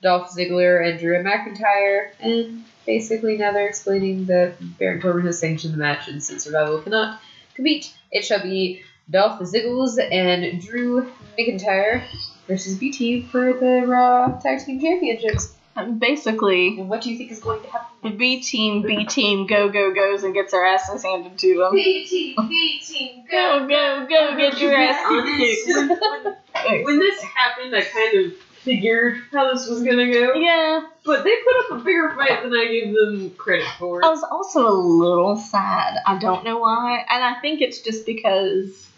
Dolph 0.02 0.30
Ziggler 0.30 0.86
and 0.86 0.98
Drew 0.98 1.22
McIntyre, 1.22 2.10
and 2.20 2.64
basically 2.84 3.36
now 3.36 3.52
they're 3.52 3.68
explaining 3.68 4.26
that 4.26 4.54
Baron 4.78 5.00
Corbin 5.00 5.26
has 5.26 5.38
sanctioned 5.38 5.74
the 5.74 5.78
match, 5.78 6.08
and 6.08 6.22
since 6.22 6.44
Survival 6.44 6.80
cannot 6.80 7.20
compete, 7.54 7.92
it 8.10 8.24
shall 8.24 8.42
be 8.42 8.82
Dolph 9.08 9.38
Ziggles 9.40 9.98
and 10.10 10.60
Drew 10.60 11.08
McIntyre 11.38 12.02
versus 12.48 12.74
BT 12.74 13.22
for 13.22 13.52
the 13.52 13.84
Raw 13.86 14.38
Tag 14.40 14.64
Team 14.64 14.80
Championships. 14.80 15.54
And 15.74 15.98
basically, 15.98 16.76
what 16.76 17.00
do 17.02 17.10
you 17.10 17.16
think 17.18 17.30
is 17.30 17.40
going 17.40 17.62
to 17.62 17.70
happen? 17.70 17.86
the 18.02 18.10
B 18.10 18.40
team, 18.42 18.82
B 18.82 19.04
team, 19.04 19.46
go 19.46 19.68
go 19.70 19.94
goes 19.94 20.22
and 20.24 20.34
gets 20.34 20.52
their 20.52 20.64
asses 20.66 21.02
handed 21.02 21.38
to 21.38 21.56
them. 21.58 21.72
B 21.74 22.04
Team, 22.06 22.36
B 22.48 22.80
Team, 22.80 23.24
Go 23.30 23.66
go 23.68 24.06
go! 24.08 24.36
Get 24.36 24.60
your 24.60 24.74
asses 24.74 25.06
Honest, 25.06 25.38
kicked. 25.38 26.00
when, 26.00 26.84
when 26.84 26.98
this 26.98 27.22
happened, 27.22 27.74
I 27.74 27.82
kind 27.82 28.26
of 28.26 28.36
figured 28.36 29.18
how 29.32 29.52
this 29.52 29.68
was 29.68 29.82
gonna 29.82 30.12
go. 30.12 30.34
Yeah, 30.34 30.80
But 31.04 31.24
they 31.24 31.34
put 31.36 31.74
up 31.74 31.80
a 31.80 31.84
bigger 31.84 32.12
fight 32.16 32.42
than 32.42 32.52
I 32.52 32.66
gave 32.66 32.94
them 32.94 33.30
credit 33.30 33.66
for. 33.78 34.04
I 34.04 34.08
was 34.08 34.22
also 34.24 34.68
a 34.68 34.72
little 34.74 35.36
sad. 35.36 35.96
I 36.06 36.18
don't 36.18 36.44
know 36.44 36.58
why, 36.58 37.04
and 37.08 37.22
I 37.24 37.40
think 37.40 37.60
it's 37.60 37.80
just 37.80 38.04
because 38.04 38.88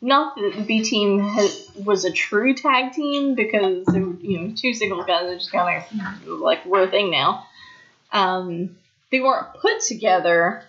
not 0.00 0.36
that 0.36 0.52
the 0.56 0.62
B 0.62 0.82
team 0.82 1.20
ha- 1.20 1.48
was 1.84 2.04
a 2.04 2.12
true 2.12 2.54
tag 2.54 2.92
team 2.92 3.34
because 3.34 3.84
they 3.86 4.00
were 4.00 4.14
you 4.20 4.40
know 4.40 4.54
two 4.56 4.72
single 4.74 5.02
guys 5.04 5.28
that 5.28 5.38
just 5.38 5.52
kind 5.52 5.82
of 6.26 6.26
like 6.40 6.64
were 6.66 6.82
a 6.82 6.88
thing 6.90 7.10
now. 7.10 7.46
Um, 8.12 8.76
they 9.10 9.20
weren't 9.20 9.54
put 9.54 9.80
together 9.80 10.64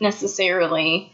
necessarily. 0.00 1.12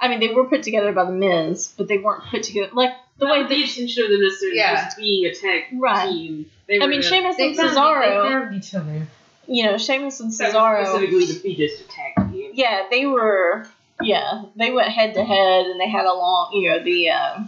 I 0.00 0.08
mean, 0.08 0.20
they 0.20 0.32
were 0.32 0.44
put 0.46 0.62
together 0.62 0.92
by 0.92 1.04
the 1.04 1.12
Miz, 1.12 1.72
but 1.76 1.88
they 1.88 1.98
weren't 1.98 2.24
put 2.24 2.42
together 2.42 2.70
like 2.72 2.92
the 3.18 3.26
Not 3.26 3.32
way 3.34 3.38
with 3.42 3.48
the 3.50 3.56
they. 3.56 3.62
intention 3.62 4.04
of 4.04 4.10
them 4.10 4.22
necessarily 4.22 4.56
Yeah. 4.58 4.84
just 4.84 4.96
being 4.96 5.26
a 5.26 5.34
tag 5.34 5.64
Right. 5.74 6.10
team. 6.10 6.50
They 6.66 6.76
I 6.76 6.86
mean, 6.86 7.00
gonna- 7.00 7.02
Sheamus 7.02 7.36
They 7.36 7.48
and 7.48 7.58
Cesaro. 7.58 8.00
they 8.00 8.30
found 8.30 8.54
each 8.56 8.74
other. 8.74 9.06
You 9.46 9.64
know, 9.64 9.76
Sheamus 9.78 10.20
and 10.20 10.30
Cesaro. 10.32 10.86
specifically 10.86 11.26
to 11.26 11.42
be 11.42 11.54
just 11.54 11.80
a 11.82 11.88
tag 11.88 12.32
team. 12.32 12.52
Yeah, 12.54 12.86
they 12.90 13.04
were. 13.04 13.66
Yeah, 14.02 14.44
they 14.56 14.70
went 14.72 14.88
head 14.88 15.14
to 15.14 15.24
head, 15.24 15.66
and 15.66 15.80
they 15.80 15.88
had 15.88 16.04
a 16.06 16.12
long, 16.12 16.50
you 16.54 16.70
know, 16.70 16.82
the 16.82 17.10
uh, 17.10 17.38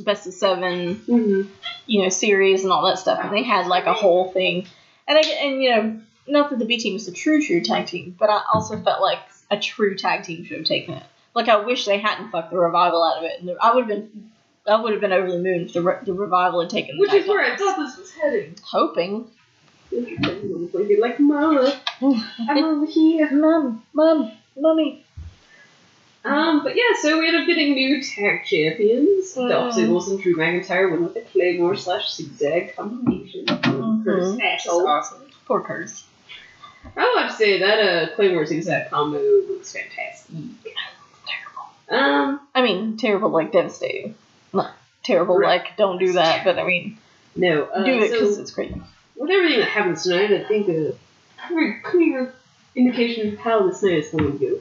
best 0.00 0.26
of 0.26 0.32
seven, 0.34 0.96
Mm-hmm. 1.06 1.50
you 1.86 2.02
know, 2.02 2.08
series 2.08 2.62
and 2.64 2.72
all 2.72 2.86
that 2.86 2.98
stuff, 2.98 3.20
and 3.22 3.32
they 3.32 3.42
had 3.42 3.66
like 3.66 3.86
a 3.86 3.92
whole 3.94 4.32
thing. 4.32 4.66
And 5.08 5.18
I, 5.18 5.22
and 5.22 5.62
you 5.62 5.70
know, 5.70 6.00
not 6.28 6.50
that 6.50 6.58
the 6.58 6.64
B 6.64 6.78
team 6.78 6.96
is 6.96 7.08
a 7.08 7.12
true 7.12 7.42
true 7.42 7.60
tag 7.60 7.86
team, 7.86 8.14
but 8.18 8.30
I 8.30 8.42
also 8.54 8.80
felt 8.80 9.00
like 9.02 9.18
a 9.50 9.58
true 9.58 9.96
tag 9.96 10.22
team 10.24 10.44
should 10.44 10.58
have 10.58 10.66
taken 10.66 10.94
it. 10.94 11.02
Like 11.34 11.48
I 11.48 11.56
wish 11.64 11.84
they 11.84 11.98
hadn't 11.98 12.30
fucked 12.30 12.50
the 12.50 12.58
revival 12.58 13.02
out 13.04 13.18
of 13.18 13.24
it, 13.24 13.40
and 13.40 13.48
the, 13.48 13.56
I 13.60 13.74
would 13.74 13.88
have 13.88 13.88
been. 13.88 14.30
I 14.68 14.80
would 14.80 14.92
have 14.92 15.00
been 15.00 15.10
over 15.12 15.30
the 15.32 15.38
moon 15.38 15.62
if 15.62 15.72
the, 15.72 15.80
re- 15.80 15.98
the 16.04 16.12
revival 16.12 16.60
had 16.60 16.68
taken 16.70 16.98
Which 16.98 17.14
is 17.14 17.26
where 17.26 17.40
I 17.42 17.56
thought 17.56 17.78
this 17.78 17.96
was 17.96 18.10
heading. 18.12 18.54
hoping. 18.62 19.26
Like, 19.90 21.18
Mama, 21.18 21.80
I'm 22.00 22.64
over 22.64 22.86
here. 22.86 23.30
Mom, 23.32 23.82
mom, 23.94 24.32
mommy. 24.56 25.04
Um, 26.22 26.62
but 26.62 26.76
yeah, 26.76 26.82
so 27.00 27.18
we 27.18 27.26
ended 27.26 27.42
up 27.42 27.46
getting 27.46 27.72
new 27.74 28.02
tag 28.02 28.44
champions. 28.44 29.32
Dolph 29.32 29.74
Mm. 29.74 29.78
Ziggles 29.78 30.10
and 30.10 30.20
Drew 30.20 30.36
McIntyre 30.36 30.90
went 30.90 31.02
with 31.02 31.16
a 31.16 31.22
Claymore 31.22 31.76
slash 31.76 32.12
zigzag 32.12 32.76
combination. 32.76 33.46
Mhm. 33.46 34.04
Curtis 34.04 34.36
That's 34.36 34.66
asshole. 34.66 34.86
awesome. 34.86 35.22
Poor 35.46 35.62
Curtis. 35.62 36.04
I 36.96 37.12
would 37.14 37.22
have 37.22 37.30
to 37.32 37.36
say 37.36 37.58
that 37.60 37.78
uh, 37.80 38.14
Claymore 38.16 38.44
zigzag 38.46 38.90
combo 38.90 39.18
looks 39.48 39.72
fantastic. 39.72 40.34
Um, 41.90 42.40
I 42.54 42.62
mean, 42.62 42.96
terrible, 42.96 43.30
like 43.30 43.50
devastating. 43.52 44.14
Not 44.52 44.72
terrible, 45.02 45.38
Right. 45.38 45.60
like 45.62 45.76
don't 45.76 45.98
do 45.98 46.12
that, 46.12 46.44
but 46.44 46.58
I 46.58 46.64
mean, 46.64 46.98
no. 47.34 47.64
Uh, 47.64 47.82
do 47.84 47.92
it 47.98 48.10
so 48.10 48.18
because 48.20 48.38
it's 48.38 48.50
great. 48.52 48.72
with 49.16 49.30
everything 49.30 49.60
that 49.60 49.68
happens 49.68 50.02
tonight, 50.04 50.30
I 50.32 50.44
think 50.46 50.68
a 50.68 50.92
very 51.48 51.80
clear 51.82 52.32
indication 52.76 53.32
of 53.32 53.38
how 53.40 53.66
this 53.66 53.82
night 53.82 53.94
is 53.94 54.08
going 54.10 54.38
to 54.38 54.46
go. 54.50 54.60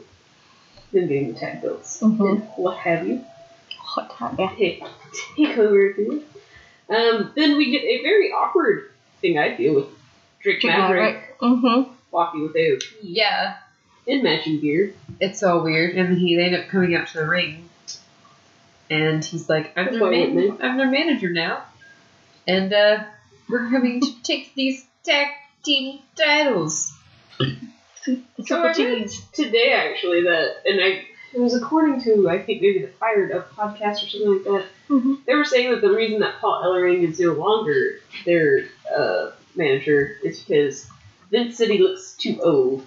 Then 0.92 1.08
getting 1.08 1.34
the 1.34 1.40
tag 1.40 1.62
belts 1.62 2.00
Mhm. 2.02 2.30
and 2.30 2.42
what 2.56 2.78
have 2.78 3.08
you. 3.08 3.24
Hot 3.78 4.36
yeah. 4.40 4.50
Take, 5.38 5.58
over. 5.58 5.94
Um, 6.90 7.32
then 7.36 7.58
we 7.58 7.70
get 7.72 7.84
a 7.84 8.02
very 8.02 8.32
awkward 8.32 8.90
thing 9.22 9.38
I 9.38 9.56
feel 9.56 9.76
with 9.76 9.86
Drake 10.42 10.64
Maverick 10.64 11.38
Mm-hmm. 11.40 11.92
walking 12.12 12.42
without 12.42 12.84
Yeah, 13.02 13.56
in 14.08 14.24
matching 14.24 14.60
gear. 14.60 14.94
it's 15.20 15.42
all 15.44 15.62
weird. 15.62 15.96
And 15.96 16.18
he 16.18 16.36
they 16.36 16.46
end 16.46 16.56
up 16.56 16.68
coming 16.70 16.96
out 16.96 17.08
to 17.10 17.20
the 17.20 17.26
ring, 17.26 17.70
and 18.90 19.24
he's 19.24 19.48
like, 19.50 19.72
"I'm 19.78 19.92
their 19.94 20.10
man- 20.10 20.58
I'm 20.62 20.78
their 20.78 20.90
manager 20.90 21.30
now, 21.30 21.64
and 22.48 22.74
uh, 22.74 23.04
we're 23.48 23.70
coming 23.70 24.02
to 24.02 24.24
take 24.24 24.54
these 24.56 24.86
tag 25.04 25.28
team 25.64 26.00
titles." 26.16 26.92
Triple 28.04 28.74
T's. 28.74 29.22
Today, 29.34 29.72
actually, 29.74 30.24
that 30.24 30.56
and 30.66 30.82
I 30.82 31.06
it 31.34 31.39
was 31.39 31.54
according 31.56 32.02
to 32.04 32.30
I 32.30 32.39
think 32.39 32.62
maybe 32.62 32.80
the 32.82 32.88
Fired 33.00 33.32
Up 33.32 33.52
podcast 33.52 34.04
or 34.04 34.08
something 34.10 34.34
like 34.34 34.43
that. 34.45 34.66
Mm-hmm. 34.89 35.14
They 35.28 35.36
were 35.36 35.45
saying 35.45 35.72
that 35.72 35.82
the 35.82 35.91
reason 35.91 36.20
that 36.22 36.39
Paul 36.41 36.64
Ellering 36.64 37.08
is 37.08 37.20
no 37.20 37.34
longer 37.34 38.00
their 38.26 38.66
uh, 38.95 39.32
manager 39.56 40.18
is 40.24 40.39
because 40.39 40.88
Vince 41.30 41.58
said 41.58 41.70
he 41.70 41.78
looks 41.78 42.16
too 42.16 42.39
old. 42.43 42.86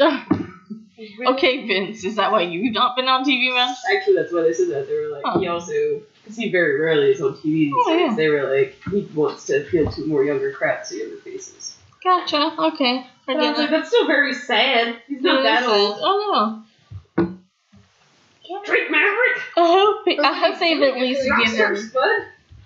okay, 0.00 1.66
Vince, 1.66 2.04
is 2.04 2.16
that 2.16 2.32
why 2.32 2.42
you've 2.42 2.74
not 2.74 2.96
been 2.96 3.06
on 3.06 3.24
TV, 3.24 3.54
man? 3.54 3.74
Actually, 3.94 4.16
that's 4.16 4.32
why 4.32 4.42
they 4.42 4.52
said 4.52 4.68
that. 4.70 4.88
They 4.88 4.94
were 4.94 5.08
like, 5.10 5.22
Oh. 5.24 5.38
he 5.38 5.46
also, 5.46 6.02
because 6.22 6.36
he 6.36 6.50
very 6.50 6.80
rarely 6.80 7.10
is 7.12 7.20
on 7.20 7.34
TV 7.34 7.42
these 7.42 7.72
Oh, 7.76 7.96
days, 7.96 8.10
yeah. 8.10 8.16
they 8.16 8.28
were 8.28 8.52
like, 8.58 8.76
he 8.90 9.02
wants 9.14 9.46
to 9.46 9.60
appeal 9.60 9.90
to 9.92 10.06
more 10.06 10.24
younger 10.24 10.52
crowds, 10.52 10.88
to 10.90 10.96
younger 10.96 11.18
faces. 11.18 11.76
Gotcha. 12.02 12.54
Okay. 12.58 13.06
I 13.26 13.32
But 13.34 13.36
I 13.42 13.50
was 13.50 13.58
like, 13.58 13.70
that's 13.70 13.88
still 13.88 14.06
very 14.06 14.34
sad. 14.34 14.96
He's 15.08 15.22
not 15.22 15.42
that 15.42 15.64
old. 15.64 15.96
Oh 16.00 16.62
no. 17.16 17.30
Drake 18.64 18.90
Maverick! 18.90 19.42
I 19.56 19.66
hope. 19.66 20.24
I 20.24 20.38
hope 20.38 20.58
they've 20.58 20.82
at 20.82 20.94
least 20.96 21.22
given. 21.22 21.90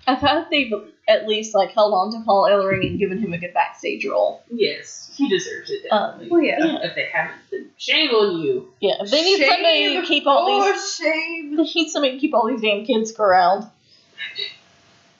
I 0.07 0.13
hope 0.15 0.49
they've 0.49 0.71
at 1.07 1.27
least 1.27 1.55
like 1.55 1.71
held 1.71 1.93
on 1.93 2.11
to 2.11 2.23
Paul 2.25 2.43
Ellering 2.49 2.85
and 2.85 2.99
given 2.99 3.19
him 3.19 3.31
a 3.33 3.37
good 3.37 3.53
backstage 3.53 4.05
role. 4.05 4.43
Yes, 4.51 5.09
he 5.15 5.29
deserves 5.29 5.69
it. 5.71 5.87
Um. 5.91 6.27
Well, 6.29 6.41
yeah. 6.41 6.57
If 6.83 6.95
they 6.95 7.07
haven't, 7.11 7.39
then 7.51 7.69
shame 7.77 8.09
on 8.11 8.41
you. 8.41 8.73
Yeah, 8.81 8.95
they 9.09 9.23
need 9.23 9.45
somebody 9.47 9.93
to 10.01 10.05
keep 10.05 10.27
all 10.27 10.45
Oh, 10.49 10.71
these. 10.71 10.95
shame. 10.95 11.55
They 11.57 11.63
need 11.63 11.89
somebody 11.89 12.13
to 12.15 12.19
keep 12.19 12.33
all 12.33 12.47
these 12.47 12.61
damn 12.61 12.85
kids 12.85 13.11
corralled. 13.13 13.65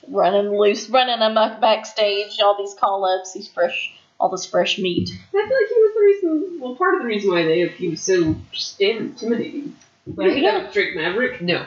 Running 0.08 0.58
loose, 0.58 0.88
running 0.90 1.20
amok 1.20 1.60
backstage, 1.60 2.38
all 2.42 2.56
these 2.58 2.74
call 2.74 3.04
ups, 3.04 3.32
these 3.32 3.48
fresh, 3.48 3.92
all 4.20 4.28
this 4.28 4.44
fresh 4.46 4.78
meat. 4.78 5.10
I 5.10 5.30
feel 5.30 5.42
like 5.42 5.50
he 5.68 5.74
was 5.80 5.94
the 5.94 6.00
reason, 6.28 6.60
well, 6.60 6.74
part 6.76 6.94
of 6.94 7.00
the 7.00 7.06
reason 7.06 7.30
why 7.30 7.42
they 7.44 7.66
he 7.68 7.88
was 7.88 8.02
so 8.02 8.36
just 8.52 8.78
damn 8.78 8.98
intimidating. 8.98 9.74
Like, 10.14 10.36
Yeah. 10.36 10.52
that 10.58 10.64
with 10.66 10.72
Drake 10.74 10.94
Maverick. 10.94 11.40
No, 11.40 11.64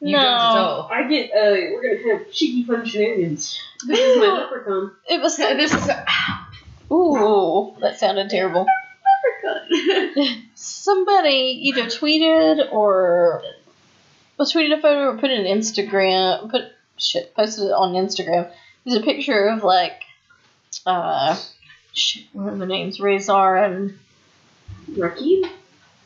you 0.00 0.16
No. 0.16 0.22
don't 0.22 0.26
at 0.26 0.56
all. 0.56 0.90
I 0.92 1.08
get, 1.08 1.30
uh, 1.30 1.52
we're 1.72 1.82
gonna 1.82 2.18
have 2.18 2.32
cheeky 2.32 2.64
fun 2.64 2.84
shenanigans. 2.84 3.58
This 3.86 3.98
is 4.00 4.18
my 4.18 4.26
leprechaun. 4.26 4.92
It 5.08 5.20
was 5.22 5.36
This 5.36 5.72
is 5.72 5.90
ooh, 6.90 7.76
that 7.80 7.98
sounded 7.98 8.28
terrible. 8.30 8.66
leprechaun. 9.44 10.42
Somebody 10.54 11.60
either 11.68 11.84
tweeted 11.84 12.72
or 12.72 13.42
was 14.38 14.52
tweeted 14.52 14.76
a 14.78 14.80
photo 14.80 15.10
or 15.10 15.18
put 15.18 15.30
it 15.30 15.44
in 15.44 15.58
Instagram, 15.58 16.50
put 16.50 16.64
shit, 16.96 17.34
posted 17.34 17.64
it 17.66 17.72
on 17.72 17.92
Instagram. 17.94 18.50
There's 18.84 19.00
a 19.00 19.04
picture 19.04 19.46
of 19.48 19.62
like, 19.64 20.02
uh, 20.86 21.36
shit, 21.92 22.24
what 22.32 22.52
are 22.52 22.56
the 22.56 22.66
names? 22.66 23.00
Razor 23.00 23.56
and 23.56 23.98
Rakim? 24.90 25.48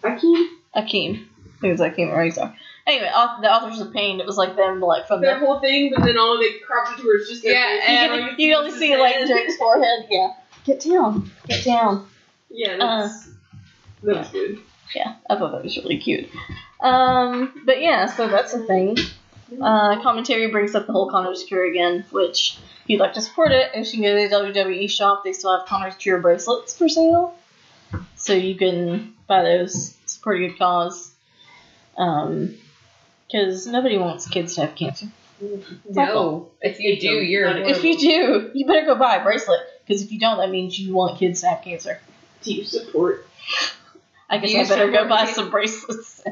Akeem? 0.02 0.48
Akeem. 0.74 1.24
I 1.24 1.60
think 1.60 1.72
it's 1.72 1.80
Akeem 1.80 2.08
or 2.12 2.18
Razor. 2.18 2.54
Anyway, 2.86 3.10
au- 3.12 3.38
the 3.40 3.52
authors 3.52 3.80
of 3.80 3.92
pain. 3.92 4.20
It 4.20 4.26
was 4.26 4.36
like 4.36 4.54
them, 4.56 4.80
like 4.80 5.08
from 5.08 5.20
That 5.22 5.40
the. 5.40 5.46
whole 5.46 5.58
thing, 5.60 5.92
but 5.94 6.04
then 6.04 6.16
all 6.18 6.38
they 6.38 6.58
cropped 6.64 6.92
it 6.98 7.02
to 7.02 7.06
where 7.08 7.18
just 7.18 7.42
their 7.42 7.52
Yeah, 7.54 7.80
face. 7.80 8.20
You, 8.20 8.28
can, 8.28 8.34
you 8.38 8.54
only 8.56 8.70
see 8.70 8.90
his 8.90 9.00
like 9.00 9.14
head. 9.16 9.26
Drake's 9.26 9.56
forehead. 9.56 10.06
Yeah, 10.10 10.32
get 10.64 10.80
down, 10.80 11.30
get 11.48 11.64
down. 11.64 12.06
Yeah, 12.50 12.76
that's, 12.78 13.28
that's 14.04 14.30
good. 14.30 14.60
Yeah, 14.94 15.14
I 15.28 15.36
thought 15.36 15.50
that 15.52 15.64
was 15.64 15.76
really 15.78 15.98
cute. 15.98 16.28
Um, 16.80 17.62
but 17.66 17.82
yeah, 17.82 18.06
so 18.06 18.28
that's 18.28 18.54
a 18.54 18.60
thing. 18.60 18.96
Uh, 19.52 20.02
commentary 20.02 20.50
brings 20.50 20.74
up 20.74 20.86
the 20.86 20.92
whole 20.92 21.08
Connor's 21.10 21.44
Cure 21.44 21.64
again, 21.66 22.04
which 22.10 22.58
if 22.82 22.90
you'd 22.90 23.00
like 23.00 23.14
to 23.14 23.20
support 23.20 23.52
it, 23.52 23.70
if 23.74 23.92
you 23.94 24.02
can 24.02 24.02
go 24.02 24.42
to 24.42 24.52
the 24.52 24.60
WWE 24.60 24.90
shop, 24.90 25.22
they 25.24 25.32
still 25.32 25.56
have 25.56 25.66
Connor's 25.68 25.94
Cure 25.96 26.20
bracelets 26.20 26.76
for 26.76 26.88
sale. 26.88 27.34
So 28.16 28.32
you 28.32 28.56
can 28.56 29.14
buy 29.28 29.42
those, 29.44 29.94
support 30.06 30.42
a 30.42 30.48
good 30.48 30.58
cause. 30.58 31.12
Um, 31.96 32.56
because 33.26 33.66
nobody 33.66 33.98
wants 33.98 34.28
kids 34.28 34.54
to 34.54 34.62
have 34.62 34.74
cancer. 34.76 35.06
no. 35.88 36.50
If 36.60 36.78
you 36.80 36.98
do, 37.00 37.08
you're 37.08 37.48
If 37.56 37.82
you 37.84 37.98
do, 37.98 38.50
you 38.54 38.66
better 38.66 38.86
go 38.86 38.94
buy 38.94 39.16
a 39.16 39.22
bracelet. 39.24 39.60
Because 39.86 40.02
if 40.02 40.12
you 40.12 40.18
don't, 40.18 40.38
that 40.38 40.50
means 40.50 40.78
you 40.78 40.94
want 40.94 41.18
kids 41.18 41.40
to 41.42 41.48
have 41.48 41.62
cancer. 41.62 42.00
Do 42.42 42.52
you 42.52 42.64
support? 42.64 43.26
I 44.28 44.38
guess 44.38 44.52
You 44.52 44.60
I 44.60 44.68
better 44.68 44.90
go 44.90 45.08
buy 45.08 45.24
kids? 45.24 45.36
some 45.36 45.50
bracelets. 45.50 46.22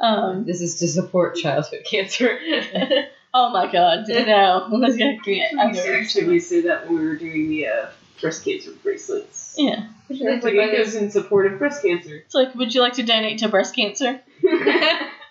Then. 0.00 0.10
um, 0.12 0.44
This 0.44 0.60
is 0.60 0.76
to 0.80 0.88
support 0.88 1.36
childhood 1.36 1.84
cancer. 1.90 2.38
Oh 3.38 3.50
my 3.50 3.70
god, 3.70 4.04
no. 4.08 4.70
I 4.82 4.88
can't. 5.22 5.26
I 5.60 5.66
We 5.66 5.72
know. 5.74 5.92
actually 6.00 6.40
say 6.40 6.62
that 6.62 6.88
when 6.88 6.98
we 7.00 7.06
were 7.06 7.16
doing 7.16 7.50
the 7.50 7.66
uh, 7.66 7.86
breast 8.18 8.42
cancer 8.46 8.70
bracelets. 8.82 9.56
Yeah. 9.58 9.88
It's 10.08 10.42
like 10.42 10.54
it 10.54 10.74
goes 10.74 10.94
in 10.94 11.10
support 11.10 11.52
of 11.52 11.58
breast 11.58 11.82
cancer. 11.82 12.14
It's 12.16 12.34
like, 12.34 12.54
would 12.54 12.74
you 12.74 12.80
like 12.80 12.94
to 12.94 13.02
donate 13.02 13.40
to 13.40 13.48
breast 13.50 13.74
cancer? 13.76 14.20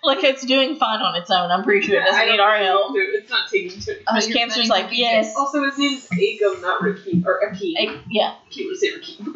Like, 0.03 0.24
it's 0.24 0.45
doing 0.45 0.76
fine 0.76 1.01
on 1.01 1.16
its 1.20 1.32
own. 1.32 1.49
I'm 1.49 1.63
pretty 1.63 1.88
sure 1.88 1.99
it 1.99 2.05
doesn't 2.05 2.22
don't 2.22 2.32
need 2.34 2.39
our 2.39 2.57
help. 2.57 2.91
It's 2.95 3.28
not 3.28 3.49
taking 3.49 3.72
to 3.82 3.97
Breast 4.11 4.30
you're 4.30 4.38
cancer's 4.38 4.70
like, 4.70 4.89
to 4.89 4.95
yes. 4.95 5.34
Also, 5.36 5.63
his 5.63 5.80
name's 5.80 6.07
Agum, 6.09 6.61
not 6.61 6.80
Rakeem. 6.82 7.26
Or 7.26 7.41
Akeem. 7.51 7.74
I- 7.76 7.99
yeah. 8.11 8.36
Akeem 8.51 8.68
would 8.68 8.78
say 8.78 8.91
Rakeem. 8.91 9.34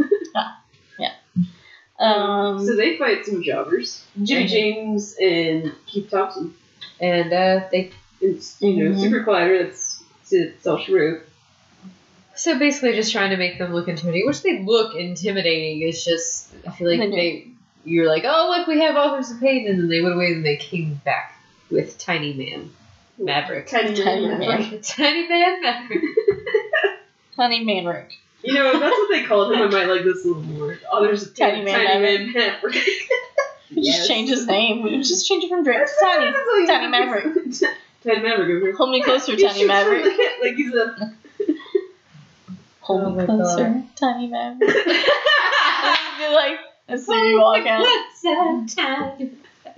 Um, 1.99 2.65
so 2.65 2.75
they 2.75 2.97
fight 2.97 3.25
some 3.25 3.43
jobbers. 3.43 4.05
Jimmy. 4.23 4.47
James 4.47 5.15
and 5.21 5.73
Keith 5.85 6.09
Thompson. 6.09 6.53
and 6.99 7.31
uh, 7.33 7.67
they 7.71 7.91
It's, 8.21 8.61
you 8.61 8.75
know, 8.75 8.95
Mhm. 8.95 9.01
Super 9.01 9.23
Collider, 9.23 9.63
that's, 9.65 10.03
that's 10.31 10.67
all 10.67 10.77
she 10.77 10.93
so 12.35 12.57
basically 12.57 12.93
just 12.93 13.11
trying 13.11 13.31
to 13.31 13.37
make 13.37 13.59
them 13.59 13.73
look 13.73 13.89
intimidating, 13.89 14.25
which 14.25 14.43
they 14.43 14.63
look 14.63 14.95
intimidating. 14.95 15.81
It's 15.81 16.05
just 16.05 16.53
I 16.65 16.71
feel 16.71 16.87
like 16.89 16.99
They 16.99 17.09
they 17.09 17.47
you're 17.83 18.07
like, 18.07 18.23
oh 18.25 18.55
look, 18.55 18.67
we 18.67 18.79
have 18.79 18.95
authors 18.95 19.29
of 19.31 19.41
pain, 19.41 19.67
and 19.67 19.77
then 19.77 19.89
they 19.89 19.99
went 19.99 20.15
away 20.15 20.31
and 20.31 20.45
they 20.45 20.55
came 20.55 21.01
back 21.03 21.37
with 21.69 21.97
Tiny 21.97 22.33
Man 22.33 22.69
Maverick. 23.17 23.67
Tiny, 23.67 23.93
Tiny 23.93 24.25
Man. 24.27 24.39
Man. 24.39 24.81
Tiny 24.81 25.27
Man 25.27 25.61
Maverick. 25.61 26.01
Honey 27.35 27.65
Manrick. 27.65 28.11
You 28.41 28.53
know, 28.53 28.71
if 28.73 28.79
that's 28.79 28.95
what 28.97 29.09
they 29.11 29.23
called 29.25 29.51
him, 29.53 29.61
I 29.61 29.65
might 29.67 29.87
like 29.87 30.03
this 30.03 30.23
a 30.23 30.27
little 30.29 30.43
more. 30.43 30.77
Oh, 30.91 31.03
there's 31.03 31.23
a 31.27 31.33
Tiny 31.33 31.63
Man 31.63 31.85
Tiny 31.85 31.99
Man 32.01 32.33
Maverick. 32.33 32.77
Yes. 33.71 33.97
just 33.97 34.09
change 34.09 34.29
his 34.31 34.47
name. 34.47 35.03
Just 35.03 35.27
change 35.27 35.43
it 35.43 35.49
from 35.49 35.63
Drake 35.63 35.85
to 35.85 35.91
Tiny. 36.03 36.65
Tiny 36.67 36.87
Maverick. 36.87 37.35
Tiny 38.03 38.19
Maverick 38.21 38.49
over 38.49 38.59
here. 38.65 38.75
Hold 38.75 38.89
me 38.89 39.03
closer, 39.03 39.33
He 39.35 39.43
Tiny 39.43 39.65
Maverick. 39.67 40.03
the 40.05 40.09
hip 40.09 40.31
Like 40.41 40.55
he's 40.55 40.73
a. 40.73 41.13
Hold 42.81 43.01
Oh 43.03 43.09
me 43.11 43.25
closer, 43.25 43.69
God. 43.69 43.83
Tiny 43.95 44.25
Maverick. 44.27 44.69
And 44.75 46.19
you're 46.19 46.33
like, 46.33 46.57
as 46.87 47.05
soon 47.05 47.19
as 47.19 47.29
you 47.29 47.39
walk 47.39 47.65
out, 47.67 47.85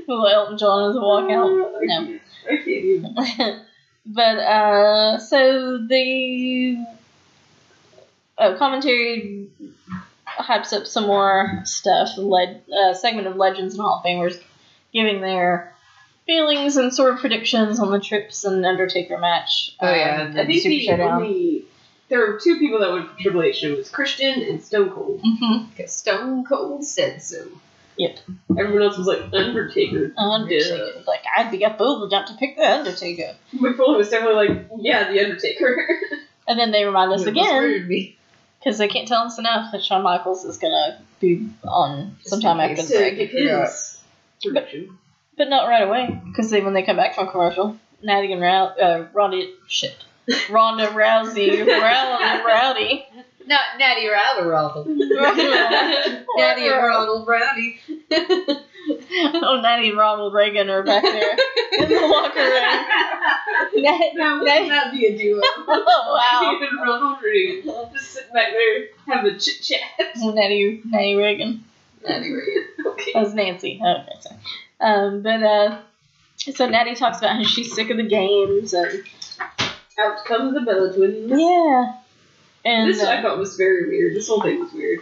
little 0.07 0.27
Elton 0.27 0.57
John 0.57 0.89
as 0.91 0.95
a 0.95 0.99
walk 1.01 1.29
out. 1.29 1.49
No. 1.49 2.19
I 2.49 2.55
can't 2.55 2.67
even. 2.67 3.15
but 4.05 4.37
uh, 4.37 5.19
so 5.19 5.79
the 5.85 6.77
oh, 8.41 8.55
commentary 8.57 9.49
hypes 10.25 10.73
up 10.73 10.87
some 10.87 11.05
more 11.05 11.61
stuff. 11.65 12.17
Led 12.17 12.63
uh, 12.71 12.93
segment 12.93 13.27
of 13.27 13.35
Legends 13.35 13.75
and 13.75 13.83
Hall 13.83 13.99
of 13.99 14.05
Famers 14.05 14.41
giving 14.93 15.21
their 15.21 15.73
feelings 16.25 16.77
and 16.77 16.93
sort 16.93 17.13
of 17.13 17.19
predictions 17.19 17.79
on 17.79 17.91
the 17.91 17.99
Trips 17.99 18.43
and 18.43 18.65
Undertaker 18.65 19.17
match. 19.17 19.75
Oh, 19.79 19.93
yeah, 19.93 20.21
um, 20.21 20.27
and 20.31 20.39
I 20.39 20.45
the 20.45 20.53
think 20.53 20.63
Super 20.63 20.69
the 20.69 20.85
Showdown. 20.85 21.21
only 21.23 21.65
there 22.09 22.19
were 22.19 22.39
two 22.43 22.59
people 22.59 22.79
that 22.79 22.91
went 22.91 23.09
for 23.09 23.17
Triple 23.19 23.43
H. 23.43 23.63
and 23.63 23.73
It 23.73 23.77
was 23.77 23.89
Christian 23.89 24.41
and 24.41 24.61
Stone 24.61 24.89
Cold. 24.91 25.21
Mm-hmm. 25.21 25.69
Because 25.69 25.95
Stone 25.95 26.43
Cold 26.45 26.83
said 26.83 27.21
so. 27.21 27.47
Yep. 27.97 28.19
Everyone 28.57 28.83
else 28.83 28.97
was 28.97 29.07
like 29.07 29.21
Undertaker. 29.33 30.11
Undertaker. 30.17 31.03
Like, 31.07 31.21
I'd 31.37 31.51
be 31.51 31.63
a 31.63 31.73
fool 31.77 32.07
not 32.09 32.27
to 32.27 32.33
pick 32.33 32.57
the 32.57 32.63
Undertaker. 32.63 33.35
Mick 33.53 33.77
Foley 33.77 33.97
was 33.97 34.09
definitely 34.09 34.47
like, 34.47 34.67
yeah, 34.79 35.11
the 35.11 35.23
Undertaker. 35.23 35.87
And 36.47 36.59
then 36.59 36.71
they 36.71 36.83
remind 36.83 37.13
us 37.13 37.21
It 37.21 37.29
again, 37.29 37.87
me. 37.87 38.17
Because 38.63 38.77
they 38.77 38.87
can't 38.87 39.07
tell 39.07 39.23
us 39.23 39.37
enough, 39.39 39.71
that 39.71 39.83
Shawn 39.83 40.03
Michaels 40.03 40.45
is 40.45 40.57
going 40.57 40.71
to 40.73 40.97
be 41.19 41.49
on 41.63 42.17
sometime 42.23 42.59
after 42.59 42.83
the 42.83 42.93
break. 42.97 43.19
his 43.31 43.99
production. 44.43 44.97
But 45.37 45.49
not 45.49 45.67
right 45.67 45.83
away, 45.87 46.21
because 46.27 46.51
when 46.51 46.73
they 46.73 46.83
come 46.83 46.97
back 46.97 47.15
from 47.15 47.29
commercial, 47.29 47.77
Natty 48.03 48.31
and 48.33 48.41
Rou- 48.41 48.47
uh, 48.47 49.07
Ronda, 49.13 49.41
shit, 49.67 49.95
Ronda 50.49 50.87
Rousey, 50.87 51.65
Row- 51.67 52.45
Rowdy, 52.45 53.05
Not 53.47 53.61
Natty 53.79 54.07
Rowdy 54.07 54.45
Rowdy. 54.47 55.05
Natty 56.37 56.67
and 56.67 56.77
Ronald 56.83 57.27
Rowdy. 57.27 57.79
oh, 58.89 59.59
Natty 59.61 59.89
and 59.89 59.97
Ronald 59.97 60.33
Reagan 60.33 60.69
are 60.69 60.83
back 60.83 61.03
there 61.03 61.37
in 61.79 61.89
the 61.89 61.95
locker 62.07 62.39
room. 62.39 63.83
Nat- 63.83 63.99
Now, 64.15 64.41
Natty- 64.41 64.63
wouldn't 64.63 64.69
that 64.69 64.91
be 64.91 65.05
a 65.07 65.17
duo? 65.17 65.41
oh, 65.67 66.19
wow. 66.31 66.51
Even 66.55 66.77
Ronald 66.77 67.17
Reagan 67.23 67.63
just 67.93 68.11
sitting 68.11 68.33
back 68.33 68.47
there 68.51 68.87
having 69.07 69.35
a 69.35 69.39
chit 69.39 69.61
chat. 69.61 69.79
Natty, 70.17 70.81
Natty 70.85 71.15
Reagan. 71.15 71.63
Natty 72.07 72.31
Reagan. 72.33 72.67
Okay. 72.85 73.11
That 73.13 73.23
was 73.23 73.33
Nancy. 73.33 73.79
Okay, 73.83 74.13
sorry. 74.21 74.37
Um, 74.79 75.21
but 75.21 75.43
uh, 75.43 75.77
so 76.37 76.67
Natty 76.67 76.95
talks 76.95 77.19
about 77.19 77.35
how 77.35 77.43
she's 77.43 77.73
sick 77.75 77.89
of 77.91 77.97
the 77.97 78.07
games 78.07 78.73
and 78.73 79.03
Out 79.99 80.25
comes 80.25 80.53
the 80.55 80.61
Bella 80.61 80.91
twins. 80.93 81.29
yeah, 81.31 81.93
and 82.65 82.89
This 82.89 83.03
uh, 83.03 83.09
I 83.09 83.21
thought 83.21 83.37
was 83.37 83.55
very 83.57 83.87
weird. 83.89 84.15
This 84.15 84.27
whole 84.27 84.41
thing 84.41 84.59
was 84.59 84.73
weird. 84.73 85.01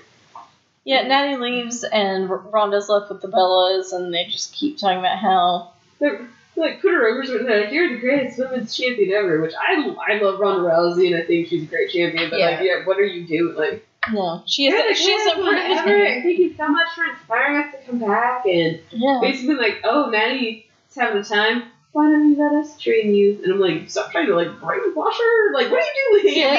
Yeah, 0.90 1.04
Natty 1.04 1.38
leaves 1.38 1.84
and 1.84 2.28
Ronda's 2.28 2.90
left 2.90 3.12
with 3.12 3.22
the 3.22 3.28
Bellas, 3.28 3.94
and 3.94 4.12
they 4.12 4.26
just 4.26 4.52
keep 4.54 4.80
talking 4.80 4.98
about 4.98 5.20
how 5.20 5.74
They're, 6.00 6.28
like 6.56 6.82
put 6.82 6.90
her 6.92 7.06
over 7.06 7.22
like, 7.44 7.72
you're 7.72 7.94
the 7.94 8.00
greatest 8.00 8.40
women's 8.40 8.76
champion 8.76 9.12
ever, 9.12 9.40
which 9.40 9.54
I 9.54 9.76
I 10.08 10.20
love 10.20 10.40
Ronda 10.40 10.68
Rousey 10.68 11.14
and 11.14 11.22
I 11.22 11.28
think 11.28 11.48
she's 11.48 11.62
a 11.62 11.68
great 11.68 11.92
champion, 11.92 12.32
but 12.32 12.40
like 12.40 12.62
Yeah. 12.62 12.64
yeah, 12.64 12.86
what 12.88 12.98
are 12.98 13.06
you 13.06 13.28
doing? 13.28 13.56
Like 13.56 13.88
no, 14.12 14.42
she 14.48 14.66
is 14.66 14.98
she's 14.98 15.06
greatest 15.06 15.38
a 15.38 15.80
ever. 15.80 16.22
Thank 16.24 16.40
you 16.40 16.56
so 16.58 16.68
much 16.68 16.88
for 16.96 17.06
inspiring 17.06 17.64
us 17.64 17.76
to 17.76 17.86
come 17.86 18.00
back 18.00 18.48
and 18.48 18.80
yeah. 18.90 19.20
basically 19.22 19.58
like, 19.58 19.82
oh 19.84 20.10
Natty's 20.10 20.64
having 20.96 21.22
a 21.22 21.24
time. 21.24 21.66
Why 21.92 22.04
don't 22.10 22.30
you 22.32 22.38
let 22.38 22.54
us 22.64 22.80
train 22.80 23.16
you? 23.16 23.40
And 23.44 23.54
I'm 23.54 23.60
like, 23.60 23.90
stop 23.90 24.12
trying 24.12 24.28
to 24.28 24.36
like 24.36 24.48
brainwash 24.48 25.18
her. 25.18 25.54
Like, 25.54 25.72
what 25.72 25.82
are 25.82 25.86
you 25.86 26.22
doing? 26.22 26.38
Yeah. 26.38 26.54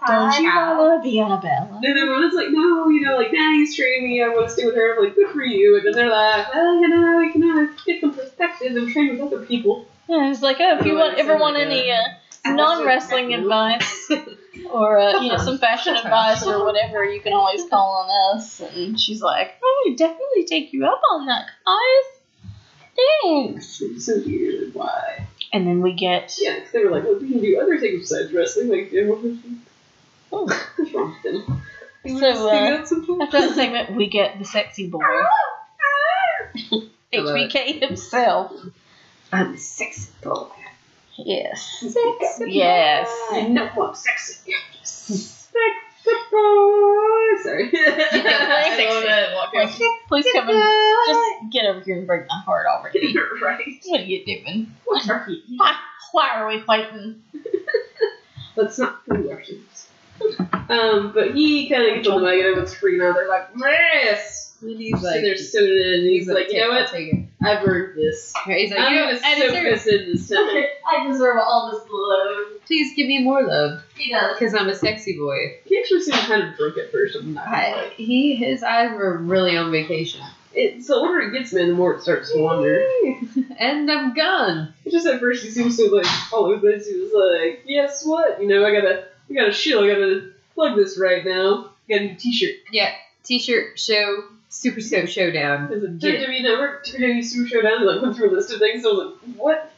Don't 0.06 0.42
you 0.42 0.48
wanna 0.78 1.02
be 1.02 1.18
Annabella? 1.20 1.68
And 1.72 1.82
then 1.84 1.96
everyone's 1.96 2.34
like, 2.34 2.48
no, 2.50 2.88
you 2.90 3.00
know, 3.00 3.16
like, 3.16 3.32
Natty's 3.32 3.74
training 3.74 4.04
me, 4.10 4.22
I 4.22 4.28
want 4.28 4.48
to 4.48 4.52
stay 4.52 4.66
with 4.66 4.74
her. 4.74 4.96
I'm 4.98 5.04
like, 5.04 5.14
good 5.14 5.30
for 5.32 5.42
you. 5.42 5.76
And 5.76 5.86
then 5.86 5.92
they're 5.94 6.10
like, 6.10 6.52
well, 6.54 6.80
you 6.80 6.88
know, 6.88 7.18
I 7.20 7.32
can 7.32 7.42
uh, 7.42 7.72
get 7.86 8.00
some 8.02 8.12
perspective 8.14 8.76
and 8.76 8.92
train 8.92 9.12
with 9.12 9.20
other 9.32 9.44
people. 9.46 9.86
Yeah, 10.08 10.30
it's 10.30 10.42
like 10.42 10.56
oh, 10.60 10.78
if 10.78 10.84
you 10.86 10.96
want 10.96 11.18
ever 11.18 11.36
want 11.36 11.56
a- 11.56 11.60
any 11.60 11.90
uh, 11.90 12.02
non 12.46 12.84
wrestling 12.84 13.32
advice 13.32 14.10
or 14.72 14.98
uh, 14.98 15.20
you 15.22 15.28
know 15.30 15.38
some 15.38 15.56
fashion 15.58 15.94
advice 15.96 16.44
or 16.44 16.64
whatever, 16.64 17.04
you 17.04 17.20
can 17.20 17.32
always 17.32 17.62
call 17.70 18.04
on 18.04 18.36
us. 18.36 18.60
And 18.60 18.98
she's 18.98 19.22
like, 19.22 19.52
oh, 19.62 19.82
we 19.86 19.94
definitely 19.94 20.44
take 20.46 20.72
you 20.72 20.84
up 20.84 21.00
on 21.12 21.26
that, 21.26 21.46
guys. 21.46 22.19
Thanks. 23.22 23.80
It's 23.82 24.06
so 24.06 24.16
weird. 24.24 24.74
Why? 24.74 25.26
And 25.52 25.66
then 25.66 25.80
we 25.82 25.92
get 25.94 26.36
Yeah, 26.40 26.60
'cause 26.60 26.70
they 26.72 26.84
were 26.84 26.90
like, 26.90 27.04
well, 27.04 27.14
we 27.18 27.28
can 27.30 27.40
do 27.40 27.60
other 27.60 27.78
things 27.78 28.00
besides 28.08 28.32
wrestling. 28.32 28.68
Like, 28.68 28.92
yeah, 28.92 29.04
what- 29.06 29.20
oh, 30.32 30.46
what's 30.76 30.92
wrong 30.94 31.16
with 31.22 31.46
them? 31.46 31.62
So, 32.20 32.48
uh, 32.48 32.82
after 33.22 33.40
that 33.40 33.54
segment, 33.54 33.94
we 33.96 34.06
get 34.08 34.38
the 34.38 34.44
sexy 34.44 34.88
boy. 34.88 35.00
HBK 37.12 37.80
himself. 37.86 38.52
I'm 39.32 39.54
a 39.54 39.58
sexy 39.58 40.10
boy. 40.22 40.48
Yes. 41.16 41.78
Sexy 41.80 42.50
Yes. 42.52 43.08
boy. 43.30 43.48
No, 43.48 43.64
I'm 43.66 43.94
sexy. 43.94 44.52
Sexy. 44.82 45.54
Sorry. 47.42 47.70
I 47.74 48.86
love 48.88 49.04
that. 49.04 49.34
Like, 49.34 49.54
out. 49.64 49.80
please 50.08 50.26
come 50.34 50.48
and 50.48 50.58
just 51.06 51.52
get 51.52 51.66
over 51.66 51.80
here 51.80 51.98
and 51.98 52.06
break 52.06 52.26
my 52.28 52.40
heart 52.44 52.66
already. 52.66 53.00
You're 53.12 53.38
right. 53.40 53.64
What 53.86 54.00
are 54.00 54.04
you 54.04 54.24
doing? 54.24 54.74
What 54.84 55.08
are 55.08 55.26
you? 55.28 55.56
Why, 55.56 55.76
why 56.12 56.28
are 56.34 56.48
we 56.48 56.60
fighting? 56.60 57.22
Let's 58.56 58.78
not 58.78 59.00
do 59.08 59.30
ourselves. 59.30 59.88
Um, 60.68 61.12
but 61.14 61.34
he 61.34 61.68
kind 61.68 61.88
of 61.88 61.94
gets 61.96 62.08
on 62.08 62.20
the 62.20 62.24
wagon 62.24 62.58
and 62.58 62.66
freaking 62.66 63.08
out. 63.08 63.14
They're 63.14 63.28
like, 63.28 63.48
yes! 63.56 64.49
And 64.62 64.78
he's 64.78 65.00
So 65.00 65.06
like, 65.06 65.22
they're 65.22 65.36
soda 65.36 65.94
and 65.94 66.02
he's, 66.06 66.28
like, 66.28 66.52
you 66.52 66.60
know 66.60 66.68
what? 66.68 66.92
I've 67.42 67.66
earned 67.66 67.96
this. 67.96 68.32
He's 68.46 68.70
like, 68.70 68.80
I'm 68.80 68.92
you 68.92 69.00
know, 69.00 69.06
gonna 69.06 69.20
I 69.24 69.38
soak 69.38 69.48
deserve 69.48 69.64
this 69.64 69.86
in 69.86 70.12
this 70.12 70.28
time. 70.30 70.64
I 70.92 71.06
deserve 71.06 71.38
all 71.38 71.70
this 71.72 71.88
love. 71.90 72.60
Please 72.66 72.94
give 72.94 73.06
me 73.06 73.22
more 73.22 73.42
love. 73.42 73.82
He 73.96 74.10
does. 74.10 74.38
Because 74.38 74.54
I'm 74.54 74.68
a 74.68 74.74
sexy 74.74 75.16
boy. 75.16 75.56
He 75.64 75.78
actually 75.78 76.02
seemed 76.02 76.18
kind 76.18 76.42
of 76.42 76.56
drunk 76.56 76.76
at 76.78 76.92
first. 76.92 77.16
I'm 77.16 77.34
not 77.34 77.48
I, 77.48 77.88
he, 77.96 78.36
his 78.36 78.62
eyes 78.62 78.90
were 78.92 79.16
really 79.18 79.56
on 79.56 79.70
vacation. 79.70 80.20
It's 80.52 80.88
the 80.88 80.94
older 80.96 81.20
it 81.20 81.32
gets, 81.32 81.52
man, 81.52 81.68
the 81.68 81.74
more 81.74 81.94
it 81.94 82.02
starts 82.02 82.32
to 82.32 82.38
wander. 82.40 82.84
and 83.58 83.90
I'm 83.90 84.14
gone. 84.14 84.74
Just 84.90 85.06
at 85.06 85.20
first, 85.20 85.44
he 85.44 85.50
seems 85.50 85.76
so 85.76 85.84
like 85.84 86.06
all 86.32 86.46
over 86.46 86.58
place. 86.58 86.88
He 86.88 86.96
was 86.98 87.12
like, 87.14 87.64
"Guess 87.66 88.04
what? 88.04 88.42
You 88.42 88.48
know, 88.48 88.66
I 88.66 88.72
gotta, 88.72 89.04
I 89.30 89.34
gotta 89.34 89.52
shill. 89.52 89.84
I 89.84 89.88
gotta 89.88 90.32
plug 90.54 90.76
this 90.76 90.98
right 90.98 91.24
now. 91.24 91.70
Got 91.88 92.00
a 92.00 92.04
new 92.06 92.14
T-shirt. 92.16 92.56
Yeah, 92.72 92.92
t-shirt 93.22 93.78
show, 93.78 94.24
Super 94.50 94.80
Show 94.80 95.06
Showdown. 95.06 95.68
Get 95.98 96.14
it. 96.14 96.28
WWE 96.28 96.42
Network, 96.42 96.84
WWE 96.86 97.24
Super 97.24 97.48
Showdown. 97.48 97.78
And 97.78 97.86
like 97.86 98.02
went 98.02 98.16
through 98.16 98.30
a 98.30 98.34
list 98.34 98.52
of 98.52 98.58
things. 98.58 98.82
So 98.82 98.90
I 98.90 98.92
was 98.92 99.06
like, 99.06 99.36
what? 99.36 99.72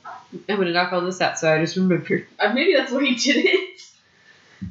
I'm 0.49 0.57
gonna 0.57 0.73
knock 0.73 0.93
all 0.93 1.03
this 1.03 1.21
out 1.21 1.39
so 1.39 1.55
I 1.55 1.59
just 1.61 1.77
remember. 1.77 2.27
Uh, 2.39 2.53
maybe 2.55 2.75
that's 2.75 2.91
why 2.91 3.05
he 3.05 3.15
did 3.15 3.45
it. 3.45 3.83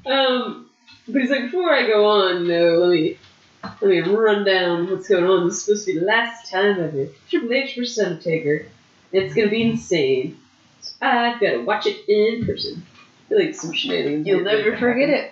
Um, 0.05 0.69
but 1.07 1.21
he's 1.21 1.29
like, 1.29 1.43
before 1.43 1.71
I 1.71 1.85
go 1.85 2.05
on, 2.09 2.47
no, 2.47 2.77
let 2.79 2.89
me 2.89 3.17
let 3.63 3.83
me 3.83 3.99
run 3.99 4.43
down 4.43 4.89
what's 4.89 5.07
going 5.07 5.23
on. 5.23 5.45
This 5.45 5.57
is 5.57 5.65
supposed 5.65 5.85
to 5.85 5.93
be 5.93 5.99
the 5.99 6.05
last 6.05 6.49
time 6.49 6.79
ever. 6.79 7.07
Triple 7.29 7.53
H 7.53 7.75
versus 7.75 7.99
Undertaker. 7.99 8.65
It's 9.11 9.35
gonna 9.35 9.49
be 9.49 9.61
insane. 9.61 10.39
So 10.81 10.93
I've 11.01 11.39
got 11.39 11.51
to 11.51 11.57
watch 11.63 11.85
it 11.85 12.09
in 12.09 12.45
person. 12.45 12.83
I 13.29 13.35
like 13.35 13.55
some 13.55 13.71
shenanigans. 13.71 14.25
You'll 14.25 14.41
never 14.41 14.75
forget 14.77 15.09
happen. 15.09 15.25
it. 15.25 15.31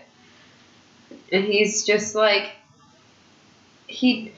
And 1.32 1.44
he's 1.44 1.86
just 1.86 2.14
like 2.14 2.52
he 3.88 4.32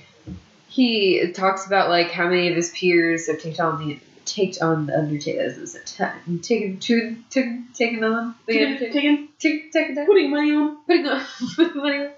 he 0.72 1.32
talks 1.34 1.68
about 1.68 1.90
like 1.90 2.12
how 2.12 2.30
many 2.30 2.48
of 2.48 2.56
his 2.56 2.70
peers 2.70 3.28
have 3.28 3.42
taken 3.42 3.66
on 3.66 3.86
the 3.86 4.00
taken 4.24 4.64
on 4.66 4.86
the 4.86 4.98
Undertaker 4.98 5.42
as 5.42 5.76
a 5.76 5.80
time 5.84 6.40
taken 6.40 6.80
to 6.80 7.18
took 7.30 7.46
taken 7.74 8.04
on 8.06 8.36
the 8.48 8.66
Undertaker 8.66 9.28
taken 9.38 10.06
putting 10.06 10.32
money 10.32 10.54
on. 10.54 10.78
putting 10.86 11.06
on 11.06 11.26
putting 11.56 11.78
money 11.78 12.06
on 12.06 12.12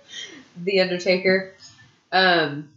the 0.58 0.82
Undertaker. 0.82 1.54
Um 2.12 2.70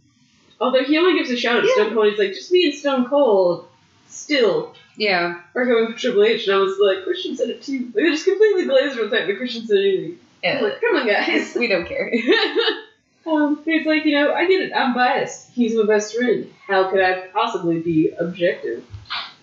Although 0.59 0.83
he 0.83 0.97
only 0.97 1.19
gives 1.19 1.29
a 1.29 1.37
shout 1.37 1.57
out 1.57 1.61
to 1.61 1.69
Stone 1.69 1.93
Cold. 1.93 2.07
He's 2.07 2.17
like, 2.17 2.33
just 2.33 2.51
me 2.51 2.65
and 2.65 2.73
Stone 2.73 3.05
Cold. 3.05 3.67
Still, 4.07 4.73
yeah. 4.95 5.41
are 5.53 5.65
going 5.67 5.93
for 5.93 5.99
Triple 5.99 6.23
H, 6.23 6.47
and 6.47 6.55
I 6.55 6.59
was 6.59 6.79
like, 6.81 7.03
Christian 7.03 7.37
said 7.37 7.49
it 7.49 7.61
too. 7.61 7.85
Like, 7.85 7.93
they 7.93 8.09
just 8.09 8.25
completely 8.25 8.65
glazed 8.65 8.97
over 8.97 9.07
the 9.07 9.15
fact 9.15 9.27
that 9.27 9.37
Christian 9.37 9.67
said 9.67 9.77
anything. 9.77 10.17
Yeah. 10.41 10.61
like, 10.61 10.81
come 10.81 10.95
on, 10.95 11.05
guys. 11.05 11.53
We 11.53 11.67
don't 11.67 11.87
care. 11.87 12.11
Um, 13.27 13.61
he's 13.65 13.85
like, 13.85 14.05
you 14.05 14.13
know, 14.13 14.33
I 14.33 14.47
get 14.47 14.61
it. 14.61 14.71
I'm 14.73 14.93
biased. 14.93 15.51
He's 15.51 15.75
my 15.75 15.85
best 15.85 16.15
friend. 16.15 16.51
How 16.65 16.89
could 16.89 17.01
I 17.01 17.27
possibly 17.27 17.79
be 17.79 18.11
objective? 18.17 18.85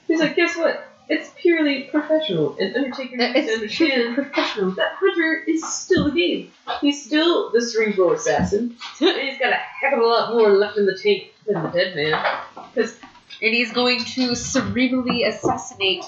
He's 0.09 0.21
like, 0.21 0.37
guess 0.37 0.57
what? 0.57 0.89
It's 1.09 1.31
purely 1.37 1.83
professional. 1.85 2.57
And 2.59 2.75
Undertaker 2.75 3.17
needs 3.17 3.35
to 3.35 3.39
it's 3.39 3.53
understand 3.53 4.15
professional. 4.15 4.71
that 4.73 4.93
Hunter 4.95 5.45
is 5.47 5.63
still 5.71 6.07
a 6.07 6.11
game. 6.13 6.51
He's 6.81 7.05
still 7.05 7.51
the 7.53 7.61
cerebral 7.61 8.13
assassin. 8.13 8.77
and 9.01 9.21
he's 9.21 9.39
got 9.39 9.53
a 9.53 9.57
heck 9.57 9.93
of 9.93 9.99
a 9.99 10.07
lot 10.07 10.33
more 10.33 10.53
left 10.53 10.79
in 10.79 10.87
the 10.87 10.97
tank 10.97 11.35
than 11.47 11.63
the 11.63 11.69
dead 11.69 11.95
man. 11.95 12.41
Because 12.75 12.97
And 13.43 13.55
he's 13.55 13.73
going 13.73 13.99
to 13.99 14.31
cerebrally 14.31 15.29
assassinate 15.29 16.05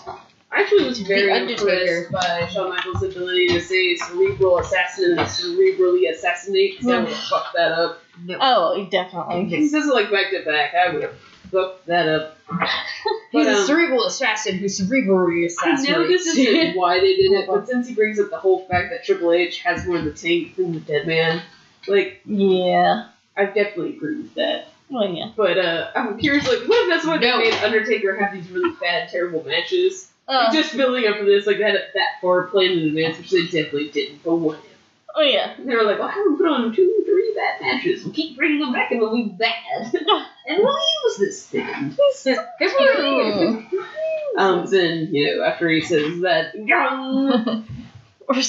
actually 0.61 0.85
was 0.85 1.01
very 1.01 1.33
Undertaker. 1.33 2.05
impressed 2.07 2.13
by 2.13 2.47
Shawn 2.49 2.71
Michaels' 2.71 3.03
ability 3.03 3.49
to 3.49 3.61
say 3.61 3.97
cerebral 3.97 4.59
assassin 4.59 5.13
and 5.19 5.29
cerebrally 5.29 6.11
assassinate. 6.11 6.79
'cause 6.81 6.89
I 6.91 6.99
would 7.01 7.09
have 7.09 7.19
fucked 7.25 7.55
that 7.57 7.73
up. 7.73 8.03
no. 8.25 8.39
Oh, 8.41 8.89
definitely. 8.91 9.45
He 9.47 9.69
says 9.69 9.87
it 9.87 9.95
like 9.95 10.11
back 10.11 10.31
to 10.33 10.45
back. 10.45 10.75
I 10.75 10.93
would 10.93 11.03
have 11.03 11.15
fucked 11.53 11.87
that 11.87 12.09
up. 12.09 12.39
He's 13.33 13.45
But, 13.47 13.55
a 13.55 13.59
um, 13.61 13.67
cerebral 13.67 14.05
assassin 14.05 14.57
who 14.59 14.67
cerebrally 14.67 15.43
I 15.43 15.47
assassinates. 15.47 15.89
know 15.91 16.07
this 16.07 16.27
isn't 16.27 16.77
why 16.77 17.01
they 17.01 17.17
did 17.17 17.33
it, 17.33 17.47
but 17.49 17.67
since 17.67 17.89
he 17.89 17.95
brings 17.95 18.19
up 18.19 18.31
the 18.31 18.39
whole 18.39 18.67
fact 18.67 18.91
that 18.91 19.05
Triple 19.05 19.33
H 19.33 19.63
has 19.63 19.87
more 19.87 19.97
of 19.99 20.05
the 20.05 20.13
tank 20.13 20.57
than 20.57 20.73
the 20.73 20.81
Dead 20.81 21.07
Man, 21.07 21.43
like 21.89 22.21
Yeah. 22.25 23.07
I 23.37 23.45
definitely 23.47 23.97
agree 23.97 24.17
with 24.17 24.35
that. 24.35 24.69
Well, 24.89 25.09
yeah. 25.09 25.31
But 25.37 25.59
uh, 25.59 25.91
I'm 25.97 26.17
curious, 26.19 26.47
like, 26.49 26.67
what 26.69 26.85
if 26.85 26.89
that's 26.89 27.05
why 27.07 27.17
No. 27.19 27.39
they 27.39 27.51
made 27.51 27.55
Undertaker 27.63 28.17
have 28.17 28.33
these 28.33 28.49
really 28.51 28.75
bad, 28.81 29.09
terrible 29.11 29.45
matches? 29.45 30.11
Oh, 30.29 30.49
Just 30.53 30.77
building 30.77 31.07
up 31.07 31.19
for 31.19 31.25
this, 31.25 31.47
like, 31.47 31.59
they 31.59 31.65
had 31.65 31.75
that 31.75 32.21
far 32.21 32.45
planned 32.49 32.81
in 32.81 32.89
advance, 32.89 33.19
which 33.19 33.31
they 33.31 33.45
definitely 33.45 33.91
didn't. 33.91 34.25
But 34.25 34.35
what 34.37 34.59
oh 35.17 35.23
yeah. 35.23 35.55
And 35.57 35.69
they 35.69 35.75
were 35.75 35.83
like, 35.83 35.99
well, 35.99 36.09
how 36.09 36.31
we 36.31 36.37
put 36.37 36.47
on 36.47 36.75
two, 36.75 37.03
three 37.05 37.35
bad 37.35 37.61
matches? 37.61 38.05
We'll 38.05 38.13
keep 38.15 38.37
bringing 38.37 38.61
them 38.61 38.73
back 38.73 38.91
and 38.93 39.01
they'll 39.01 39.15
be 39.15 39.25
bad. 39.25 39.95
and 40.47 40.59
we'll 40.59 40.79
use 41.05 41.17
this 41.19 41.47
thing. 41.47 41.65
um, 44.39 44.67
then, 44.67 45.15
you 45.15 45.37
know, 45.37 45.45
after 45.45 45.69
he 45.69 45.81
says 45.81 46.21
that, 46.21 46.53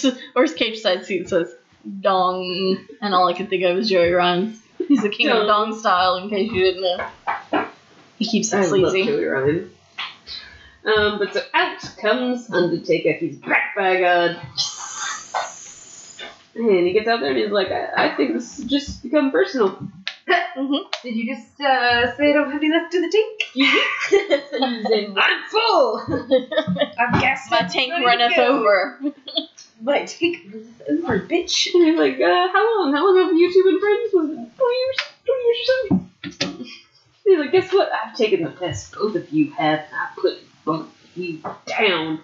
the 0.01 0.19
where's 0.33 0.53
Cage 0.53 0.79
side 0.79 1.05
seat 1.05 1.29
says 1.29 1.53
dong, 2.01 2.85
and 3.01 3.13
all 3.13 3.27
I 3.27 3.33
could 3.33 3.49
think 3.49 3.63
of 3.63 3.75
was 3.75 3.89
Joey 3.89 4.11
Ryan. 4.11 4.59
He's 4.87 5.01
the 5.01 5.09
king 5.09 5.29
of 5.29 5.47
Dong. 5.47 5.69
dong 5.69 5.79
style. 5.79 6.15
In 6.17 6.29
case 6.29 6.51
you 6.51 6.63
didn't 6.63 6.81
know, 6.81 7.67
he 8.17 8.25
keeps 8.25 8.53
it 8.53 8.57
I 8.57 8.65
love. 8.65 8.93
Joey 8.93 9.25
Ryan. 9.25 9.71
Um, 10.87 11.19
but 11.19 11.33
so 11.33 11.41
out 11.53 11.81
comes 12.01 12.49
Undertaker. 12.49 13.11
He's 13.11 13.35
back 13.37 13.75
by 13.75 13.99
God. 13.99 14.41
And 16.55 16.87
he 16.87 16.93
gets 16.93 17.07
out 17.07 17.19
there 17.19 17.29
and 17.31 17.37
he's 17.37 17.51
like, 17.51 17.71
I, 17.71 17.89
I 18.11 18.15
think 18.15 18.33
this 18.33 18.57
has 18.57 18.65
just 18.65 19.03
become 19.03 19.31
personal. 19.31 19.77
Did 21.03 21.15
you 21.15 21.35
just 21.35 21.59
uh, 21.61 22.15
say 22.17 22.31
I 22.31 22.33
don't 22.33 22.51
have 22.51 22.63
enough 22.63 22.89
to 22.89 23.01
the 23.01 23.11
tank? 23.11 23.43
I'm 25.17 25.43
full. 25.49 26.01
I've 26.97 27.21
gassed. 27.21 27.51
My 27.51 27.61
tank 27.61 27.91
ready 27.91 28.17
to 28.17 28.23
runneth 28.23 28.37
over. 28.39 28.99
My 29.81 30.05
tank 30.05 30.37
runneth 30.51 30.81
over, 30.89 31.19
bitch. 31.19 31.73
And 31.73 31.85
he's 31.85 31.97
like, 31.99 32.19
uh, 32.19 32.47
how 32.47 32.79
long? 32.79 32.93
How 32.93 33.05
long 33.05 33.17
have 33.25 33.33
you 33.37 33.53
two 33.53 33.63
been 33.63 33.79
friends? 33.79 34.13
Was 34.13 34.29
it 34.31 34.57
two 34.57 34.65
years? 34.73 34.97
Two 35.25 35.33
years 35.33 35.57
or 36.25 36.31
something? 36.31 36.71
He's 37.23 37.39
like, 37.39 37.51
guess 37.51 37.71
what? 37.71 37.89
I've 37.93 38.15
taken 38.15 38.43
the 38.43 38.51
test 38.51 38.93
both 38.93 39.15
of 39.15 39.29
you 39.31 39.51
have, 39.51 39.79
and 39.79 39.95
I 39.95 40.09
put 40.15 40.39
you 41.15 41.41
down. 41.65 42.21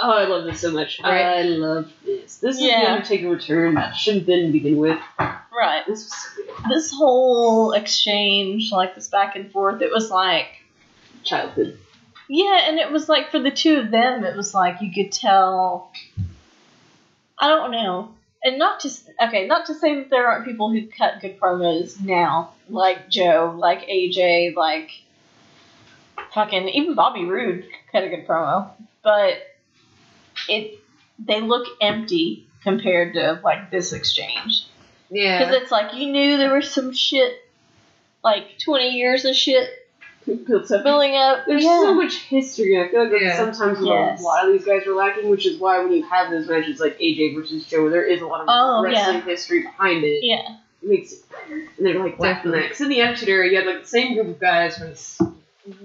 Oh, 0.00 0.12
I 0.12 0.26
love 0.26 0.44
this 0.44 0.60
so 0.60 0.70
much. 0.70 1.00
Right. 1.02 1.38
I 1.38 1.42
love 1.42 1.90
this. 2.04 2.36
This 2.36 2.56
is 2.56 2.60
the 2.60 2.68
Yeah. 2.68 2.94
Undertaker 2.94 3.28
return 3.28 3.74
that 3.74 3.96
should 3.96 4.14
have 4.16 4.26
been 4.26 4.46
to 4.46 4.52
begin 4.52 4.76
with. 4.76 4.98
Right. 5.18 5.82
This 5.88 6.04
was 6.04 6.12
so 6.14 6.28
good. 6.36 6.70
This 6.70 6.92
whole 6.92 7.72
exchange, 7.72 8.70
like 8.70 8.94
this 8.94 9.08
back 9.08 9.34
and 9.34 9.50
forth, 9.50 9.82
it 9.82 9.90
was 9.90 10.10
like 10.10 10.46
childhood. 11.24 11.78
Yeah, 12.28 12.68
and 12.68 12.78
it 12.78 12.92
was 12.92 13.08
like 13.08 13.30
for 13.30 13.38
the 13.40 13.50
two 13.50 13.78
of 13.78 13.90
them, 13.90 14.22
it 14.24 14.36
was 14.36 14.54
like 14.54 14.80
you 14.80 14.92
could 14.92 15.10
tell. 15.10 15.90
I 17.38 17.48
don't 17.48 17.70
know, 17.70 18.14
and 18.44 18.58
not 18.58 18.80
to 18.80 18.90
okay, 19.26 19.46
not 19.46 19.66
to 19.66 19.74
say 19.74 19.94
that 19.96 20.10
there 20.10 20.28
aren't 20.28 20.44
people 20.44 20.70
who 20.70 20.86
cut 20.88 21.20
good 21.20 21.40
promos 21.40 22.00
now, 22.00 22.52
like 22.68 23.08
Joe, 23.08 23.54
like 23.56 23.88
AJ, 23.88 24.54
like 24.54 24.90
fucking 26.34 26.68
even 26.68 26.94
Bobby 26.94 27.24
Roode 27.24 27.66
cut 27.92 28.04
a 28.04 28.08
good 28.08 28.26
promo, 28.26 28.70
but 29.02 29.34
it 30.48 30.78
they 31.18 31.40
look 31.40 31.66
empty 31.80 32.46
compared 32.62 33.14
to 33.14 33.40
like 33.42 33.70
this 33.70 33.92
exchange 33.92 34.66
Yeah, 35.10 35.38
because 35.38 35.62
it's 35.62 35.70
like 35.72 35.94
you 35.94 36.10
knew 36.12 36.36
there 36.38 36.54
was 36.54 36.70
some 36.70 36.92
shit, 36.92 37.38
like 38.22 38.58
twenty 38.64 38.90
years 38.90 39.24
of 39.24 39.34
shit 39.34 39.68
Built 40.46 40.70
up. 40.70 40.84
building 40.84 41.16
up. 41.16 41.46
There's 41.46 41.64
yeah. 41.64 41.80
so 41.80 41.94
much 41.94 42.16
history. 42.18 42.78
I 42.78 42.88
feel 42.90 43.10
like 43.10 43.22
Yeah. 43.22 43.36
sometimes 43.36 43.78
Yes. 43.82 44.20
a 44.20 44.22
lot 44.22 44.46
of 44.46 44.52
these 44.52 44.64
guys 44.66 44.86
are 44.86 44.94
lacking, 44.94 45.30
which 45.30 45.46
is 45.46 45.58
why 45.58 45.78
when 45.78 45.90
you 45.90 46.02
have 46.02 46.30
those 46.30 46.46
matches 46.46 46.78
like 46.80 46.98
AJ 46.98 47.34
versus 47.34 47.64
Joe, 47.64 47.82
where 47.84 47.90
there 47.90 48.04
is 48.04 48.20
a 48.20 48.26
lot 48.26 48.42
of 48.42 48.46
Oh, 48.50 48.82
wrestling 48.84 49.22
history 49.22 49.62
behind 49.62 50.04
it. 50.04 50.18
yeah. 50.22 50.56
It 50.82 50.88
makes 50.88 51.12
it 51.12 51.20
better. 51.30 51.54
And 51.78 51.86
they're 51.86 51.98
like 51.98 52.18
lacking 52.18 52.50
Definitely. 52.52 52.60
that. 52.60 52.64
Because 52.68 52.80
in 52.82 52.88
the 52.90 53.00
Attitude 53.00 53.28
Era, 53.30 53.48
you 53.48 53.56
had 53.56 53.66
like 53.66 53.80
the 53.82 53.88
same 53.88 54.14
group 54.14 54.26
of 54.28 54.38
guys 54.38 54.76
from 54.76 54.88
s- 54.90 55.18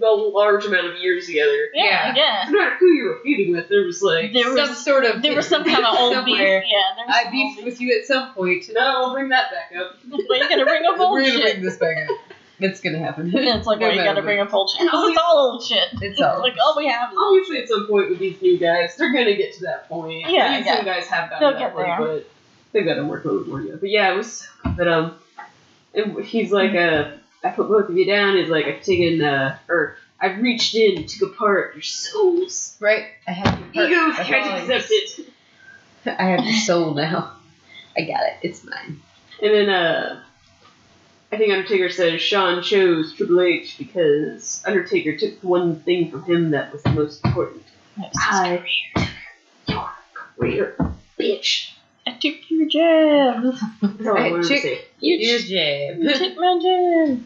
a 0.01 0.05
large 0.05 0.65
amount 0.65 0.87
of 0.87 0.97
years 0.97 1.25
together. 1.25 1.69
Yeah, 1.73 2.13
yeah. 2.15 2.45
No 2.49 2.57
matter 2.59 2.75
who 2.79 2.87
you 2.87 3.05
were 3.05 3.19
feuding 3.23 3.51
with, 3.55 3.69
there 3.69 3.83
was 3.83 4.01
like, 4.01 4.33
There 4.33 4.55
Some 4.55 4.75
sort 4.75 5.05
of. 5.05 5.21
there 5.21 5.35
was 5.35 5.47
some 5.47 5.63
kind 5.63 5.83
of 5.85 5.95
old 5.99 6.25
beef. 6.25 6.37
Yeah, 6.39 6.61
there 6.95 7.05
was 7.07 7.15
I 7.15 7.23
some 7.23 7.31
beefed 7.31 7.57
old 7.59 7.65
with 7.65 7.81
you 7.81 7.99
at 7.99 8.05
some 8.05 8.33
point. 8.33 8.65
no, 8.73 8.79
I'll 8.81 9.13
bring 9.13 9.29
that 9.29 9.51
back 9.51 9.79
up. 9.79 9.95
beef. 10.03 10.25
Well, 10.29 10.37
you 10.39 10.49
gotta 10.49 10.65
bring 10.65 10.83
up 10.85 10.99
old 10.99 11.11
We're 11.13 11.21
gonna 11.23 11.33
shit. 11.33 11.53
bring 11.55 11.63
this 11.65 11.77
back 11.77 11.97
up. 12.09 12.17
It's 12.59 12.79
gonna 12.81 12.99
happen. 12.99 13.27
Yeah, 13.29 13.57
it's 13.57 13.67
like, 13.67 13.79
No 13.79 13.87
well, 13.87 13.95
you 13.95 14.01
matter 14.01 14.11
gotta 14.15 14.21
bring 14.21 14.39
up 14.39 14.53
old 14.53 14.69
shit. 14.69 14.89
'Cause 14.89 15.09
it's 15.09 15.19
all 15.21 15.37
old 15.51 15.63
shit. 15.63 15.87
It's 16.01 16.21
all. 16.21 16.39
like 16.39 16.53
all 16.63 16.75
we 16.77 16.87
have. 16.87 17.11
Is 17.11 17.17
old 17.17 17.33
Obviously, 17.39 17.61
at 17.63 17.67
some 17.69 17.87
point 17.87 18.09
with 18.09 18.19
these 18.19 18.41
new 18.41 18.57
guys, 18.57 18.95
they're 18.95 19.11
gonna 19.11 19.35
get 19.35 19.53
to 19.55 19.61
that 19.63 19.89
point. 19.89 20.29
Yeah, 20.29 20.45
I 20.45 20.55
mean, 20.57 20.65
yeah. 20.65 20.75
some 20.77 20.85
guys 20.85 21.07
have 21.07 21.29
gotten 21.29 21.39
They'll 21.41 21.51
to 21.53 21.59
that 21.59 21.65
get 21.65 21.73
point, 21.75 21.87
there. 21.87 21.97
but 22.19 22.29
they've 22.71 22.85
got 22.85 22.95
to 22.95 23.05
work 23.05 23.25
a 23.25 23.27
little 23.29 23.47
more 23.47 23.61
yet. 23.61 23.79
But 23.79 23.89
yeah, 23.89 24.13
it 24.13 24.17
was. 24.17 24.47
But 24.77 24.87
um, 24.87 25.15
and 25.93 26.23
he's 26.23 26.51
like, 26.51 26.73
uh, 26.73 27.11
I 27.43 27.49
put 27.49 27.67
both 27.67 27.89
of 27.89 27.97
you 27.97 28.05
down. 28.05 28.37
is 28.37 28.49
like, 28.49 28.65
I've 28.65 28.83
taken, 28.83 29.21
uh, 29.23 29.57
or 29.67 29.97
I've 30.19 30.39
reached 30.39 30.75
in, 30.75 31.05
took 31.05 31.33
apart 31.33 31.75
your 31.75 31.81
souls. 31.83 32.75
Right. 32.79 33.05
I 33.27 33.31
have 33.31 33.59
your 33.73 33.87
Ego 33.87 34.11
heart. 34.11 34.27
can't 34.27 34.71
accept 34.71 34.91
it. 34.91 35.25
I 36.19 36.23
have 36.23 36.43
your 36.45 36.53
soul 36.53 36.93
now. 36.93 37.33
I 37.97 38.01
got 38.01 38.23
it. 38.23 38.33
It's 38.41 38.63
mine. 38.63 39.01
And 39.41 39.53
then, 39.53 39.69
uh, 39.69 40.23
I 41.31 41.37
think 41.37 41.51
Undertaker 41.51 41.89
says 41.89 42.21
Shawn 42.21 42.61
chose 42.61 43.13
Triple 43.15 43.41
H 43.41 43.77
because 43.79 44.63
Undertaker 44.67 45.17
took 45.17 45.41
the 45.41 45.47
one 45.47 45.79
thing 45.81 46.11
from 46.11 46.23
him 46.25 46.51
that 46.51 46.71
was 46.71 46.83
the 46.83 46.91
most 46.91 47.25
important. 47.25 47.63
I 48.15 48.63
took 48.95 49.05
your 49.67 49.89
career, 50.13 50.75
bitch. 51.19 51.71
I 52.05 52.11
took 52.11 52.35
your 52.49 52.67
jab. 52.67 53.43
That's 53.81 54.07
all 54.07 54.17
I 54.17 54.27
I 54.27 54.31
wanted 54.31 54.43
to 54.43 54.53
took- 54.53 54.61
say. 54.61 54.81
You 54.99 55.15
You 55.17 55.39
jab. 55.39 55.97
You 56.03 56.17
took 56.17 56.37
my 56.37 56.59
jab. 56.61 57.23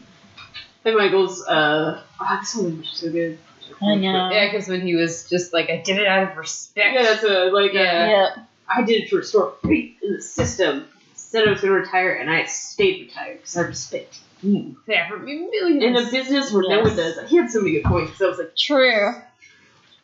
And 0.88 0.96
Michaels, 0.96 1.44
uh, 1.46 2.02
oh, 2.18 2.36
this 2.40 2.54
one 2.56 2.78
was 2.78 2.88
so 2.88 3.12
good. 3.12 3.38
I 3.82 3.94
know. 3.96 4.30
Yeah, 4.30 4.50
because 4.50 4.68
when 4.68 4.80
he 4.80 4.94
was 4.94 5.28
just 5.28 5.52
like, 5.52 5.68
I 5.68 5.82
did 5.84 5.98
it 5.98 6.06
out 6.06 6.30
of 6.30 6.36
respect. 6.38 6.94
Yeah, 6.94 7.02
that's 7.02 7.22
a, 7.24 7.50
like, 7.50 7.72
uh, 7.72 7.74
Yeah. 7.74 8.36
I 8.66 8.82
did 8.82 9.02
it 9.02 9.10
to 9.10 9.16
restore 9.16 9.54
faith 9.62 9.96
in 10.02 10.14
the 10.14 10.22
system. 10.22 10.86
Said 11.14 11.46
I 11.46 11.50
was 11.50 11.60
going 11.60 11.74
to 11.74 11.80
retire, 11.80 12.14
and 12.14 12.30
I 12.30 12.46
stayed 12.46 13.02
retired 13.02 13.36
because 13.38 13.56
I 13.58 13.62
respect 13.62 14.18
you. 14.42 14.78
Yeah, 14.86 15.08
for 15.10 15.18
me, 15.18 15.46
millions. 15.50 15.84
In 15.84 15.96
a 15.96 16.10
business 16.10 16.50
where 16.50 16.62
no 16.62 16.80
one 16.80 16.96
Yes. 16.96 17.16
does. 17.16 17.30
He 17.30 17.36
had 17.36 17.50
so 17.50 17.60
many 17.60 17.72
good 17.72 17.84
points 17.84 18.12
because 18.12 18.22
I 18.22 18.28
was 18.28 18.38
like, 18.38 18.56
True. 18.56 19.14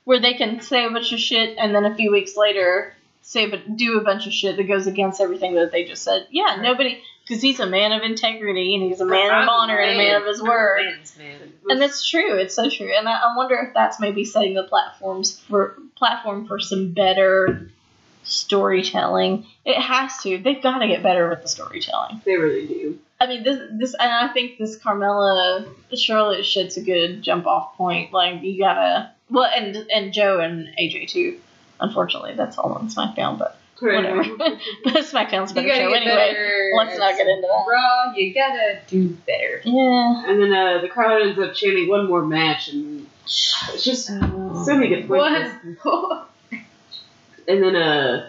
Where 0.05 0.21
they 0.21 0.35
can 0.35 0.61
say 0.61 0.85
a 0.85 0.91
bunch 0.91 1.15
of 1.15 1.19
shit 1.19 1.57
and 1.57 1.75
then 1.75 1.87
a 1.87 1.95
few 1.95 2.13
weeks 2.13 2.37
later 2.37 2.93
say 3.23 3.49
but 3.49 3.75
do 3.77 3.99
a 3.99 4.05
bunch 4.05 4.27
of 4.27 4.35
shit 4.35 4.59
that 4.59 4.65
goes 4.65 4.87
against 4.87 5.19
everything 5.19 5.55
that 5.55 5.73
they 5.73 5.85
just 5.85 6.03
said. 6.03 6.27
Yeah, 6.31 6.59
nobody 6.61 7.03
because 7.27 7.43
he's 7.43 7.61
a 7.61 7.67
man 7.67 7.93
of 7.93 8.03
integrity 8.03 8.75
and 8.75 8.85
he's 8.85 9.01
a 9.01 9.07
man 9.07 9.31
I'm 9.31 9.43
of 9.45 9.49
honor 9.49 9.79
and 9.79 9.95
a 9.95 9.97
man 9.97 10.21
of 10.21 10.27
his 10.27 10.43
word. 10.43 10.85
Man's 10.85 11.17
man. 11.17 11.53
And 11.69 11.81
that's 11.81 12.07
true. 12.09 12.37
It's 12.37 12.55
so 12.55 12.69
true. 12.69 12.93
And 12.97 13.09
I, 13.09 13.13
I 13.13 13.37
wonder 13.37 13.57
if 13.57 13.73
that's 13.73 13.99
maybe 13.99 14.25
setting 14.25 14.55
the 14.55 14.65
platforms 14.65 15.41
for 15.41 15.79
platform 15.97 16.47
for 16.47 16.61
some 16.61 16.93
better 16.93 17.71
storytelling. 18.25 19.47
It 19.65 19.81
has 19.81 20.19
to. 20.23 20.39
They've 20.39 20.63
got 20.63 20.79
to 20.79 20.89
get 20.89 21.03
better 21.03 21.29
with 21.29 21.43
the 21.43 21.49
storytelling. 21.49 22.21
they 22.25 22.37
really 22.37 22.67
do. 22.67 22.99
I 23.21 23.27
mean, 23.27 23.43
this 23.43 23.59
this, 23.73 23.95
and 23.95 24.13
I 24.13 24.33
think 24.33 24.59
this 24.59 24.79
Carmella 24.79 25.67
Charlotte 25.95 26.45
shit's 26.45 26.77
a 26.77 26.83
good 26.83 27.23
jump 27.23 27.47
off 27.47 27.77
point. 27.77 28.13
Like 28.13 28.43
you 28.43 28.59
gotta, 28.59 29.13
well, 29.31 29.51
and 29.55 29.77
and 29.91 30.13
Joe 30.13 30.41
and 30.41 30.69
AJ 30.79 31.09
too. 31.09 31.41
Unfortunately, 31.81 32.35
that's 32.35 32.59
all 32.59 32.73
on 32.73 32.89
SmackDown, 32.89 33.39
but 33.39 33.59
whatever. 33.93 34.25
but 34.37 34.59
SmackDown's 35.05 35.51
a 35.53 35.55
better 35.55 35.69
gotta 35.69 35.81
show 35.81 35.93
anyway. 35.93 36.15
better. 36.15 36.71
Let's 36.77 36.99
not 36.99 37.17
get 37.17 37.27
into 37.27 37.43
that. 37.43 37.65
Raw, 37.69 38.13
you 38.17 38.33
gotta 38.33 38.81
do 38.87 39.09
better. 39.27 39.61
Yeah. 39.65 40.25
And 40.27 40.43
then 40.43 40.53
uh, 40.53 40.81
the 40.81 40.89
crowd 40.89 41.23
ends 41.23 41.39
up 41.39 41.55
chanting 41.55 41.89
one 41.89 42.07
more 42.09 42.25
match, 42.25 42.69
and 42.69 43.07
it's 43.27 43.85
just 43.85 44.07
so 44.07 44.77
many 44.77 44.89
good 44.89 45.07
points. 45.09 45.55
What? 45.83 46.31
And 47.47 47.63
then 47.63 47.77
uh, 47.77 48.29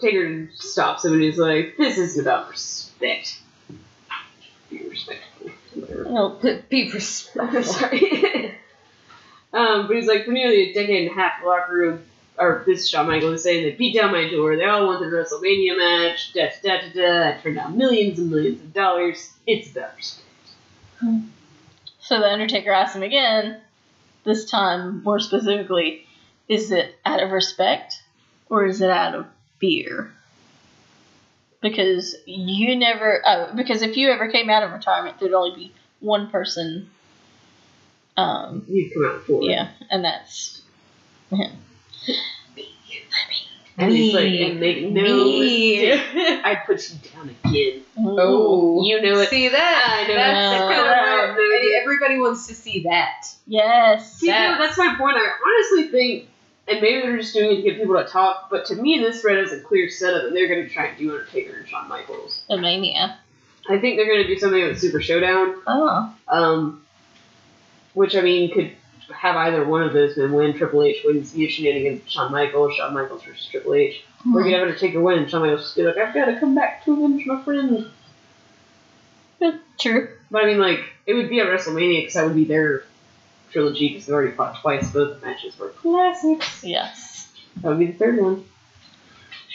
Taker 0.00 0.48
stops 0.54 1.04
him 1.04 1.14
and 1.14 1.22
he's 1.22 1.38
like, 1.38 1.76
"This 1.76 1.98
isn't 1.98 2.22
about 2.22 2.50
respect. 2.50 3.40
Be 4.70 4.88
respectful." 4.88 5.50
Whatever. 5.74 6.04
Well, 6.08 6.40
Be 6.68 6.90
respectful. 6.92 7.62
Sorry. 7.62 8.54
um, 9.52 9.86
but 9.86 9.96
he's 9.96 10.06
like, 10.06 10.24
for 10.24 10.32
nearly 10.32 10.70
a 10.70 10.74
decade 10.74 11.08
and 11.08 11.10
a 11.10 11.20
half, 11.20 11.40
the 11.42 11.48
locker 11.48 11.72
room, 11.72 12.04
or 12.38 12.62
this 12.66 12.80
is 12.80 12.90
Shawn 12.90 13.06
Michaels 13.06 13.34
is 13.34 13.42
saying, 13.42 13.64
they 13.64 13.72
beat 13.72 13.94
down 13.94 14.12
my 14.12 14.30
door. 14.30 14.56
They 14.56 14.64
all 14.64 14.86
wanted 14.86 15.12
a 15.12 15.16
WrestleMania 15.16 15.76
match. 15.76 16.32
Da 16.32 16.50
da 16.62 16.80
da 16.80 16.92
da. 16.92 17.28
I 17.28 17.40
turned 17.40 17.56
down 17.56 17.76
millions 17.76 18.18
and 18.18 18.30
millions 18.30 18.60
of 18.60 18.72
dollars. 18.72 19.32
It's 19.46 19.68
respect. 19.74 20.14
So 22.00 22.20
the 22.20 22.30
Undertaker 22.30 22.72
asks 22.72 22.96
him 22.96 23.02
again, 23.02 23.60
this 24.24 24.50
time 24.50 25.02
more 25.02 25.20
specifically, 25.20 26.06
is 26.48 26.70
it 26.72 26.96
out 27.04 27.22
of 27.22 27.30
respect 27.30 28.02
or 28.48 28.66
is 28.66 28.80
it 28.80 28.90
out 28.90 29.14
of 29.14 29.26
fear? 29.58 30.12
Because 31.60 32.14
you 32.24 32.76
never, 32.76 33.22
oh, 33.26 33.50
because 33.54 33.82
if 33.82 33.96
you 33.96 34.10
ever 34.10 34.30
came 34.30 34.48
out 34.48 34.62
of 34.62 34.72
retirement, 34.72 35.18
there'd 35.18 35.32
only 35.32 35.54
be 35.54 35.72
one 36.00 36.30
person. 36.30 36.88
Um, 38.16 38.64
You'd 38.68 38.94
come 38.94 39.04
out 39.04 39.22
for 39.24 39.42
yeah, 39.42 39.70
and 39.90 40.04
that's 40.04 40.62
him. 41.30 41.52
And 43.80 43.92
he's 43.92 44.12
like, 44.12 44.24
and 44.32 44.58
make 44.58 44.82
no 44.90 45.02
Me. 45.24 45.78
mistake, 45.92 46.44
I 46.44 46.56
put 46.66 46.90
you 46.90 46.96
down 47.14 47.30
again. 47.44 47.82
Oh, 47.96 48.82
You 48.84 49.00
know 49.00 49.20
it. 49.20 49.28
See 49.28 49.48
that? 49.48 49.86
I 49.88 50.08
know 50.08 50.14
That's 50.16 50.54
it. 50.56 50.58
kind 50.58 51.30
of 51.30 51.80
everybody 51.82 52.18
wants 52.18 52.48
to 52.48 52.56
see 52.56 52.82
that. 52.82 53.32
Yes. 53.46 54.14
See, 54.16 54.26
no, 54.26 54.32
That's- 54.32 54.58
that's 54.76 54.78
my 54.78 54.96
point. 54.98 55.16
I 55.16 55.30
honestly 55.46 55.92
think, 55.92 56.28
and 56.66 56.80
maybe 56.80 57.02
they're 57.02 57.18
just 57.18 57.32
doing 57.34 57.52
it 57.52 57.56
to 57.56 57.62
get 57.62 57.76
people 57.78 57.94
to 57.96 58.04
talk, 58.04 58.50
but 58.50 58.66
to 58.66 58.74
me, 58.74 58.98
this 58.98 59.20
thread 59.20 59.38
has 59.38 59.52
a 59.52 59.60
clear 59.60 59.88
setup 59.88 60.24
that 60.24 60.32
they're 60.32 60.48
going 60.48 60.64
to 60.66 60.68
try 60.68 60.86
and 60.86 60.98
do 60.98 61.12
Undertaker 61.12 61.58
and 61.58 61.68
Shawn 61.68 61.88
Michaels. 61.88 62.42
The 62.48 62.56
Mania. 62.58 63.16
I 63.70 63.78
think 63.78 63.96
they're 63.96 64.06
going 64.12 64.22
to 64.22 64.26
do 64.26 64.38
something 64.40 64.60
with 64.60 64.80
Super 64.80 65.00
Showdown, 65.00 65.54
Oh. 65.68 66.12
um, 66.26 66.82
which 67.94 68.16
I 68.16 68.22
mean 68.22 68.52
could 68.52 68.72
have 69.14 69.36
either 69.36 69.64
one 69.64 69.82
of 69.82 69.92
those 69.92 70.16
men 70.16 70.32
win. 70.32 70.56
Triple 70.56 70.82
H 70.82 71.02
wins 71.04 71.32
via 71.32 71.48
shenanigans. 71.48 72.02
Shawn 72.10 72.32
Michaels, 72.32 72.74
Shawn 72.74 72.94
Michaels 72.94 73.22
versus 73.22 73.46
Triple 73.46 73.74
H. 73.74 74.02
Hmm. 74.22 74.36
Or 74.36 74.46
you 74.46 74.54
have 74.54 74.62
Undertaker 74.62 75.00
win. 75.00 75.18
and 75.18 75.30
Shawn 75.30 75.42
Michaels 75.42 75.62
just 75.62 75.76
be 75.76 75.82
like, 75.82 75.96
I've 75.96 76.14
got 76.14 76.26
to 76.26 76.38
come 76.38 76.54
back 76.54 76.84
to 76.84 76.92
avenge 76.92 77.26
my 77.26 77.42
friend. 77.42 77.90
True. 79.78 80.08
But 80.30 80.44
I 80.44 80.46
mean, 80.46 80.58
like, 80.58 80.80
it 81.06 81.14
would 81.14 81.28
be 81.28 81.40
at 81.40 81.46
WrestleMania 81.46 82.00
because 82.02 82.14
that 82.14 82.24
would 82.24 82.34
be 82.34 82.44
their 82.44 82.84
trilogy 83.52 83.88
because 83.88 84.06
they've 84.06 84.14
already 84.14 84.32
fought 84.32 84.60
twice. 84.60 84.90
Both 84.90 85.22
matches 85.22 85.58
were 85.58 85.68
classics. 85.68 86.64
Yes. 86.64 87.30
That 87.62 87.68
would 87.68 87.78
be 87.78 87.86
the 87.86 87.92
third 87.98 88.20
one. 88.20 88.44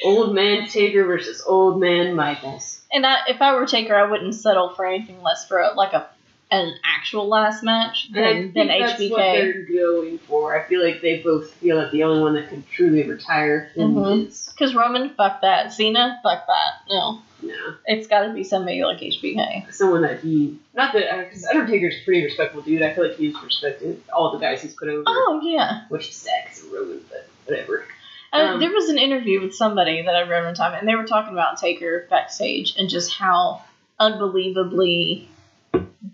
Old 0.03 0.33
Man 0.33 0.67
Taker 0.67 1.03
versus 1.05 1.43
Old 1.45 1.79
Man 1.79 2.15
Michaels. 2.15 2.81
And 2.91 3.05
I, 3.05 3.19
if 3.27 3.41
I 3.41 3.55
were 3.55 3.65
Taker, 3.65 3.95
I 3.95 4.09
wouldn't 4.09 4.35
settle 4.35 4.69
for 4.69 4.85
anything 4.85 5.21
less 5.21 5.47
for 5.47 5.59
a, 5.59 5.73
like 5.73 5.93
a 5.93 6.09
an 6.53 6.75
actual 6.83 7.27
last 7.27 7.63
match 7.63 8.09
than, 8.11 8.53
than 8.53 8.67
that's 8.67 8.99
what 8.99 8.99
HBK. 8.99 9.15
they're 9.17 9.63
going 9.63 10.17
for. 10.19 10.55
I 10.59 10.63
feel 10.67 10.83
like 10.83 11.01
they 11.01 11.19
both 11.21 11.51
feel 11.55 11.77
that 11.81 11.91
the 11.91 12.03
only 12.03 12.21
one 12.21 12.33
that 12.35 12.49
can 12.49 12.63
truly 12.71 13.03
retire 13.03 13.71
Mhm. 13.75 14.27
is 14.27 14.49
Because 14.53 14.75
Roman, 14.75 15.09
fuck 15.11 15.41
that. 15.41 15.73
Cena, 15.73 16.19
fuck 16.23 16.45
that. 16.47 16.73
No, 16.89 17.19
no, 17.41 17.73
it's 17.85 18.07
got 18.07 18.27
to 18.27 18.33
be 18.33 18.43
somebody 18.43 18.83
like 18.83 18.99
HBK. 19.01 19.65
someone 19.71 20.01
that 20.03 20.19
he 20.19 20.57
not 20.75 20.93
that 20.93 21.27
because 21.29 21.43
Undertaker's 21.45 21.95
a 22.01 22.05
pretty 22.05 22.23
respectable 22.23 22.61
dude. 22.61 22.81
I 22.83 22.93
feel 22.93 23.07
like 23.07 23.17
he's 23.17 23.35
respected 23.43 24.01
all 24.15 24.31
the 24.31 24.39
guys 24.39 24.61
he's 24.61 24.73
put 24.75 24.87
over, 24.89 25.03
Oh 25.07 25.41
yeah. 25.43 25.81
which 25.89 26.09
is 26.09 26.15
sad 26.15 26.43
because 26.45 26.63
Roman, 26.71 27.01
but 27.09 27.27
whatever. 27.45 27.85
Uh, 28.31 28.37
Um, 28.53 28.59
there 28.59 28.71
was 28.71 28.89
an 28.89 28.97
interview 28.97 29.41
with 29.41 29.53
somebody 29.53 30.01
that 30.01 30.15
I 30.15 30.23
read 30.23 30.43
one 30.43 30.55
time, 30.55 30.73
and 30.73 30.87
they 30.87 30.95
were 30.95 31.05
talking 31.05 31.33
about 31.33 31.59
Taker 31.59 32.07
backstage 32.09 32.73
and 32.77 32.89
just 32.89 33.11
how 33.13 33.61
unbelievably 33.99 35.27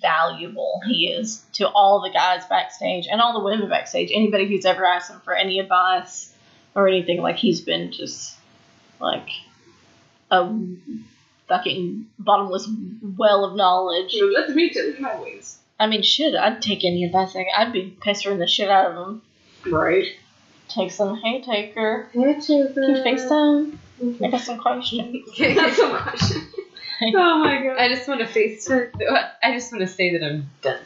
valuable 0.02 0.82
he 0.88 1.08
is 1.08 1.44
to 1.54 1.68
all 1.68 2.02
the 2.02 2.10
guys 2.10 2.46
backstage 2.46 3.08
and 3.10 3.22
all 3.22 3.34
the 3.34 3.44
women 3.44 3.70
backstage. 3.70 4.12
Anybody 4.14 4.48
who's 4.48 4.66
ever 4.66 4.86
asked 4.86 5.12
him 5.12 5.20
for 5.22 5.34
any 5.34 5.60
advice 5.60 6.34
or 6.76 6.88
anything, 6.88 7.22
like 7.22 7.38
he's 7.38 7.62
been 7.62 7.92
just 7.92 8.36
like 9.00 9.30
a 10.32 10.50
fucking 11.48 12.08
bottomless 12.18 12.70
well 13.18 13.46
of 13.46 13.56
knowledge. 13.56 14.14
You 14.14 14.32
know, 14.32 14.40
let 14.40 14.56
me 14.56 14.70
tell 14.70 14.86
you 14.86 15.00
my 15.00 15.20
ways. 15.20 15.58
I 15.80 15.88
mean, 15.88 16.02
shit, 16.04 16.36
I'd 16.36 16.62
take 16.62 16.84
any 16.84 17.06
advice. 17.06 17.36
I 17.36 17.46
I'd 17.58 17.74
be 17.74 17.96
pestering 18.02 18.40
the 18.40 18.48
shit 18.48 18.70
out 18.70 18.92
of 18.92 19.08
him. 19.08 19.22
Right. 19.66 20.08
Take 20.68 20.92
some, 20.92 21.16
hey, 21.18 21.42
Taker, 21.42 22.10
That's 22.14 22.48
can 22.48 22.58
you 22.58 22.68
FaceTime? 22.76 23.78
Mm-hmm. 24.02 24.24
I 24.24 24.30
got 24.30 24.42
some 24.42 24.60
questions. 24.60 25.28
That's 25.40 25.80
a 25.80 26.42
question. 27.00 27.20
Oh 27.20 27.40
my 27.40 27.64
god. 27.64 27.78
I 27.78 27.88
just 27.90 28.08
want 28.08 28.20
to 28.22 28.28
face. 28.28 28.66
To, 28.66 28.90
I 29.44 29.54
just 29.54 29.72
want 29.72 29.82
to 29.82 29.88
say 29.88 30.18
that 30.18 30.24
I'm 30.24 30.50
done. 30.62 30.80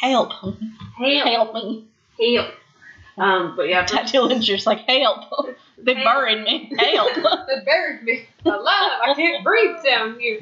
Help. 0.00 0.32
Help. 0.32 0.56
Help 0.98 1.54
me. 1.54 1.86
Help. 2.18 2.54
Um, 3.18 3.54
but 3.56 3.68
yeah, 3.68 3.84
Ty 3.84 4.02
Dillinger's 4.04 4.66
like, 4.66 4.80
help. 4.80 5.56
They 5.78 5.94
Help. 5.94 6.04
buried 6.04 6.42
me. 6.42 6.72
Help. 6.78 7.12
They 7.46 7.64
buried 7.64 8.02
me 8.02 8.26
alive. 8.44 8.64
I 8.66 9.14
can't 9.14 9.44
breathe 9.44 9.76
down 9.84 10.18
here. 10.18 10.40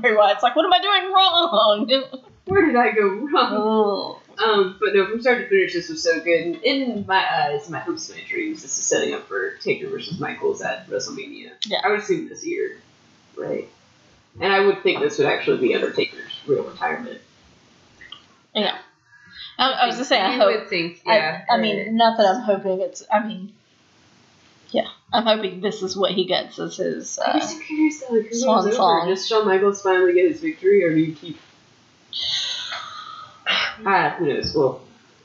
Bray 0.00 0.14
Wyatt's 0.14 0.42
like, 0.42 0.56
what 0.56 0.64
am 0.64 0.72
I 0.72 0.80
doing 0.80 1.12
wrong? 1.12 2.22
where 2.46 2.66
did 2.66 2.76
I 2.76 2.92
go 2.92 3.08
wrong? 3.08 3.52
oh. 3.52 4.20
Um, 4.42 4.76
but 4.80 4.94
no, 4.94 5.06
from 5.06 5.20
start 5.20 5.38
to 5.38 5.48
finish, 5.48 5.74
this 5.74 5.90
was 5.90 6.02
so 6.02 6.18
good. 6.20 6.46
And 6.46 6.56
in 6.62 7.04
my 7.06 7.22
eyes, 7.22 7.68
my 7.68 7.78
hopes, 7.78 8.08
and 8.08 8.18
my 8.18 8.24
dreams, 8.26 8.62
this 8.62 8.78
is 8.78 8.84
setting 8.86 9.12
up 9.12 9.28
for 9.28 9.56
Taker 9.56 9.88
versus 9.88 10.18
Michaels 10.18 10.62
at 10.62 10.88
WrestleMania. 10.88 11.50
Yeah. 11.66 11.80
I 11.84 11.90
would 11.90 12.00
assume 12.00 12.28
this 12.28 12.46
year, 12.46 12.78
right? 13.36 13.68
And 14.38 14.52
I 14.52 14.60
would 14.64 14.82
think 14.82 15.00
this 15.00 15.18
would 15.18 15.26
actually 15.26 15.58
be 15.58 15.74
Undertaker's 15.74 16.30
real 16.46 16.62
retirement. 16.64 17.20
Yeah. 18.54 18.78
I, 19.58 19.70
I 19.72 19.86
was 19.86 19.96
gonna 19.96 20.04
say, 20.04 20.20
I 20.20 20.34
You 20.34 20.40
hope. 20.40 20.60
would 20.60 20.68
think, 20.70 21.00
yeah. 21.04 21.44
I, 21.50 21.54
I 21.54 21.60
mean, 21.60 21.96
not 21.96 22.16
that 22.16 22.26
I'm 22.26 22.42
hoping 22.42 22.80
it's. 22.80 23.02
I 23.12 23.26
mean, 23.26 23.52
yeah, 24.70 24.86
I'm 25.12 25.24
hoping 25.24 25.60
this 25.60 25.82
is 25.82 25.96
what 25.96 26.12
he 26.12 26.24
gets 26.24 26.58
as 26.58 26.76
his. 26.76 27.18
I'm 27.18 27.36
Uh, 27.36 27.40
so 27.40 27.58
curious 27.60 28.00
though, 28.00 28.14
like, 28.14 28.32
Swan 28.32 28.72
song. 28.72 29.08
Does 29.08 29.26
Shawn 29.26 29.46
Michaels 29.46 29.82
finally 29.82 30.14
get 30.14 30.30
his 30.30 30.40
victory, 30.40 30.84
or 30.84 30.90
do 30.94 31.00
you 31.00 31.14
keep? 31.14 31.38
Ah, 33.84 34.14
who 34.18 34.26
knows? 34.26 34.54
Well, 34.54 34.82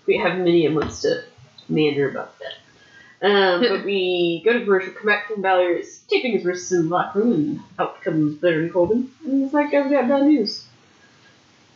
we 0.07 0.17
have 0.17 0.37
many 0.37 0.65
months 0.69 1.01
to 1.01 1.23
meander 1.67 2.09
about 2.09 2.33
that. 2.39 3.27
Um, 3.27 3.61
but 3.61 3.83
we 3.85 4.41
go 4.45 4.53
to 4.53 4.61
commercial, 4.63 4.93
come 4.93 5.07
back 5.07 5.27
from 5.27 5.41
Balor's 5.41 5.99
taping 6.09 6.31
his 6.33 6.45
wrists 6.45 6.71
in 6.71 6.83
the 6.83 6.89
locker 6.95 7.19
room, 7.19 7.33
and 7.33 7.59
out 7.79 7.94
comes 8.05 8.39
there 8.39 8.53
Baron 8.53 8.69
Corbin. 8.71 9.11
And 9.25 9.43
he's 9.43 9.53
like, 9.53 9.73
I've 9.73 9.91
got 9.91 10.07
bad 10.07 10.23
news. 10.23 10.65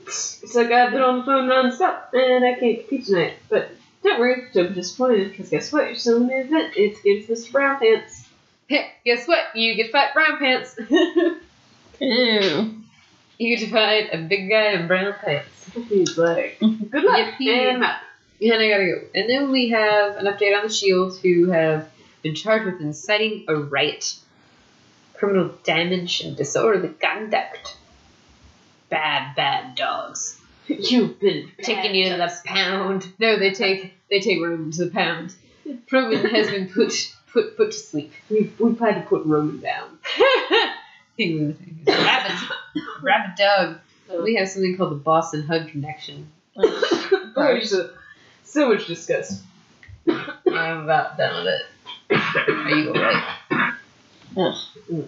It's 0.02 0.56
like 0.56 0.72
I've 0.72 0.92
been 0.92 1.02
on 1.02 1.20
the 1.20 1.26
phone 1.26 1.50
nonstop, 1.50 2.14
and 2.14 2.46
I 2.46 2.58
can't 2.58 2.80
compete 2.80 3.06
tonight. 3.06 3.34
But 3.50 3.72
don't 4.04 4.20
worry, 4.20 4.48
don't 4.54 4.70
be 4.70 4.76
disappointed, 4.76 5.32
because 5.32 5.50
guess 5.50 5.72
what? 5.72 5.88
You're 5.88 5.96
still 5.96 6.18
in 6.18 6.28
the 6.28 6.40
event. 6.40 6.74
It's 6.78 7.00
against 7.02 7.30
Mr. 7.30 7.52
Brown 7.52 7.80
Pants. 7.80 8.26
Guess 8.70 9.28
what? 9.28 9.56
You 9.56 9.76
get 9.76 9.88
to 9.88 9.92
fight 9.92 10.14
brown 10.14 10.38
pants. 10.38 10.80
ew. 12.00 12.76
You 13.38 13.58
get 13.58 13.66
to 13.66 13.72
fight 13.72 14.10
a 14.14 14.20
big 14.20 14.50
guy 14.50 14.74
in 14.74 14.88
brown 14.88 15.14
pants. 15.14 15.70
He's 15.88 16.18
like, 16.18 16.60
good 16.60 17.04
luck, 17.04 17.34
Yippee. 17.40 17.74
and. 17.74 17.84
And 18.42 18.54
I 18.54 18.70
gotta 18.70 18.86
go. 18.86 19.02
And 19.16 19.30
then 19.30 19.52
we 19.52 19.70
have 19.70 20.16
an 20.16 20.26
update 20.26 20.56
on 20.56 20.64
the 20.64 20.74
Shield, 20.74 21.20
who 21.20 21.50
have 21.50 21.90
been 22.22 22.36
charged 22.36 22.66
with 22.66 22.80
inciting 22.80 23.44
a 23.50 23.56
riot, 23.56 24.16
criminal 25.20 25.54
damage, 25.64 26.22
and 26.22 26.38
disorderly 26.38 26.90
conduct. 26.90 27.76
Bad, 28.90 29.36
bad 29.36 29.76
dogs. 29.76 30.40
You've 30.68 31.20
been 31.20 31.52
Taking 31.62 31.94
you 31.94 32.10
to 32.10 32.18
the 32.18 32.34
pound. 32.46 33.12
No, 33.20 33.38
they 33.38 33.52
take 33.52 33.94
they 34.10 34.22
take 34.22 34.42
Roman 34.42 34.72
to 34.72 34.86
the 34.86 34.92
pound. 34.92 35.36
Roman 35.92 36.26
has 36.26 36.50
been 36.50 36.70
put 36.70 37.14
put 37.32 37.58
put 37.58 37.72
to 37.72 37.78
sleep. 37.78 38.14
We've, 38.30 38.58
we've 38.60 38.80
had 38.80 38.96
to 38.96 39.02
put 39.02 39.26
Roman 39.26 39.60
down. 39.60 40.00
he 41.18 41.36
was 41.36 41.56
he 41.60 41.74
was 41.86 41.88
a 41.88 42.04
rabid, 42.04 42.40
rabid 43.02 43.36
dog. 43.38 43.80
Oh. 44.12 44.24
We 44.24 44.36
have 44.36 44.50
something 44.50 44.76
called 44.78 44.92
the 44.92 44.96
Boss 44.96 45.34
'n' 45.34 45.44
Hug 45.44 45.68
Connection. 45.70 46.32
Oh, 47.42 47.58
so, 47.62 47.92
so 48.44 48.68
much 48.68 48.86
disgust. 48.88 49.42
I'm 50.10 50.84
about 50.84 51.18
done 51.18 51.46
with 51.46 51.54
it. 51.54 52.18
Are 52.50 52.70
you 52.70 52.90
alright? 52.90 53.39
Ugh. 54.40 55.08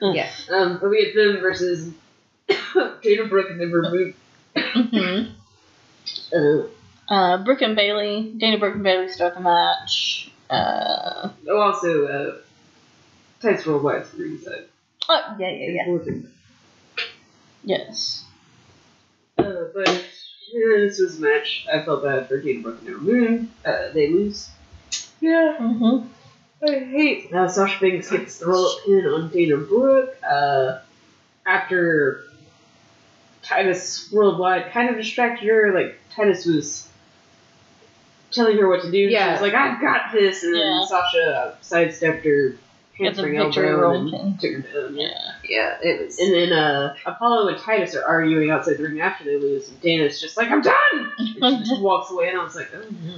Yeah. 0.00 0.30
Um, 0.50 0.78
but 0.80 0.90
we 0.90 1.04
had 1.04 1.14
them 1.14 1.40
versus 1.40 1.92
Dana 3.02 3.24
Brooke 3.28 3.50
and 3.50 3.60
then 3.60 3.72
removed. 3.72 4.16
Mhm. 4.56 5.32
Uh, 6.34 6.68
Uh, 7.08 7.36
Brooke 7.44 7.62
and 7.62 7.76
Bayley, 7.76 8.34
Dana 8.36 8.58
Brooke 8.58 8.74
and 8.74 8.82
Bayley 8.82 9.08
start 9.08 9.34
the 9.34 9.40
match. 9.40 10.30
Uh, 10.50 11.28
oh, 11.48 11.60
also, 11.60 12.06
uh, 12.06 12.36
Titus 13.40 13.64
Worldwide 13.66 14.06
for 14.06 14.16
ringside. 14.18 14.64
oh, 15.08 15.36
yeah, 15.38 15.50
yeah, 15.50 15.70
yeah. 15.70 15.82
Important. 15.84 16.26
Yes. 17.64 18.24
Uh, 19.38 19.44
but 19.74 19.88
yeah, 20.52 20.76
this 20.78 20.98
was 21.00 21.18
a 21.18 21.22
match. 21.22 21.66
I 21.72 21.82
felt 21.84 22.02
bad 22.02 22.26
for 22.28 22.40
Dana 22.40 22.60
Brooke 22.62 22.78
and 22.78 22.88
their 22.88 22.98
moon. 22.98 23.50
Uh, 23.64 23.88
they 23.92 24.08
lose. 24.10 24.48
Yeah. 25.20 25.56
Mm-hmm. 25.60 26.08
I 26.62 26.78
hate 26.78 27.32
uh, 27.32 27.48
Sasha 27.48 27.80
Banks 27.80 28.10
gets 28.10 28.38
the 28.38 28.46
roll 28.46 28.66
up 28.66 28.78
pin 28.84 29.06
on 29.06 29.28
Dana 29.28 29.56
Brooke 29.58 30.16
uh, 30.28 30.78
after 31.44 32.22
Titus 33.42 34.10
Worldwide 34.10 34.72
kind 34.72 34.88
of 34.90 34.96
distracted 34.96 35.46
her. 35.48 35.72
Like 35.74 35.98
Titus 36.14 36.46
was 36.46 36.88
telling 38.30 38.56
her 38.58 38.68
what 38.68 38.82
to 38.82 38.90
do. 38.90 38.98
Yeah. 38.98 39.26
She 39.26 39.32
was 39.32 39.40
like, 39.42 39.54
"I've 39.54 39.80
got 39.80 40.12
this," 40.12 40.42
and 40.42 40.56
Yeah. 40.56 40.62
then 40.80 40.86
Sasha 40.86 41.58
sidestepped 41.60 42.24
her 42.24 42.56
hamstring 42.98 43.36
elbow 43.36 43.92
and 43.92 44.10
pin. 44.10 44.38
took 44.38 44.66
her 44.72 44.82
down. 44.88 44.96
Yeah. 44.96 45.08
Yeah. 45.08 45.32
Yeah, 45.48 45.78
it 45.82 46.06
was. 46.06 46.18
And 46.18 46.32
then 46.32 46.52
uh, 46.52 46.94
Apollo 47.04 47.48
and 47.48 47.58
Titus 47.58 47.94
are 47.94 48.04
arguing 48.04 48.50
outside 48.50 48.78
the 48.78 48.82
ring 48.82 49.00
after 49.00 49.24
they 49.24 49.36
lose, 49.36 49.68
and 49.68 49.80
Dana's 49.80 50.20
just 50.20 50.36
like, 50.36 50.50
"I'm 50.50 50.62
done." 50.62 50.74
And 51.18 51.64
she 51.64 51.70
just 51.70 51.82
walks 51.82 52.10
away, 52.10 52.28
and 52.30 52.38
I 52.38 52.42
was 52.42 52.56
like, 52.56 52.70
"Oh 52.74 52.80
no." 52.80 53.14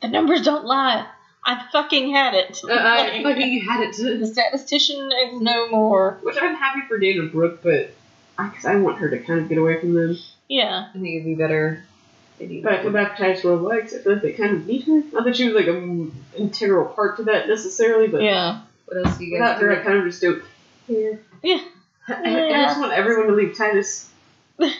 The 0.00 0.08
numbers 0.08 0.42
don't 0.42 0.64
lie. 0.64 1.06
I 1.46 1.64
fucking 1.72 2.10
had 2.12 2.34
it. 2.34 2.60
Uh, 2.64 2.72
I 2.72 3.20
Like, 3.20 3.22
fucking 3.36 3.60
had 3.60 3.80
it. 3.84 3.96
the 4.20 4.26
statistician 4.26 5.10
is 5.26 5.40
no 5.40 5.68
more. 5.70 6.18
Which 6.22 6.36
I'm 6.40 6.56
happy 6.56 6.80
for 6.88 6.98
Dana 6.98 7.22
Brooke, 7.24 7.62
but 7.62 7.90
because 8.36 8.66
I 8.66 8.76
want 8.76 8.98
her 8.98 9.08
to 9.10 9.18
kind 9.20 9.40
of 9.40 9.48
get 9.48 9.56
away 9.58 9.78
from 9.80 9.94
them. 9.94 10.16
Yeah. 10.48 10.88
I 10.90 10.92
think 10.92 11.06
it'd 11.08 11.24
be 11.24 11.34
better. 11.36 11.84
But 12.38 12.72
I 12.72 12.82
feel 12.82 12.90
bad 12.92 13.12
for 13.12 13.16
Titus 13.16 13.44
Worldwide 13.44 13.84
because 13.84 13.94
I 13.94 14.02
feel 14.02 14.12
like 14.14 14.22
they 14.22 14.32
kind 14.32 14.56
of 14.56 14.66
need 14.66 14.82
her. 14.82 15.02
Not 15.12 15.24
that 15.24 15.36
she 15.36 15.46
was 15.46 15.54
like 15.54 15.68
an 15.68 16.12
integral 16.36 16.84
part 16.86 17.16
to 17.16 17.22
that 17.24 17.48
necessarily, 17.48 18.08
but 18.08 18.22
Yeah. 18.22 18.60
What 18.86 19.06
else 19.06 19.16
do 19.16 19.24
you 19.24 19.32
without 19.32 19.54
guys 19.54 19.62
her, 19.62 19.72
I 19.72 19.76
do? 19.76 19.82
kind 19.84 19.98
of 19.98 20.04
just 20.04 20.20
don't 20.22 20.42
care. 20.86 21.18
Yeah. 21.42 21.60
I, 22.08 22.14
I 22.54 22.62
just 22.64 22.78
want 22.78 22.92
everyone 22.92 23.28
to 23.28 23.32
leave 23.34 23.56
Titus. 23.56 24.10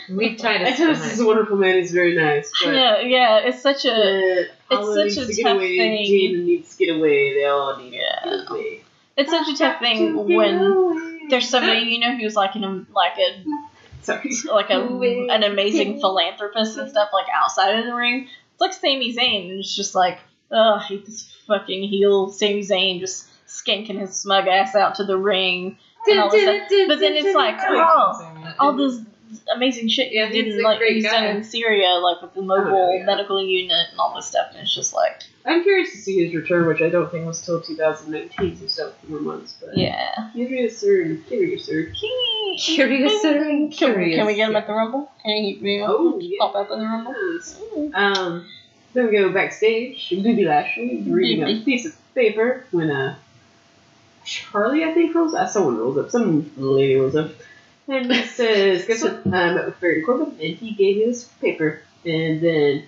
We've 0.08 0.38
tried 0.38 0.58
to 0.76 0.86
this 0.86 1.12
is 1.12 1.20
a 1.20 1.26
wonderful 1.26 1.56
man. 1.56 1.76
He's 1.76 1.92
very 1.92 2.16
nice. 2.16 2.50
Yeah, 2.64 3.00
yeah, 3.00 3.38
it's 3.38 3.60
such 3.62 3.84
a 3.84 4.46
it's 4.70 5.16
such 5.16 5.24
a 5.24 5.32
to 5.34 5.42
tough 5.42 5.56
away. 5.56 5.76
thing. 5.76 6.06
Jada 6.06 6.44
needs 6.44 6.76
to 6.76 6.84
get 6.86 6.96
away. 6.96 7.34
They 7.34 7.44
all 7.44 7.76
need 7.76 7.92
Yeah. 7.92 8.20
to 8.24 8.38
get 8.38 8.50
away. 8.50 8.82
it's 9.16 9.30
such 9.30 9.48
a 9.48 9.56
tough 9.56 9.80
thing 9.80 10.14
when 10.34 11.28
there's 11.28 11.48
somebody 11.48 11.80
you 11.90 11.98
know 12.00 12.16
who's 12.16 12.34
like 12.36 12.54
an 12.54 12.86
like 12.94 13.18
a 13.18 13.44
Sorry. 14.02 14.30
like 14.50 14.70
a 14.70 14.80
an 14.80 15.42
amazing 15.42 16.00
philanthropist 16.00 16.78
and 16.78 16.88
stuff 16.88 17.10
like 17.12 17.26
outside 17.32 17.78
of 17.78 17.84
the 17.84 17.94
ring. 17.94 18.28
It's 18.52 18.60
like 18.60 18.72
Sami 18.72 19.14
Zayn, 19.14 19.50
and 19.50 19.58
it's 19.60 19.76
just 19.76 19.94
like, 19.94 20.18
oh, 20.50 20.76
I 20.76 20.82
hate 20.84 21.04
this 21.04 21.30
fucking 21.46 21.82
heel 21.88 22.30
Sami 22.30 22.60
Zayn 22.60 23.00
just 23.00 23.28
skanking 23.46 23.98
his 24.00 24.16
smug 24.16 24.46
ass 24.48 24.74
out 24.74 24.94
to 24.96 25.04
the 25.04 25.18
ring. 25.18 25.76
And 26.08 26.20
all 26.20 26.30
this 26.30 26.42
stuff. 26.44 26.88
But 26.88 27.00
then 27.00 27.14
it's 27.16 27.34
like, 27.34 27.56
oh, 27.66 28.54
all 28.60 28.72
this 28.74 29.00
amazing 29.54 29.88
shit 29.88 30.12
Yeah, 30.12 30.28
he 30.28 30.42
he's 30.42 30.54
did 30.54 30.62
like 30.64 30.78
great 30.78 30.94
he's 30.96 31.04
done 31.04 31.24
in 31.24 31.44
Syria, 31.44 31.88
like 31.94 32.22
with 32.22 32.34
the 32.34 32.42
mobile 32.42 32.74
Oh, 32.74 32.92
yeah. 32.94 33.04
medical 33.04 33.42
unit 33.44 33.88
and 33.90 33.98
all 34.00 34.14
this 34.14 34.26
stuff, 34.26 34.48
and 34.52 34.60
it's 34.60 34.74
just 34.74 34.92
like, 34.94 35.22
I'm 35.44 35.62
curious 35.62 35.92
to 35.92 35.98
see 35.98 36.24
his 36.24 36.34
return, 36.34 36.66
which 36.66 36.82
I 36.82 36.88
don't 36.88 37.10
think 37.10 37.26
was 37.26 37.40
till 37.40 37.60
2019, 37.60 38.56
so 38.58 38.66
still 38.66 38.88
a 38.88 38.92
few 39.06 39.10
more 39.20 39.34
months. 39.34 39.56
But 39.60 39.76
yeah. 39.76 40.30
curious 40.32 40.82
or 40.84 41.16
curious 41.28 41.68
or 41.68 41.92
Curious 42.58 43.22
and 43.24 43.70
Can, 43.70 43.70
curious. 43.70 44.16
can 44.16 44.26
we 44.26 44.34
get 44.34 44.48
him 44.48 44.56
at 44.56 44.66
the 44.66 44.72
Rumble? 44.72 45.10
Can 45.22 45.36
he 45.44 45.54
you 45.60 45.80
know, 45.80 45.86
Oh, 46.14 46.18
yeah. 46.20 46.38
pop 46.40 46.54
up 46.54 46.70
in 46.70 46.78
the 46.78 46.84
Rumble? 46.86 47.14
Yes. 47.34 47.60
Um, 47.94 48.46
then 48.94 49.06
we 49.06 49.12
go 49.12 49.30
backstage. 49.30 50.08
Bobby 50.10 50.44
Lashley 50.46 51.00
is 51.00 51.06
reading 51.06 51.44
a 51.44 51.62
piece 51.64 51.84
of 51.84 51.94
paper 52.14 52.64
when 52.70 52.90
uh, 52.90 53.16
Charlie, 54.24 54.84
I 54.84 54.92
think, 54.94 55.14
rolls 55.14 55.34
up. 55.34 55.48
Someone 55.50 55.76
rolls 55.78 55.98
up. 55.98 56.10
Some 56.10 56.50
lady 56.56 56.96
rolls 56.96 57.14
up. 57.14 57.30
And 57.88 58.12
he 58.12 58.22
says, 58.24 58.84
Guess 58.86 59.02
what? 59.02 59.26
I 59.26 59.54
met 59.54 59.66
with 59.66 59.80
Baron 59.80 60.04
Corbin, 60.04 60.28
and 60.30 60.56
he 60.56 60.72
gave 60.72 60.96
me 60.96 61.06
this 61.06 61.24
paper. 61.40 61.82
And 62.04 62.40
then 62.40 62.84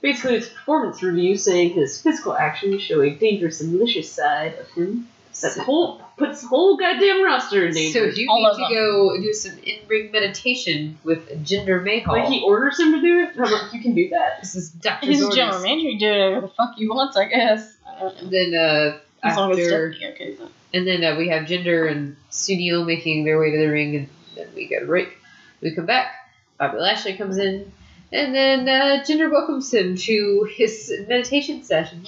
basically 0.00 0.36
it's 0.36 0.48
a 0.48 0.50
performance 0.50 1.02
review 1.02 1.36
saying 1.36 1.70
his 1.74 2.00
physical 2.00 2.34
actions 2.36 2.82
show 2.82 3.00
a 3.02 3.10
dangerous 3.10 3.60
and 3.60 3.72
malicious 3.72 4.10
side 4.10 4.54
of 4.58 4.68
him. 4.70 5.08
That 5.40 5.54
the 5.54 5.62
whole 5.62 6.02
puts 6.16 6.42
the 6.42 6.48
whole 6.48 6.76
goddamn 6.76 7.22
roster 7.24 7.64
in 7.64 7.72
danger. 7.72 8.10
So 8.10 8.14
do 8.14 8.20
you 8.20 8.28
All 8.28 8.40
need 8.42 8.54
to 8.54 8.56
them. 8.56 8.72
go 8.72 9.20
do 9.22 9.32
some 9.32 9.56
in-ring 9.58 10.10
meditation 10.10 10.98
with 11.04 11.28
Jinder 11.44 11.80
Mahal? 11.84 12.16
like 12.18 12.28
he 12.28 12.42
orders 12.42 12.80
him 12.80 12.92
to 12.94 13.00
do 13.00 13.20
it. 13.20 13.30
I'm 13.36 13.52
like, 13.52 13.72
you 13.72 13.80
can 13.80 13.94
do 13.94 14.08
that. 14.08 14.40
this 14.40 14.56
is 14.56 14.70
Doctor 14.70 15.06
He's 15.06 15.20
a 15.20 15.26
orders. 15.26 15.36
general 15.36 15.62
manager, 15.62 15.88
he 15.90 15.96
do 15.98 16.08
whatever 16.10 16.40
the 16.40 16.48
fuck 16.48 16.74
he 16.76 16.88
wants, 16.88 17.16
I 17.16 17.26
guess. 17.26 17.72
I 17.86 18.00
don't 18.00 18.14
know. 18.16 18.20
And 18.22 18.30
then 18.32 18.54
uh, 18.54 18.98
As 19.22 19.36
long 19.36 19.52
as 19.52 19.58
after, 19.58 19.92
Stephanie 19.94 20.12
okay 20.14 20.30
with 20.30 20.40
it. 20.40 20.48
And 20.72 20.86
then 20.86 21.04
uh, 21.04 21.16
we 21.16 21.28
have 21.28 21.46
Jinder 21.46 21.90
and 21.90 22.16
Sunil 22.30 22.86
making 22.86 23.24
their 23.24 23.38
way 23.38 23.50
to 23.50 23.58
the 23.58 23.68
ring, 23.68 23.96
and 23.96 24.08
then 24.36 24.48
we 24.54 24.66
go 24.66 24.80
to 24.80 24.86
break. 24.86 25.16
We 25.60 25.74
come 25.74 25.86
back. 25.86 26.12
Bobby 26.58 26.78
Lashley 26.78 27.16
comes 27.16 27.38
in, 27.38 27.72
and 28.12 28.34
then 28.34 28.68
uh, 28.68 29.04
Jinder 29.04 29.30
welcomes 29.30 29.72
him 29.72 29.96
to 29.96 30.48
his 30.54 30.92
meditation 31.08 31.62
session, 31.62 32.04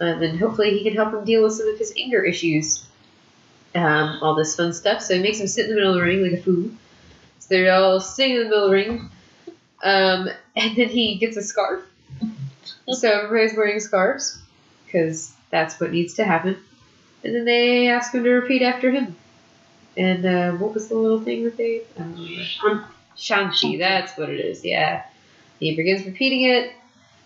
and 0.00 0.22
then 0.22 0.38
hopefully 0.38 0.70
he 0.70 0.84
can 0.84 0.94
help 0.94 1.12
him 1.12 1.24
deal 1.24 1.42
with 1.42 1.54
some 1.54 1.68
of 1.68 1.78
his 1.78 1.92
anger 1.96 2.22
issues. 2.22 2.86
Um, 3.74 4.20
all 4.22 4.34
this 4.34 4.56
fun 4.56 4.72
stuff. 4.72 5.02
So 5.02 5.14
he 5.14 5.22
makes 5.22 5.38
him 5.38 5.48
sit 5.48 5.64
in 5.64 5.70
the 5.70 5.76
middle 5.76 5.90
of 5.90 5.96
the 5.96 6.02
ring 6.02 6.22
like 6.22 6.40
a 6.40 6.42
fool. 6.42 6.70
So 7.40 7.48
they're 7.50 7.74
all 7.74 8.00
sitting 8.00 8.36
in 8.36 8.44
the 8.44 8.48
middle 8.48 8.64
of 8.64 8.70
the 8.70 8.74
ring. 8.74 9.10
Um, 9.82 10.30
and 10.56 10.76
then 10.76 10.88
he 10.88 11.16
gets 11.16 11.36
a 11.36 11.42
scarf. 11.42 11.82
so 12.90 13.10
everybody's 13.10 13.56
wearing 13.56 13.80
scarves 13.80 14.40
because 14.86 15.34
that's 15.50 15.78
what 15.78 15.92
needs 15.92 16.14
to 16.14 16.24
happen. 16.24 16.56
And 17.26 17.34
then 17.34 17.44
they 17.44 17.88
ask 17.88 18.14
him 18.14 18.22
to 18.22 18.30
repeat 18.30 18.62
after 18.62 18.92
him. 18.92 19.16
And 19.96 20.24
uh, 20.24 20.52
what 20.52 20.74
was 20.74 20.86
the 20.86 20.94
little 20.94 21.20
thing 21.20 21.42
that 21.44 21.56
they? 21.56 21.80
I 21.98 22.02
don't 22.02 22.12
remember. 22.14 22.44
Um, 22.68 22.84
Shanti, 23.16 23.78
that's 23.80 24.16
what 24.16 24.28
it 24.28 24.38
is. 24.38 24.64
Yeah. 24.64 25.04
He 25.58 25.74
begins 25.74 26.06
repeating 26.06 26.44
it. 26.44 26.72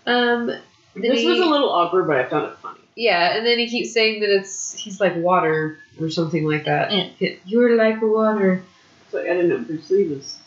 Um, 0.06 0.46
then 0.46 0.62
this 0.94 1.20
he- 1.20 1.26
was 1.28 1.38
a 1.40 1.44
little 1.44 1.68
awkward, 1.68 2.06
but 2.06 2.16
I 2.16 2.24
found 2.24 2.46
it 2.46 2.56
funny. 2.62 2.80
yeah, 2.96 3.36
and 3.36 3.44
then 3.44 3.58
he 3.58 3.68
keeps 3.68 3.92
saying 3.92 4.20
that 4.20 4.30
it's 4.30 4.72
he's 4.72 5.00
like 5.00 5.16
water 5.16 5.78
or 6.00 6.08
something 6.08 6.44
like 6.46 6.64
that. 6.64 6.90
Yeah. 7.20 7.34
You're 7.44 7.76
like 7.76 8.00
water. 8.00 8.62
So 9.10 9.20
I 9.20 9.24
didn't 9.24 9.48
know 9.50 9.58
Bruce 9.58 9.90
Lee 9.90 10.08
was 10.08 10.38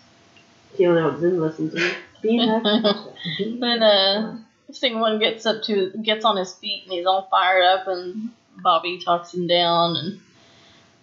healing 0.75 1.03
out 1.03 1.19
Zen 1.19 1.39
lessons. 1.39 1.75
and 1.75 1.93
Being 2.23 2.47
happy. 2.47 3.59
Then 3.59 3.83
uh 3.83 4.37
thing 4.73 4.99
one 4.99 5.19
gets 5.19 5.45
up 5.45 5.61
to 5.63 5.91
gets 6.01 6.25
on 6.25 6.35
his 6.35 6.53
feet 6.55 6.83
and 6.85 6.93
he's 6.93 7.05
all 7.05 7.27
fired 7.29 7.63
up 7.63 7.87
and 7.87 8.31
Bobby 8.61 8.99
talks 9.03 9.33
him 9.33 9.47
down 9.47 9.95
and 9.95 10.19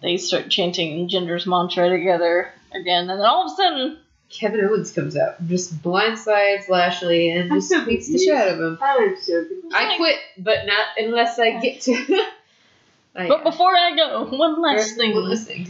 they 0.01 0.17
start 0.17 0.49
chanting 0.49 1.07
Jinder's 1.09 1.45
mantra 1.45 1.89
together 1.89 2.51
again 2.73 3.09
and 3.09 3.19
then 3.19 3.25
all 3.25 3.45
of 3.45 3.51
a 3.51 3.55
sudden 3.55 3.97
Kevin 4.29 4.61
Owens 4.61 4.93
comes 4.93 5.17
out, 5.17 5.45
just 5.47 5.81
blindsides 5.83 6.69
Lashley 6.69 7.31
and 7.31 7.51
just 7.51 7.67
so 7.69 7.83
beats 7.85 8.07
the 8.09 8.17
shit 8.17 8.33
out 8.33 8.47
of 8.47 8.59
him. 8.59 8.77
I'm 8.81 9.17
so 9.17 9.43
confused. 9.43 9.75
I 9.75 9.97
quit, 9.97 10.15
but 10.37 10.65
not 10.65 10.87
unless 10.97 11.37
I 11.37 11.59
get 11.59 11.81
to. 11.81 11.93
I, 13.15 13.27
But 13.27 13.43
before 13.43 13.75
I 13.75 13.93
go, 13.93 14.23
one 14.25 14.61
last 14.61 14.95
thing. 14.95 15.13
one 15.13 15.29
last 15.29 15.47
thing. 15.47 15.67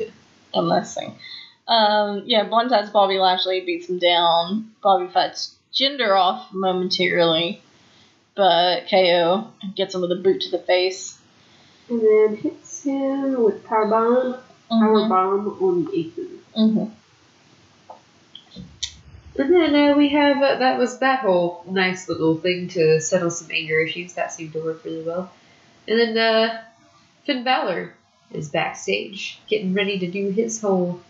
One 0.51 0.67
last 0.67 0.95
thing. 0.95 1.15
Um, 1.67 2.23
yeah, 2.27 2.45
blindsides 2.45 2.91
Bobby 2.93 3.17
Lashley, 3.17 3.61
beats 3.61 3.89
him 3.89 3.97
down. 3.97 4.71
Bobby 4.84 5.07
fights 5.11 5.55
Jinder 5.73 6.15
off 6.15 6.53
momentarily, 6.53 7.63
but 8.36 8.82
KO 8.89 9.47
gets 9.75 9.95
him 9.95 10.01
with 10.01 10.11
a 10.11 10.17
boot 10.17 10.41
to 10.41 10.51
the 10.51 10.59
face. 10.59 11.17
And 11.91 11.99
then 12.01 12.35
hits 12.37 12.83
him 12.83 13.43
with 13.43 13.65
power 13.65 13.85
bomb, 13.87 14.35
power 14.69 15.01
Mhm. 15.01 15.09
bomb 15.09 15.57
on 15.61 15.85
the 15.85 15.99
apron. 15.99 16.39
Mhm. 16.57 16.91
And 19.37 19.53
then 19.53 19.75
uh, 19.75 19.97
we 19.97 20.09
have 20.09 20.37
uh, 20.37 20.55
that 20.59 20.77
was 20.77 20.99
that 20.99 21.19
whole 21.19 21.63
nice 21.69 22.07
little 22.09 22.37
thing 22.37 22.67
to 22.69 22.99
settle 23.01 23.29
some 23.31 23.49
anger 23.51 23.79
issues. 23.81 24.13
That 24.13 24.31
seemed 24.31 24.53
to 24.53 24.63
work 24.63 24.83
really 24.85 25.03
well. 25.03 25.31
And 25.87 25.99
then 25.99 26.17
uh, 26.17 26.61
Finn 27.25 27.43
Balor 27.43 27.93
is 28.31 28.49
backstage, 28.49 29.39
getting 29.47 29.73
ready 29.73 29.99
to 29.99 30.07
do 30.09 30.29
his 30.29 30.61
whole 30.61 31.01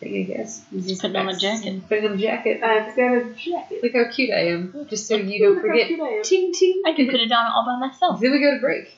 thing. 0.00 0.16
I 0.16 0.22
guess 0.22 0.64
He's 0.70 0.86
just 0.88 1.02
Putting 1.02 1.16
on 1.16 1.28
a 1.28 1.36
jacket. 1.36 1.88
Putting 1.88 2.06
on 2.06 2.12
a 2.14 2.16
jacket. 2.16 2.62
I've 2.62 2.96
got 2.96 3.14
a 3.16 3.24
jacket. 3.34 3.82
Look 3.82 3.92
how 3.94 4.10
cute 4.12 4.30
I 4.30 4.48
am. 4.48 4.86
Just 4.88 5.06
so 5.08 5.16
you 5.16 5.38
don't 5.44 5.54
Look 5.54 5.62
forget. 5.66 5.88
Ting 6.24 6.52
ting. 6.52 6.82
I 6.86 6.92
can 6.94 7.06
put 7.06 7.20
it 7.20 7.30
on 7.32 7.46
all 7.52 7.64
by 7.66 7.86
myself. 7.86 8.20
Then 8.20 8.30
we 8.32 8.40
go 8.40 8.54
to 8.54 8.60
break, 8.60 8.96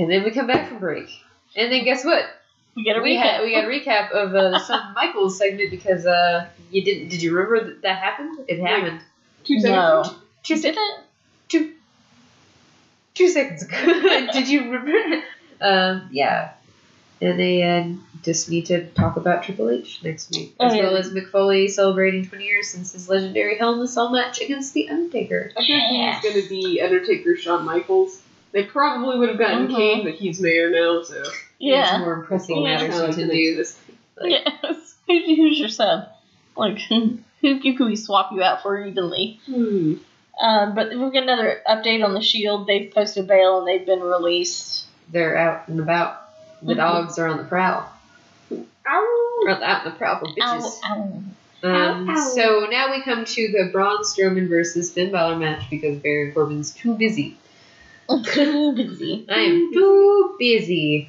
and 0.00 0.10
then 0.10 0.24
we 0.24 0.30
come 0.30 0.46
back 0.46 0.68
from 0.68 0.78
break, 0.78 1.08
and 1.56 1.70
then 1.70 1.84
guess 1.84 2.04
what? 2.04 2.24
We 2.76 2.84
get 2.84 2.96
a 2.96 3.00
we 3.02 3.16
recap. 3.16 3.20
had 3.22 3.42
we 3.42 3.52
got 3.52 3.64
a 3.64 3.68
recap 3.68 4.10
of 4.12 4.34
uh, 4.34 4.50
the 4.50 4.58
Shawn 4.64 4.94
Michaels 4.94 5.36
segment 5.38 5.70
because 5.70 6.06
uh 6.06 6.46
you 6.70 6.82
didn't 6.84 7.08
did 7.08 7.22
you 7.22 7.34
remember 7.34 7.64
that 7.70 7.82
that 7.82 7.98
happened? 7.98 8.38
It 8.48 8.60
happened 8.60 9.00
Two 9.44 9.58
seconds. 9.60 10.08
no. 10.08 10.16
two 10.44 10.54
Did 10.54 10.62
seconds 10.62 10.78
it? 11.54 11.70
two 13.14 13.28
seconds 13.28 13.62
ago. 13.64 13.76
did 14.32 14.48
you 14.48 14.70
remember? 14.70 15.22
Um, 15.60 16.08
yeah, 16.10 16.52
and 17.20 17.38
they 17.38 17.62
uh, 17.62 17.84
just 18.22 18.48
need 18.48 18.66
to 18.66 18.86
talk 18.86 19.16
about 19.16 19.42
Triple 19.42 19.68
H 19.68 20.00
next 20.02 20.30
week, 20.30 20.54
Oh, 20.60 20.66
as 20.66 20.74
yeah. 20.74 20.82
well 20.84 20.96
as 20.96 21.10
Mick 21.10 21.28
Foley 21.30 21.68
celebrating 21.68 22.24
20 22.24 22.44
years 22.44 22.68
since 22.68 22.92
his 22.92 23.08
legendary 23.08 23.58
Hell 23.58 23.74
in 23.74 23.80
a 23.80 23.88
Cell 23.88 24.10
match 24.10 24.40
against 24.40 24.72
the 24.74 24.88
Undertaker. 24.88 25.52
I 25.56 25.64
feel 25.64 25.76
like 25.76 25.90
Yes. 25.90 26.22
he's 26.22 26.32
going 26.32 26.42
to 26.44 26.48
be 26.48 26.80
Undertaker 26.80 27.36
Shawn 27.36 27.64
Michaels. 27.64 28.19
They 28.52 28.64
probably 28.64 29.18
would 29.18 29.28
have 29.28 29.38
gotten 29.38 29.68
Mhm. 29.68 29.76
Kane, 29.76 30.04
but 30.04 30.14
he's 30.14 30.40
mayor 30.40 30.70
now, 30.70 31.02
so. 31.02 31.22
Yeah. 31.58 31.98
more 31.98 32.22
pressing 32.24 32.62
matters 32.64 33.16
to 33.16 33.26
do. 33.26 33.56
next- 33.56 33.78
Like, 34.16 34.30
yes. 34.62 34.94
Who's 35.06 35.58
your 35.58 35.68
sub? 35.68 36.08
Like, 36.56 36.78
who, 36.88 37.18
who 37.42 37.60
can 37.60 37.86
we 37.86 37.96
swap 37.96 38.32
you 38.32 38.42
out 38.42 38.62
for 38.62 38.84
evenly? 38.84 39.40
Hmm. 39.46 39.94
Um, 40.42 40.74
but 40.74 40.88
we'll 40.90 41.10
get 41.10 41.22
another 41.24 41.60
update 41.68 42.02
on 42.04 42.14
the 42.14 42.22
Shield. 42.22 42.66
They've 42.66 42.90
posted 42.92 43.26
bail 43.28 43.58
and 43.58 43.68
they've 43.68 43.84
been 43.86 44.00
released. 44.00 44.86
They're 45.12 45.36
out 45.36 45.68
and 45.68 45.78
about. 45.80 46.16
The 46.62 46.72
Mhm. 46.74 46.76
dogs 46.78 47.18
are 47.18 47.28
on 47.28 47.36
the 47.38 47.44
prowl. 47.44 47.86
Ow! 48.52 49.42
Or 49.44 49.50
out 49.50 49.84
in 49.86 49.92
the 49.92 49.96
prowl 49.98 50.18
for 50.18 50.26
bitches. 50.26 50.40
Ow, 50.42 50.80
ow. 50.84 51.22
Um, 51.62 52.08
Ow, 52.08 52.14
ow. 52.16 52.30
So 52.34 52.66
now 52.70 52.90
we 52.90 53.02
come 53.02 53.24
to 53.24 53.48
the 53.52 53.68
Braun 53.70 53.98
Strowman 54.02 54.48
versus 54.48 54.90
Finn 54.92 55.12
Balor 55.12 55.36
match 55.36 55.68
because 55.70 55.98
Baron 55.98 56.32
Corbin's 56.32 56.72
too 56.72 56.94
busy. 56.94 57.36
Too 58.24 58.72
busy. 58.72 59.26
I 59.28 59.40
am 59.40 59.72
too 59.72 60.36
busy. 60.38 61.08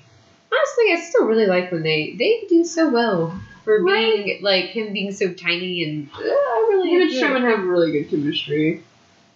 Honestly, 0.53 0.85
I 0.91 1.05
still 1.09 1.25
really 1.25 1.47
like 1.47 1.71
when 1.71 1.83
they 1.83 2.15
they 2.17 2.45
do 2.47 2.63
so 2.63 2.89
well 2.89 3.39
for 3.63 3.83
being 3.83 4.41
like 4.41 4.65
him 4.65 4.93
being 4.93 5.11
so 5.11 5.33
tiny 5.33 5.83
and 5.83 6.09
uh, 6.13 6.19
I 6.19 6.67
really 6.69 6.91
Him 6.91 7.01
and 7.01 7.11
enjoy 7.11 7.37
it. 7.37 7.57
Have 7.57 7.65
really 7.65 7.91
good 7.91 8.09
chemistry. 8.09 8.83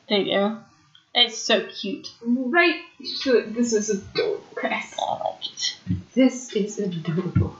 They 0.09 0.23
do. 0.25 0.57
It's 1.13 1.37
so 1.37 1.65
cute. 1.67 2.11
Right? 2.21 2.81
So 3.03 3.41
this 3.41 3.71
is 3.73 3.89
adorable, 3.89 4.43
guys. 4.61 4.93
I 4.99 5.11
like 5.23 5.45
it. 5.45 5.77
This 6.13 6.53
is 6.53 6.77
adorable. 6.77 7.55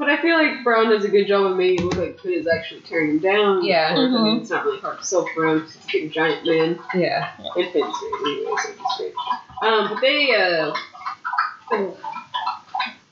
But 0.00 0.08
I 0.08 0.22
feel 0.22 0.34
like 0.34 0.64
Braun 0.64 0.88
does 0.88 1.04
a 1.04 1.08
good 1.08 1.26
job 1.26 1.44
of 1.44 1.58
making 1.58 1.80
it 1.80 1.84
look 1.84 1.96
like 1.96 2.20
Finn 2.20 2.32
is 2.32 2.46
actually 2.46 2.80
tearing 2.80 3.10
him 3.10 3.18
down. 3.18 3.62
Yeah. 3.62 3.90
Of 3.90 3.96
course, 3.96 4.18
I 4.18 4.24
mean, 4.24 4.40
it's 4.40 4.48
not 4.48 4.64
really 4.64 4.80
hard 4.80 4.98
to 4.98 5.04
sell 5.04 5.28
for 5.34 5.46
him. 5.46 5.66
He's 5.66 5.76
a 5.76 5.92
big 5.92 6.10
giant 6.10 6.46
man. 6.46 6.78
Yeah. 6.94 7.30
And 7.38 7.70
Finn's 7.70 7.94
great 7.98 8.38
anyway, 8.38 8.56
so 8.62 8.68
he's 8.70 8.96
great. 8.96 9.14
Um, 9.62 9.90
but 9.90 10.00
they, 10.00 10.34
uh. 10.34 10.74
oh. 11.72 11.98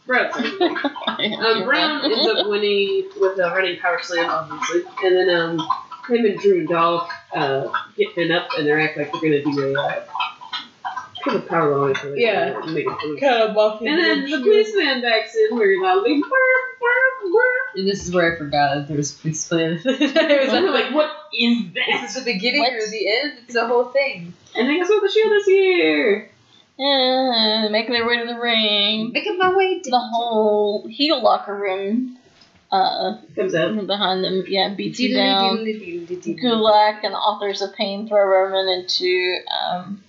Braun's. 0.07 0.35
Um, 1.19 1.65
Braun 1.65 2.05
ends 2.05 2.27
up 2.27 2.47
winning 2.47 3.11
with 3.21 3.39
a 3.39 3.51
running 3.55 3.79
power 3.81 3.99
slam, 4.01 4.31
obviously, 4.31 4.83
and 5.05 5.17
then 5.17 5.31
um, 5.31 5.59
him 6.09 6.25
and 6.25 6.39
Drew 6.39 6.61
and 6.61 6.69
Dolph 6.69 7.11
uh, 7.35 7.69
get 7.97 8.15
Finn 8.15 8.31
up, 8.31 8.49
and 8.57 8.67
they 8.67 8.73
act 8.73 8.97
like 8.97 9.13
they're 9.13 9.21
gonna 9.21 9.43
do 9.43 9.75
a 9.77 9.83
uh, 9.83 10.05
kind 11.29 11.43
of 11.43 11.49
power 11.49 11.77
line 11.79 11.95
for 11.95 12.15
it. 12.15 12.19
Yeah. 12.21 12.59
Make 12.67 12.87
it 12.87 12.99
cool. 13.01 13.17
Kind 13.19 13.43
of 13.43 13.55
walking. 13.57 13.89
And 13.89 13.99
then 13.99 14.31
the 14.31 14.39
policeman 14.39 15.03
backs 15.03 15.35
in 15.37 15.57
very 15.59 15.79
loudly. 15.81 16.23
And 17.77 17.87
this 17.87 18.07
is 18.07 18.13
where 18.15 18.35
I 18.35 18.39
forgot 18.39 18.75
that 18.75 18.89
there 18.89 18.97
was 18.97 19.15
a 19.15 19.19
policeman. 19.21 19.81
I 19.87 19.91
was 20.45 20.53
like, 20.75 20.95
what 20.95 21.11
is 21.39 21.73
this? 21.75 21.87
Is 21.89 22.15
this 22.15 22.25
the 22.25 22.33
beginning 22.33 22.63
What? 22.63 22.73
or 22.73 22.91
the 22.91 23.09
end? 23.09 23.33
It's 23.45 23.55
the 23.55 23.67
whole 23.67 23.87
thing. 23.87 24.33
And 24.57 24.69
then 24.69 24.79
guess 24.79 24.89
what? 24.89 25.03
The 25.03 25.09
shield 25.11 25.33
is 25.33 25.47
here. 25.47 26.31
Yeah, 26.79 27.69
making 27.71 27.93
their 27.93 28.07
way 28.07 28.19
to 28.19 28.27
the 28.27 28.39
ring. 28.39 29.11
Making 29.13 29.39
my 29.39 29.55
way 29.55 29.81
to 29.81 29.91
The 29.91 29.99
whole 29.99 30.87
heel 30.89 31.21
locker 31.23 31.55
room 31.55 32.17
uh, 32.71 33.19
Comes 33.35 33.55
out. 33.55 33.87
behind 33.87 34.23
them, 34.25 34.45
yeah, 34.47 34.75
beats 34.75 35.01
you 35.01 35.15
down. 35.15 35.59
Gulak 35.59 37.03
and 37.05 37.15
the 37.15 37.19
authors 37.19 37.63
of 37.63 37.75
pain 37.75 38.07
throw 38.09 38.25
Roman 38.25 38.69
into 38.81 39.39
um, 39.51 40.05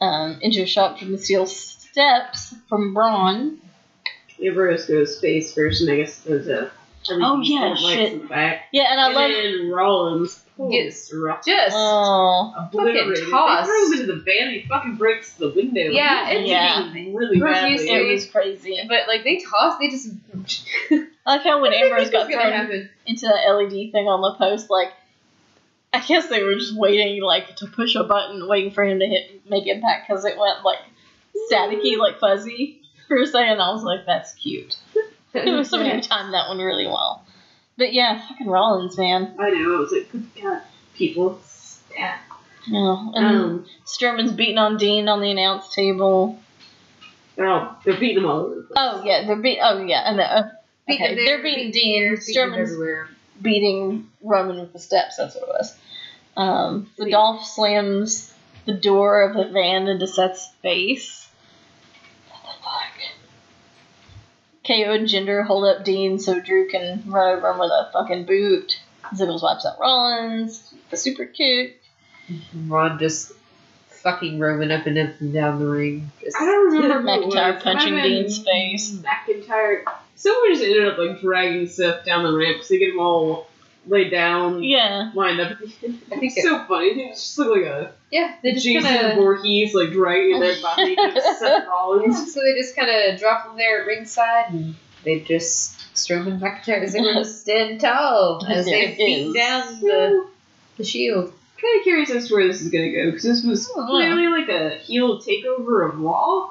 um, 0.00 0.38
into 0.42 0.62
a 0.62 0.66
shot 0.66 0.98
from 0.98 1.12
the 1.12 1.18
steel 1.18 1.46
steps 1.46 2.54
from 2.68 2.94
Braun. 2.94 3.60
Ambrose 4.42 4.86
goes 4.86 5.18
face 5.18 5.54
first, 5.54 5.80
and 5.82 5.90
I 5.90 5.96
guess 5.96 6.20
goes 6.22 6.48
uh. 6.48 6.70
Oh, 7.08 7.40
yeah, 7.40 7.60
kind 7.60 7.72
of 7.72 7.78
lights 7.84 7.94
shit. 8.10 8.28
back. 8.28 8.62
Yeah, 8.72 8.86
and 8.90 9.00
I 9.00 9.06
and 9.06 9.14
love. 9.14 9.30
then 9.30 9.70
Rollins 9.70 10.42
Gets 10.58 11.08
gets 11.10 11.14
rough. 11.14 11.44
Just 11.46 11.76
Oh, 11.78 12.52
obliterated. 12.58 13.18
fucking 13.18 13.30
tossed. 13.30 13.68
They 13.68 13.72
throw 13.72 13.86
him 13.86 13.92
into 13.92 14.06
the 14.06 14.22
van. 14.22 14.50
He 14.52 14.66
fucking 14.68 14.96
breaks 14.96 15.34
the 15.34 15.50
window. 15.50 15.82
Yeah, 15.82 16.28
He's 16.30 16.50
it's- 16.50 16.90
bleeding 16.90 17.14
really 17.14 17.38
Profusely. 17.38 17.86
badly. 17.86 18.10
it 18.10 18.12
was 18.14 18.26
crazy. 18.26 18.80
but 18.88 19.06
like 19.06 19.22
they 19.22 19.36
toss, 19.38 19.78
they 19.78 19.88
just. 19.88 20.08
I 21.26 21.36
like 21.36 21.42
how 21.42 21.62
when 21.62 21.72
Ambrose 21.72 22.10
got 22.10 22.28
thrown 22.28 22.88
into 23.06 23.26
the 23.26 23.52
LED 23.52 23.92
thing 23.92 24.06
on 24.08 24.20
the 24.20 24.34
post, 24.38 24.68
like 24.68 24.92
I 25.96 26.06
guess 26.06 26.28
they 26.28 26.42
were 26.42 26.54
just 26.54 26.76
waiting, 26.76 27.22
like 27.22 27.56
to 27.56 27.66
push 27.66 27.94
a 27.94 28.04
button, 28.04 28.46
waiting 28.48 28.70
for 28.72 28.84
him 28.84 28.98
to 29.00 29.06
hit 29.06 29.48
make 29.48 29.66
impact 29.66 30.08
because 30.08 30.24
it 30.24 30.36
went 30.38 30.64
like 30.64 30.78
staticky, 31.50 31.96
like 31.96 32.18
fuzzy 32.18 32.80
for 33.08 33.16
a 33.18 33.26
second. 33.26 33.60
I 33.60 33.70
was 33.72 33.82
like, 33.82 34.06
that's 34.06 34.32
cute. 34.34 34.76
It 35.34 35.52
was 35.54 35.68
somebody 35.68 35.90
who 35.94 36.00
timed 36.00 36.32
that 36.32 36.48
one 36.48 36.56
really 36.58 36.86
well. 36.86 37.22
But 37.76 37.92
yeah, 37.92 38.26
fucking 38.26 38.46
Rollins, 38.46 38.96
man. 38.96 39.34
I 39.38 39.50
know. 39.50 39.76
I 39.76 39.78
was 39.80 39.92
like, 39.92 40.10
good 40.10 40.26
God, 40.42 40.62
people. 40.94 41.38
Yeah. 41.94 42.16
Yeah, 42.66 43.10
and 43.14 43.26
Um, 43.36 43.66
Strowman's 43.84 44.32
beating 44.32 44.56
on 44.56 44.78
Dean 44.78 45.08
on 45.08 45.20
the 45.20 45.30
announce 45.30 45.74
table. 45.74 46.38
they're 47.36 47.48
all 47.48 47.76
they're 47.84 47.98
beating 48.00 48.22
them 48.22 48.30
all 48.30 48.40
over 48.46 48.54
the 48.54 48.62
place. 48.62 48.76
Oh 48.78 49.02
yeah, 49.04 49.26
they're 49.26 49.36
beat. 49.36 49.58
Oh 49.62 49.84
yeah, 49.84 50.08
and 50.08 50.18
they're, 50.18 50.26
uh, 50.26 50.48
Beating 50.88 51.04
okay, 51.04 51.14
there, 51.16 51.24
they're 51.26 51.42
beating 51.42 51.70
beating 51.70 51.82
Dean. 51.82 52.02
there, 52.02 52.16
beating 52.16 52.34
Strowman's 52.34 52.72
everywhere. 52.72 53.08
beating 53.42 54.08
Roman 54.22 54.58
with 54.58 54.72
the 54.72 54.78
steps. 54.78 55.16
That's 55.16 55.34
what 55.34 55.42
it 55.44 55.48
was. 55.48 55.76
Um, 56.36 56.90
the 56.96 57.04
Sweet. 57.04 57.12
Dolph 57.12 57.44
slams 57.44 58.32
the 58.66 58.74
door 58.74 59.22
of 59.22 59.36
the 59.36 59.50
van 59.52 59.86
into 59.88 60.06
Seth's 60.06 60.48
face. 60.62 61.28
What 62.28 62.42
the 62.42 62.62
fuck? 62.62 62.92
KO 64.66 64.92
and 64.92 65.08
Jinder 65.08 65.46
hold 65.46 65.64
up 65.64 65.84
Dean 65.84 66.18
so 66.18 66.40
Drew 66.40 66.68
can 66.68 67.04
run 67.06 67.36
over 67.38 67.50
him 67.50 67.58
with 67.58 67.70
a 67.70 67.90
fucking 67.92 68.26
boot. 68.26 68.80
Ziggles 69.14 69.42
wipes 69.42 69.64
out 69.64 69.78
Rollins. 69.80 70.74
The 70.90 70.96
super 70.96 71.26
kick. 71.26 71.80
Ron 72.66 72.98
just 72.98 73.32
fucking 73.88 74.38
roaming 74.38 74.70
up 74.70 74.86
and 74.86 74.98
up 74.98 75.20
and 75.20 75.32
down 75.32 75.58
the 75.58 75.66
ring. 75.66 76.10
Just, 76.22 76.36
I 76.36 76.44
don't 76.44 76.72
remember 76.72 77.10
McIntyre 77.10 77.62
punching 77.62 77.94
Might 77.94 78.02
have 78.02 78.10
Dean's 78.10 78.44
face. 78.44 78.92
McIntyre. 78.98 79.82
Someone 80.16 80.50
just 80.50 80.64
ended 80.64 80.88
up 80.88 80.98
like 80.98 81.20
dragging 81.20 81.66
Seth 81.68 82.04
down 82.04 82.24
the 82.24 82.32
ramp 82.36 82.56
because 82.56 82.68
they 82.68 82.78
get 82.78 82.90
him 82.90 83.00
all 83.00 83.48
laid 83.86 84.10
down, 84.10 84.62
Yeah. 84.62 85.10
lined 85.14 85.40
up. 85.40 85.52
at. 85.52 85.58
I 85.62 85.62
think 86.18 86.32
It's 86.36 86.42
so 86.42 86.64
funny. 86.64 86.94
They 86.94 87.08
just 87.10 87.38
look 87.38 87.56
like 87.56 87.64
a 87.66 87.92
yeah, 88.10 88.34
they 88.42 88.52
just 88.52 88.64
Jason 88.64 88.82
kind 88.90 89.06
of. 89.08 89.16
Voorhees 89.16 89.74
like 89.74 89.90
dragging 89.90 90.40
their 90.40 90.60
body 90.62 90.94
to 90.96 91.20
Seth 91.38 91.66
Rollins. 91.66 92.32
So 92.34 92.40
they 92.40 92.54
just 92.54 92.74
kind 92.76 92.88
of 92.90 93.18
drop 93.18 93.46
them 93.46 93.56
there 93.56 93.80
at 93.82 93.86
ringside, 93.86 94.46
and 94.52 94.74
they 95.04 95.20
just 95.20 95.76
Strowman 95.94 96.38
McIntyre 96.40 96.82
is 96.82 96.94
able 96.94 97.14
to 97.14 97.24
stand 97.24 97.80
tall 97.80 98.44
as 98.48 98.64
they 98.66 98.94
beat 98.98 99.34
down 99.34 99.80
the 99.80 100.26
the 100.76 100.84
shield. 100.84 101.32
Kind 101.60 101.78
of 101.78 101.84
curious 101.84 102.10
as 102.10 102.28
to 102.28 102.34
where 102.34 102.46
this 102.46 102.60
is 102.60 102.68
gonna 102.70 102.92
go 102.92 103.06
because 103.10 103.22
this 103.24 103.42
was 103.42 103.70
Oh, 103.74 103.80
wow. 103.82 103.86
clearly 103.88 104.26
like 104.28 104.48
a 104.48 104.76
heel 104.76 105.20
takeover 105.20 105.88
of 105.88 105.98
Raw. 106.00 106.50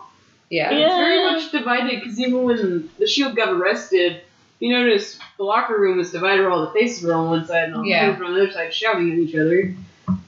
Yeah. 0.50 0.70
And 0.72 0.80
It's 0.80 0.94
very 0.96 1.24
much 1.24 1.52
divided 1.52 2.00
because 2.02 2.20
even 2.20 2.44
when 2.44 2.90
the 3.00 3.08
Shield 3.08 3.36
got 3.36 3.50
arrested, 3.50 4.22
you 4.66 4.74
notice 4.78 5.20
the 5.38 5.44
locker 5.44 5.80
room 5.80 5.98
was 5.98 6.12
divided 6.12 6.42
where 6.42 6.52
all 6.52 6.66
the 6.66 6.72
faces 6.72 7.04
were 7.04 7.14
on 7.14 7.30
one 7.30 7.46
side 7.46 7.66
and 7.66 7.76
all 7.76 7.84
the 7.84 7.90
Yeah. 7.90 8.12
people 8.12 8.28
on 8.28 8.34
the 8.36 8.42
other 8.44 8.52
side 8.52 8.74
shouting 8.74 9.12
at 9.12 9.18
each 9.20 9.36
other. 9.36 9.74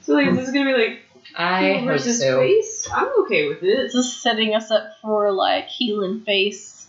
So 0.02 0.14
like, 0.14 0.26
this 0.30 0.38
is 0.40 0.46
this 0.46 0.54
gonna 0.54 0.76
be 0.76 0.78
like 0.82 1.02
I 1.36 1.62
heel 1.64 1.78
hope 1.80 1.86
versus 1.88 2.20
so. 2.20 2.40
face? 2.40 2.88
I'm 2.92 3.08
okay 3.22 3.48
with 3.48 3.62
it. 3.62 3.76
This 3.76 3.94
is 3.94 4.12
setting 4.22 4.54
us 4.54 4.70
up 4.70 4.98
for 5.02 5.30
like 5.32 5.66
heel 5.66 6.02
and 6.04 6.24
face 6.24 6.86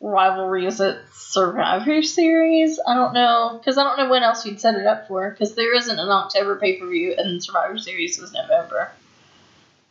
rivalries 0.00 0.80
at 0.80 0.98
Survivor 1.14 2.02
Series. 2.02 2.80
I 2.86 2.94
don't 2.94 3.14
know 3.14 3.58
because 3.58 3.78
I 3.78 3.84
don't 3.84 3.96
know 3.98 4.10
when 4.10 4.22
else 4.22 4.44
you'd 4.44 4.60
set 4.60 4.74
it 4.74 4.86
up 4.86 5.08
for 5.08 5.30
because 5.30 5.54
there 5.54 5.74
isn't 5.74 5.98
an 5.98 6.08
October 6.08 6.56
pay 6.56 6.76
per 6.78 6.86
view 6.88 7.14
and 7.16 7.42
Survivor 7.42 7.78
Series 7.78 8.20
was 8.20 8.32
November. 8.32 8.90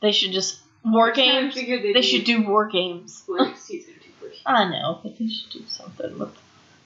They 0.02 0.12
should 0.12 0.32
just 0.32 0.60
war 0.84 1.12
games. 1.12 1.56
they'd 1.56 1.94
They 1.94 2.02
should 2.02 2.26
do 2.26 2.42
war 2.48 2.66
games. 2.68 3.24
well, 3.28 3.46
NXT's 3.46 3.86
gonna 3.86 3.98
do. 4.00 4.36
I 4.46 4.70
know, 4.70 5.00
but 5.04 5.18
they 5.18 5.28
should 5.28 5.50
do 5.52 5.64
something 5.68 6.18
with. 6.20 6.30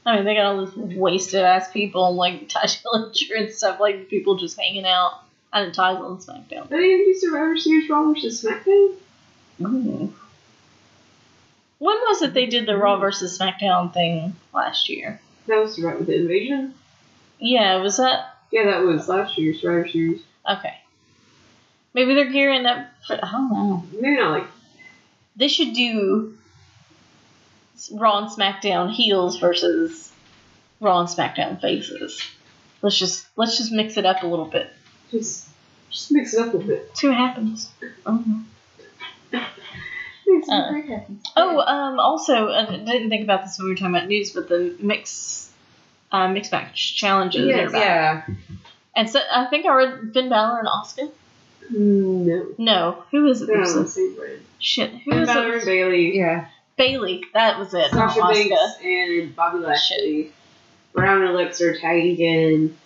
I 0.05 0.15
mean, 0.17 0.25
they 0.25 0.35
got 0.35 0.45
all 0.45 0.65
these 0.65 0.97
wasted 0.97 1.41
ass 1.41 1.71
people 1.71 2.07
and 2.07 2.17
like 2.17 2.47
Tye 2.49 2.65
Dillinger 2.67 3.37
and 3.37 3.51
stuff, 3.51 3.79
like 3.79 4.09
people 4.09 4.35
just 4.37 4.59
hanging 4.59 4.85
out. 4.85 5.21
I 5.51 5.61
didn't 5.63 5.75
ties 5.75 5.97
on 5.97 6.17
SmackDown. 6.17 6.65
Are 6.65 6.67
they 6.67 6.91
gonna 6.91 7.05
do 7.05 7.15
Survivor 7.17 7.57
Series 7.57 7.89
Raw 7.89 8.11
versus 8.11 8.43
SmackDown? 8.43 8.95
Ooh. 9.61 10.13
When 11.79 11.97
was 12.07 12.21
it 12.21 12.33
they 12.33 12.45
did 12.45 12.65
the 12.65 12.77
Raw 12.77 12.97
versus 12.99 13.37
SmackDown 13.37 13.93
thing 13.93 14.35
last 14.53 14.89
year? 14.89 15.19
That 15.47 15.59
was 15.59 15.79
right 15.79 15.97
with 15.97 16.07
the 16.07 16.15
Invasion. 16.17 16.73
Yeah, 17.39 17.77
was 17.77 17.97
that 17.97 18.37
Yeah, 18.51 18.65
that 18.65 18.83
was 18.83 19.07
last 19.07 19.37
year's 19.37 19.61
Survivor 19.61 19.87
Series. 19.87 20.21
okay? 20.49 20.75
Maybe 21.93 22.13
they're 22.13 22.31
gearing 22.31 22.65
up 22.65 22.87
for. 23.07 23.13
I 23.23 23.31
don't 23.31 23.49
know. 23.51 23.83
Maybe 23.93 24.17
not 24.17 24.31
like 24.31 24.47
They 25.37 25.47
should 25.47 25.73
do 25.73 26.37
Raw 27.91 28.19
and 28.19 28.29
SmackDown 28.29 28.91
heels 28.91 29.37
versus 29.39 30.11
Raw 30.79 30.99
and 31.01 31.09
SmackDown 31.09 31.59
faces. 31.61 32.21
Let's 32.81 32.97
just 32.97 33.27
let's 33.35 33.57
just 33.57 33.71
mix 33.71 33.97
it 33.97 34.05
up 34.05 34.23
a 34.23 34.27
little 34.27 34.45
bit. 34.45 34.71
just 35.11 35.47
just 35.89 36.11
mix 36.11 36.33
it 36.33 36.39
up 36.47 36.53
a 36.53 36.57
bit. 36.59 36.91
See 36.97 37.07
what 37.07 37.17
happens. 37.17 37.69
Mhm. 38.05 38.43
Uh, 40.49 40.71
me. 40.71 41.01
Oh, 41.37 41.59
um, 41.59 41.99
also, 41.99 42.49
I 42.51 42.65
didn't 42.65 43.09
think 43.09 43.23
about 43.23 43.43
this 43.43 43.57
when 43.57 43.65
we 43.65 43.71
were 43.71 43.77
talking 43.77 43.95
about 43.95 44.07
news, 44.07 44.31
but 44.31 44.49
the 44.49 44.75
mix, 44.79 45.51
uh, 46.11 46.27
mix 46.27 46.51
match 46.51 46.95
challenges. 46.95 47.45
Yes, 47.47 47.73
are 47.73 47.77
yeah. 47.77 48.25
And 48.95 49.09
so 49.09 49.19
I 49.31 49.45
think 49.45 49.65
I 49.65 49.73
read 49.75 50.13
Finn 50.13 50.29
Balor 50.29 50.59
and 50.59 50.67
Asuka. 50.67 51.11
No. 51.69 52.47
No, 52.57 53.03
who 53.11 53.27
is 53.27 53.41
it? 53.41 53.47
They're 53.47 53.57
that 53.57 53.61
not 53.63 53.69
on 53.69 53.75
the 53.77 53.81
was 53.83 53.93
same 53.93 54.15
brand. 54.15 54.41
Shit, 54.59 54.91
who 54.91 55.11
Finn 55.11 55.21
is 55.21 55.27
Balor 55.27 55.55
and? 55.57 55.65
Bayley, 55.65 56.17
Yeah. 56.17 56.47
Bayley. 56.77 57.23
That 57.33 57.57
was 57.59 57.73
it. 57.73 57.93
Not 57.93 58.13
Sasha 58.13 58.21
Asuka. 58.21 58.49
Banks, 58.49 58.77
and 58.83 59.35
Bobby 59.35 59.59
oh, 59.59 59.67
Lashley. 59.67 60.31
Braun 60.93 61.21
and 61.21 61.29
Alexa 61.29 61.69
are 61.69 61.77
tagging 61.77 62.17
in. 62.17 62.77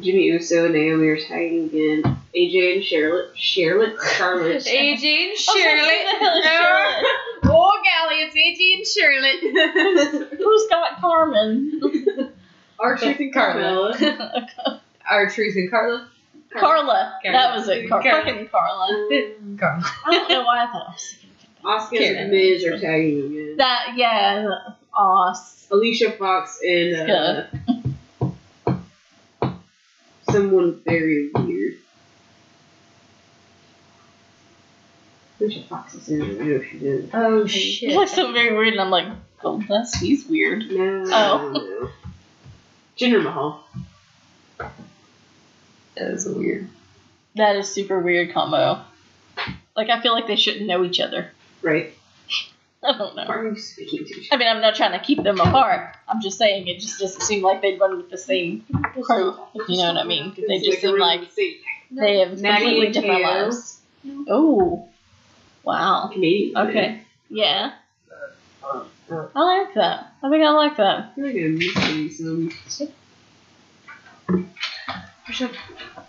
Jimmy 0.00 0.24
Uso 0.24 0.64
and 0.64 0.74
Naomi 0.74 1.08
are 1.08 1.20
tagging 1.20 1.70
in. 1.70 2.02
AJ 2.34 2.76
and 2.76 2.84
Charlotte, 2.84 3.30
Charlotte, 3.36 3.96
Charlotte. 4.16 4.62
AJ 4.62 5.04
and 5.04 5.32
I 5.32 5.34
was 5.34 5.46
like, 5.46 6.06
who 6.06 6.18
the 6.18 6.24
hell 6.24 6.38
is 6.38 6.44
Charlotte? 6.44 7.04
Oh, 7.44 7.82
golly, 7.84 8.16
it's 8.22 8.34
AJ 8.34 8.76
and 8.78 8.86
Charlotte. 8.86 10.28
Who's 10.38 10.68
got 10.68 11.00
Carmen? 11.00 12.32
R 12.80 12.96
Truth 12.96 13.20
and 13.20 13.32
Carla. 13.32 13.94
Carmella. 13.94 14.80
R 15.08 15.30
Truth 15.30 15.56
and 15.56 15.70
Carla. 15.70 16.08
Carla. 16.56 17.18
That 17.24 17.56
was 17.56 17.68
it. 17.68 17.88
Car- 17.88 18.02
Carla. 18.02 18.24
fucking 18.24 18.48
Carla. 18.48 19.08
Carla. 19.58 19.84
I 20.06 20.10
don't 20.10 20.28
know 20.28 20.44
why 20.44 20.64
I 20.64 20.66
thought 20.66 20.88
I 20.88 20.92
was 20.92 21.08
thinking 21.10 21.23
Asuka 21.64 21.90
Karen. 21.98 22.16
and 22.18 22.30
Miz 22.30 22.64
are 22.64 22.78
tagging 22.78 23.18
again. 23.26 23.56
that. 23.58 23.92
Yeah, 23.96 24.48
Os. 24.94 25.66
Alicia 25.70 26.12
Fox 26.12 26.60
and 26.62 27.10
uh, 27.10 27.44
someone 30.30 30.80
very 30.84 31.30
weird. 31.34 31.74
Alicia 35.40 35.62
Fox 35.64 35.94
is 35.94 36.08
in 36.08 36.22
it. 36.22 36.40
I 36.40 36.44
know 36.44 36.62
she 36.62 36.78
did. 36.78 37.10
Oh, 37.12 37.42
It 37.44 37.48
shit. 37.48 37.92
looks 37.94 38.12
so 38.12 38.32
very 38.32 38.54
weird, 38.56 38.68
and 38.74 38.80
I'm 38.80 38.90
like, 38.90 39.08
oh, 39.42 39.62
that's 39.68 39.98
he's 39.98 40.26
weird. 40.26 40.70
No. 40.70 41.04
Oh. 41.08 41.50
no. 41.52 41.90
Jinder 42.96 43.22
Mahal. 43.22 43.64
That 45.96 46.10
is 46.12 46.26
weird. 46.28 46.68
That 47.36 47.56
is 47.56 47.68
super 47.68 47.98
weird 47.98 48.32
combo. 48.32 48.80
Like 49.76 49.90
I 49.90 50.00
feel 50.00 50.12
like 50.12 50.28
they 50.28 50.36
shouldn't 50.36 50.66
know 50.66 50.84
each 50.84 51.00
other. 51.00 51.30
Right. 51.64 51.94
I 52.86 52.98
don't 52.98 53.16
know. 53.16 53.22
Are 53.22 53.46
you 53.46 53.56
speaking 53.56 54.04
to? 54.04 54.28
I 54.30 54.36
mean, 54.36 54.46
I'm 54.46 54.60
not 54.60 54.74
trying 54.74 54.92
to 54.92 54.98
keep 55.04 55.22
them 55.22 55.40
apart. 55.40 55.96
I'm 56.06 56.20
just 56.20 56.36
saying 56.36 56.68
it 56.68 56.80
just 56.80 57.00
doesn't 57.00 57.22
seem 57.22 57.42
like 57.42 57.62
they'd 57.62 57.80
run 57.80 57.96
with 57.96 58.10
the 58.10 58.18
same 58.18 58.66
crew. 59.02 59.34
If 59.54 59.70
you 59.70 59.78
know 59.78 59.94
what 59.94 59.96
I 59.96 60.04
mean? 60.04 60.34
They 60.36 60.58
just 60.60 60.82
seem 60.82 60.98
like 60.98 61.34
they 61.90 62.18
have 62.18 62.38
Maggie 62.40 62.64
completely 62.64 62.92
different 62.92 63.22
lives. 63.22 63.80
Oh, 64.28 64.86
wow. 65.62 66.10
Canadian. 66.12 66.56
Okay. 66.58 67.00
Yeah. 67.30 67.72
I 68.62 69.40
like 69.40 69.74
that. 69.74 70.12
I 70.22 70.30
think 70.30 70.44
I 70.44 70.50
like 70.50 70.76
that. 70.76 71.12
I 71.12 71.14
feel 71.14 71.24
like 71.26 71.36
I'm 71.36 71.58
missing 71.58 72.10
some. 72.10 72.52
There's, 75.26 75.50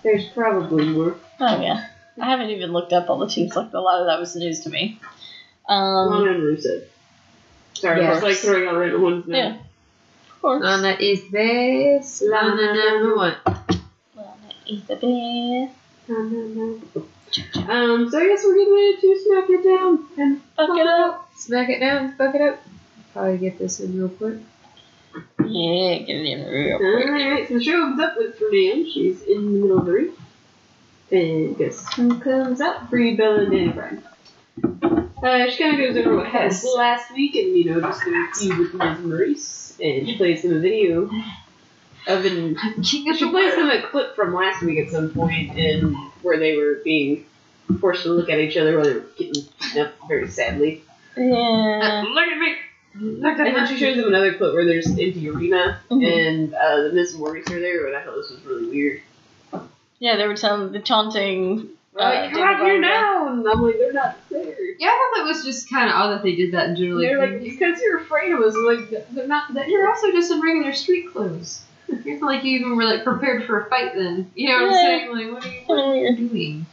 there's 0.03 0.25
probably 0.29 0.89
more. 0.89 1.15
Oh 1.39 1.61
yeah. 1.61 1.87
I 2.21 2.25
haven't 2.29 2.49
even 2.49 2.71
looked 2.71 2.93
up 2.93 3.09
all 3.09 3.17
the 3.19 3.27
teams. 3.27 3.55
Like 3.55 3.73
a 3.73 3.79
lot 3.79 4.01
of 4.01 4.07
that 4.07 4.19
was 4.19 4.35
news 4.35 4.61
to 4.61 4.69
me. 4.69 4.99
Lana 5.69 6.09
Um, 6.15 6.27
and 6.27 6.41
Rusev. 6.43 6.83
Sorry, 7.73 8.01
Yes. 8.01 8.09
I 8.11 8.13
was 8.15 8.23
like 8.23 8.35
throwing 8.37 8.67
out 8.67 8.77
random 8.77 9.01
ones 9.01 9.27
now. 9.27 9.37
yeah. 9.37 9.55
Of 10.29 10.41
course. 10.41 10.63
Lana 10.63 10.95
is 10.99 11.21
best. 11.31 12.21
Lana 12.23 12.73
number 12.73 13.15
one. 13.15 13.35
Well, 14.15 14.37
is 14.67 14.83
the 14.83 14.95
best. 14.95 15.73
Um, 17.67 18.09
so 18.09 18.19
I 18.19 18.27
guess 18.27 18.43
we're 18.45 18.55
getting 18.55 18.73
ready 18.73 18.97
to 19.01 19.19
smack 19.25 19.49
it 19.49 19.63
down 19.63 20.05
and 20.17 20.41
Fuck 20.55 20.77
it 20.77 20.87
up. 20.87 21.29
Smack 21.35 21.69
it 21.69 21.79
down. 21.79 22.13
Fuck 22.15 22.35
it 22.35 22.41
up. 22.41 22.61
Probably 23.13 23.37
get 23.39 23.57
this 23.59 23.79
in 23.79 23.97
real 23.97 24.09
quick. 24.09 24.35
Yeah, 25.43 25.97
get 25.99 26.15
it 26.15 26.25
in 26.25 26.45
real 26.47 26.77
quick. 26.77 27.05
Alright, 27.07 27.47
so 27.47 27.53
the 27.55 27.63
show 27.63 27.81
opens 27.83 27.99
up 28.01 28.17
with 28.17 28.37
Fernand. 28.37 28.87
She's 28.91 29.21
in 29.23 29.45
the 29.45 29.51
middle 29.59 29.79
of 29.79 29.85
the 29.85 29.91
ring. 29.91 30.11
And 31.11 31.57
guess 31.57 31.91
who 31.95 32.19
comes 32.19 32.61
up? 32.61 32.89
Brie 32.89 33.15
Bella 33.15 33.39
and 33.43 33.51
Danny 33.51 33.69
Bryan. 33.69 34.03
Uh, 35.23 35.49
she 35.49 35.57
kind 35.63 35.79
of 35.81 35.87
goes 35.95 35.97
over 36.05 36.17
what 36.17 36.27
happened 36.27 36.59
last 36.75 37.11
week 37.13 37.35
and, 37.35 37.55
you 37.57 37.65
know, 37.65 37.81
just 37.81 38.03
their 38.03 38.33
feud 38.33 38.57
with 38.57 38.73
Miz 38.73 38.97
Maryse. 38.99 39.79
And 39.79 40.07
she 40.07 40.17
plays 40.17 40.41
them 40.41 40.55
a 40.55 40.59
video 40.59 41.09
of 42.07 42.25
an. 42.25 42.55
King 42.83 43.13
She 43.15 43.29
plays 43.29 43.55
them 43.55 43.69
a 43.69 43.81
clip 43.81 44.15
from 44.15 44.33
last 44.33 44.61
week 44.63 44.79
at 44.85 44.91
some 44.91 45.09
point 45.11 45.57
and 45.57 45.95
where 46.21 46.37
they 46.37 46.55
were 46.57 46.81
being 46.83 47.25
forced 47.79 48.03
to 48.03 48.09
look 48.09 48.29
at 48.29 48.39
each 48.39 48.57
other 48.57 48.75
while 48.75 48.85
they 48.85 48.93
were 48.93 49.05
getting 49.17 49.43
beaten 49.61 49.81
up 49.85 49.93
very 50.07 50.27
sadly. 50.27 50.83
Yeah. 51.17 52.03
Look 52.07 52.27
at 52.27 52.37
me! 52.37 52.55
And 52.93 53.23
then 53.23 53.67
she 53.67 53.77
shows 53.77 53.97
them 53.97 54.07
another 54.07 54.33
clip 54.35 54.53
where 54.53 54.65
there's 54.65 54.85
an 54.87 54.99
empty 54.99 55.29
arena 55.29 55.81
Mhm. 55.91 56.05
and 56.27 56.53
uh, 56.53 56.83
the 56.83 56.91
Miz 56.93 57.13
and 57.13 57.23
Maryse 57.23 57.49
are 57.51 57.59
there, 57.59 57.87
and 57.87 57.95
I 57.95 58.03
thought 58.03 58.15
this 58.15 58.29
was 58.31 58.41
really 58.45 58.67
weird. 58.67 59.01
Yeah, 59.99 60.15
they 60.17 60.27
were 60.27 60.35
telling 60.35 60.71
the 60.71 60.79
taunting. 60.79 61.69
Uh, 61.95 61.99
like, 62.03 62.31
come 62.31 62.33
David 62.33 62.43
out 62.43 62.65
here 62.65 62.81
now! 62.81 63.27
And 63.29 63.47
I'm 63.47 63.61
like, 63.61 63.77
they're 63.77 63.93
not 63.93 64.17
there. 64.29 64.55
Yeah, 64.77 64.87
I 64.87 65.11
thought 65.13 65.21
that 65.21 65.27
was 65.27 65.45
just 65.45 65.69
kind 65.69 65.89
of 65.89 65.95
odd 65.95 66.11
that 66.11 66.23
they 66.23 66.35
did 66.35 66.53
that 66.53 66.69
in 66.69 66.75
general. 66.75 66.99
they're 66.99 67.17
like, 67.17 67.41
because 67.41 67.79
you're 67.81 67.99
afraid 67.99 68.33
of 68.33 68.41
us. 68.41 68.53
Like, 68.55 68.89
they're 69.11 69.27
not 69.27 69.53
that. 69.53 69.69
You're 69.69 69.87
also 69.87 70.11
just 70.11 70.29
in 70.31 70.41
regular 70.41 70.73
street 70.73 71.11
clothes. 71.11 71.61
It's 71.87 72.19
not 72.19 72.27
like 72.27 72.43
you 72.43 72.59
even 72.59 72.75
were 72.75 72.83
like 72.83 73.03
prepared 73.03 73.45
for 73.45 73.59
a 73.59 73.69
fight 73.69 73.93
then. 73.95 74.31
You 74.33 74.49
know 74.49 74.65
what 74.65 74.69
I'm 74.69 74.73
saying? 74.73 75.11
Like, 75.11 75.31
what 75.31 75.45
are 75.45 75.47
you, 75.47 75.61
what 75.67 75.79
are 75.79 75.95
you 75.95 76.15
doing? 76.29 76.65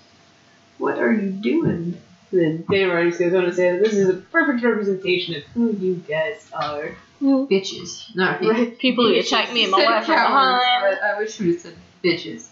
What 0.79 0.99
are 0.99 1.13
you 1.13 1.31
doing? 1.31 2.01
And 2.33 2.41
then 2.41 2.65
Dan 2.71 2.89
Rogers 2.89 3.19
goes 3.19 3.35
on 3.35 3.45
to 3.45 3.53
say 3.53 3.73
that 3.73 3.83
this 3.83 3.93
is 3.93 4.09
a 4.09 4.15
perfect 4.15 4.65
representation 4.65 5.35
of 5.37 5.43
who 5.55 5.71
you 5.73 5.97
guys 5.97 6.49
are. 6.53 6.97
Bitches, 7.21 8.05
not 8.17 8.41
people. 8.41 8.55
Right. 8.55 8.79
People 8.79 9.07
who 9.07 9.15
attack 9.19 9.53
me 9.53 9.65
and 9.65 9.71
my 9.71 9.79
Said 9.79 9.87
wife 9.91 10.05
from 10.07 10.15
behind. 10.15 10.99
I 11.05 11.19
wish 11.19 11.39
we 11.39 11.47
would 11.49 11.55
have 11.57 11.63
said 11.63 11.75
bitches. 12.03 12.49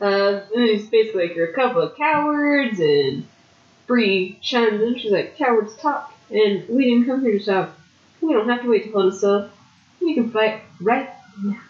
Uh, 0.00 0.40
and 0.54 0.68
he's 0.68 0.86
basically 0.88 1.28
like, 1.28 1.36
you're 1.36 1.50
a 1.50 1.54
couple 1.54 1.82
of 1.82 1.96
cowards, 1.96 2.78
and 2.80 3.26
Brie 3.86 4.38
chimes 4.42 4.80
in. 4.82 4.98
She's 4.98 5.12
like, 5.12 5.36
cowards 5.36 5.74
talk, 5.76 6.12
and 6.30 6.68
we 6.68 6.84
didn't 6.84 7.06
come 7.06 7.22
here 7.22 7.38
to 7.38 7.44
talk. 7.44 7.78
We 8.20 8.32
don't 8.32 8.48
have 8.48 8.62
to 8.62 8.68
wait 8.68 8.84
to 8.84 8.90
call 8.90 9.08
us 9.08 9.22
up. 9.24 9.50
We 10.00 10.14
can 10.14 10.30
fight 10.30 10.62
right 10.80 11.10
now. 11.42 11.60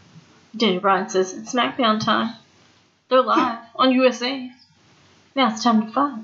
Danny 0.56 0.78
Bryan 0.78 1.08
says 1.08 1.32
it's 1.32 1.52
SmackDown 1.52 2.02
time. 2.02 2.34
They're 3.08 3.22
live 3.22 3.58
on 3.76 3.92
USA. 3.92 4.50
Now 5.34 5.52
it's 5.52 5.62
time 5.62 5.86
to 5.86 5.92
fight. 5.92 6.18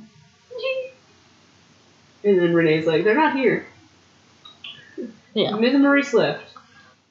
And 2.25 2.39
then 2.39 2.55
Renee's 2.55 2.87
like, 2.87 3.05
they're 3.05 3.17
not 3.17 3.37
here. 3.37 3.67
Yeah. 5.35 5.57
Miz 5.57 5.75
and 5.75 5.85
Maryse 5.85 6.13
left. 6.13 6.45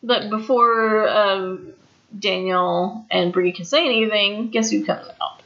But 0.01 0.29
before 0.29 1.07
um, 1.09 1.73
Daniel 2.17 3.05
and 3.09 3.31
Brie 3.33 3.51
can 3.51 3.65
say 3.65 3.85
anything, 3.85 4.49
guess 4.49 4.69
who 4.71 4.85
comes 4.85 5.07
out? 5.21 5.41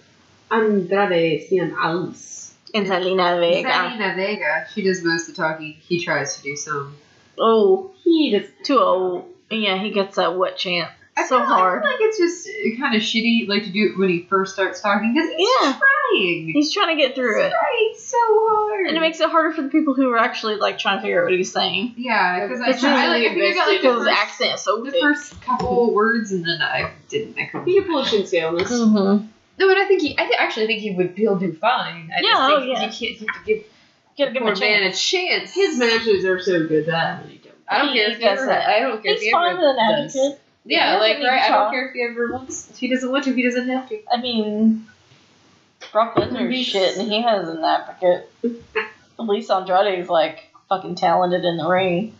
Andrade 0.51 1.47
Cien 1.49 1.75
Almas. 1.77 2.53
And 2.73 2.85
Zelina 2.87 3.39
Vega. 3.39 3.69
Zelina 3.69 4.15
Vega. 4.15 4.67
She 4.73 4.81
does 4.83 5.03
most 5.03 5.29
of 5.29 5.35
the 5.35 5.41
talking. 5.41 5.73
He 5.79 6.03
tries 6.03 6.37
to 6.37 6.43
do 6.43 6.55
some. 6.55 6.97
Oh, 7.39 7.91
He 8.03 8.31
does. 8.37 8.49
too 8.63 8.79
old. 8.79 9.25
Yeah, 9.49 9.77
he 9.77 9.91
gets 9.91 10.15
that 10.17 10.37
wet 10.37 10.57
chant. 10.57 10.89
I 11.17 11.25
So 11.27 11.37
feel, 11.37 11.45
hard. 11.47 11.79
I 11.79 11.81
feel 11.83 11.91
like 11.91 12.01
it's 12.01 12.17
just 12.17 12.79
kind 12.79 12.95
of 12.95 13.01
shitty, 13.01 13.47
like 13.47 13.63
to 13.63 13.71
do 13.71 13.91
it 13.93 13.97
when 13.97 14.09
he 14.09 14.23
first 14.29 14.53
starts 14.53 14.81
talking 14.81 15.13
because 15.13 15.29
he's 15.29 15.49
Yeah. 15.61 15.71
trying. 15.79 16.49
He's 16.53 16.73
trying 16.73 16.95
to 16.97 17.01
get 17.01 17.15
through 17.15 17.37
He's 17.37 17.45
it. 17.45 17.51
trying 17.51 17.84
hard. 18.19 18.87
And 18.87 18.97
it 18.97 18.99
makes 18.99 19.19
it 19.19 19.29
harder 19.29 19.53
for 19.53 19.61
the 19.63 19.69
people 19.69 19.93
who 19.93 20.09
are 20.11 20.17
actually 20.17 20.55
like 20.57 20.77
trying 20.77 20.97
to 20.97 21.01
figure 21.01 21.21
out 21.21 21.25
what 21.25 21.33
he's 21.33 21.51
saying. 21.51 21.93
yeah, 21.97 22.45
because 22.47 22.61
I, 22.61 22.69
It's 22.69 22.83
I, 22.83 23.07
like, 23.07 23.23
I 23.23 23.33
really 23.33 23.51
think 23.51 23.51
I 23.51 23.53
got 23.55 23.67
like 23.67 23.81
the 23.81 23.87
Because 23.87 23.97
his 23.99 24.07
first, 24.07 24.21
accent 24.21 24.53
is 24.55 24.61
so 24.61 24.83
the 24.83 24.91
thick. 24.91 25.01
first 25.01 25.41
couple 25.41 25.93
words 25.93 26.31
and 26.31 26.45
then 26.45 26.61
I 26.61 26.91
didn't. 27.09 27.37
I 27.39 27.45
couldn't. 27.45 27.67
he 27.67 27.79
can 27.81 27.89
pull 27.89 27.99
a 27.99 28.05
Shinsuke 28.05 28.47
on 28.47 28.57
this. 28.57 28.71
Mm-hmm. 28.71 29.27
No, 29.57 29.69
and 29.69 29.79
I 29.79 29.85
think 29.85 30.01
he. 30.01 30.13
I 30.17 30.23
th- 30.25 30.35
actually 30.37 30.67
think 30.67 30.81
he 30.81 30.91
would. 30.91 31.13
He'll 31.17 31.37
do 31.37 31.53
fine. 31.53 32.11
I 32.15 32.19
Yeah, 32.21 32.31
just 32.33 32.41
oh, 32.41 32.59
think 32.59 32.71
yeah. 32.73 32.81
you 32.83 32.89
can't. 32.89 33.21
You 33.21 33.27
have 33.27 33.45
to 33.45 33.45
give 33.45 33.63
Gotta 34.17 34.31
give 34.31 34.41
him 34.41 34.47
poor 34.47 34.53
a 34.53 34.59
man 34.59 34.83
a 34.83 34.85
chance. 34.93 35.09
chance. 35.11 35.53
His 35.53 35.77
matches 35.77 36.25
are 36.25 36.39
so 36.41 36.67
good 36.67 36.85
that 36.87 36.93
I 36.95 37.21
really 37.23 37.41
don't. 37.43 37.55
I 37.67 37.77
don't 37.79 37.87
He 37.93 37.99
care 37.99 38.11
if 38.11 38.17
he 38.19 38.23
ever, 38.25 38.45
that. 38.47 38.69
I 38.69 38.79
don't 38.81 39.01
care 39.01 39.13
if 39.13 39.19
He's 39.19 39.27
he 39.27 39.31
fine 39.31 39.55
ever 39.55 39.59
with 39.61 39.77
an 39.77 40.01
does. 40.03 40.15
advocate. 40.15 40.41
Yeah, 40.65 40.93
He 40.93 40.99
like 40.99 41.17
right. 41.23 41.41
I 41.43 41.49
don't 41.49 41.71
care 41.71 41.87
if 41.87 41.93
he 41.93 42.01
ever 42.03 42.31
wants. 42.31 42.69
If 42.69 42.77
he 42.77 42.87
doesn't 42.89 43.09
want 43.11 43.23
to, 43.25 43.33
he 43.33 43.43
doesn't 43.43 43.67
have 43.69 43.87
to. 43.89 43.99
I 44.11 44.19
mean, 44.21 44.87
Brock 45.95 46.15
Lesnar's 46.15 46.53
He's- 46.53 46.67
shit, 46.67 46.97
and 46.97 47.09
he 47.09 47.21
has 47.21 47.47
an 47.47 47.63
advocate. 47.63 48.29
At 49.17 49.25
least 49.27 49.49
is 49.49 50.09
like 50.09 50.53
fucking 50.67 50.95
talented 50.95 51.45
in 51.45 51.55
the 51.55 51.65
ring. 51.65 52.13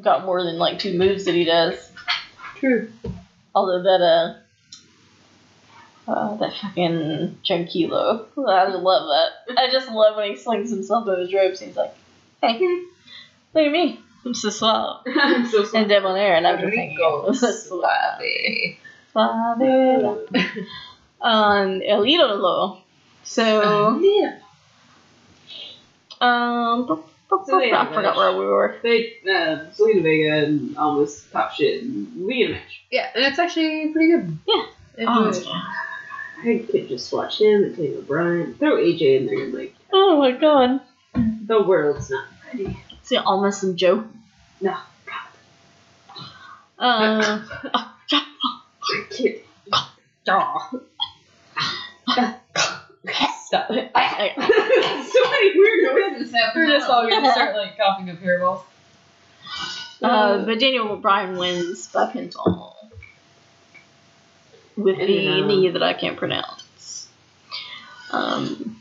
Got 0.00 0.24
more 0.24 0.44
than 0.44 0.58
like 0.58 0.78
two 0.78 0.96
moves 0.96 1.24
that 1.24 1.34
he 1.34 1.42
does. 1.44 1.90
True. 2.58 2.92
Although 3.52 3.82
that 3.82 4.00
uh, 6.06 6.08
uh 6.08 6.36
that 6.36 6.52
fucking 6.54 7.38
Tranquilo, 7.44 8.26
I 8.38 8.68
love 8.68 9.08
that. 9.08 9.58
I 9.58 9.68
just 9.72 9.90
love 9.90 10.14
when 10.16 10.30
he 10.30 10.36
slings 10.36 10.70
himself 10.70 11.06
to 11.06 11.16
his 11.16 11.34
ropes. 11.34 11.58
He's 11.58 11.74
like, 11.76 11.92
"Hey, 12.40 12.60
look 13.54 13.66
at 13.66 13.72
me, 13.72 13.98
I'm 14.24 14.34
so 14.34 14.50
suave." 14.50 15.02
I'm 15.08 15.46
so 15.48 15.64
sorry. 15.64 15.82
And 15.82 15.90
Debonair, 15.90 16.36
and 16.36 16.46
I'm 16.46 16.60
just 16.60 16.72
thinking, 16.72 16.96
suave, 17.34 17.36
Suave. 17.36 18.76
suave. 19.12 20.28
On 21.22 21.82
El 21.82 22.02
Ídolo. 22.02 22.80
So, 23.22 23.98
yeah. 24.00 24.38
um, 26.20 26.86
b- 26.86 26.94
b- 26.94 27.36
So 27.46 27.58
they 27.58 27.72
I 27.72 27.86
forgot 27.94 28.16
where 28.16 28.32
we 28.36 28.44
were. 28.44 28.76
They, 28.82 29.14
uh, 29.24 29.70
Zelina 29.70 30.02
Vega 30.02 30.44
and 30.46 30.76
Almas 30.76 31.24
top 31.32 31.52
shit, 31.52 31.82
and 31.84 32.26
we 32.26 32.38
get 32.38 32.50
a 32.50 32.52
match. 32.54 32.82
Yeah, 32.90 33.08
and 33.14 33.24
it's 33.24 33.38
actually 33.38 33.88
pretty 33.92 34.10
good. 34.12 34.38
Yeah. 34.48 34.64
Enjoy 34.98 35.12
Oh, 35.12 35.28
it. 35.28 35.44
yeah. 35.46 35.62
I 36.44 36.66
could 36.70 36.88
just 36.88 37.12
watch 37.12 37.40
him 37.40 37.62
and 37.62 37.76
Daniel 37.76 38.02
Bryan. 38.02 38.54
Throw 38.56 38.76
AJ 38.76 39.18
in 39.20 39.26
there 39.26 39.44
and 39.44 39.54
like, 39.54 39.74
oh 39.92 40.16
my 40.18 40.32
god. 40.32 40.80
the 41.14 41.62
world's 41.62 42.10
not 42.10 42.24
ready. 42.52 42.76
See, 43.02 43.16
almost 43.16 43.60
some 43.60 43.76
Joe. 43.76 44.04
No. 44.60 44.74
Uh, 46.78 47.40
I 47.74 47.88
can't. 49.10 49.38
Stop 53.46 53.70
it. 53.70 53.90
So 55.12 55.30
many 55.30 55.58
weird 55.58 55.94
noises. 56.20 56.34
We're 56.54 56.66
just 56.66 56.88
all 56.88 57.08
gonna 57.08 57.30
start 57.32 57.56
like 57.56 57.76
coughing 57.76 58.08
up 58.10 58.16
hairballs. 58.18 58.62
uh, 60.02 60.44
but 60.44 60.58
Daniel 60.58 60.96
Bryan 60.96 61.36
wins 61.36 61.88
by 61.88 62.10
pinfall 62.10 62.74
with 64.76 64.98
And 64.98 65.08
the 65.08 65.26
then, 65.26 65.40
um, 65.42 65.48
knee 65.48 65.68
that 65.68 65.82
I 65.82 65.92
can't 65.94 66.16
pronounce. 66.16 67.08
Um, 68.10 68.78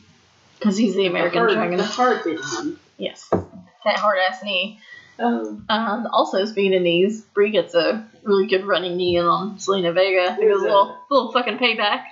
because 0.59 0.77
he's 0.77 0.95
the 0.95 1.07
American 1.07 1.41
the 1.47 1.53
hard, 1.53 1.57
Dragon. 1.57 1.77
The 1.77 1.83
hard 1.85 2.23
bitten 2.23 2.43
one. 2.43 2.79
Yes, 2.97 3.27
that 3.31 3.97
hard 3.97 4.19
ass 4.29 4.43
knee. 4.43 4.79
Um, 5.19 5.65
Um, 5.69 6.07
also, 6.11 6.45
speaking 6.45 6.75
of 6.75 6.81
knees, 6.81 7.21
Brie 7.33 7.51
gets 7.51 7.73
a 7.75 8.07
really 8.23 8.47
good 8.47 8.65
running 8.65 8.95
knee 8.97 9.17
in 9.17 9.25
on 9.25 9.57
Zelina 9.57 9.93
Vega. 9.93 10.31
I 10.33 10.41
it 10.41 10.47
was 10.49 10.61
a 10.61 10.65
little, 10.65 10.97
little 11.09 11.31
fucking 11.31 11.57
payback. 11.57 12.03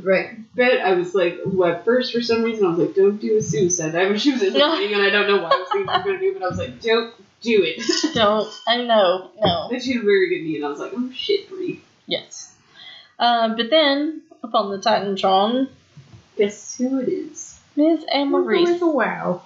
Right. 0.00 0.38
but 0.54 0.78
I 0.80 0.94
was 0.94 1.14
like, 1.14 1.38
well, 1.44 1.72
at 1.72 1.84
first, 1.84 2.12
for 2.12 2.20
some 2.22 2.42
reason, 2.42 2.64
I 2.66 2.70
was 2.70 2.78
like, 2.78 2.94
don't 2.94 3.20
do 3.20 3.36
a 3.36 3.42
suicide. 3.42 3.94
She 4.20 4.32
was 4.32 4.42
in 4.42 4.54
No. 4.54 4.74
and 4.82 5.02
I 5.02 5.10
don't 5.10 5.28
know 5.28 5.42
what 5.42 5.52
I 5.52 5.58
was 5.58 5.68
thinking 5.70 5.88
I 5.90 6.02
going 6.02 6.18
to 6.18 6.20
do, 6.20 6.32
but 6.32 6.42
I 6.42 6.48
was 6.48 6.58
like, 6.58 6.80
don't 6.80 7.14
do 7.42 7.62
it. 7.64 7.82
Don't. 8.14 8.48
I 8.68 8.78
know. 8.84 9.30
No. 9.44 9.68
and 9.72 9.82
she 9.82 9.94
had 9.94 10.02
a 10.02 10.04
very 10.06 10.28
good 10.28 10.44
knee, 10.44 10.56
and 10.56 10.64
I 10.64 10.68
was 10.68 10.78
like, 10.78 10.92
oh 10.94 11.10
shit, 11.12 11.48
Brie. 11.50 11.82
Yes. 12.06 12.54
Uh, 13.18 13.54
but 13.56 13.68
then, 13.68 14.22
up 14.44 14.54
on 14.54 14.70
the 14.70 14.78
Titantron, 14.78 15.68
Guess 16.38 16.76
who 16.78 17.00
it 17.00 17.08
is? 17.08 17.58
Miz 17.76 18.04
Anne 18.12 18.30
Maryse. 18.30 18.80
wow. 18.94 19.42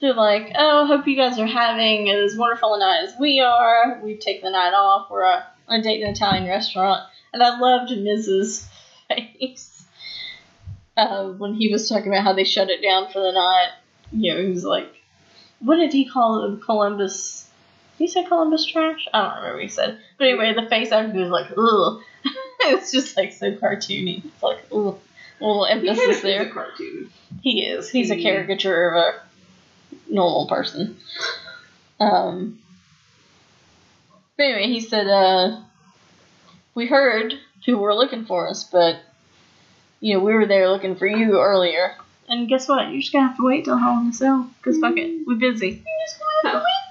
they're 0.00 0.14
like, 0.14 0.52
"Oh, 0.56 0.86
hope 0.86 1.06
you 1.06 1.16
guys 1.16 1.38
are 1.38 1.46
having 1.46 2.10
as 2.10 2.34
wonderful 2.36 2.74
a 2.74 2.78
night 2.78 3.04
as 3.04 3.14
we 3.20 3.40
are. 3.40 4.00
We've 4.02 4.18
taken 4.18 4.44
the 4.44 4.50
night 4.50 4.72
off. 4.74 5.10
We're 5.10 5.24
on 5.24 5.42
a 5.68 5.82
date 5.82 6.00
in 6.00 6.06
an 6.08 6.14
Italian 6.14 6.46
restaurant." 6.48 7.02
And 7.32 7.42
I 7.42 7.58
loved 7.58 7.90
Mrs. 7.92 8.64
face 9.08 9.84
uh, 10.96 11.28
when 11.32 11.54
he 11.54 11.72
was 11.72 11.88
talking 11.88 12.08
about 12.08 12.24
how 12.24 12.32
they 12.32 12.44
shut 12.44 12.70
it 12.70 12.82
down 12.82 13.10
for 13.10 13.20
the 13.20 13.32
night. 13.32 13.70
You 14.12 14.34
know, 14.34 14.42
he 14.42 14.50
was 14.50 14.64
like, 14.64 14.94
"What 15.60 15.76
did 15.76 15.92
he 15.92 16.08
call 16.08 16.52
it? 16.52 16.62
Columbus?" 16.62 17.48
Did 17.98 18.04
he 18.04 18.08
say 18.08 18.24
Columbus 18.24 18.64
trash? 18.64 19.06
I 19.12 19.22
don't 19.22 19.36
remember 19.36 19.56
what 19.56 19.62
he 19.62 19.68
said. 19.68 19.98
But 20.18 20.28
anyway, 20.28 20.54
the 20.54 20.68
face 20.68 20.92
after 20.92 21.12
he 21.12 21.18
was 21.18 21.30
like, 21.30 21.50
"Ugh." 21.56 22.02
it's 22.60 22.92
just 22.92 23.16
like 23.16 23.32
so 23.32 23.52
cartoony. 23.52 24.24
It's 24.24 24.42
like, 24.42 24.58
ugh. 24.72 24.98
A 25.40 25.44
little 25.44 25.64
of 25.64 25.70
emphasis 25.70 26.16
is 26.16 26.22
there. 26.22 26.42
a 26.42 26.50
cartoon. 26.50 27.10
He 27.42 27.64
is. 27.64 27.88
He's 27.88 28.10
a 28.10 28.20
caricature 28.20 28.90
of 28.90 28.96
a 28.96 30.12
normal 30.12 30.48
person. 30.48 30.96
Um. 32.00 32.58
But 34.36 34.44
anyway, 34.44 34.66
he 34.66 34.80
said, 34.80 35.06
uh, 35.08 35.60
we 36.74 36.86
heard 36.86 37.34
people 37.68 37.82
were 37.82 37.94
looking 37.94 38.24
for 38.24 38.48
us, 38.48 38.64
but, 38.64 38.96
you 40.00 40.14
know, 40.14 40.24
we 40.24 40.32
were 40.32 40.46
there 40.46 40.70
looking 40.70 40.96
for 40.96 41.06
you 41.06 41.38
earlier. 41.38 41.94
And 42.26 42.48
guess 42.48 42.66
what? 42.66 42.88
You're 42.88 43.00
just 43.00 43.12
gonna 43.12 43.28
have 43.28 43.36
to 43.36 43.44
wait 43.44 43.66
till 43.66 43.76
Hell 43.76 43.98
in 43.98 44.06
the 44.06 44.14
Cell, 44.14 44.50
because 44.56 44.78
fuck 44.78 44.96
it. 44.96 45.26
We're 45.26 45.36
busy. 45.36 45.84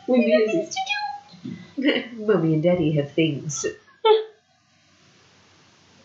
We're 0.07 0.17
busy. 0.17 0.69
Mommy 2.15 2.53
and 2.53 2.63
Daddy 2.63 2.91
have 2.93 3.11
things. 3.11 3.65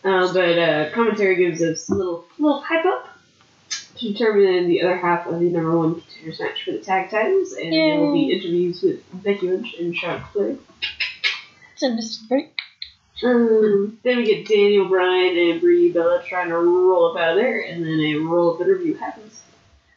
Uh, 0.05 0.33
but 0.33 0.59
uh, 0.59 0.91
commentary 0.91 1.37
gives 1.37 1.63
us 1.63 1.89
a 1.89 1.95
little 1.95 2.25
little 2.37 2.59
hype 2.59 2.83
up 2.83 3.07
to 3.69 4.11
determine 4.11 4.67
the 4.67 4.81
other 4.81 4.97
half 4.97 5.25
of 5.27 5.39
the 5.39 5.45
number 5.45 5.77
one 5.77 5.95
contenders 5.95 6.41
match 6.41 6.65
for 6.65 6.71
the 6.71 6.79
tag 6.79 7.09
titles, 7.09 7.53
and 7.53 7.71
there 7.71 7.99
will 8.01 8.11
be 8.11 8.33
interviews 8.33 8.81
with 8.81 9.01
Becky 9.23 9.47
Lynch 9.47 9.73
and 9.79 9.95
Charlotte 9.95 10.27
Flair. 10.33 10.57
It's 11.71 11.83
a 11.83 11.87
Mr. 11.87 12.27
Um, 13.21 13.99
then 14.03 14.17
we 14.17 14.25
get 14.25 14.47
Daniel 14.47 14.87
Bryan 14.89 15.37
and 15.37 15.61
Brie 15.61 15.91
Bella 15.91 16.23
trying 16.25 16.49
to 16.49 16.57
roll 16.57 17.11
up 17.11 17.21
out 17.21 17.31
of 17.31 17.35
there, 17.37 17.61
and 17.61 17.83
then 17.83 17.99
a 17.99 18.15
roll 18.15 18.55
up 18.55 18.61
interview 18.61 18.95
happens. 18.95 19.41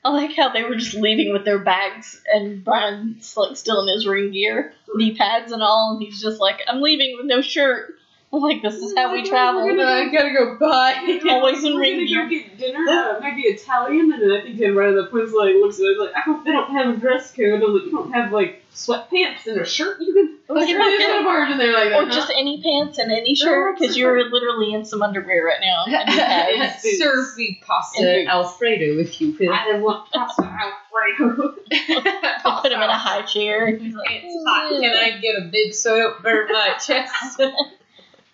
I 0.05 0.11
like 0.11 0.37
how 0.37 0.53
they 0.53 0.63
were 0.63 0.77
just 0.77 0.95
leaving 0.95 1.33
with 1.33 1.45
their 1.45 1.59
bags, 1.59 2.23
and 2.33 2.63
Bryan's 2.63 3.37
like 3.37 3.57
still 3.57 3.81
in 3.83 3.89
his 3.89 4.07
ring 4.07 4.31
gear, 4.33 4.73
knee 4.95 5.17
pads 5.17 5.51
and 5.51 5.63
all, 5.63 5.95
and 5.95 6.03
he's 6.03 6.21
just 6.21 6.41
like, 6.41 6.61
I'm 6.69 6.81
leaving 6.81 7.17
with 7.17 7.27
no 7.27 7.41
shirt. 7.41 7.96
I'm 8.37 8.43
like, 8.51 8.63
this 8.63 8.75
is 8.75 8.95
how 8.97 9.13
we 9.13 9.23
travel. 9.29 9.65
We're 9.65 9.77
gonna 9.77 9.91
I 9.91 10.09
gotta 10.13 10.33
go 10.33 10.57
buy. 10.59 11.19
Always 11.31 11.65
in 11.65 11.75
We're 11.75 11.81
ring 11.81 11.95
gonna 11.95 12.07
gear. 12.07 12.23
go 12.25 12.29
get 12.31 12.59
dinner, 12.59 12.85
uh, 12.89 13.21
maybe 13.21 13.43
Italian, 13.43 14.13
and 14.13 14.23
then 14.23 14.31
I 14.33 14.43
think 14.43 14.59
Dan 14.59 14.75
Bryan 14.75 14.97
at 14.99 15.05
the 15.05 15.11
point's 15.11 15.33
like 15.33 15.55
looks 15.55 15.79
at 15.79 15.87
it 15.87 15.99
like, 15.99 16.15
I 16.15 16.21
hope 16.21 16.45
they 16.45 16.53
don't 16.53 16.71
have 16.73 16.95
a 16.95 16.97
dress 16.99 17.33
code. 17.33 17.63
I'm 17.63 17.75
like, 17.75 17.85
you 17.85 17.91
don't 17.91 18.13
have 18.13 18.33
like 18.33 18.63
sweatpants 18.75 19.47
and 19.47 19.61
a 19.61 19.65
shirt. 19.67 19.99
You 20.01 20.13
can 20.13 20.39
Or 20.49 20.57
like, 20.57 20.69
just- 20.69 20.79
there's 20.79 21.01
not 21.01 21.21
a 21.23 21.25
barge 21.25 21.51
in 21.51 21.59
there 21.59 21.73
like 21.73 21.89
that. 21.91 21.99
Or 22.03 22.05
huh? 22.07 22.13
just 22.13 22.31
any 22.31 22.63
pants 22.63 22.99
and 22.99 23.11
any 23.11 23.35
shirt, 23.35 23.79
because 23.79 23.97
you're 23.97 24.31
literally 24.31 24.75
in 24.75 24.85
some 24.85 25.01
underwear 25.03 25.43
right 25.45 25.61
now. 25.63 25.85
And 25.87 26.73
knee. 26.85 26.97
Serve 26.99 27.37
me 27.39 27.59
pasta 27.67 28.21
And- 28.21 28.29
Alfredo 28.29 28.99
if 29.01 29.19
you 29.21 29.35
will. 29.41 29.51
I 29.53 29.79
want 29.79 30.11
pasta 30.13 30.43
Alfredo. 30.43 31.53
Put 31.57 32.73
him 32.73 32.81
in 32.83 32.91
a 32.91 32.99
high 32.99 33.23
chair. 33.23 33.67
He's 33.77 33.95
like, 33.95 34.09
It's 34.11 34.45
hot. 34.47 34.71
Can 34.71 34.85
I 34.95 35.19
get 35.21 35.37
a 35.39 35.47
bib 35.51 35.73
so 35.73 35.95
I 35.95 35.99
don't 35.99 36.23
burn 36.23 36.49
my 36.53 36.75
chest? 36.85 37.41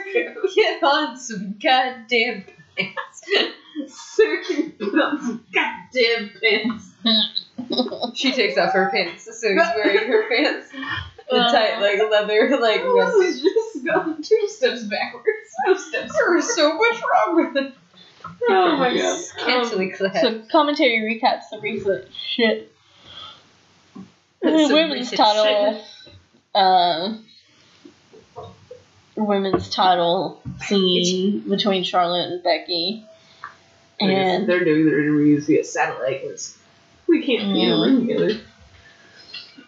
get 0.55 0.83
on 0.83 1.17
some 1.17 1.55
goddamn 1.61 2.43
pants. 2.77 3.21
Sir, 3.87 4.41
can 4.47 4.57
you 4.57 4.71
put 4.79 4.99
on 4.99 5.19
some 5.19 5.45
goddamn 5.53 6.31
pants? 6.41 6.91
She 8.15 8.31
takes 8.31 8.57
off 8.57 8.73
her 8.73 8.89
pants, 8.93 9.25
so 9.25 9.31
she's 9.31 9.57
wearing 9.75 10.07
her 10.07 10.27
pants. 10.29 10.71
The 11.29 11.35
Uh, 11.37 11.51
tight, 11.51 11.81
like 11.81 11.99
leather, 12.11 12.57
like 12.59 12.81
This 12.83 13.15
is 13.35 13.41
just 13.41 13.85
gone 13.85 14.21
two 14.21 14.47
steps 14.47 14.83
backwards. 14.83 15.27
No 15.67 15.75
steps. 15.75 16.13
There's 16.13 16.55
so 16.55 16.75
much 16.77 17.01
wrong 17.01 17.35
with 17.35 17.65
it. 17.65 17.73
Oh 18.49 18.77
my 18.77 18.95
god. 18.95 19.19
Scantily 19.21 19.91
clad. 19.91 20.15
So 20.21 20.43
commentary 20.51 20.99
recaps 20.99 21.49
the 21.51 21.59
recent 21.59 22.05
shit. 22.13 22.71
The 24.45 24.67
Some 24.67 24.73
women's 24.73 25.11
title, 25.11 25.83
uh, 26.53 27.13
women's 29.15 29.69
title 29.69 30.41
scene 30.65 31.39
between 31.49 31.83
Charlotte 31.83 32.31
and 32.31 32.43
Becky, 32.43 33.05
and 33.99 34.47
they're 34.47 34.63
doing 34.63 34.85
their 34.85 34.99
interviews 35.01 35.47
via 35.47 35.63
satellite 35.63 36.21
because 36.21 36.57
we 37.07 37.25
can't 37.25 37.53
be 37.53 37.63
in 37.63 37.71
a 37.71 37.75
room 37.75 38.07
together. 38.07 38.39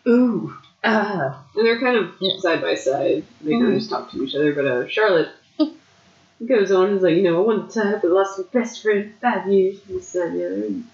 Ooh. 0.08 0.54
Ah. 0.84 1.44
And 1.56 1.66
they're 1.66 1.80
kind 1.80 1.98
of 1.98 2.12
Yeah. 2.20 2.40
side 2.40 2.62
by 2.62 2.76
side. 2.76 3.24
They 3.42 3.52
kind 3.52 3.64
Mhm. 3.64 3.70
of 3.74 3.78
just 3.80 3.90
talk 3.90 4.12
to 4.12 4.24
each 4.24 4.36
other. 4.36 4.54
But 4.54 4.66
uh, 4.66 4.88
Charlotte 4.88 5.30
goes 6.46 6.72
on 6.72 6.88
and 6.90 6.98
is 6.98 7.04
like, 7.04 7.16
you 7.16 7.24
know, 7.24 7.38
I 7.42 7.46
wanted 7.46 7.72
to 7.72 7.84
have 7.84 8.04
lost 8.04 8.38
my 8.38 8.46
best 8.54 8.82
friend 8.84 9.12
for 9.14 9.20
five 9.20 9.48
years, 9.52 9.80
and 9.88 9.98
this, 10.00 10.12
that, 10.12 10.28
and 10.28 10.40
the 10.40 10.46
other. 10.46 10.56
And, 10.66 10.88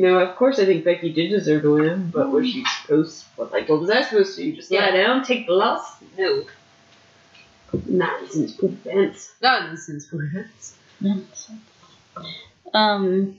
you 0.00 0.06
know, 0.06 0.18
of 0.18 0.34
course, 0.36 0.58
I 0.58 0.64
think 0.64 0.82
Becky 0.82 1.12
did 1.12 1.28
deserve 1.28 1.60
to 1.62 1.74
win, 1.74 2.08
but 2.10 2.30
was 2.30 2.46
she 2.48 2.64
supposed? 2.80 3.24
What, 3.36 3.52
like, 3.52 3.68
what 3.68 3.80
was 3.80 3.90
I 3.90 4.00
supposed 4.02 4.34
to 4.36 4.42
do? 4.44 4.56
Just 4.56 4.70
lie 4.70 4.90
down, 4.92 5.22
take 5.24 5.46
the 5.46 5.52
loss? 5.52 5.96
No. 6.16 6.44
Nonsense, 7.86 8.58
pants. 8.82 9.32
Nonsense, 9.42 10.06
perhaps. 10.06 10.74
um, 12.72 13.36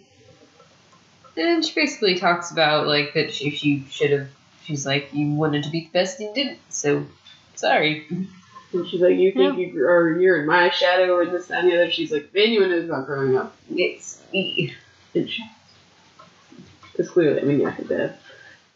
And 1.36 1.66
she 1.66 1.74
basically 1.74 2.20
talks 2.20 2.52
about 2.52 2.86
like 2.88 3.14
that 3.16 3.34
she 3.34 3.50
she 3.50 3.86
should 3.90 4.12
have. 4.12 4.28
She's 4.64 4.86
like 4.86 5.10
you 5.14 5.34
wanted 5.34 5.64
to 5.64 5.70
be 5.72 5.82
the 5.86 5.90
best 5.90 6.20
and 6.20 6.34
didn't. 6.36 6.60
So 6.70 7.06
sorry. 7.56 8.06
And 8.10 8.88
she's 8.88 9.02
like, 9.02 9.18
you 9.18 9.32
think 9.34 9.58
you 9.58 9.86
are 9.88 10.18
you're 10.18 10.42
in 10.42 10.46
my 10.48 10.70
shadow 10.70 11.14
or 11.16 11.26
this, 11.26 11.48
that, 11.48 11.64
and 11.64 11.72
the 11.72 11.76
other. 11.76 11.92
She's 11.92 12.12
like, 12.12 12.30
anyone 12.36 12.70
knows 12.70 12.86
about 12.86 13.08
growing 13.08 13.36
up, 13.36 13.56
It's 13.70 14.22
me. 14.32 14.76
Because 17.02 17.14
clearly, 17.14 17.42
I 17.42 17.44
mean, 17.44 17.60
yeah, 17.62 17.76
bet. 17.88 18.20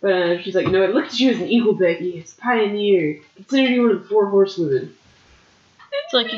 But 0.01 0.13
uh, 0.13 0.41
she's 0.41 0.55
like, 0.55 0.65
you 0.65 0.71
know, 0.71 0.83
I 0.83 0.87
looked 0.87 1.13
at 1.13 1.19
you 1.19 1.31
as 1.31 1.39
an 1.39 1.47
equal, 1.47 1.73
Becky. 1.73 2.17
It's 2.17 2.33
a 2.33 2.37
pioneer. 2.37 3.21
Considered 3.35 3.69
you 3.69 3.81
one 3.83 3.91
of 3.91 4.03
the 4.03 4.09
four 4.09 4.29
horsewomen. 4.29 4.95
it's 5.91 6.13
like 6.13 6.31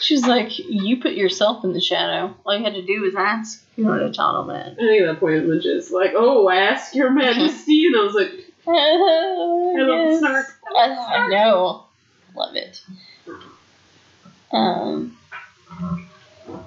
she's 0.00 0.26
like, 0.26 0.58
you 0.58 1.00
put 1.00 1.14
yourself 1.14 1.64
in 1.64 1.72
the 1.72 1.80
shadow. 1.80 2.34
All 2.44 2.56
you 2.56 2.62
had 2.62 2.74
to 2.74 2.82
do 2.82 3.00
was 3.00 3.14
ask. 3.14 3.64
You 3.76 3.86
wanted 3.86 4.10
a 4.10 4.12
title 4.12 4.44
man. 4.44 4.72
I 4.72 4.74
think 4.74 5.02
at 5.02 5.06
that 5.06 5.20
point, 5.20 5.46
Lynch 5.48 5.64
is 5.64 5.90
like, 5.90 6.12
oh, 6.14 6.48
ask 6.50 6.94
your 6.94 7.10
majesty. 7.10 7.86
And 7.86 7.96
I 7.96 8.04
was 8.04 8.14
like, 8.14 8.30
I 8.68 9.82
love 9.86 10.12
the 10.12 10.18
snark. 10.18 10.46
I, 10.76 11.24
I 11.24 11.28
know. 11.28 11.86
Love 12.36 12.56
it. 12.56 12.82
Um, 14.52 15.16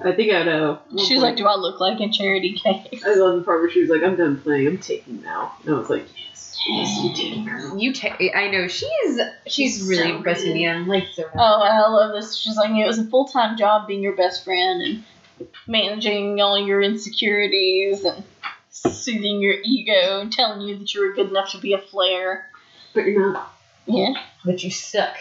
I 0.01 0.11
think 0.13 0.33
I 0.33 0.43
know. 0.43 0.79
She 0.97 1.15
was 1.15 1.23
like, 1.23 1.37
do 1.37 1.45
I 1.47 1.55
look 1.55 1.79
like 1.79 1.99
a 1.99 2.09
charity 2.09 2.53
case? 2.53 3.03
I 3.05 3.15
love 3.15 3.35
the 3.35 3.41
part 3.43 3.61
where 3.61 3.69
she 3.69 3.81
was 3.81 3.89
like, 3.89 4.03
I'm 4.03 4.15
done 4.15 4.39
playing. 4.41 4.67
I'm 4.67 4.77
taking 4.77 5.21
now. 5.21 5.53
And 5.65 5.75
I 5.75 5.77
was 5.79 5.89
like, 5.89 6.05
yes. 6.17 6.57
Yes, 6.69 6.99
you 7.01 7.13
take 7.13 7.45
girl. 7.45 7.77
You 7.77 7.93
ta- 7.93 8.17
I 8.35 8.49
know 8.49 8.67
she's 8.67 9.19
she's 9.47 9.87
really 9.87 10.09
So 10.09 10.15
impressing 10.17 10.53
me 10.53 10.67
I'm 10.67 10.87
like 10.87 11.07
so. 11.13 11.23
Oh, 11.33 11.61
I 11.61 11.87
love 11.87 12.13
this. 12.13 12.35
She's 12.35 12.57
like, 12.57 12.71
it 12.71 12.85
was 12.85 12.99
a 12.99 13.05
full 13.05 13.25
time 13.25 13.57
job 13.57 13.87
being 13.87 14.01
your 14.03 14.15
best 14.15 14.43
friend 14.43 14.81
and 14.81 15.49
managing 15.67 16.41
all 16.41 16.59
your 16.59 16.81
insecurities 16.81 18.03
and 18.03 18.23
soothing 18.69 19.39
your 19.41 19.55
ego 19.63 20.19
and 20.19 20.31
telling 20.31 20.61
you 20.61 20.77
that 20.77 20.93
you 20.93 21.01
were 21.07 21.13
good 21.13 21.29
enough 21.29 21.51
to 21.51 21.57
be 21.59 21.73
a 21.73 21.77
flair. 21.79 22.49
But 22.93 23.05
you're 23.05 23.31
not. 23.31 23.53
Yeah. 23.85 24.13
But 24.43 24.63
you 24.63 24.71
suck. 24.71 25.15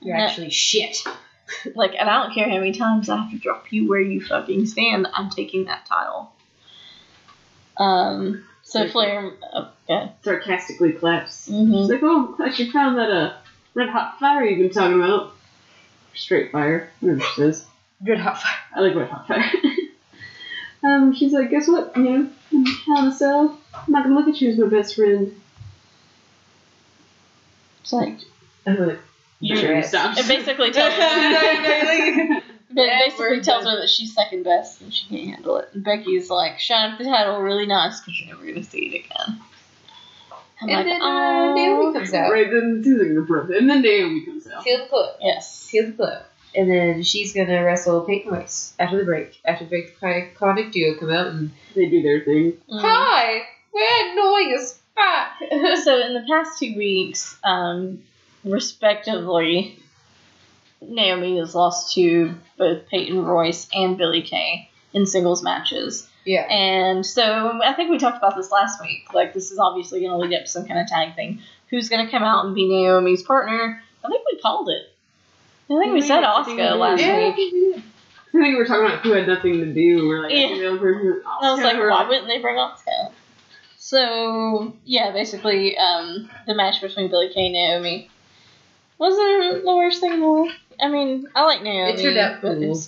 You're 0.00 0.16
Yeah. 0.16 0.24
actually 0.24 0.50
shit. 0.50 0.96
Like, 1.74 1.94
and 1.98 2.08
I 2.08 2.22
don't 2.22 2.34
care 2.34 2.48
how 2.48 2.58
many 2.58 2.72
times 2.72 3.08
I 3.08 3.16
have 3.16 3.30
to 3.30 3.38
drop 3.38 3.72
you 3.72 3.88
where 3.88 4.00
you 4.00 4.20
fucking 4.24 4.66
stand. 4.66 5.06
I'm 5.12 5.30
taking 5.30 5.64
that 5.66 5.86
title. 5.86 6.32
Um. 7.76 8.44
So 8.62 8.82
Okay. 8.82 8.90
Flair. 8.90 9.32
Okay. 9.88 10.12
Sarcastically 10.22 10.92
claps. 10.92 11.48
hmm 11.48 11.72
She's 11.72 11.88
like, 11.88 12.02
oh, 12.02 12.26
I'm 12.28 12.36
glad 12.36 12.58
you 12.58 12.70
found 12.70 12.98
that, 12.98 13.10
uh, 13.10 13.34
red 13.74 13.88
hot 13.88 14.18
fire 14.20 14.44
you've 14.44 14.58
been 14.58 14.70
talking 14.70 15.02
about. 15.02 15.32
Straight 16.14 16.52
fire. 16.52 16.90
Whatever 17.00 17.20
she 17.20 17.34
says. 17.34 17.66
Good 18.04 18.18
hot 18.18 18.40
fire. 18.40 18.58
I 18.74 18.80
like 18.80 18.94
red 18.94 19.08
hot 19.08 19.26
fire. 19.26 19.50
um, 20.84 21.14
she's 21.14 21.32
like, 21.32 21.50
guess 21.50 21.68
what? 21.68 21.96
You 21.96 22.02
know, 22.02 22.30
Hell 22.86 22.98
in 22.98 23.06
a 23.06 23.12
Cell, 23.12 23.58
I'm 23.74 23.92
not 23.92 24.02
gonna 24.04 24.14
look 24.14 24.28
at 24.28 24.40
you 24.40 24.50
as 24.50 24.58
my 24.58 24.66
best 24.66 24.94
friend. 24.96 25.40
It's 27.82 27.92
like 27.92 28.18
I'm 28.66 28.86
like, 28.86 28.98
You're 29.40 29.56
Sure, 29.58 29.74
right. 29.74 29.84
It 30.18 30.28
basically 30.28 30.70
tells 30.72 30.92
her. 30.94 32.40
Basically 32.72 33.40
tells 33.40 33.64
her 33.64 33.80
that 33.80 33.88
she's 33.88 34.14
second 34.14 34.44
best 34.44 34.80
and 34.80 34.94
she 34.94 35.06
can't 35.08 35.28
handle 35.34 35.56
it. 35.56 35.70
And 35.74 35.82
Becky's 35.82 36.30
like, 36.30 36.60
shine 36.60 36.92
up 36.92 36.98
the 36.98 37.04
title 37.04 37.40
really 37.40 37.66
nice 37.66 37.98
because 38.00 38.20
you're 38.20 38.28
never 38.28 38.42
going 38.42 38.54
to 38.54 38.62
see 38.62 38.86
it 38.94 39.04
again. 39.06 39.40
I'm 40.62 40.68
And 40.68 40.70
like, 40.76 40.84
then 40.86 41.02
uh, 41.02 41.06
oh. 41.06 41.54
Naomi 41.56 41.98
comes 41.98 42.14
out. 42.14 42.30
Right 42.30 42.48
then, 42.48 42.80
Susan 42.84 43.14
the 43.16 43.22
brother, 43.22 43.54
and 43.54 43.68
then 43.68 43.82
Naomi 43.82 44.24
comes 44.24 44.46
out. 44.46 44.62
Feel 44.62 44.78
the 44.84 44.88
glow. 44.88 45.08
Yes. 45.20 45.68
Feel 45.68 45.86
the 45.86 45.92
glow. 45.92 46.20
And 46.54 46.70
then 46.70 47.02
she's 47.02 47.32
gonna 47.32 47.64
wrestle 47.64 48.02
Peyton 48.02 48.32
Royce 48.32 48.74
after 48.78 48.98
the 48.98 49.04
break. 49.04 49.40
After 49.44 49.64
the 49.64 49.70
break, 49.70 49.98
the 49.98 50.06
iconic 50.06 50.70
duo 50.72 50.94
come 50.98 51.10
out 51.10 51.28
and 51.28 51.50
They 51.74 51.88
do 51.88 52.02
their 52.02 52.20
thing. 52.20 52.52
Mhm. 52.70 52.80
hi, 52.80 53.42
we're 53.72 54.12
annoying 54.12 54.54
as 54.58 54.78
fuck. 54.94 55.38
so 55.84 55.98
in 56.06 56.14
the 56.14 56.24
past 56.28 56.58
two 56.58 56.74
weeks, 56.76 57.36
um, 57.42 58.02
respectively, 58.44 59.78
Naomi 60.80 61.38
has 61.38 61.54
lost 61.54 61.94
to 61.94 62.34
both 62.56 62.88
Peyton 62.88 63.24
Royce 63.24 63.68
and 63.74 63.96
Billie 63.98 64.22
Kay 64.22 64.70
in 64.92 65.06
singles 65.06 65.42
matches. 65.42 66.08
yeah. 66.24 66.42
And 66.50 67.04
so 67.04 67.60
I 67.64 67.72
think 67.74 67.90
we 67.90 67.98
talked 67.98 68.18
about 68.18 68.36
this 68.36 68.50
last 68.50 68.80
week. 68.80 69.12
Like 69.14 69.34
this 69.34 69.50
is 69.50 69.58
obviously 69.58 70.00
going 70.00 70.12
to 70.12 70.16
lead 70.18 70.34
up 70.36 70.44
to 70.44 70.50
some 70.50 70.66
kind 70.66 70.80
of 70.80 70.86
tag 70.86 71.14
thing. 71.14 71.40
Who's 71.68 71.88
going 71.88 72.04
to 72.04 72.10
come 72.10 72.22
out 72.24 72.46
and 72.46 72.54
be 72.54 72.68
Naomi's 72.68 73.22
partner? 73.22 73.82
I 74.04 74.08
think 74.08 74.24
we 74.30 74.40
called 74.40 74.68
it. 74.70 74.86
I 75.72 75.78
think 75.78 75.92
we 75.94 76.00
said 76.00 76.24
I 76.24 76.42
we 76.42 76.52
Asuka 76.54 76.76
last 76.78 77.00
Yeah. 77.00 77.28
week. 77.28 77.34
I 77.76 78.32
think 78.32 78.44
we 78.44 78.54
were 78.56 78.64
talking 78.64 78.86
about 78.86 79.00
who 79.00 79.12
had 79.12 79.26
nothing 79.28 79.54
to 79.60 79.72
do. 79.72 80.08
We're 80.08 80.22
like, 80.22 80.32
Yeah. 80.32 80.48
the 80.48 80.68
other 80.68 80.78
person, 80.78 81.22
I 81.26 81.52
was 81.52 81.62
like, 81.62 81.76
We're 81.76 81.90
why 81.90 82.08
wouldn't 82.08 82.26
they 82.26 82.38
bring 82.40 82.56
Asuka? 82.56 83.12
So 83.78 84.74
yeah, 84.84 85.12
basically, 85.12 85.76
um, 85.78 86.28
the 86.46 86.54
match 86.54 86.80
between 86.80 87.08
Billy 87.08 87.28
Kay 87.32 87.46
and 87.46 87.52
Naomi 87.54 88.10
wasn't 89.00 89.64
the 89.64 89.76
worst 89.76 90.00
thing 90.00 90.12
in 90.12 90.20
the 90.20 90.26
world. 90.28 90.52
I 90.80 90.88
mean, 90.88 91.26
I 91.34 91.44
like 91.44 91.62
Naomi. 91.62 91.92
It 91.92 92.00
turned 92.02 92.16
out 92.18 92.40
but 92.40 92.58
cool. 92.58 92.78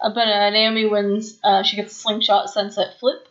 uh, 0.00 0.10
but 0.12 0.28
uh, 0.28 0.50
Naomi 0.50 0.84
wins. 0.86 1.38
Uh, 1.42 1.62
she 1.62 1.76
gets 1.76 1.92
a 1.92 1.94
slingshot 1.96 2.50
sunset 2.50 2.98
flip 3.00 3.26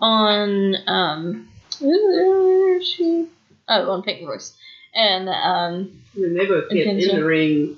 on 0.00 0.76
um, 0.86 1.48
where 1.80 2.78
is 2.78 2.88
she? 2.88 3.26
Oh, 3.68 3.90
on 3.92 4.02
Peyton 4.02 4.26
Royce, 4.26 4.56
and 4.94 5.28
um, 5.28 6.00
And 6.14 6.24
then 6.24 6.34
they 6.34 6.46
both 6.46 6.70
get 6.70 6.86
in 6.86 6.96
the 7.16 7.22
ring 7.24 7.76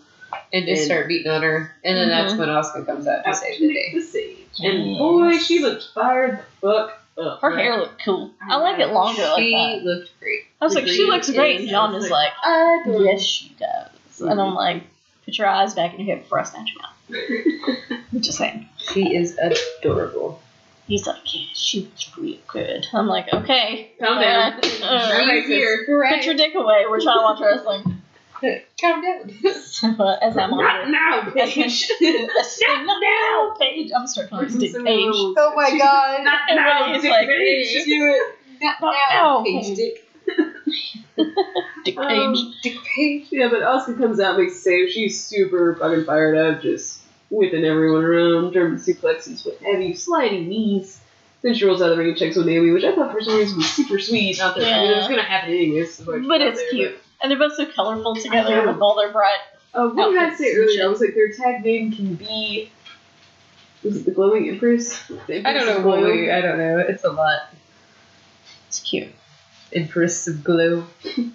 And 0.53 0.65
just 0.67 0.83
And- 0.83 0.87
start 0.91 1.09
beating 1.09 1.31
on 1.33 1.43
her. 1.43 1.75
And 1.85 1.97
then 1.97 2.09
that's 2.09 2.33
Mhm. 2.35 2.39
when 2.39 2.49
Asuka 2.49 2.87
comes 2.87 3.07
out 3.09 3.25
to 3.25 3.35
save 3.35 3.59
the 3.61 3.73
day. 3.75 3.91
the 3.95 4.01
save. 4.01 4.37
And 4.61 4.99
boy, 4.99 5.37
she 5.39 5.59
looked 5.61 5.89
fired 5.95 6.39
the 6.39 6.45
fuck 6.61 7.00
up. 7.21 7.41
her 7.43 7.51
right? 7.51 7.59
hair 7.65 7.77
looked 7.79 8.03
cool. 8.05 8.31
I 8.43 8.57
like 8.57 8.79
it 8.79 8.89
longer 8.93 9.23
like 9.23 9.39
She 9.39 9.53
that. 9.53 9.83
looked 9.85 10.19
great. 10.21 10.41
I 10.61 10.65
was 10.65 10.75
the 10.75 10.81
like, 10.81 10.89
she 10.89 11.05
looks 11.07 11.31
great, 11.31 11.61
and 11.61 11.69
John 11.69 11.95
is 11.95 12.11
like, 12.11 12.33
like, 12.45 12.81
Adorable. 12.87 13.05
yes, 13.05 13.23
she 13.23 13.55
does. 13.59 14.21
And 14.21 14.41
I'm 14.41 14.55
like, 14.55 14.83
put 15.25 15.39
your 15.39 15.47
eyes 15.49 15.75
back 15.75 15.95
in 15.95 16.05
your 16.07 16.17
head 16.17 16.25
before 16.25 16.41
I 16.41 16.45
snatch 16.45 16.71
them 16.75 16.85
out. 16.85 18.01
I'm 18.13 18.21
just 18.21 18.39
saying. 18.39 18.69
She 18.77 19.15
is 19.17 19.39
adorable. 19.39 20.41
He's 20.87 21.07
like, 21.07 21.19
yeah, 21.35 21.47
she 21.55 21.83
looks 21.83 22.17
real 22.19 22.39
good. 22.49 22.87
I'm 22.93 23.07
like, 23.07 23.33
okay. 23.33 23.93
Calm 24.01 24.21
down. 24.21 24.55
Uh, 24.55 24.85
uh, 24.85 25.31
here. 25.43 25.85
put 25.87 26.25
your 26.27 26.35
dick 26.35 26.55
away. 26.57 26.85
We're 26.89 27.01
trying 27.01 27.19
to 27.19 27.23
watch 27.23 27.41
wrestling. 27.41 28.00
Calm 28.81 29.03
down. 29.03 29.31
So, 29.71 29.89
uh, 29.99 30.19
as 30.21 30.37
I'm 30.37 30.53
on 30.53 30.59
Not 30.63 30.89
it. 30.89 30.91
now, 30.91 31.31
Paige. 31.33 31.91
bitch. 32.01 32.59
Not 32.85 33.01
now, 33.03 33.55
Paige. 33.59 33.91
I'm 33.97 34.07
starting 34.07 34.39
to 34.39 34.45
Dick 34.47 34.61
Listen, 34.61 34.85
Paige. 34.85 35.07
little- 35.07 35.35
Oh 35.39 35.53
my 35.57 35.71
god. 35.79 36.23
Not 36.25 36.41
now, 36.51 36.81
Everybody's 36.93 37.03
Dick 37.03 37.11
like, 37.11 37.29
Paige. 37.29 37.85
Do 37.85 38.07
it. 38.07 38.63
Not 38.63 38.77
Not 38.83 38.95
now. 39.11 39.39
now. 39.39 39.45
Paige 39.45 39.77
Dick. 39.77 40.07
Dick 41.85 41.97
Paige. 41.97 41.97
Um, 41.97 42.55
Dick 42.63 42.77
Paige. 42.85 43.27
Yeah, 43.31 43.49
but 43.49 43.61
Asuka 43.61 43.99
comes 43.99 44.21
out, 44.21 44.39
makes 44.39 44.55
a 44.57 44.59
save. 44.59 44.91
She's 44.91 45.23
super 45.25 45.75
fucking 45.77 46.05
fired 46.05 46.37
up, 46.37 46.63
just 46.63 47.01
whipping 47.31 47.65
everyone 47.65 48.05
around, 48.05 48.53
German 48.53 48.79
suplexes, 48.79 49.45
what 49.47 49.57
have 49.63 49.81
you, 49.81 49.95
sliding 49.95 50.49
knees. 50.49 51.01
Then 51.43 51.55
she 51.55 51.65
rolls 51.65 51.81
out 51.81 51.91
of 51.91 51.97
the 51.97 52.03
ring 52.03 52.11
and 52.11 52.19
checks 52.19 52.37
with 52.37 52.45
Naomi, 52.47 52.71
which 52.71 52.85
I 52.85 52.95
thought 52.95 53.13
for 53.13 53.21
some 53.23 53.37
reason 53.39 53.57
was 53.57 53.71
super 53.71 53.99
sweet. 53.99 54.37
Not 54.39 54.57
that 54.57 54.65
I 54.65 54.83
mean, 54.83 54.91
it 54.91 54.95
was 54.97 55.05
Yeah. 55.05 55.09
gonna 55.11 55.23
happen 55.23 55.51
anyways. 55.55 55.95
so 55.95 56.03
I 56.13 56.19
but 56.19 56.27
thought 56.27 56.41
it's 56.43 56.59
there, 56.59 56.71
cute. 56.71 56.99
And 57.23 57.31
they're 57.31 57.39
both 57.39 57.55
so 57.55 57.67
colorful 57.67 58.17
together 58.17 58.67
with 58.67 58.81
all 58.81 58.97
their 58.97 59.13
bright. 59.13 59.39
Uh, 59.75 59.89
what 59.89 60.11
did 60.11 60.19
I 60.19 60.25
Outfits 60.27 60.39
say 60.39 60.57
earlier? 60.57 60.69
shit. 60.71 60.85
I 60.85 60.89
was 60.89 61.01
like, 61.01 61.15
their 61.15 61.33
tag 61.33 61.65
name 61.65 61.93
can 61.93 62.15
be. 62.15 62.71
Was 63.85 63.97
it 63.97 64.05
the 64.05 64.11
Glowing 64.11 64.49
Empress? 64.49 64.99
The 65.27 65.47
I 65.47 65.53
don't 65.53 65.67
know 65.67 65.77
of 65.79 65.83
Glow? 65.83 66.05
we, 66.05 66.31
I 66.31 66.41
don't 66.41 66.59
know. 66.59 66.79
It's 66.79 67.05
a 67.05 67.11
lot. 67.11 67.55
It's 68.69 68.81
cute. 68.81 69.09
Empress 69.73 70.27
of 70.29 70.43
Glow. 70.45 70.87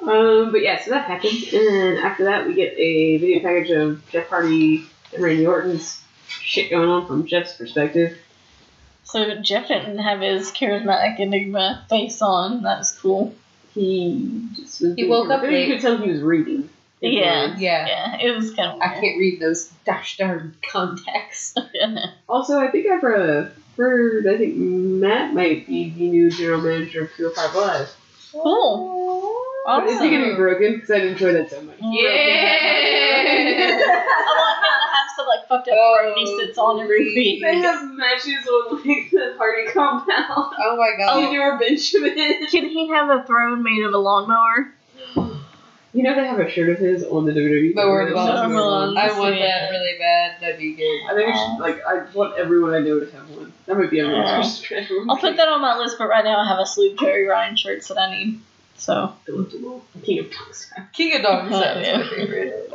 Um, 0.00 0.52
but 0.52 0.62
yeah, 0.62 0.82
so 0.82 0.92
that 0.92 1.06
happened, 1.06 1.42
and 1.52 1.66
then 1.68 1.96
after 1.98 2.24
that, 2.24 2.46
we 2.46 2.54
get 2.54 2.72
a 2.78 3.18
video 3.18 3.40
package 3.40 3.70
of 3.70 4.08
Jeff 4.10 4.28
Hardy 4.28 4.86
and 5.12 5.22
Randy 5.22 5.46
Orton's 5.46 6.00
shit 6.28 6.70
going 6.70 6.88
on 6.88 7.06
from 7.06 7.26
Jeff's 7.26 7.56
perspective. 7.56 8.16
So 9.02 9.42
Jeff 9.42 9.68
didn't 9.68 9.98
have 9.98 10.20
his 10.20 10.50
charismatic 10.50 11.18
enigma 11.18 11.84
face 11.90 12.22
on. 12.22 12.62
That 12.62 12.78
was 12.78 12.92
cool. 12.92 13.34
He 13.78 14.48
just 14.56 14.80
was 14.80 14.94
He 14.96 15.04
woke 15.04 15.30
up 15.30 15.40
I 15.40 15.42
mean, 15.44 15.52
late. 15.52 15.68
You 15.68 15.74
could 15.74 15.82
tell 15.82 15.98
he 15.98 16.10
was 16.10 16.20
reading. 16.20 16.68
Yeah. 17.00 17.42
lines. 17.46 17.60
Yeah. 17.60 17.86
Yeah, 17.86 18.16
it 18.20 18.34
was 18.34 18.52
kind 18.54 18.72
of. 18.72 18.80
I 18.80 18.88
can't 18.94 19.18
read 19.18 19.38
those 19.40 19.68
dash 19.84 20.16
darn 20.16 20.56
contacts. 20.68 21.54
Also, 22.28 22.58
I 22.58 22.70
think 22.70 22.86
I've 22.90 23.02
uh, 23.04 23.48
heard. 23.76 24.26
I 24.26 24.36
think 24.36 24.54
Matt 24.56 25.32
might 25.32 25.66
be 25.66 25.88
the 25.90 26.08
new 26.10 26.30
general 26.30 26.60
manager 26.60 27.04
of 27.04 27.10
Pure 27.14 27.30
Five 27.30 27.54
Live. 27.54 27.88
cool. 28.32 29.34
But 29.64 29.84
is 29.86 29.92
he 29.92 29.96
Awesome. 29.98 30.10
gonna 30.10 30.28
be 30.30 30.34
broken? 30.36 30.74
Because 30.74 30.90
I 30.90 30.96
enjoy 30.96 31.32
that 31.32 31.50
so 31.50 31.62
much. 31.62 31.76
Yeah. 31.80 33.14
fucked 35.48 35.68
up 35.68 35.74
oh. 35.76 35.96
throne 36.00 36.14
he 36.16 36.26
sits 36.38 36.58
on 36.58 36.80
every 36.80 37.14
week. 37.14 37.42
They 37.42 37.56
have 37.56 37.92
matches 37.94 38.46
on 38.46 38.76
like 38.76 39.10
the 39.10 39.34
party 39.36 39.66
compound. 39.72 40.54
Oh 40.60 40.76
my 40.76 40.92
god. 40.96 41.16
Señor 41.22 41.58
Benjamin. 41.58 42.46
Can 42.46 42.68
he 42.68 42.88
have 42.88 43.08
a 43.10 43.24
throne 43.24 43.62
made 43.62 43.82
of 43.84 43.92
a 43.92 43.98
lawnmower? 43.98 44.72
You 45.94 46.02
know 46.02 46.14
they 46.14 46.26
have 46.26 46.38
a 46.38 46.50
shirt 46.50 46.68
of 46.68 46.78
his 46.78 47.02
on 47.02 47.24
the 47.24 47.32
WWE. 47.32 47.74
Lower 47.74 48.02
cover. 48.04 48.14
bottom. 48.14 48.52
Lower 48.52 48.92
bottom. 48.92 48.98
I 48.98 49.18
want 49.18 49.36
Yeah. 49.36 49.46
that 49.46 49.70
really 49.70 49.98
bad. 49.98 50.40
That'd 50.40 50.58
be 50.58 50.74
good. 50.74 51.00
I 51.10 51.14
think 51.14 51.32
we 51.32 51.38
should 51.38 51.58
like. 51.60 51.80
I 51.84 52.04
want 52.12 52.38
everyone 52.38 52.74
I 52.74 52.80
know 52.80 53.00
to 53.00 53.10
have 53.10 53.28
one. 53.30 53.52
That 53.66 53.78
might 53.78 53.90
be 53.90 54.00
everyone's 54.00 54.28
Yeah. 54.28 54.42
first 54.42 54.70
everyone's 54.70 55.10
I'll 55.10 55.16
put 55.16 55.36
that 55.36 55.48
on 55.48 55.62
my 55.62 55.78
list, 55.78 55.96
but 55.98 56.08
right 56.08 56.24
now 56.24 56.38
I 56.40 56.46
have 56.46 56.58
a 56.58 56.66
sleeve 56.66 56.98
Joey 56.98 57.24
Ryan 57.24 57.56
shirts 57.56 57.88
that 57.88 57.98
I 57.98 58.10
need. 58.16 58.40
So 58.76 59.14
Delectable. 59.26 59.82
King 60.04 60.20
of 60.20 60.30
Tungsten. 60.32 60.84
King 60.92 61.16
of 61.16 61.22
Dogs. 61.22 61.52
Oh, 61.52 61.60
That's 61.60 61.86
yeah. 61.86 61.98
my 61.98 62.08
favorite. 62.08 62.70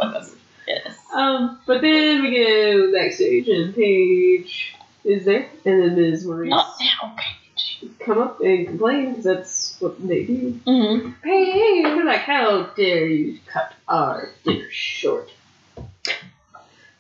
Yes. 1.14 1.20
Um, 1.22 1.60
but 1.66 1.82
then 1.82 2.22
we 2.24 2.32
go 2.32 2.92
backstage 2.92 3.48
and 3.48 3.76
Paige 3.76 4.76
is 5.04 5.26
there, 5.26 5.50
and 5.66 5.82
then 5.82 5.96
Miz 5.96 6.26
Maryse 6.26 6.50
Not 6.50 6.76
now, 6.80 7.16
Paige. 7.18 7.90
come 8.00 8.20
up 8.20 8.42
and 8.42 8.68
complain 8.68 9.10
because 9.10 9.24
that's 9.24 9.78
what 9.80 10.08
they 10.08 10.24
do. 10.26 10.60
Mm-hmm. 10.66 11.10
Hey, 11.24 11.52
hey, 11.52 11.82
they're 11.84 12.06
like, 12.06 12.22
how 12.22 12.64
dare 12.76 13.06
you 13.08 13.40
cut 13.46 13.74
our 13.88 14.30
dinner 14.44 14.70
short? 14.72 15.30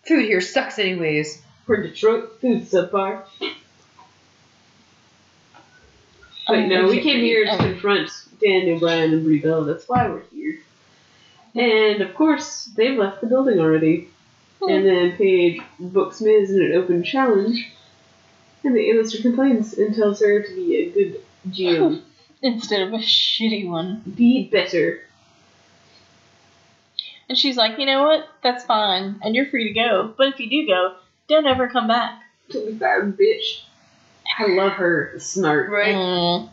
Food 0.06 0.26
here 0.26 0.41
sucks 0.41 0.80
anyways. 0.80 1.41
We're 1.65 1.84
Detroit 1.84 2.41
food 2.41 2.64
subpar. 2.64 3.23
But 6.45 6.68
no, 6.68 6.88
we 6.88 6.99
came 7.02 7.22
here 7.22 7.45
to 7.45 7.57
confront 7.57 8.10
Daniel 8.41 8.77
Bryan 8.80 9.14
and 9.14 9.23
Brie 9.23 9.40
Bell. 9.40 9.64
That's 9.64 9.88
why 9.88 10.10
we're 10.10 10.23
here. 10.34 10.60
And 11.55 12.01
of 12.01 12.15
course, 12.15 12.65
they've 12.75 12.97
left 12.97 13.21
the 13.21 13.27
building 13.27 13.59
already. 13.59 14.09
And 14.61 14.85
then 14.85 15.17
Paige 15.17 15.61
books 15.80 16.21
Miz 16.21 16.51
in 16.51 16.61
an 16.63 16.71
open 16.73 17.03
challenge. 17.03 17.69
And 18.63 18.75
the 18.75 18.91
A-lister 18.91 19.21
complains 19.21 19.73
and 19.73 19.93
tells 19.93 20.21
her 20.21 20.41
to 20.41 20.55
be 20.55 20.77
a 20.77 20.89
good 20.89 21.21
GM. 21.49 22.01
Instead 22.41 22.81
of 22.81 22.93
a 22.93 22.97
shitty 22.97 23.67
one. 23.67 24.01
be 24.15 24.47
better. 24.49 25.01
And 27.30 27.38
she's 27.38 27.55
like, 27.55 27.80
you 27.80 27.85
know 27.85 28.03
what? 28.03 28.27
That's 28.41 28.65
fine. 28.65 29.19
And 29.21 29.35
you're 29.35 29.45
free 29.45 29.67
to 29.67 29.73
go. 29.73 30.13
But 30.17 30.27
if 30.27 30.39
you 30.39 30.49
do 30.49 30.67
go, 30.67 30.95
don't 31.27 31.47
ever 31.47 31.69
come 31.69 31.88
back. 31.88 32.21
Bad 32.49 33.17
bitch. 33.17 33.61
I 34.38 34.47
love 34.47 34.73
her. 34.73 35.15
Smart. 35.19 35.69
Right. 35.69 35.95
Mm. 35.95 36.49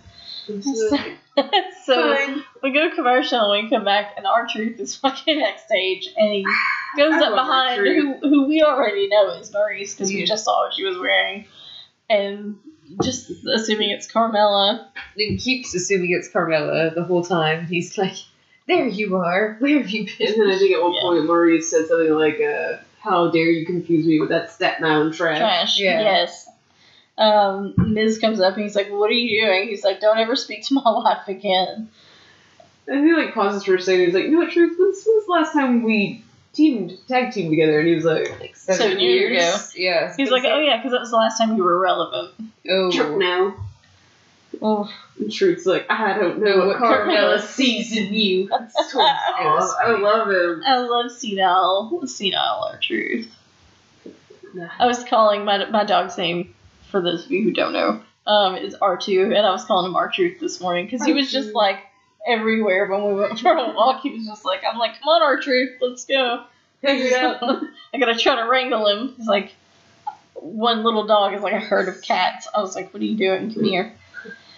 So, 0.60 0.88
so 1.84 2.14
fine. 2.16 2.42
we 2.62 2.72
go 2.72 2.88
to 2.88 2.94
commercial 2.94 3.52
and 3.52 3.64
we 3.64 3.70
come 3.70 3.84
back 3.84 4.14
and 4.16 4.26
R 4.26 4.46
Truth 4.48 4.80
is 4.80 4.96
fucking 4.96 5.38
backstage 5.38 6.08
and 6.16 6.32
he 6.32 6.44
goes 6.96 7.14
I 7.14 7.26
up 7.26 7.34
behind 7.34 7.86
who, 7.86 8.14
who 8.20 8.48
we 8.48 8.62
already 8.62 9.08
know 9.08 9.30
is 9.30 9.50
Maryse 9.50 9.94
because 9.96 10.12
we 10.12 10.24
just 10.24 10.44
saw 10.44 10.64
what 10.64 10.74
she 10.74 10.84
was 10.84 10.98
wearing 10.98 11.46
and 12.08 12.58
just 13.02 13.30
assuming 13.46 13.90
it's 13.90 14.10
Carmella 14.10 14.86
He 15.14 15.36
keeps 15.38 15.74
assuming 15.74 16.10
it's 16.10 16.28
Carmella 16.28 16.94
the 16.94 17.04
whole 17.04 17.22
time. 17.22 17.66
He's 17.66 17.96
like, 17.96 18.16
"There 18.66 18.86
you 18.86 19.16
are. 19.16 19.56
Where 19.60 19.78
have 19.78 19.88
you 19.90 20.06
been?" 20.06 20.28
And 20.28 20.42
then 20.42 20.50
I 20.50 20.58
think 20.58 20.74
at 20.74 20.82
one 20.82 20.94
Yeah. 20.94 21.00
point 21.02 21.24
Maryse 21.24 21.64
said 21.64 21.86
something 21.86 22.10
like, 22.12 22.40
uh, 22.40 22.78
"How 22.98 23.30
dare 23.30 23.50
you 23.50 23.64
confuse 23.64 24.06
me 24.06 24.18
with 24.18 24.30
that 24.30 24.50
Staten 24.50 24.84
Island 24.84 25.14
trash?" 25.14 25.38
trash 25.38 25.78
Yeah. 25.78 26.00
yes 26.00 26.48
um, 27.20 27.74
Miz 27.76 28.18
comes 28.18 28.40
up 28.40 28.54
and 28.54 28.62
he's 28.64 28.74
like 28.74 28.88
what 28.90 29.10
are 29.10 29.14
you 29.14 29.44
doing 29.46 29.68
he's 29.68 29.84
like 29.84 30.00
don't 30.00 30.18
ever 30.18 30.34
speak 30.36 30.64
to 30.66 30.74
my 30.74 30.82
wife 30.86 31.28
again 31.28 31.88
And 32.88 33.06
he 33.06 33.12
like 33.14 33.34
pauses 33.34 33.62
for 33.64 33.74
a 33.76 33.80
second. 33.80 34.06
He's 34.06 34.14
like, 34.14 34.24
"You 34.24 34.30
know 34.32 34.38
what, 34.38 34.50
truth? 34.52 34.76
When's, 34.78 35.04
when's 35.06 35.26
the 35.26 35.30
last 35.32 35.52
time 35.52 35.82
we 35.84 36.24
teamed 36.54 36.98
tag 37.06 37.32
teamed 37.32 37.50
together?" 37.50 37.78
And 37.78 37.86
he 37.88 37.94
was 37.94 38.04
like, 38.04 38.40
Like 38.40 38.56
Seven 38.56 38.98
years 38.98 39.30
ago. 39.70 39.70
Yeah. 39.76 40.14
he's 40.16 40.30
like 40.30 40.44
oh 40.44 40.58
yeah 40.60 40.76
because 40.78 40.90
that 40.92 41.00
was 41.00 41.10
the 41.10 41.16
last 41.16 41.38
time 41.38 41.56
you 41.56 41.62
were 41.62 41.78
relevant 41.78 42.34
"Jerk 42.92 43.12
Oh. 43.12 43.18
now." 43.18 43.54
Oh, 44.62 44.92
And 45.18 45.32
Truth's 45.32 45.64
like, 45.64 45.86
I 45.88 46.18
don't 46.18 46.40
know 46.40 46.56
Know 46.56 46.66
what 46.66 46.80
what 46.80 46.90
Carmella 47.06 47.36
Carmella 47.36 47.40
sees 47.40 47.96
in 47.96 48.12
you. 48.12 48.48
that's 48.48 48.74
That's 48.74 48.94
awesome. 48.96 49.76
I 49.86 49.90
love 49.98 50.28
him. 50.28 50.62
I 50.66 50.78
love 50.78 51.12
senile, 51.12 52.02
senile 52.06 52.64
R 52.72 52.78
Truth. 52.82 53.32
I 54.80 54.86
was 54.86 55.04
calling 55.04 55.44
my 55.44 55.64
my 55.70 55.84
dog's 55.84 56.18
name 56.18 56.54
for 56.90 57.00
those 57.00 57.24
of 57.24 57.30
you 57.30 57.42
who 57.42 57.52
don't 57.52 57.72
know 57.72 58.02
um, 58.26 58.56
is 58.56 58.76
R2, 58.76 59.36
and 59.36 59.46
I 59.46 59.50
was 59.50 59.64
calling 59.64 59.86
him 59.86 59.96
R 59.96 60.10
Truth 60.10 60.40
this 60.40 60.60
morning 60.60 60.86
because 60.86 61.04
he 61.04 61.12
was 61.12 61.32
just 61.32 61.54
like 61.54 61.78
everywhere 62.26 62.86
when 62.86 63.04
we 63.04 63.14
went 63.14 63.40
for 63.40 63.52
a 63.52 63.72
walk. 63.72 64.02
He 64.02 64.10
was 64.10 64.26
just 64.26 64.44
like, 64.44 64.62
I'm 64.70 64.78
like, 64.78 65.00
come 65.00 65.08
on, 65.08 65.22
R 65.22 65.40
Truth, 65.40 65.78
let's 65.80 66.04
go. 66.04 66.44
Figure 66.80 67.06
it 67.06 67.12
out. 67.12 67.42
I 67.94 67.98
gotta 67.98 68.16
try 68.16 68.36
to 68.36 68.48
wrangle 68.48 68.86
him. 68.86 69.14
He's 69.16 69.26
like, 69.26 69.52
one 70.34 70.82
little 70.82 71.06
dog 71.06 71.34
is 71.34 71.42
like 71.42 71.52
a 71.52 71.60
herd 71.60 71.88
of 71.88 72.02
cats. 72.02 72.48
I 72.54 72.60
was 72.60 72.74
like, 72.74 72.92
what 72.92 73.02
are 73.02 73.06
you 73.06 73.16
doing? 73.16 73.52
Come 73.52 73.64
here. 73.64 73.94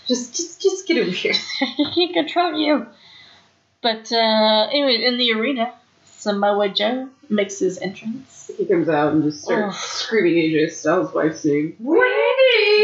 Just, 0.07 0.35
just, 0.35 0.61
just 0.61 0.87
get 0.87 0.99
over 0.99 1.11
here. 1.11 1.35
I 1.61 1.93
can't 1.95 2.13
control 2.13 2.59
you. 2.59 2.87
But 3.81 4.13
uh, 4.13 4.69
anyway, 4.71 5.05
in 5.05 5.17
the 5.19 5.33
arena, 5.33 5.73
Samoa 6.05 6.69
Joe 6.69 7.09
makes 7.29 7.59
his 7.59 7.79
entrance. 7.79 8.51
He 8.57 8.65
comes 8.65 8.89
out 8.89 9.13
and 9.13 9.25
just 9.25 9.43
starts 9.43 9.77
Ugh. 9.77 9.83
screaming 9.83 10.35
AJ 10.35 10.73
Styles' 10.73 11.13
wife's 11.13 11.45
name. 11.45 11.77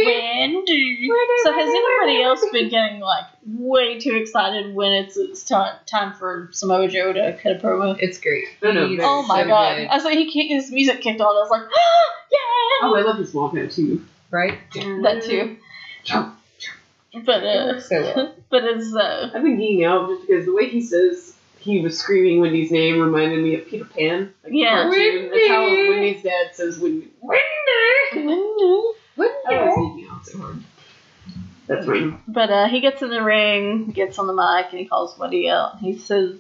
Wendy. 0.07 1.09
So 1.43 1.53
has 1.53 1.69
anybody 1.69 2.23
else 2.23 2.45
been 2.53 2.69
getting 2.69 3.01
like 3.01 3.25
way 3.47 3.99
too 3.99 4.17
excited 4.17 4.75
when 4.75 4.93
it's, 4.93 5.17
it's 5.17 5.45
time 5.45 5.77
time 5.87 6.13
for 6.15 6.49
Samoa 6.53 6.89
Joe 6.89 7.13
to 7.13 7.39
cut 7.43 7.53
a 7.53 7.55
promo? 7.57 7.97
It's 8.01 8.19
great. 8.19 8.45
No, 8.63 8.73
no, 8.73 8.87
He's 8.89 9.01
Oh 9.03 9.23
my 9.23 9.43
so 9.43 9.49
god! 9.49 9.77
good. 9.77 9.87
I 9.89 9.95
was 9.95 10.05
like, 10.05 10.19
he 10.19 10.31
kicked, 10.31 10.51
his 10.53 10.71
music 10.71 11.01
kicked 11.01 11.21
on. 11.21 11.27
I 11.27 11.41
was 11.41 11.51
like, 11.51 11.63
yeah, 11.63 12.87
Oh, 12.87 12.95
I 12.97 13.01
love 13.03 13.19
his 13.19 13.31
small 13.31 13.51
pant 13.51 13.73
too. 13.73 14.05
Right? 14.31 14.59
that 14.75 15.23
too. 15.25 15.57
But 17.25 17.43
uh, 17.43 17.81
So 17.81 18.03
well. 18.03 18.35
but 18.51 18.65
it's 18.65 18.95
uh, 18.95 19.31
I've 19.35 19.43
been 19.43 19.57
geeking 19.59 19.87
out 19.87 20.09
just 20.09 20.27
because 20.27 20.45
the 20.45 20.53
way 20.53 20.69
he 20.69 20.81
says 20.83 21.35
he 21.59 21.81
was 21.81 21.99
screaming 21.99 22.41
Wendy's 22.41 22.71
name 22.71 23.01
reminded 23.01 23.43
me 23.43 23.55
of 23.55 23.67
Peter 23.67 23.85
Pan. 23.87 24.33
Like 24.45 24.53
Yeah. 24.55 24.83
cartoon. 24.85 25.31
That's 25.31 25.49
how 25.49 25.67
Wendy's 25.67 26.23
dad 26.23 26.55
says 26.55 26.79
Wendy. 26.79 27.09
Wendy! 27.21 28.27
Wendy. 28.27 28.98
I 29.21 29.65
was 29.65 29.75
geeking 29.79 30.11
out. 30.11 30.57
That's 31.67 31.87
fine. 31.87 32.21
But 32.27 32.51
uh, 32.51 32.69
he 32.69 32.81
gets 32.81 33.03
in 33.03 33.11
the 33.11 33.23
ring, 33.23 33.91
gets 33.91 34.19
on 34.19 34.27
the 34.27 34.33
mic, 34.33 34.71
and 34.71 34.79
he 34.81 34.87
calls 34.87 35.19
Wendy 35.19 35.51
out. 35.51 35.79
He 35.81 35.99
says, 35.99 36.37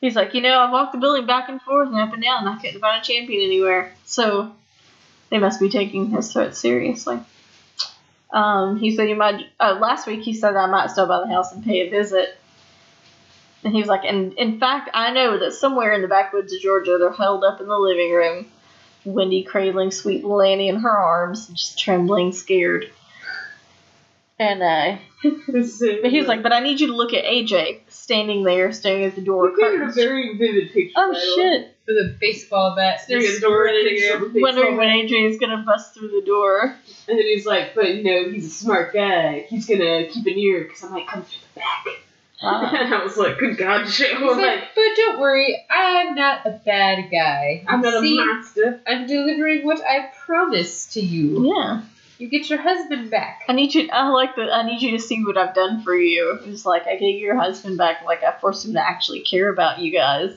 he's 0.00 0.16
like, 0.16 0.34
you 0.34 0.40
know, 0.40 0.58
I 0.58 0.70
walked 0.70 0.92
the 0.92 0.98
building 0.98 1.26
back 1.26 1.48
and 1.48 1.60
forth 1.60 1.88
and 1.88 1.98
up 1.98 2.12
and 2.12 2.22
down, 2.22 2.46
and 2.46 2.48
I 2.48 2.60
couldn't 2.60 2.80
find 2.80 3.02
a 3.02 3.04
champion 3.04 3.42
anywhere. 3.42 3.92
So 4.04 4.52
they 5.30 5.38
must 5.38 5.60
be 5.60 5.68
taking 5.68 6.10
his 6.10 6.32
threat 6.32 6.56
seriously. 6.56 7.18
Um, 8.30 8.78
he 8.78 8.94
said, 8.96 9.08
you 9.08 9.16
might. 9.16 9.46
Uh, 9.60 9.78
last 9.80 10.06
week 10.06 10.22
he 10.22 10.34
said 10.34 10.56
I 10.56 10.66
might 10.66 10.90
stop 10.90 11.08
by 11.08 11.20
the 11.20 11.28
house 11.28 11.52
and 11.52 11.64
pay 11.64 11.86
a 11.86 11.90
visit. 11.90 12.36
And 13.64 13.74
he 13.74 13.80
was 13.80 13.88
like, 13.88 14.04
and 14.04 14.32
in 14.34 14.60
fact, 14.60 14.90
I 14.94 15.12
know 15.12 15.38
that 15.38 15.52
somewhere 15.52 15.92
in 15.92 16.02
the 16.02 16.08
backwoods 16.08 16.52
of 16.52 16.60
Georgia, 16.60 16.98
they're 16.98 17.12
held 17.12 17.44
up 17.44 17.60
in 17.60 17.66
the 17.66 17.78
living 17.78 18.12
room, 18.12 18.46
Wendy 19.06 19.42
cradling 19.42 19.90
sweet 19.90 20.24
Annie 20.24 20.68
in 20.68 20.80
her 20.80 20.90
arms, 20.90 21.46
just 21.48 21.78
trembling, 21.78 22.32
scared. 22.32 22.90
And 24.38 24.62
uh, 24.62 24.98
but 25.22 26.10
he 26.10 26.18
was 26.18 26.26
like, 26.28 26.42
but 26.42 26.52
I 26.52 26.60
need 26.60 26.80
you 26.80 26.88
to 26.88 26.94
look 26.94 27.14
at 27.14 27.24
AJ 27.24 27.80
standing 27.88 28.44
there, 28.44 28.70
staring 28.72 29.04
at 29.04 29.14
the 29.14 29.22
door. 29.22 29.48
You 29.48 29.56
painted 29.58 29.88
a 29.88 29.92
very 29.92 30.36
vivid 30.36 30.72
picture. 30.72 30.92
Oh 30.94 31.14
shit! 31.14 31.74
With 31.86 31.96
a 31.96 32.16
baseball 32.20 32.76
bat. 32.76 33.00
Staring 33.00 33.24
at 33.24 33.34
the 33.34 33.40
door 33.40 33.66
and 33.66 33.88
taking 33.88 34.10
over 34.12 34.28
the 34.28 34.42
Wondering 34.42 34.76
when. 34.76 34.88
AJ 34.88 35.30
is 35.30 35.38
gonna 35.38 35.62
bust 35.64 35.94
through 35.94 36.08
the 36.08 36.26
door. 36.26 36.76
And 37.08 37.18
then 37.18 37.24
he's 37.24 37.46
like, 37.46 37.74
but 37.74 37.94
you 37.94 38.02
know, 38.02 38.30
he's 38.30 38.46
a 38.46 38.50
smart 38.50 38.92
guy. 38.92 39.46
He's 39.48 39.66
gonna 39.66 40.06
keep 40.08 40.26
an 40.26 40.38
ear 40.38 40.64
because 40.64 40.84
I 40.84 40.88
might 40.88 41.06
come 41.06 41.22
through 41.22 41.40
the 41.54 41.60
back. 41.60 42.05
Ah. 42.42 42.70
and 42.74 42.94
I 42.94 43.02
was 43.02 43.16
like, 43.16 43.38
good 43.38 43.56
God, 43.56 43.88
shit. 43.88 44.14
I 44.14 44.18
He's 44.18 44.28
was 44.28 44.36
like, 44.36 44.60
like, 44.60 44.74
but 44.74 44.96
don't 44.96 45.20
worry, 45.20 45.64
I'm 45.70 46.14
not 46.14 46.46
a 46.46 46.60
bad 46.64 47.10
guy. 47.10 47.64
I'm 47.66 47.80
not 47.80 48.02
See, 48.02 48.18
a 48.18 48.24
monster. 48.24 48.80
I'm 48.86 49.06
delivering 49.06 49.64
what 49.64 49.80
I 49.80 50.10
promised 50.24 50.92
to 50.94 51.00
you. 51.00 51.54
Yeah, 51.54 51.82
You 52.18 52.28
get 52.28 52.50
your 52.50 52.60
husband 52.60 53.10
back. 53.10 53.42
I 53.48 53.52
need 53.52 53.74
you. 53.74 53.88
I 53.90 54.08
like 54.08 54.36
that. 54.36 54.52
I 54.52 54.66
need 54.66 54.82
you 54.82 54.92
to 54.92 54.98
see 54.98 55.24
what 55.24 55.38
I've 55.38 55.54
done 55.54 55.82
for 55.82 55.94
you. 55.94 56.38
It's 56.44 56.66
like 56.66 56.86
I 56.86 56.96
gave 56.96 57.20
your 57.20 57.36
husband 57.36 57.78
back. 57.78 58.04
Like 58.04 58.22
I 58.22 58.38
forced 58.38 58.66
him 58.66 58.74
to 58.74 58.86
actually 58.86 59.20
care 59.20 59.50
about 59.50 59.78
you 59.78 59.92
guys. 59.92 60.36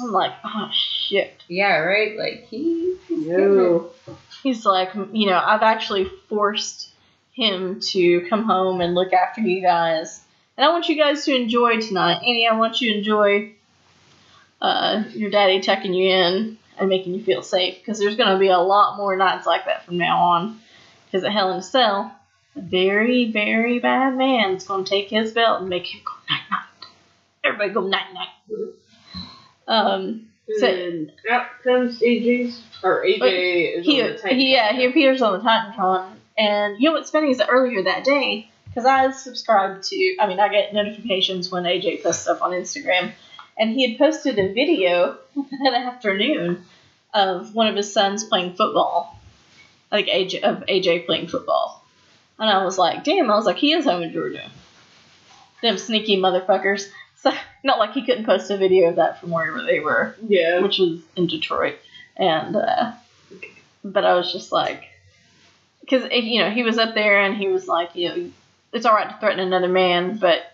I'm 0.00 0.12
like, 0.12 0.32
oh 0.44 0.70
shit. 0.72 1.42
Yeah, 1.48 1.78
right? 1.78 2.16
Like, 2.16 2.46
he, 2.48 2.96
he's 3.08 3.26
No. 3.26 3.90
He's 4.42 4.64
like, 4.64 4.94
you 5.12 5.26
know, 5.26 5.38
I've 5.44 5.62
actually 5.62 6.10
forced 6.28 6.90
him 7.32 7.80
to 7.80 8.26
come 8.28 8.44
home 8.44 8.80
and 8.80 8.94
look 8.94 9.12
after 9.12 9.40
you 9.42 9.60
guys. 9.60 10.22
And 10.60 10.68
I 10.68 10.72
want 10.72 10.90
you 10.90 10.96
guys 10.96 11.24
to 11.24 11.34
enjoy 11.34 11.80
tonight. 11.80 12.16
Annie, 12.16 12.46
I 12.46 12.54
want 12.54 12.82
you 12.82 12.92
to 12.92 12.98
enjoy 12.98 13.52
uh, 14.60 15.04
your 15.14 15.30
daddy 15.30 15.62
tucking 15.62 15.94
you 15.94 16.10
in 16.10 16.58
and 16.78 16.88
making 16.90 17.14
you 17.14 17.24
feel 17.24 17.42
safe. 17.42 17.78
Because 17.78 17.98
there's 17.98 18.16
going 18.16 18.28
to 18.34 18.38
be 18.38 18.48
a 18.48 18.58
lot 18.58 18.98
more 18.98 19.16
nights 19.16 19.46
like 19.46 19.64
that 19.64 19.86
from 19.86 19.96
now 19.96 20.18
on. 20.18 20.60
Because 21.06 21.24
at 21.24 21.32
Hell 21.32 21.52
in 21.52 21.60
a 21.60 21.62
Cell, 21.62 22.14
a 22.56 22.60
very, 22.60 23.32
very 23.32 23.78
bad 23.78 24.18
man's 24.18 24.66
going 24.66 24.84
to 24.84 24.90
take 24.90 25.08
his 25.08 25.32
belt 25.32 25.60
and 25.62 25.70
make 25.70 25.86
him 25.86 26.02
go 26.04 26.12
night 26.28 26.42
night. 26.50 26.88
Everybody 27.42 27.72
go 27.72 27.86
night 27.86 28.12
night. 28.12 28.74
Um, 29.66 30.26
So- 30.58 30.66
and 30.66 31.10
out 31.30 31.46
comes 31.64 32.00
AJ's 32.00 32.60
or 32.84 33.02
AJ 33.02 33.78
is 33.78 33.86
he, 33.86 34.02
on 34.02 34.08
the 34.08 34.18
Titan. 34.18 34.38
he 34.38 34.52
yeah 34.52 34.72
he 34.74 34.84
appears 34.84 35.22
on 35.22 35.32
the 35.32 35.38
Titantron, 35.38 36.10
and 36.36 36.76
you 36.78 36.90
know 36.90 36.96
what's 36.96 37.10
funny 37.10 37.30
is 37.30 37.38
that 37.38 37.48
earlier 37.50 37.82
that 37.84 38.04
day, 38.04 38.49
because 38.70 38.86
I 38.86 39.10
subscribed 39.10 39.84
to, 39.84 40.16
I 40.20 40.26
mean 40.26 40.40
I 40.40 40.48
get 40.48 40.72
notifications 40.72 41.50
when 41.50 41.64
AJ 41.64 42.02
posts 42.02 42.22
stuff 42.22 42.40
on 42.42 42.52
Instagram, 42.52 43.12
and 43.58 43.70
he 43.70 43.90
had 43.90 43.98
posted 43.98 44.38
a 44.38 44.52
video 44.52 45.18
that 45.36 45.74
afternoon 45.74 46.64
of 47.12 47.54
one 47.54 47.66
of 47.66 47.76
his 47.76 47.92
sons 47.92 48.24
playing 48.24 48.54
football, 48.54 49.18
like 49.90 50.06
AJ 50.06 50.42
of 50.42 50.64
AJ 50.66 51.06
playing 51.06 51.26
football, 51.28 51.84
and 52.38 52.48
I 52.48 52.64
was 52.64 52.78
like, 52.78 53.04
damn, 53.04 53.30
I 53.30 53.34
was 53.36 53.44
like 53.46 53.56
he 53.58 53.72
is 53.72 53.84
home 53.84 54.02
in 54.02 54.12
Georgia. 54.12 54.50
Them 55.62 55.76
sneaky 55.78 56.16
motherfuckers. 56.16 56.88
So 57.22 57.30
not 57.62 57.78
like 57.78 57.92
he 57.92 58.06
couldn't 58.06 58.24
post 58.24 58.50
a 58.50 58.56
video 58.56 58.88
of 58.88 58.96
that 58.96 59.20
from 59.20 59.28
wherever 59.30 59.62
they 59.62 59.78
were 59.78 60.16
Yeah. 60.26 60.60
which 60.62 60.78
was 60.78 61.02
in 61.16 61.26
Detroit, 61.26 61.76
and 62.16 62.56
uh, 62.56 62.92
but 63.84 64.06
I 64.06 64.14
was 64.14 64.32
just 64.32 64.52
like, 64.52 64.84
because 65.82 66.10
you 66.10 66.40
know 66.40 66.48
he 66.48 66.62
was 66.62 66.78
up 66.78 66.94
there 66.94 67.20
and 67.20 67.36
he 67.36 67.48
was 67.48 67.68
like, 67.68 67.94
you 67.94 68.08
know, 68.08 68.30
it's 68.72 68.86
all 68.86 68.94
right 68.94 69.08
to 69.08 69.16
threaten 69.18 69.40
another 69.40 69.68
man, 69.68 70.18
but 70.18 70.52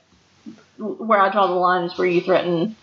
where 0.79 1.21
I 1.21 1.31
draw 1.31 1.47
the 1.47 1.55
line 1.55 1.85
is 1.85 1.97
where 1.97 2.07
you 2.07 2.21
threaten 2.21 2.77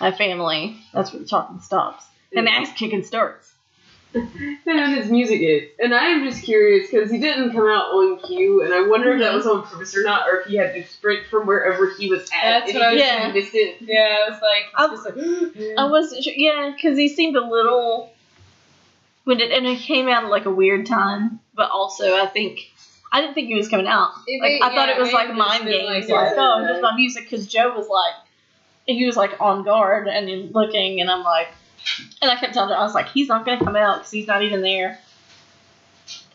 a 0.00 0.12
family. 0.12 0.76
That's 0.92 1.12
where 1.12 1.22
the 1.22 1.28
talking 1.28 1.60
stops, 1.60 2.04
and 2.34 2.46
the 2.46 2.52
ass 2.52 2.72
kicking 2.76 3.04
starts. 3.04 3.52
And 4.66 4.96
his 4.96 5.10
music 5.10 5.40
is. 5.40 5.70
And 5.78 5.92
I 5.94 6.06
am 6.06 6.24
just 6.24 6.42
curious 6.44 6.90
because 6.90 7.10
he 7.10 7.18
didn't 7.18 7.52
come 7.52 7.66
out 7.66 7.86
on 7.92 8.20
cue, 8.20 8.62
and 8.62 8.72
I 8.72 8.86
wonder 8.86 9.12
if 9.12 9.20
that 9.20 9.28
mm-hmm. 9.28 9.36
was 9.36 9.46
on 9.46 9.62
purpose 9.64 9.96
or 9.96 10.04
not, 10.04 10.28
or 10.28 10.40
if 10.40 10.46
he 10.46 10.56
had 10.56 10.74
to 10.74 10.84
sprint 10.86 11.26
from 11.26 11.46
wherever 11.46 11.92
he 11.98 12.08
was 12.08 12.22
at. 12.30 12.60
That's 12.60 12.70
and 12.70 12.78
what 12.78 12.88
I 12.88 12.92
was 12.92 13.02
just 13.02 13.12
Yeah. 13.12 13.32
missed. 13.32 13.80
Yeah, 13.80 14.16
I 14.26 14.30
was 14.30 14.40
like, 14.40 14.64
I- 14.76 14.88
he's 14.88 15.02
just 15.02 15.56
like, 15.56 15.78
I 15.78 15.90
wasn't 15.90 16.24
sure, 16.24 16.32
yeah, 16.36 16.72
because 16.74 16.96
he 16.96 17.08
seemed 17.08 17.36
a 17.36 17.44
little 17.44 18.12
when 19.24 19.40
it 19.40 19.50
and 19.50 19.66
it 19.66 19.80
came 19.80 20.08
out 20.08 20.24
at 20.24 20.30
like 20.30 20.46
a 20.46 20.50
weird 20.50 20.86
time, 20.86 21.40
but 21.54 21.70
also 21.70 22.16
I 22.16 22.26
think. 22.26 22.70
I 23.14 23.20
didn't 23.20 23.34
think 23.34 23.46
he 23.46 23.54
was 23.54 23.68
coming 23.68 23.86
out. 23.86 24.10
It 24.26 24.42
Like, 24.42 24.60
may- 24.60 24.60
I 24.60 24.74
thought 24.74 24.88
it 24.88 24.98
was 24.98 25.12
like 25.12 25.28
have 25.28 25.36
mind 25.36 25.52
just 25.52 25.64
been 25.66 25.86
games. 25.86 26.08
like, 26.08 26.08
Like, 26.08 26.36
yeah. 26.36 26.42
oh, 26.42 26.66
just 26.68 26.82
my 26.82 26.96
music. 26.96 27.30
Because 27.30 27.46
Joe 27.46 27.72
was 27.72 27.86
like, 27.88 28.14
he 28.86 29.06
was 29.06 29.16
like 29.16 29.40
on 29.40 29.62
guard 29.62 30.08
and 30.08 30.26
then 30.26 30.50
looking, 30.52 31.00
and 31.00 31.08
I'm 31.08 31.22
like, 31.22 31.46
and 32.20 32.28
I 32.28 32.34
kept 32.34 32.54
telling 32.54 32.70
her, 32.70 32.76
I 32.76 32.82
was 32.82 32.92
like, 32.92 33.08
he's 33.10 33.28
not 33.28 33.46
gonna 33.46 33.64
come 33.64 33.76
out 33.76 33.98
because 33.98 34.10
he's 34.10 34.26
not 34.26 34.42
even 34.42 34.62
there. 34.62 34.98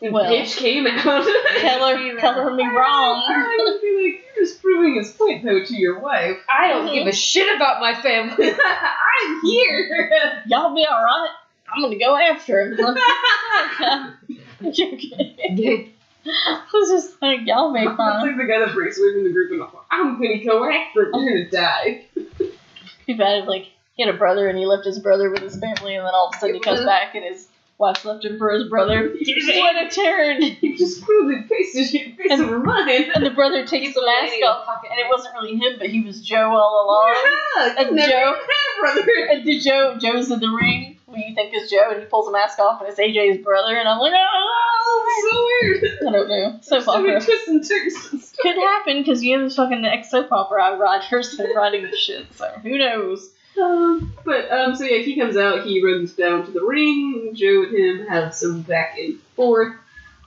Well, 0.02 0.32
bitch 0.32 0.56
came 0.56 0.88
out. 0.88 1.04
Tell 1.04 1.24
her, 1.26 2.18
tell 2.20 2.34
her 2.36 2.54
me 2.54 2.64
I 2.64 2.74
wrong. 2.74 3.56
would 3.58 3.82
be 3.82 4.02
like, 4.02 4.24
you're 4.38 4.46
just 4.46 4.62
proving 4.62 4.96
his 4.96 5.12
point 5.12 5.44
though 5.44 5.62
to 5.62 5.76
your 5.76 6.00
wife. 6.00 6.38
I 6.48 6.70
don't 6.70 6.86
mm-hmm. 6.86 6.94
give 6.94 7.08
a 7.08 7.12
shit 7.12 7.54
about 7.58 7.82
my 7.82 7.94
family. 7.94 8.54
I'm 8.66 9.42
here. 9.44 10.44
Y'all 10.46 10.74
be 10.74 10.86
all 10.86 11.04
right. 11.04 11.30
I'm 11.76 11.82
gonna 11.82 12.00
go 12.00 12.16
after 12.16 12.72
him. 12.72 12.80
I'm 14.62 14.72
joking. 14.72 15.94
I 16.46 16.62
was 16.74 16.90
just 16.90 17.22
like, 17.22 17.40
y'all 17.46 17.74
be 17.74 17.84
That's 17.86 17.98
fine. 17.98 18.28
like 18.28 18.38
the 18.38 18.46
guy 18.46 18.60
that 18.66 18.74
breaks 18.74 19.00
away 19.00 19.14
from 19.14 19.24
the 19.24 19.32
group 19.32 19.52
and 19.52 19.62
I'm 19.64 19.70
I'm 19.92 20.22
gonna 20.22 20.44
go 20.44 20.64
after 20.70 21.04
him. 21.04 21.12
You're 21.14 21.44
gonna 21.44 21.50
die. 21.50 22.06
Too 23.06 23.18
bad 23.18 23.40
if 23.44 23.48
like 23.48 23.68
he 23.96 24.06
had 24.06 24.14
a 24.14 24.18
brother 24.18 24.48
and 24.48 24.58
he 24.58 24.66
left 24.66 24.86
his 24.86 25.00
brother 25.00 25.30
with 25.30 25.42
his 25.42 25.58
family, 25.60 25.96
and 25.96 26.06
then 26.06 26.14
all 26.14 26.30
of 26.30 26.36
a 26.36 26.40
sudden 26.40 26.56
he 26.56 26.62
comes 26.62 26.84
back 26.86 27.16
and 27.16 27.24
his 27.26 27.48
wife 27.78 28.04
left 28.06 28.24
him 28.26 28.38
for 28.38 28.52
his 28.52 28.70
brother. 28.70 29.14
What 29.60 29.76
a 29.86 29.90
turn! 29.90 30.42
You 30.62 30.78
just 30.78 31.02
proved 31.04 31.44
the 31.44 31.48
face 31.48 31.78
of 31.78 31.86
shit 31.86 32.16
face 32.18 32.28
And- 32.32 32.42
over 32.44 32.60
mine. 32.60 33.12
And 33.16 33.26
the 33.26 33.32
brother 33.32 33.66
takes 33.66 33.94
the 33.94 34.02
mask 34.06 34.36
off, 34.46 34.84
and 34.90 35.00
it 35.00 35.08
wasn't 35.10 35.34
really 35.36 35.56
him, 35.58 35.78
but 35.80 35.90
he 35.90 36.02
was 36.02 36.22
Joe 36.22 36.52
all 36.52 36.86
along. 36.86 37.16
Yeah, 37.58 37.88
And 37.90 37.98
Joe- 37.98 38.36
had 38.36 38.80
brother. 38.80 39.12
And 39.32 39.44
did 39.46 39.64
Joe 39.64 39.98
Joe's 40.00 40.32
in 40.32 40.40
the 40.40 40.50
ring, 40.50 40.98
who 41.08 41.18
you 41.18 41.34
think 41.36 41.54
is 41.54 41.70
Joe, 41.70 41.90
and 41.92 42.00
he 42.00 42.06
pulls 42.06 42.26
the 42.28 42.32
mask 42.32 42.60
off, 42.60 42.80
and 42.82 42.90
it's 42.90 43.00
AJ's 43.00 43.44
brother, 43.44 43.76
and 43.76 43.88
I'm 43.88 44.00
like, 44.00 44.14
oh, 44.16 44.69
weird. 45.62 46.00
I 46.08 46.12
don't 46.12 46.30
know. 46.30 46.60
Soap 46.62 46.88
opera. 46.88 47.22
twists 47.22 47.48
and 47.48 47.68
turns. 47.68 48.34
Could 48.42 48.56
happen 48.56 49.00
because 49.00 49.24
you 49.24 49.38
know 49.38 49.50
the 49.50 49.54
fucking 49.56 49.86
ex 49.86 50.12
soap 50.12 50.32
opera 50.32 50.78
writers 50.78 51.36
been 51.36 51.56
writing 51.56 51.84
this 51.84 52.00
shit, 52.00 52.26
so 52.36 52.48
who 52.64 52.78
knows? 52.78 53.32
Um, 53.62 54.14
but 54.24 54.50
um, 54.52 54.76
so 54.76 54.84
yeah, 54.86 55.02
he 55.04 55.16
comes 55.20 55.36
out. 55.36 55.66
He 55.66 55.84
runs 55.84 56.14
down 56.14 56.46
to 56.46 56.52
the 56.52 56.64
ring. 56.64 57.32
Joe 57.36 57.64
and 57.64 57.76
him 57.76 58.08
have 58.08 58.34
some 58.34 58.62
back 58.62 58.98
and 58.98 59.20
forth. 59.36 59.76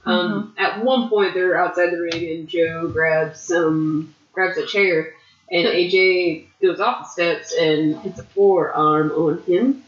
Um, 0.05 0.55
At 0.59 0.85
one 0.85 1.09
point, 1.09 1.35
they're 1.35 1.57
outside 1.57 1.91
the 1.91 2.01
ring, 2.01 2.29
and 2.29 2.49
Joe 2.49 2.89
grabs 2.89 3.41
some 3.41 4.15
grabs 4.33 4.59
a 4.59 4.67
chair, 4.67 5.15
and 5.51 5.67
AJ 5.67 6.47
goes 6.61 6.81
off 6.81 7.03
the 7.03 7.09
steps 7.11 7.55
and 7.55 7.97
hits 8.01 8.19
a 8.19 8.25
forearm 8.25 9.11
on 9.13 9.43
him. 9.45 9.85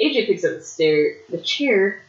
AJ 0.00 0.26
picks 0.26 0.44
up 0.44 0.58
the 0.58 0.62
stair, 0.62 1.14
the 1.30 1.38
chair, 1.38 2.02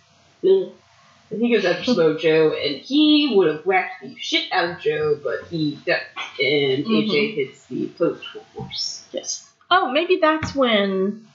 ugh, 1.27 1.33
and 1.33 1.41
he 1.41 1.53
goes 1.53 1.65
after 1.65 1.83
Smoke 1.93 2.19
Joe, 2.19 2.53
and 2.53 2.75
he 2.77 3.33
would 3.35 3.47
have 3.47 3.65
whacked 3.65 4.01
the 4.03 4.15
shit 4.17 4.51
out 4.51 4.71
of 4.71 4.79
Joe, 4.79 5.19
but 5.23 5.47
he 5.49 5.79
ducked, 5.85 6.39
and 6.39 6.85
AJ 6.85 7.35
hits 7.35 7.65
the 7.65 7.87
post 7.89 8.25
force. 8.53 9.05
Yes. 9.11 9.49
Oh, 9.69 9.91
maybe 9.91 10.17
that's 10.21 10.55
when 10.55 11.27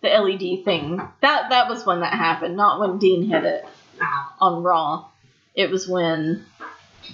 the 0.00 0.08
LED 0.08 0.64
thing. 0.64 0.96
That 1.20 1.50
that 1.50 1.68
was 1.68 1.84
when 1.84 2.00
that 2.00 2.12
happened, 2.14 2.56
not 2.56 2.80
when 2.80 2.98
Dean 2.98 3.28
hit 3.28 3.44
it 3.44 3.64
Ow. 4.00 4.32
on 4.40 4.62
Raw. 4.62 5.06
It 5.54 5.70
was 5.70 5.88
when 5.88 6.44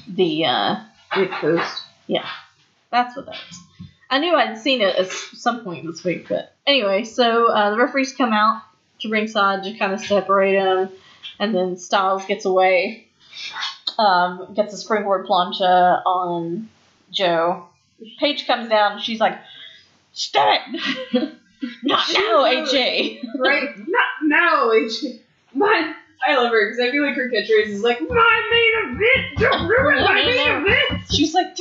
the 0.09 0.44
uh 0.44 0.76
Hit 1.12 1.31
post. 1.31 1.82
Yeah, 2.06 2.28
that's 2.90 3.16
what 3.16 3.26
that 3.26 3.36
was. 3.48 3.60
I 4.10 4.18
knew 4.18 4.35
I'd 4.35 4.59
seen 4.59 4.81
it 4.81 4.97
at 4.97 5.10
some 5.10 5.64
point 5.64 5.86
this 5.86 6.05
week, 6.05 6.28
but 6.28 6.55
anyway, 6.66 7.05
so 7.05 7.51
uh, 7.51 7.70
the 7.70 7.78
referees 7.78 8.12
come 8.12 8.32
out 8.32 8.62
to 9.01 9.09
ringside 9.09 9.64
to 9.64 9.74
kind 9.78 9.93
of 9.93 10.01
separate 10.01 10.55
them, 10.55 10.90
and 11.39 11.55
then 11.55 11.77
Styles 11.77 12.24
gets 12.27 12.44
away, 12.44 13.06
um, 13.98 14.55
gets 14.55 14.74
a 14.74 14.77
springboard 14.77 15.27
plancha 15.27 16.02
on 16.05 16.69
Joe. 17.11 17.66
Paige 18.19 18.47
comes 18.47 18.69
down 18.69 18.93
and 18.93 19.01
she's 19.02 19.20
like, 19.20 19.39
"Stop 20.12 20.61
it! 20.73 20.81
Not 21.82 22.06
now, 22.12 22.44
AJ." 22.44 23.24
right? 23.39 23.69
Not 23.78 24.05
now, 24.23 24.69
AJ. 24.70 25.20
My, 25.55 25.94
I 26.27 26.36
love 26.36 26.51
her 26.51 26.70
because 26.70 26.81
I 26.81 26.90
feel 26.90 27.06
like 27.06 27.15
her 27.16 27.31
catchphrase 27.31 27.69
is 27.69 27.82
like, 27.82 28.01
"My 28.01 28.51
main 28.52 28.94
event, 28.94 29.39
don't 29.39 29.69
ruin 29.69 30.05
my 30.05 30.15
main 30.15 30.66
event." 30.66 31.02
She's 31.11 31.32
like, 31.35 31.56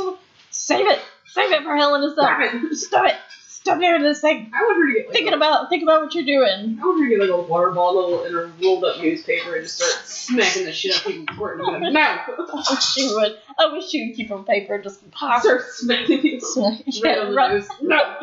"Save 0.50 0.88
it, 0.88 1.00
save 1.28 1.52
it 1.52 1.64
for 1.64 1.76
Hell 1.76 1.96
in 1.96 2.04
a 2.04 2.12
Stop 2.12 2.40
Cell. 2.42 2.62
it. 2.72 2.76
Stop 2.76 3.06
it! 3.08 3.16
Stop 3.64 3.80
doing 3.80 4.02
this 4.04 4.20
thing. 4.20 4.52
I 4.54 4.62
want 4.62 4.78
her 4.78 4.88
to 4.88 4.94
get 4.94 5.06
like, 5.08 5.14
Thinking 5.14 5.34
a, 5.34 5.38
about, 5.38 5.70
think 5.70 5.84
about 5.84 6.02
what 6.02 6.14
you're 6.14 6.26
doing." 6.26 6.78
I 6.82 6.86
want 6.86 7.00
her 7.00 7.06
to 7.06 7.10
get 7.10 7.20
like 7.22 7.30
a 7.30 7.42
water 7.42 7.72
bottle 7.72 8.26
and 8.26 8.36
a 8.36 8.52
rolled 8.62 8.84
up 8.84 9.00
newspaper 9.02 9.56
and 9.56 9.64
just 9.64 9.78
start 9.78 10.06
smacking 10.06 10.66
the 10.66 10.74
shit 10.74 10.92
out 10.94 11.06
of 11.06 11.12
people 11.14 11.34
squirting 11.34 11.74
in 11.76 11.82
the 11.82 11.92
mouth. 12.00 12.20
I 12.28 12.74
wish 12.74 12.84
she 12.84 13.08
would. 13.14 13.38
I 13.58 13.72
wish 13.72 13.88
she 13.90 14.06
would 14.08 14.18
keep 14.18 14.32
on 14.32 14.44
paper 14.44 14.76
and 14.76 14.84
just 14.84 15.10
pop. 15.12 15.42
Start 15.42 15.62
smacking 15.72 16.20
people 16.22 16.50
right 16.62 16.84
Yeah, 16.88 17.20
on 17.22 17.30
the 17.30 17.36
right. 17.36 17.52
nose. 17.54 17.68
No. 17.82 18.18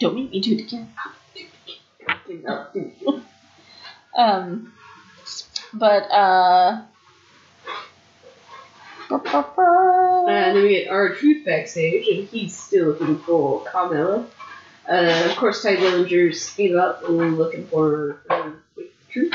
Don't 0.00 0.14
make 0.16 0.30
me 0.32 0.40
do 0.40 0.54
it 0.56 0.62
again. 0.62 0.92
Um, 4.16 4.72
but 5.72 6.02
uh. 6.10 6.82
And 10.28 10.56
then 10.56 10.62
we 10.62 10.68
get 10.70 10.88
R 10.88 11.14
Truth 11.14 11.44
backstage, 11.44 12.06
and 12.08 12.28
he's 12.28 12.56
still 12.56 12.88
looking 12.88 13.18
for 13.18 13.64
Carmella. 13.64 14.26
Uh, 14.88 15.28
of 15.30 15.36
course, 15.36 15.62
Tye 15.62 15.76
Dillinger's 15.76 16.42
speed 16.42 16.74
up 16.74 17.04
and 17.08 17.38
looking 17.38 17.66
for 17.66 18.20
wait, 18.76 18.92
truth. 19.10 19.32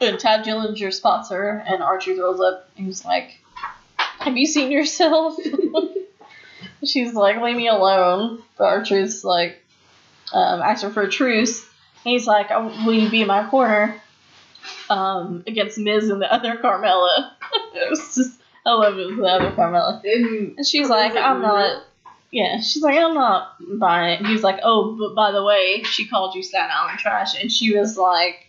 And 0.00 0.18
Tye 0.18 0.42
Dillinger 0.42 0.92
spots 0.92 1.30
her, 1.30 1.64
and 1.66 1.82
Archer 1.82 2.14
throws 2.14 2.40
up. 2.40 2.68
And 2.76 2.86
he's 2.86 3.04
like, 3.04 3.40
"Have 3.96 4.36
you 4.36 4.46
seen 4.46 4.70
yourself?" 4.70 5.36
She's 6.84 7.14
like, 7.14 7.40
"Leave 7.40 7.56
me 7.56 7.68
alone." 7.68 8.42
But 8.56 8.64
Archer's 8.64 9.24
like, 9.24 9.64
um, 10.32 10.60
her 10.60 10.90
for 10.90 11.02
a 11.02 11.10
truce. 11.10 11.68
He's 12.02 12.26
like, 12.26 12.50
oh, 12.50 12.72
"Will 12.84 12.94
you 12.94 13.08
be 13.08 13.22
in 13.22 13.28
my 13.28 13.48
corner?" 13.48 14.00
Um, 14.90 15.44
against 15.46 15.78
Miz 15.78 16.08
and 16.10 16.20
the 16.20 16.32
other 16.32 16.56
Carmella. 16.56 17.32
it 17.74 17.90
was 17.90 18.14
just, 18.14 18.40
I 18.66 18.72
love 18.72 18.98
it. 18.98 19.16
The 19.16 19.24
other 19.24 19.50
Carmella. 19.50 20.00
And 20.04 20.54
And 20.56 20.66
she's 20.66 20.88
like, 20.88 21.16
I'm 21.16 21.42
not. 21.42 21.84
Yeah, 22.30 22.60
she's 22.60 22.82
like, 22.82 22.98
I'm 22.98 23.14
not 23.14 23.54
buying 23.78 24.20
it. 24.20 24.26
He's 24.26 24.42
like, 24.42 24.60
oh, 24.64 24.96
but 24.98 25.14
by 25.14 25.30
the 25.30 25.44
way, 25.44 25.82
she 25.84 26.08
called 26.08 26.34
you 26.34 26.42
Staten 26.42 26.70
Island 26.72 26.98
trash. 26.98 27.40
And 27.40 27.52
she 27.52 27.76
was 27.76 27.96
like, 27.96 28.46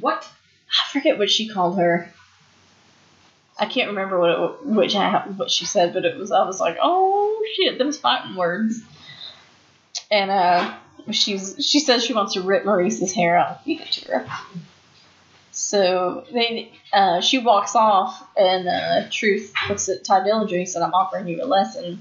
what? 0.00 0.28
I 0.68 0.92
forget 0.92 1.18
what 1.18 1.30
she 1.30 1.48
called 1.48 1.78
her. 1.78 2.12
I 3.58 3.66
can't 3.66 3.88
remember 3.88 4.18
what 4.18 4.30
it, 4.30 4.66
which 4.66 4.94
what 4.94 5.50
she 5.50 5.66
said, 5.66 5.92
but 5.92 6.04
it 6.06 6.16
was 6.16 6.32
I 6.32 6.44
was 6.46 6.58
like, 6.60 6.78
oh 6.80 7.46
shit, 7.54 7.78
those 7.78 7.98
fighting 7.98 8.34
words. 8.34 8.82
And 10.10 10.30
uh, 10.30 10.74
she's 11.10 11.56
she 11.64 11.78
says 11.78 12.02
she 12.02 12.14
wants 12.14 12.34
to 12.34 12.40
rip 12.40 12.64
Maryse's 12.64 13.12
hair 13.12 13.36
out 13.36 13.62
feed 13.64 13.80
it 13.80 13.92
to 13.92 14.12
her. 14.12 14.26
So 15.60 16.24
they 16.32 16.72
uh, 16.92 17.20
she 17.20 17.36
walks 17.38 17.76
off, 17.76 18.26
and 18.36 18.66
uh, 18.66 19.08
Truth 19.10 19.52
looks 19.68 19.88
at 19.90 20.04
Tye 20.04 20.20
Dillinger 20.20 20.56
and 20.58 20.68
said, 20.68 20.80
"I'm 20.82 20.94
offering 20.94 21.28
you 21.28 21.42
a 21.42 21.46
lesson." 21.46 22.00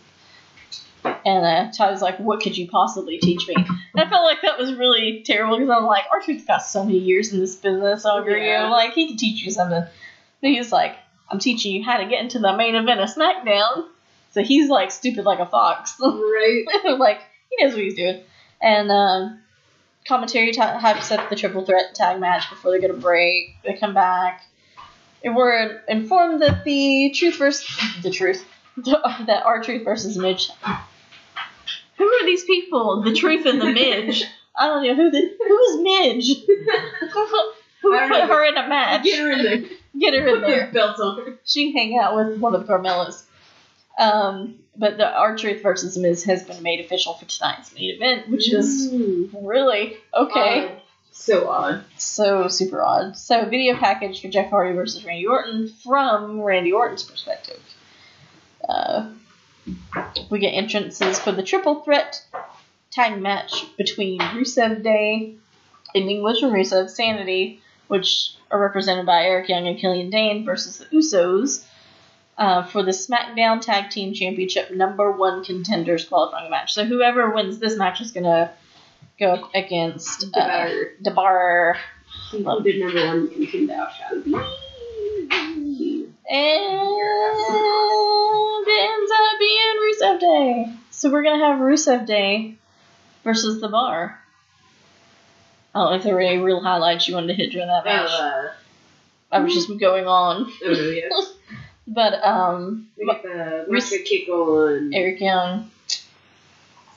And 1.03 1.45
uh, 1.45 1.71
Tye's 1.71 2.01
like, 2.01 2.19
"What 2.19 2.41
could 2.41 2.57
you 2.57 2.69
possibly 2.69 3.17
teach 3.19 3.47
me?" 3.49 3.55
And 3.57 3.67
I 4.01 4.09
felt 4.09 4.23
like 4.25 4.41
that 4.43 4.57
was 4.57 4.73
really 4.75 5.23
terrible 5.25 5.57
because 5.57 5.69
I'm 5.77 5.85
like, 5.85 6.05
Archer's 6.09 6.45
got 6.45 6.59
so 6.59 6.85
many 6.85 6.99
years 6.99 7.33
in 7.33 7.39
this 7.41 7.57
business 7.57 8.05
over 8.05 8.35
Yeah. 8.35 8.65
you. 8.65 8.71
Like, 8.71 8.93
he 8.93 9.07
can 9.07 9.17
teach 9.17 9.43
you 9.43 9.51
something. 9.51 9.83
But 10.41 10.49
he's 10.49 10.71
like, 10.71 10.95
I'm 11.29 11.39
teaching 11.39 11.73
you 11.75 11.83
how 11.83 11.97
to 11.97 12.05
get 12.05 12.21
into 12.21 12.39
the 12.39 12.55
main 12.55 12.75
event 12.75 13.01
of 13.01 13.09
SmackDown. 13.09 13.87
So 14.31 14.41
he's 14.41 14.69
like 14.69 14.91
stupid 14.91 15.25
like 15.25 15.39
a 15.39 15.45
fox. 15.45 15.95
Right? 16.01 16.63
like, 16.97 17.19
he 17.49 17.63
knows 17.63 17.73
what 17.73 17.83
he's 17.83 17.95
doing. 17.95 18.21
And 18.61 18.89
um, 18.91 19.39
commentary 20.07 20.51
t- 20.51 20.59
hypes 20.59 21.15
up 21.15 21.29
the 21.29 21.35
triple 21.35 21.65
threat 21.65 21.95
tag 21.95 22.19
match 22.19 22.49
before 22.49 22.71
they 22.71 22.79
go 22.79 22.87
to 22.87 22.99
break. 22.99 23.55
They 23.63 23.75
come 23.75 23.93
back. 23.93 24.45
And 25.23 25.35
we're 25.35 25.81
informed 25.87 26.41
that 26.41 26.63
the 26.63 27.11
truth 27.15 27.37
versus 27.37 27.67
the 28.01 28.09
truth 28.09 28.45
that 28.77 29.43
R 29.45 29.61
Truth 29.61 29.83
versus 29.83 30.17
Midge. 30.17 30.49
Who 31.97 32.05
are 32.05 32.25
these 32.25 32.45
people? 32.45 33.03
The 33.03 33.13
truth 33.13 33.45
and 33.45 33.61
the 33.61 33.71
Midge. 33.71 34.23
I 34.55 34.67
don't 34.67 34.83
know 34.83 34.95
who 34.95 35.11
the 35.11 35.37
who 35.47 35.59
is 35.69 35.81
Midge. 35.81 36.45
who 37.81 37.91
put 37.91 38.09
know. 38.09 38.27
her 38.27 38.45
in 38.45 38.57
a 38.57 38.67
match? 38.67 39.03
Get 39.03 39.19
her 39.19 39.31
in 39.31 39.43
there. 39.43 39.69
Get 39.97 40.13
her 40.13 40.35
in 40.35 40.41
there. 40.41 40.67
the 40.67 40.73
belts 40.73 40.99
on 40.99 41.17
her. 41.17 41.39
She 41.45 41.71
can 41.71 41.77
hang 41.77 41.99
out 41.99 42.15
with 42.15 42.39
one 42.39 42.55
of 42.55 42.65
the 42.65 42.67
Carmellas. 42.67 43.23
Um, 43.97 44.59
but 44.79 44.97
the 44.97 45.07
R 45.07 45.35
Truth 45.37 45.61
versus 45.61 45.97
Miz 45.97 46.23
has 46.23 46.43
been 46.43 46.63
made 46.63 46.79
official 46.79 47.13
for 47.13 47.25
tonight's 47.25 47.73
main 47.75 47.91
event, 47.91 48.29
which 48.29 48.51
is 48.51 48.91
Mm. 48.91 49.29
really 49.43 49.97
okay. 50.13 50.65
Odd. 50.69 50.81
So 51.11 51.49
odd. 51.49 51.83
So 51.97 52.47
super 52.47 52.81
odd. 52.81 53.17
So 53.17 53.45
video 53.45 53.75
package 53.75 54.21
for 54.21 54.29
Jeff 54.29 54.49
Hardy 54.49 54.73
versus 54.73 55.03
Randy 55.03 55.27
Orton 55.27 55.67
from 55.83 56.41
Randy 56.41 56.71
Orton's 56.71 57.03
perspective. 57.03 57.59
Uh, 58.67 59.09
we 60.29 60.39
get 60.39 60.51
entrances 60.51 61.19
for 61.19 61.31
the 61.31 61.43
triple 61.43 61.81
threat 61.81 62.23
tag 62.91 63.21
match 63.21 63.65
between 63.77 64.19
Rusev 64.19 64.81
Day, 64.83 65.35
in 65.93 66.09
English 66.09 66.41
and 66.41 66.53
Rusev 66.53 66.89
Sanity, 66.89 67.61
which 67.87 68.31
are 68.51 68.59
represented 68.59 69.05
by 69.05 69.23
Eric 69.23 69.49
Young 69.49 69.67
and 69.67 69.77
Killian 69.77 70.09
Dain 70.09 70.45
versus 70.45 70.77
the 70.77 70.85
Usos. 70.95 71.63
Uh, 72.39 72.63
for 72.63 72.83
the 72.83 72.91
SmackDown 72.91 73.59
Tag 73.59 73.89
Team 73.91 74.13
Championship 74.13 74.71
number 74.71 75.11
one 75.11 75.43
contenders 75.43 76.05
qualifying 76.05 76.49
match. 76.49 76.71
So 76.73 76.85
whoever 76.85 77.31
wins 77.31 77.59
this 77.59 77.75
match 77.75 77.99
is 77.99 78.11
gonna 78.11 78.53
go 79.19 79.49
against 79.53 80.23
uh, 80.33 80.69
Debar. 80.69 80.79
Debar 81.01 81.77
He 82.31 82.79
number 82.79 83.07
one 83.07 83.45
can 83.47 83.67
thou 83.67 83.89
shalt 83.89 84.23
be. 84.23 84.33
and 84.33 84.43
it 88.67 88.89
ends 88.89 89.11
up 89.11 89.39
being 89.39 89.75
Rusev 89.83 90.19
Day. 90.21 90.73
So 90.91 91.11
we're 91.11 91.23
gonna 91.23 91.45
have 91.45 91.59
Rusev 91.59 92.05
Day 92.05 92.55
versus 93.25 93.59
the 93.59 93.67
Bar. 93.67 94.17
I 95.75 95.79
don't 95.79 95.91
know 95.91 95.97
if 95.97 96.03
there 96.03 96.13
were 96.15 96.21
any 96.21 96.37
real 96.41 96.61
highlights 96.61 97.05
you 97.05 97.15
wanted 97.15 97.27
to 97.27 97.33
hit 97.33 97.51
during 97.51 97.67
that 97.67 97.83
match. 97.83 98.09
Uh, 98.09 98.47
I 99.29 99.39
was 99.41 99.53
just 99.53 99.67
going 99.77 100.07
on, 100.07 100.49
oh 100.63 100.71
yeah. 100.71 101.09
but 101.89 102.23
um, 102.23 102.87
We 102.97 103.05
got 103.05 103.23
the 103.23 103.65
Russia 103.69 103.97
kick 104.05 104.29
on. 104.29 104.91
Eric 104.93 105.19
Young. 105.19 105.69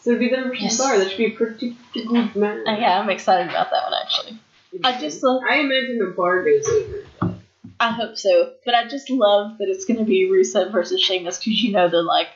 So 0.03 0.11
it'd 0.11 0.21
be 0.21 0.31
them 0.31 0.49
versus 0.49 0.63
Yes. 0.63 0.79
Bar. 0.79 0.99
That 0.99 1.09
should 1.09 1.19
be 1.19 1.27
a 1.27 1.31
pretty, 1.31 1.77
pretty 1.93 2.09
good 2.09 2.37
match. 2.37 2.59
Uh, 2.67 2.73
yeah, 2.73 2.99
I'm 3.01 3.09
excited 3.11 3.49
about 3.51 3.71
that 3.71 3.85
one 3.85 3.95
actually. 4.03 4.39
I 4.85 4.99
just 5.01 5.23
love. 5.23 5.43
I 5.49 5.59
imagine 5.59 5.99
the 5.99 6.13
bar 6.17 6.45
goes 6.45 6.67
over. 6.69 7.37
I 7.79 7.91
hope 7.93 8.17
so, 8.17 8.53
but 8.65 8.75
I 8.75 8.87
just 8.89 9.11
love 9.11 9.59
that 9.59 9.69
it's 9.69 9.85
gonna 9.85 10.05
be 10.05 10.29
Rusev 10.29 10.73
versus 10.73 11.01
Sheamus 11.01 11.39
because 11.39 11.63
you 11.63 11.73
know 11.73 11.89
they're 11.89 12.03
like 12.03 12.29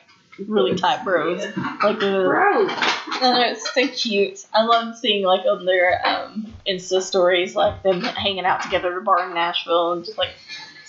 really 0.47 0.75
tight 0.75 1.03
bros. 1.03 1.41
Yeah. 1.41 1.77
Like 1.83 1.99
they're 1.99 2.27
Bro. 2.27 2.67
And 2.69 3.51
it's 3.51 3.73
so 3.73 3.87
cute. 3.87 4.45
I 4.53 4.63
love 4.63 4.95
seeing 4.97 5.25
like 5.25 5.45
on 5.45 5.65
their 5.65 6.05
um, 6.07 6.53
Insta 6.67 7.01
stories, 7.01 7.55
like 7.55 7.81
them 7.83 8.01
hanging 8.01 8.45
out 8.45 8.61
together 8.61 8.91
at 8.91 8.97
a 8.99 9.01
bar 9.01 9.27
in 9.27 9.33
Nashville 9.33 9.93
and 9.93 10.05
just 10.05 10.17
like 10.17 10.29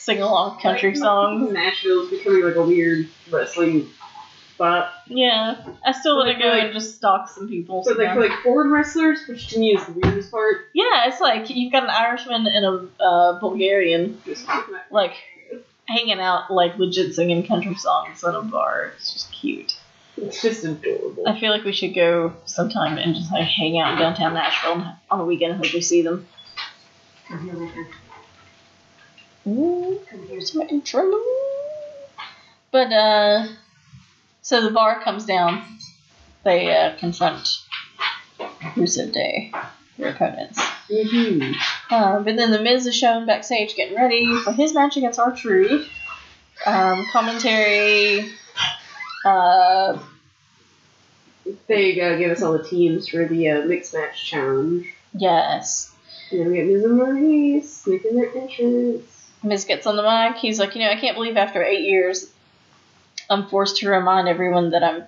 sing 0.09 0.23
along 0.23 0.59
country 0.61 0.95
songs. 0.95 1.53
Nashville's 1.53 2.11
becoming 2.11 2.43
like 2.43 2.57
a 2.57 2.63
weird 2.63 3.09
wrestling 3.31 3.89
spot. 4.55 4.93
Yeah, 5.07 5.57
I 5.85 5.93
still 5.93 6.17
want 6.17 6.35
to 6.35 6.43
go 6.43 6.49
like- 6.49 6.65
and 6.65 6.73
just 6.73 6.97
stalk 6.97 7.29
some 7.29 7.49
people. 7.49 7.83
But 7.85 7.99
like 7.99 8.09
somewhere. 8.09 8.29
for 8.29 8.35
like 8.35 8.43
foreign 8.43 8.71
wrestlers, 8.71 9.21
which 9.29 9.49
to 9.49 9.59
me 9.59 9.77
is 9.77 9.85
the 9.87 9.93
weirdest 9.93 10.31
part. 10.31 10.69
yeah, 10.75 11.09
it's 11.09 11.21
like 11.21 11.51
you've 11.51 11.73
got 11.73 11.85
an 11.85 11.91
Irishman 11.91 12.47
and 12.47 12.65
a 12.65 13.03
uh, 13.03 13.39
Bulgarian 13.39 14.21
like 14.91 15.15
hanging 15.87 16.21
out, 16.21 16.51
like 16.51 16.79
legit 16.79 17.15
singing 17.15 17.47
country 17.47 17.75
songs 17.75 18.25
at 18.25 18.35
a 18.35 18.43
bar. 18.43 18.93
It's 18.97 19.13
just 19.13 19.33
cute. 19.33 19.79
It's 20.17 20.43
just 20.43 20.65
adorable. 20.65 21.29
I 21.29 21.39
feel 21.39 21.53
like 21.53 21.65
we 21.65 21.73
should 21.73 21.95
go 21.95 22.35
sometime 22.45 22.99
and 22.99 23.15
just 23.15 23.31
like 23.31 23.47
hang 23.47 23.79
out 23.79 23.93
in 23.93 23.99
downtown 23.99 24.35
Nashville 24.35 24.85
on 25.11 25.19
the 25.19 25.25
weekend 25.25 25.53
and 25.53 25.61
hopefully 25.61 25.83
see 25.83 26.03
them. 26.03 26.27
Come 29.45 29.55
here, 29.57 29.67
Richard. 29.75 30.15
Ooh, 30.17 30.27
here's 30.29 30.55
my 30.55 30.65
intro. 30.67 31.11
But 32.71 32.93
uh, 32.93 33.47
so 34.43 34.63
the 34.63 34.71
bar 34.71 35.01
comes 35.03 35.25
down. 35.25 35.63
They 36.45 36.75
uh, 36.75 36.97
confront 36.99 37.59
Rusev 38.77 39.13
Day, 39.13 39.53
their 39.97 40.11
opponents. 40.11 40.61
Mm-hmm. 40.91 41.53
Uh, 41.91 42.21
but 42.21 42.37
then 42.37 42.51
the 42.51 42.61
Miz 42.63 42.87
is 42.87 42.97
shown 42.97 43.27
backstage 43.27 43.75
getting 43.75 43.97
ready 43.97 44.35
for 44.45 44.53
his 44.53 44.75
match 44.75 44.97
against 44.97 45.19
R 45.19 45.35
Truth. 45.35 45.89
Um, 46.67 47.07
commentary. 47.13 48.31
Uh, 49.25 49.99
They 51.67 52.01
uh, 52.01 52.17
gave 52.17 52.31
us 52.31 52.43
all 52.43 52.53
the 52.53 52.65
teams 52.65 53.09
for 53.09 53.27
the 53.27 53.49
uh, 53.51 53.65
mixed 53.65 53.95
match 53.95 54.25
challenge. 54.27 54.87
yes. 55.15 55.93
And 56.31 56.41
then 56.41 56.51
we 56.51 56.57
get 56.57 56.67
Miz 56.67 56.85
and 56.85 57.01
Maryse 57.01 57.87
making 57.87 58.17
their 58.17 58.37
entrance. 58.37 59.18
Miz 59.43 59.65
gets 59.65 59.87
on 59.87 59.97
the 59.97 60.03
mic. 60.03 60.37
He's 60.37 60.59
like, 60.59 60.75
you 60.75 60.81
know, 60.83 60.91
I 60.91 60.97
can't 60.97 61.17
believe 61.17 61.37
after 61.37 61.63
eight 61.63 61.89
years, 61.89 62.31
I'm 63.31 63.47
forced 63.47 63.79
to 63.79 63.89
remind 63.89 64.29
everyone 64.29 64.71
that 64.71 64.83
I'm 64.83 65.05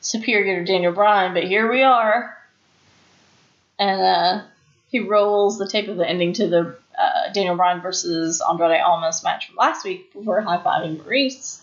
superior 0.00 0.60
to 0.60 0.64
Daniel 0.64 0.92
Bryan, 0.92 1.34
but 1.34 1.44
here 1.44 1.70
we 1.70 1.82
are. 1.82 2.36
And 3.78 4.00
uh, 4.00 4.42
he 4.90 5.00
rolls 5.00 5.58
the 5.58 5.66
tape 5.66 5.88
of 5.88 5.96
the 5.96 6.08
ending 6.08 6.34
to 6.34 6.46
the 6.46 6.76
uh, 6.98 7.32
Daniel 7.32 7.56
Bryan 7.56 7.80
versus 7.80 8.42
Andrade 8.48 8.80
Almas 8.80 9.24
match 9.24 9.46
from 9.46 9.56
last 9.56 9.84
week 9.84 10.12
before 10.12 10.40
high 10.40 10.58
fiving 10.58 10.98
Maryse. 10.98 11.60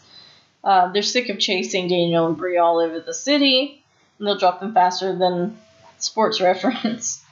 Uh, 0.63 0.91
they're 0.91 1.01
sick 1.01 1.29
of 1.29 1.39
chasing 1.39 1.87
Daniel 1.87 2.27
and 2.27 2.35
Brie 2.35 2.57
all 2.57 2.79
over 2.79 2.99
the 2.99 3.13
city, 3.13 3.81
and 4.17 4.27
they'll 4.27 4.37
drop 4.37 4.59
them 4.59 4.73
faster 4.73 5.15
than 5.15 5.57
sports 5.97 6.41
reference. 6.41 7.23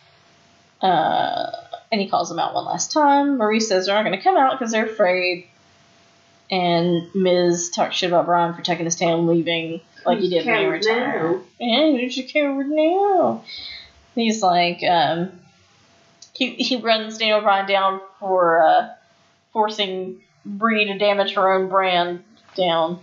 Uh, 0.82 1.52
and 1.92 2.02
he 2.02 2.08
calls 2.08 2.30
them 2.30 2.40
out 2.40 2.54
one 2.54 2.66
last 2.66 2.92
time. 2.92 3.38
Maryse 3.38 3.64
says 3.64 3.86
they're 3.86 3.96
not 3.96 4.04
going 4.04 4.18
to 4.18 4.24
come 4.24 4.38
out 4.38 4.58
because 4.58 4.72
they're 4.72 4.86
afraid. 4.86 5.48
And 6.50 7.14
Miz 7.14 7.70
talks 7.72 7.98
shit 7.98 8.10
about 8.10 8.26
Bryan 8.26 8.54
for 8.54 8.62
taking 8.62 8.90
stand 8.90 9.20
and 9.20 9.28
leaving 9.28 9.82
like 10.06 10.20
he 10.20 10.30
did 10.30 10.46
when 10.46 10.60
he 10.60 10.66
retired. 10.66 11.22
now. 11.34 11.42
Yeah, 11.60 11.86
your 11.88 12.28
coward 12.28 12.68
now? 12.70 13.44
He's 14.16 14.42
like, 14.42 14.82
um, 14.84 15.32
he, 16.34 16.52
he 16.56 16.78
runs 16.78 17.18
Daniel 17.18 17.42
Bryan 17.42 17.68
down 17.68 18.02
for 18.20 18.62
uh, 18.62 18.90
forcing 19.52 20.22
Brie 20.46 20.86
to 20.86 20.98
damage 20.98 21.34
her 21.34 21.52
own 21.52 21.68
brand 21.68 22.24
down. 22.56 23.02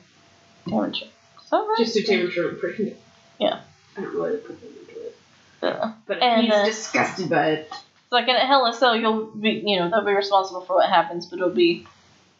Damage. 0.67 1.03
Is 1.03 1.51
that 1.51 1.57
right? 1.57 1.77
Just 1.79 1.95
to 1.97 2.03
damage 2.03 2.37
her 2.37 2.49
own 2.49 2.59
brand. 2.59 2.97
Yeah. 3.39 3.61
I 3.97 4.01
don't 4.01 4.19
why 4.19 4.31
put 4.31 4.61
that 4.61 4.69
into 4.69 5.07
it. 5.07 5.17
Uh, 5.63 5.93
But 6.07 6.23
And, 6.23 6.45
he's 6.45 6.53
uh, 6.53 6.65
disgusted 6.65 7.29
by 7.29 7.51
it. 7.51 7.73
Like 8.15 8.29
in 8.29 8.37
a 8.37 8.47
Hell 8.47 8.65
in 8.67 8.73
a 8.73 8.77
Cell, 8.77 8.97
you'll 8.97 9.25
be, 9.27 9.63
you 9.67 9.79
know, 9.81 9.91
they'll 9.91 10.05
be 10.05 10.13
responsible 10.13 10.61
for 10.61 10.77
what 10.77 10.89
happens, 10.89 11.27
but 11.27 11.41
it'll 11.41 11.51
be 11.51 11.85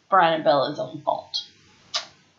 Bryan 0.09 0.35
and 0.35 0.43
Bella's 0.43 0.79
own 0.79 1.01
fault. 1.01 1.43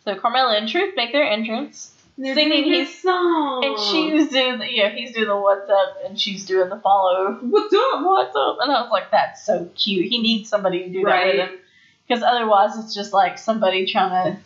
So 0.03 0.15
Carmella 0.15 0.57
and 0.57 0.67
Truth 0.67 0.95
make 0.95 1.11
their 1.11 1.23
entrance, 1.29 1.93
They're 2.17 2.33
singing 2.33 2.63
his- 2.63 2.99
song. 2.99 3.63
and 3.63 3.77
she's 3.79 4.29
doing, 4.29 4.57
the, 4.57 4.65
yeah, 4.73 4.89
he's 4.89 5.13
doing 5.13 5.27
the 5.27 5.37
what's 5.37 5.69
up, 5.69 5.97
and 6.05 6.19
she's 6.19 6.45
doing 6.47 6.69
the 6.69 6.79
follow. 6.79 7.33
What's 7.41 7.73
up? 7.73 8.03
What's 8.03 8.35
up? 8.35 8.57
And 8.61 8.71
I 8.71 8.81
was 8.81 8.89
like, 8.91 9.11
that's 9.11 9.45
so 9.45 9.69
cute. 9.75 10.07
He 10.07 10.19
needs 10.19 10.49
somebody 10.49 10.83
to 10.85 10.89
do 10.89 11.03
that 11.03 11.25
with 11.27 11.35
him, 11.35 11.59
because 12.07 12.23
otherwise 12.23 12.75
it's 12.77 12.95
just 12.95 13.13
like 13.13 13.37
somebody 13.37 13.85
trying 13.85 14.39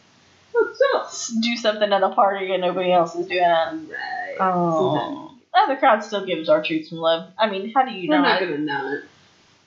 What's 0.52 0.82
up? 0.96 1.12
to 1.12 1.40
do 1.42 1.56
something 1.56 1.94
at 1.94 2.04
a 2.04 2.10
party 2.10 2.52
and 2.52 2.62
nobody 2.62 2.92
else 2.92 3.16
is 3.16 3.26
doing 3.28 3.40
it. 3.40 3.46
Right. 3.46 4.36
Oh. 4.42 5.31
Oh, 5.54 5.66
the 5.68 5.76
crowd 5.76 6.04
still 6.04 6.26
gives 6.26 6.48
R 6.50 6.64
Truth 6.64 6.88
some 6.88 7.00
love. 7.00 7.30
I 7.38 7.50
mean, 7.50 7.72
how 7.74 7.84
do 7.86 7.92
you 7.92 8.10
We're 8.10 8.22
not? 8.22 8.40
not 8.42 8.50
gonna 8.50 8.58
not. 8.60 9.00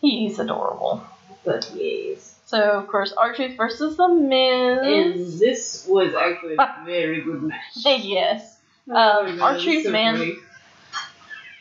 He's 0.00 0.38
adorable. 0.38 1.04
But 1.44 1.70
yes. 1.74 2.38
So 2.46 2.60
of 2.78 2.88
course, 2.88 3.12
R-Truth 3.16 3.56
versus 3.56 3.96
the 3.96 4.08
Miz. 4.08 4.78
And 4.82 5.38
this 5.40 5.86
was 5.88 6.14
actually 6.14 6.56
a 6.56 6.76
very 6.84 7.22
good 7.22 7.42
match. 7.42 7.60
yes, 7.74 8.58
Oh 8.88 9.26
Um, 9.26 9.42
R 9.42 9.58
Truth 9.58 9.84
so 9.84 9.90
man- 9.90 10.16
funny. 10.16 10.36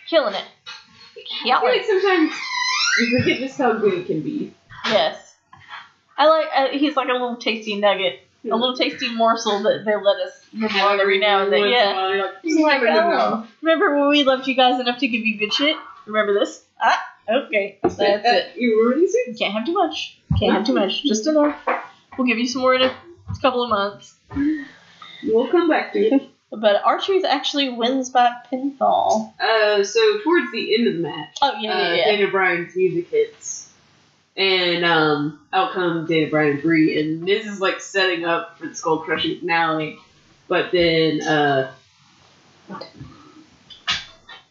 killing 0.10 0.34
it. 0.36 0.44
I 0.44 1.46
Yeah. 1.46 1.60
feel 1.62 1.70
like 1.70 1.86
sometimes 1.86 2.34
you 3.00 3.20
forget 3.20 3.40
just 3.40 3.58
how 3.58 3.74
good 3.74 3.94
he 3.94 4.04
can 4.04 4.22
be. 4.22 4.54
Yes. 4.86 5.36
I 6.18 6.28
like. 6.28 6.48
Uh, 6.54 6.68
he's 6.78 6.96
like 6.96 7.08
a 7.10 7.14
little 7.14 7.38
tasty 7.38 7.76
nugget, 7.80 8.20
a 8.52 8.56
little 8.56 8.76
tasty 8.76 9.14
morsel 9.14 9.64
that 9.64 9.84
they 9.86 9.96
let 9.96 10.18
us 10.20 10.72
have 10.74 11.00
every 11.00 11.20
now 11.20 11.44
and 11.44 11.54
then. 11.54 11.60
Once 11.62 11.72
in 11.72 11.78
a 11.78 12.16
Yeah. 12.18 12.24
like, 12.24 12.32
He's 12.42 12.60
like, 12.60 12.82
never 12.84 12.86
know. 13.10 13.18
oh, 13.20 13.48
remember 13.62 13.98
when 14.00 14.10
we 14.10 14.24
loved 14.24 14.48
you 14.48 14.56
guys 14.56 14.80
enough 14.80 15.00
to 15.00 15.08
give 15.08 15.26
you 15.26 15.38
good 15.38 15.54
shit? 15.54 15.76
Remember 16.06 16.34
this? 16.34 16.64
Ah, 16.82 17.02
okay, 17.30 17.80
that's 17.82 17.98
it. 18.00 18.56
You 18.58 18.84
already? 18.86 19.02
You 19.02 19.36
can't 19.38 19.54
have 19.54 19.66
too 19.66 19.74
much. 19.74 20.20
Can't 20.38 20.54
have 20.54 20.66
too 20.66 20.74
much. 20.74 21.04
Just 21.04 21.26
enough. 21.28 21.56
We'll 22.18 22.28
give 22.28 22.38
you 22.38 22.48
some 22.48 22.62
more 22.62 22.76
in 22.76 22.82
a 22.84 22.94
couple 23.42 23.64
of 23.64 23.70
months. 23.70 24.16
We'll 25.24 25.48
come 25.48 25.70
back 25.70 25.94
to 25.94 26.00
you. 26.00 26.22
But 26.52 26.84
Truth 27.04 27.26
actually 27.28 27.70
wins 27.70 28.12
by 28.12 28.30
pinfall. 28.52 29.34
Uh, 29.40 29.84
so 29.84 30.20
towards 30.24 30.52
the 30.52 30.76
end 30.76 30.88
of 30.88 30.94
the 30.96 31.00
match, 31.00 31.38
Oh 31.42 31.58
yeah, 31.60 31.72
uh, 31.74 31.82
yeah, 31.82 31.94
yeah. 31.96 32.06
Daniel 32.12 32.30
Bryan's 32.32 32.76
music 32.76 33.10
hits, 33.10 33.63
and 34.36 34.84
um, 34.86 35.40
out 35.52 35.74
come 35.74 36.06
Daniel 36.06 36.30
Bryan 36.30 36.54
and 36.54 36.62
Brie, 36.62 37.00
and 37.00 37.22
Miz 37.22 37.46
is 37.46 37.60
like 37.60 37.82
setting 37.82 38.26
up 38.26 38.58
for 38.58 38.68
the 38.68 38.76
skull 38.76 39.00
crushing 39.00 39.40
finale, 39.40 40.00
but 40.48 40.72
then 40.72 41.22
uh, 41.22 41.72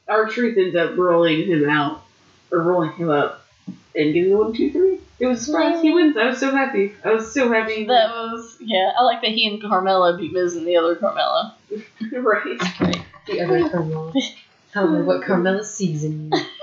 R 0.08 0.28
Truth 0.28 0.58
ends 0.58 0.76
up 0.76 0.96
rolling 0.96 1.46
him 1.46 1.68
out 1.68 2.02
or 2.50 2.62
rolling 2.62 2.92
him 2.92 3.10
up 3.10 3.44
and 3.94 4.12
getting 4.12 4.30
the 4.30 4.36
one, 4.36 4.52
two, 4.52 4.70
three. 4.70 4.98
It 5.18 5.26
was 5.26 5.42
a 5.42 5.44
surprise. 5.44 5.82
He 5.82 5.92
wins. 5.92 6.16
I 6.16 6.26
was 6.26 6.40
so 6.40 6.54
happy. 6.54 6.92
I 7.04 7.12
was 7.12 7.32
so 7.32 7.50
happy. 7.52 7.84
That 7.86 8.10
was 8.10 8.56
yeah. 8.60 8.92
I 8.98 9.02
like 9.02 9.20
that 9.22 9.30
he 9.30 9.46
and 9.46 9.62
Carmella 9.62 10.16
beat 10.18 10.32
Miz 10.32 10.56
and 10.56 10.66
the 10.66 10.76
other 10.76 10.96
Carmella. 10.96 11.52
right. 12.12 12.58
Great. 12.78 13.02
The 13.26 13.40
other 13.40 13.60
Carmella. 13.68 14.14
Tell 14.72 14.88
me 14.88 15.02
what 15.02 15.22
Carmella 15.22 15.64
sees 15.64 16.02
in 16.04 16.32
you. 16.32 16.40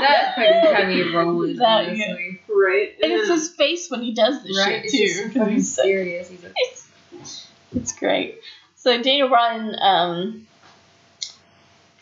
That 0.00 0.34
fucking 0.36 0.62
got 0.72 0.88
me 0.88 1.02
rolling, 1.14 1.56
That- 1.56 1.86
honestly. 1.88 2.40
Right. 2.48 2.92
And 3.02 3.12
it's 3.12 3.28
his 3.28 3.48
face 3.50 3.90
when 3.90 4.02
he 4.02 4.12
does 4.12 4.42
this 4.42 4.56
Right? 4.58 4.82
shit 4.82 4.84
It's 4.84 4.92
too. 4.92 5.06
just 5.06 5.22
'cause 5.24 5.32
fucking 5.34 5.54
he's 5.54 5.74
so- 5.76 5.82
serious. 5.82 6.28
He's 6.30 6.42
like, 6.42 6.54
It's 7.74 7.92
great. 7.98 8.40
So 8.76 9.02
Daniel 9.02 9.28
Bryan, 9.28 9.74
um, 9.80 10.46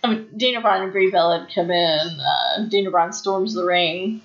I 0.03 0.09
mean, 0.09 0.29
Daniel 0.37 0.61
Bryan 0.63 0.83
and 0.85 0.93
Brie 0.93 1.11
Bella 1.11 1.47
come 1.55 1.71
in. 1.71 2.21
Uh, 2.21 2.67
Daniel 2.69 2.93
Bryan 2.93 3.13
storms 3.13 3.55
the 3.55 3.65
ring, 3.65 4.21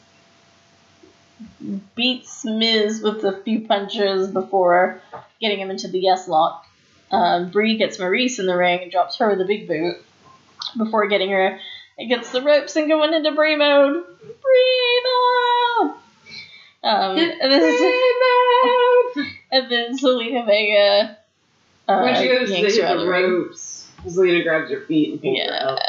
beats 1.95 2.43
Miz 2.45 3.01
with 3.01 3.23
a 3.23 3.41
few 3.43 3.61
punches 3.67 4.27
before 4.29 5.01
getting 5.39 5.59
him 5.59 5.69
into 5.71 5.87
the 5.87 5.99
yes 5.99 6.27
lock. 6.27 6.65
Uh, 7.11 7.45
Brie 7.45 7.77
gets 7.77 7.97
Maryse 7.97 8.39
in 8.39 8.45
the 8.45 8.55
ring 8.55 8.81
and 8.83 8.91
drops 8.91 9.17
her 9.17 9.29
with 9.29 9.41
a 9.41 9.45
big 9.45 9.67
boot 9.67 9.95
before 10.77 11.07
getting 11.07 11.29
her 11.31 11.59
against 11.99 12.31
the 12.31 12.41
ropes 12.41 12.75
and 12.75 12.87
going 12.87 13.13
into 13.13 13.31
Brie 13.31 13.55
mode. 13.55 14.03
Brie 14.21 15.01
mode. 15.03 15.91
Um, 16.81 17.17
and 17.17 17.17
then, 17.17 17.41
and 19.51 19.71
then 19.71 19.97
Zelina 19.97 20.45
Vega. 20.45 21.17
Uh, 21.87 22.01
when 22.03 22.15
she 22.15 22.27
goes 22.27 22.51
yanks 22.51 22.79
out 22.79 22.99
the 22.99 23.07
ropes, 23.07 23.89
Zelina 24.05 24.43
grabs 24.43 24.71
her 24.71 24.81
feet 24.81 25.13
and 25.13 25.21
pulls 25.21 25.37
her 25.39 25.45
Yeah. 25.45 25.69
out. 25.71 25.79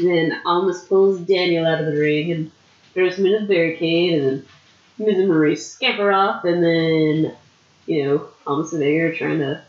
Then 0.00 0.40
Almas 0.44 0.84
pulls 0.84 1.20
Daniel 1.20 1.66
out 1.66 1.80
of 1.80 1.86
the 1.86 1.98
ring 2.00 2.32
and 2.32 2.50
throws 2.94 3.18
him 3.18 3.26
in 3.26 3.46
the 3.46 3.52
barricade, 3.52 4.14
and 4.14 4.26
then 4.26 4.46
Miz 4.98 5.18
and 5.18 5.28
Maryse 5.30 5.58
scamper 5.60 6.10
off, 6.12 6.44
and 6.44 6.62
then, 6.64 7.34
you 7.86 8.04
know, 8.04 8.28
Almas 8.46 8.72
and 8.72 8.82
Vega 8.82 9.06
are 9.06 9.14
trying 9.14 9.38
to 9.40 9.62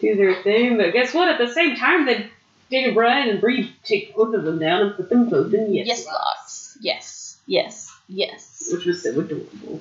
do 0.00 0.16
their 0.16 0.42
thing, 0.42 0.78
but 0.78 0.92
guess 0.92 1.12
what? 1.14 1.28
At 1.28 1.38
the 1.38 1.52
same 1.52 1.76
time, 1.76 2.06
then 2.06 2.28
Daniel 2.72 2.94
Bryan 2.94 3.28
and 3.28 3.40
Brie 3.40 3.76
take 3.84 4.16
both 4.16 4.34
of 4.34 4.44
them 4.44 4.58
down 4.58 4.80
and 4.80 4.96
put 4.96 5.10
them 5.10 5.28
both 5.28 5.52
in 5.52 5.74
yes, 5.74 5.86
Yes, 5.86 6.06
locks. 6.06 6.78
Yes. 6.80 7.38
Yes. 7.46 7.94
Yes. 8.08 8.68
Which 8.72 8.86
was 8.86 9.02
so 9.02 9.10
adorable. 9.10 9.80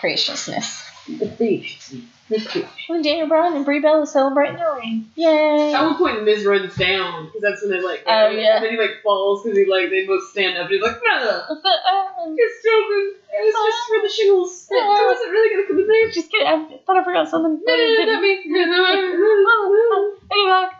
Graciousness. 0.00 0.84
The 1.06 1.28
fish. 1.28 1.92
The 2.28 2.40
fish. 2.40 2.64
When 2.88 3.02
Daniel 3.02 3.28
Bryan 3.28 3.56
and 3.56 3.64
Brie 3.64 3.80
Bella 3.80 4.02
are 4.02 4.06
celebrating 4.06 4.56
the 4.56 4.74
ring. 4.76 5.10
Yay! 5.16 5.72
At 5.74 5.82
one 5.82 5.96
point, 5.96 6.24
Miz 6.24 6.44
runs 6.44 6.74
down 6.76 7.26
because 7.26 7.42
that's 7.42 7.62
when 7.62 7.70
they 7.72 7.80
like. 7.80 8.04
Oh, 8.06 8.28
yeah. 8.30 8.56
And 8.56 8.64
then 8.64 8.72
he 8.72 8.78
like 8.78 9.02
falls 9.02 9.42
because 9.42 9.58
he 9.58 9.64
like 9.64 9.90
they 9.90 10.06
both 10.06 10.28
stand 10.30 10.56
up. 10.56 10.66
And 10.66 10.74
he's 10.74 10.82
like, 10.82 11.00
"No, 11.04 11.42
Um, 11.48 12.34
you're 12.36 12.50
still 12.60 12.88
good. 12.88 13.14
It 13.32 13.44
was 13.44 13.54
just 13.54 13.88
for 13.88 14.00
the 14.02 14.12
shingles. 14.12 14.68
I 14.72 15.12
wasn't 15.12 15.30
really 15.30 15.54
gonna 15.54 15.68
come 15.68 15.78
in 15.78 15.88
there. 15.88 16.10
Just 16.10 16.30
kidding. 16.30 16.46
I 16.46 16.78
thought 16.84 16.96
I 16.96 17.04
forgot 17.04 17.28
something. 17.28 17.60
No, 17.64 17.74
no, 17.74 17.94
no, 17.94 18.12
not 18.12 18.22
me. 18.22 18.42
No, 18.46 18.64
no. 18.64 20.14
Anyway. 20.30 20.77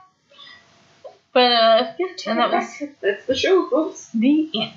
But 1.33 1.53
uh, 1.53 1.93
yeah, 1.99 2.07
and 2.27 2.39
that 2.39 2.51
was 2.51 2.83
That's 3.01 3.27
the 3.27 3.35
show, 3.37 3.69
folks. 3.69 4.11
the 4.13 4.51
end. 4.55 4.73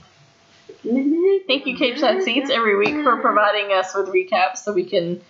Thank 1.48 1.66
you, 1.68 1.78
Cageside 1.78 2.24
Seats, 2.24 2.50
every 2.50 2.76
week 2.76 3.04
for 3.04 3.18
providing 3.18 3.72
us 3.72 3.94
with 3.96 4.08
recaps 4.10 4.58
so 4.58 4.74
we 4.74 4.84
can. 4.86 5.22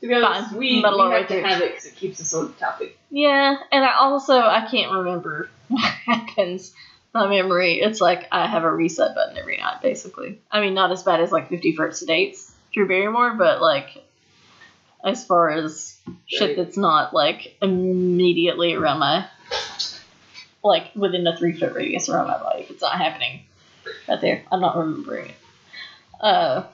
To 0.00 0.08
be 0.08 0.14
honest, 0.14 0.50
Fine. 0.50 0.58
we, 0.58 0.82
we 0.82 0.82
have 0.82 1.28
to 1.28 1.42
have 1.42 1.60
it 1.62 1.70
because 1.70 1.84
it 1.86 1.94
keeps 1.94 2.20
us 2.20 2.34
on 2.34 2.52
topic. 2.54 2.98
Yeah, 3.10 3.56
and 3.70 3.84
I 3.84 3.94
also 3.98 4.36
I 4.36 4.66
can't 4.68 4.92
remember 4.92 5.48
what 5.68 5.82
happens. 5.82 6.72
My 7.14 7.28
memory, 7.28 7.80
it's 7.80 8.00
like 8.00 8.26
I 8.32 8.46
have 8.46 8.64
a 8.64 8.72
reset 8.72 9.14
button 9.14 9.36
every 9.36 9.58
night, 9.58 9.82
basically. 9.82 10.40
I 10.50 10.60
mean, 10.60 10.74
not 10.74 10.90
as 10.92 11.02
bad 11.02 11.20
as 11.20 11.30
like 11.30 11.50
Fifty 11.50 11.76
First 11.76 12.06
Dates, 12.06 12.52
Drew 12.72 12.88
Barrymore, 12.88 13.34
but 13.34 13.60
like 13.60 14.02
as 15.04 15.24
far 15.24 15.50
as 15.50 15.96
shit 16.26 16.56
that's 16.56 16.76
not 16.76 17.12
like 17.12 17.56
immediately 17.60 18.74
around 18.74 19.00
my 19.00 19.26
like 20.62 20.94
within 20.94 21.26
a 21.26 21.36
three 21.36 21.52
foot 21.52 21.74
radius 21.74 22.08
around 22.08 22.28
my 22.28 22.38
body. 22.38 22.62
If 22.62 22.70
it's 22.70 22.82
not 22.82 22.98
happening 22.98 23.42
right 24.08 24.20
there, 24.20 24.44
I'm 24.50 24.60
not 24.60 24.76
remembering 24.76 25.30
it. 25.30 25.36
Uh, 26.20 26.64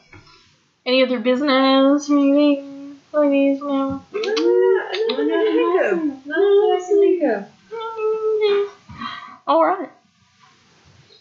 any 0.85 1.03
other 1.03 1.19
business? 1.19 2.09
Maybe. 2.09 2.65
Ladies, 3.13 3.61
no. 3.61 4.03
All 9.47 9.65
right. 9.65 9.91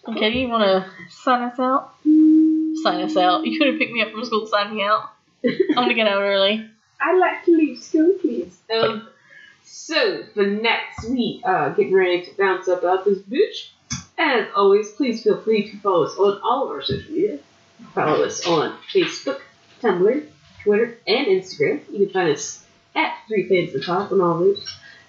Okay, 0.09 0.29
you 0.37 0.49
want 0.49 0.63
to 0.63 0.85
sign 1.09 1.43
us 1.43 1.59
out? 1.59 1.93
Sign 2.83 3.01
us 3.01 3.15
out. 3.17 3.45
You 3.45 3.57
could 3.57 3.67
have 3.67 3.79
picked 3.79 3.91
me 3.93 4.01
up 4.01 4.11
from 4.11 4.25
school, 4.25 4.47
sign 4.47 4.75
me 4.75 4.83
out. 4.83 5.09
I'm 5.43 5.75
gonna 5.75 5.93
get 5.93 6.07
out 6.07 6.21
early. 6.21 6.69
I'd 7.01 7.17
like 7.17 7.45
to 7.45 7.51
leave 7.51 7.77
school, 7.77 8.13
please. 8.19 8.57
Um, 8.73 9.07
so 9.67 10.23
for 10.33 10.45
next 10.45 11.09
week, 11.09 11.41
uh, 11.45 11.69
getting 11.69 11.93
ready 11.93 12.23
to 12.23 12.31
bounce 12.37 12.67
up 12.67 12.83
out 12.83 13.05
this 13.05 13.19
bitch. 13.19 13.69
As 14.17 14.47
always, 14.55 14.91
please 14.91 15.23
feel 15.23 15.39
free 15.41 15.69
to 15.69 15.77
follow 15.77 16.05
us 16.05 16.17
on 16.17 16.41
all 16.43 16.65
of 16.65 16.71
our 16.71 16.81
social 16.81 17.11
media. 17.11 17.39
Follow 17.93 18.23
us 18.23 18.45
on 18.47 18.75
Facebook, 18.91 19.41
Tumblr, 19.81 20.25
Twitter, 20.63 20.97
and 21.07 21.27
Instagram. 21.27 21.81
You 21.91 22.05
can 22.05 22.09
find 22.09 22.29
us 22.31 22.65
at 22.95 23.13
Three 23.27 23.47
Fans 23.47 23.73
the 23.73 23.81
Top 23.81 24.11
on 24.11 24.21
all 24.21 24.39
those. 24.39 24.65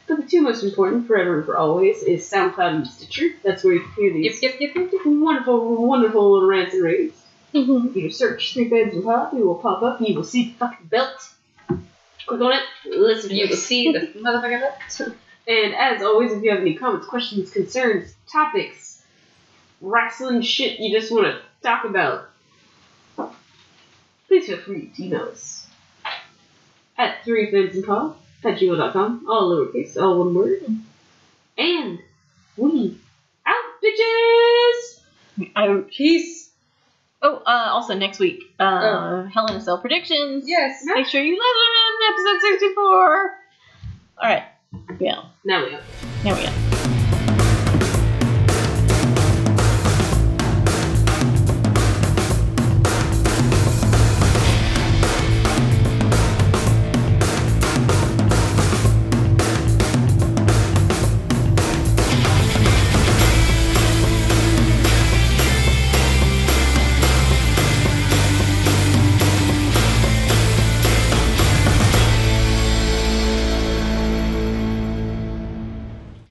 But 0.06 0.18
the 0.18 0.22
two 0.26 0.42
most 0.42 0.62
important, 0.62 1.06
forever 1.06 1.38
and 1.38 1.46
for 1.46 1.56
always, 1.56 2.02
is 2.02 2.30
SoundCloud 2.30 2.74
and 2.76 2.86
Stitcher. 2.86 3.28
That's 3.42 3.64
where 3.64 3.74
you 3.74 3.80
can 3.80 3.92
hear 3.92 4.12
these 4.12 4.42
yep, 4.42 4.60
yep, 4.60 4.74
yep. 4.74 4.90
wonderful, 5.04 5.86
wonderful 5.86 6.32
little 6.32 6.48
rants 6.48 6.74
and 6.74 6.82
raves. 6.82 7.14
Mhm. 7.54 7.90
If 7.90 7.96
you 7.96 8.10
search 8.10 8.52
Three 8.52 8.68
Fans 8.68 8.94
and 8.94 9.04
Top, 9.04 9.32
it 9.32 9.44
will 9.44 9.54
pop 9.54 9.82
up. 9.82 10.00
You 10.00 10.14
will 10.14 10.24
see 10.24 10.50
the 10.50 10.54
fucking 10.54 10.86
belt. 10.86 11.30
Click 12.28 12.40
on 12.40 12.52
it. 12.52 12.62
Listen 12.98 13.30
to 13.30 13.34
You 13.36 13.44
it. 13.44 13.50
will 13.50 13.56
see 13.56 13.92
the 13.92 13.98
motherfucker 14.16 14.60
that. 14.60 15.14
And 15.46 15.74
as 15.74 16.02
always, 16.02 16.32
if 16.32 16.42
you 16.42 16.50
have 16.50 16.60
any 16.60 16.74
comments, 16.74 17.06
questions, 17.06 17.50
concerns, 17.50 18.14
topics, 18.30 19.02
wrestling 19.80 20.42
shit 20.42 20.78
you 20.78 20.98
just 20.98 21.10
want 21.10 21.24
to 21.26 21.40
talk 21.62 21.84
about, 21.84 22.28
please 24.26 24.46
feel 24.46 24.58
free 24.58 24.90
to 24.94 25.04
email 25.04 25.22
us 25.22 25.66
at 26.98 27.24
three 27.24 27.50
fins 27.50 27.76
and 27.76 27.84
pod 27.86 28.14
at 28.44 28.58
gmail.com, 28.58 29.26
all 29.28 29.50
lowercase, 29.50 29.96
all 30.00 30.18
one 30.18 30.34
word. 30.34 30.62
And 31.56 31.98
we 32.56 32.98
out, 33.46 33.54
bitches! 33.82 35.00
I, 35.56 35.82
Peace. 35.90 36.47
Oh, 37.22 37.36
uh, 37.46 37.68
also 37.70 37.94
next 37.94 38.18
week, 38.18 38.44
uh, 38.58 39.24
Hell 39.26 39.46
in 39.46 39.56
a 39.56 39.60
Cell 39.60 39.78
predictions. 39.78 40.44
Yes. 40.46 40.82
Make 40.84 41.06
sure 41.06 41.22
you 41.22 41.38
listen 41.38 41.98
to 42.00 42.32
episode 42.32 42.58
64. 42.58 43.38
All 44.20 44.28
right. 44.28 44.44
Yeah. 44.98 45.24
Now 45.44 45.64
we 45.64 45.74
out. 45.74 45.82
Here 46.22 46.34
we 46.34 46.42
go. 46.42 46.77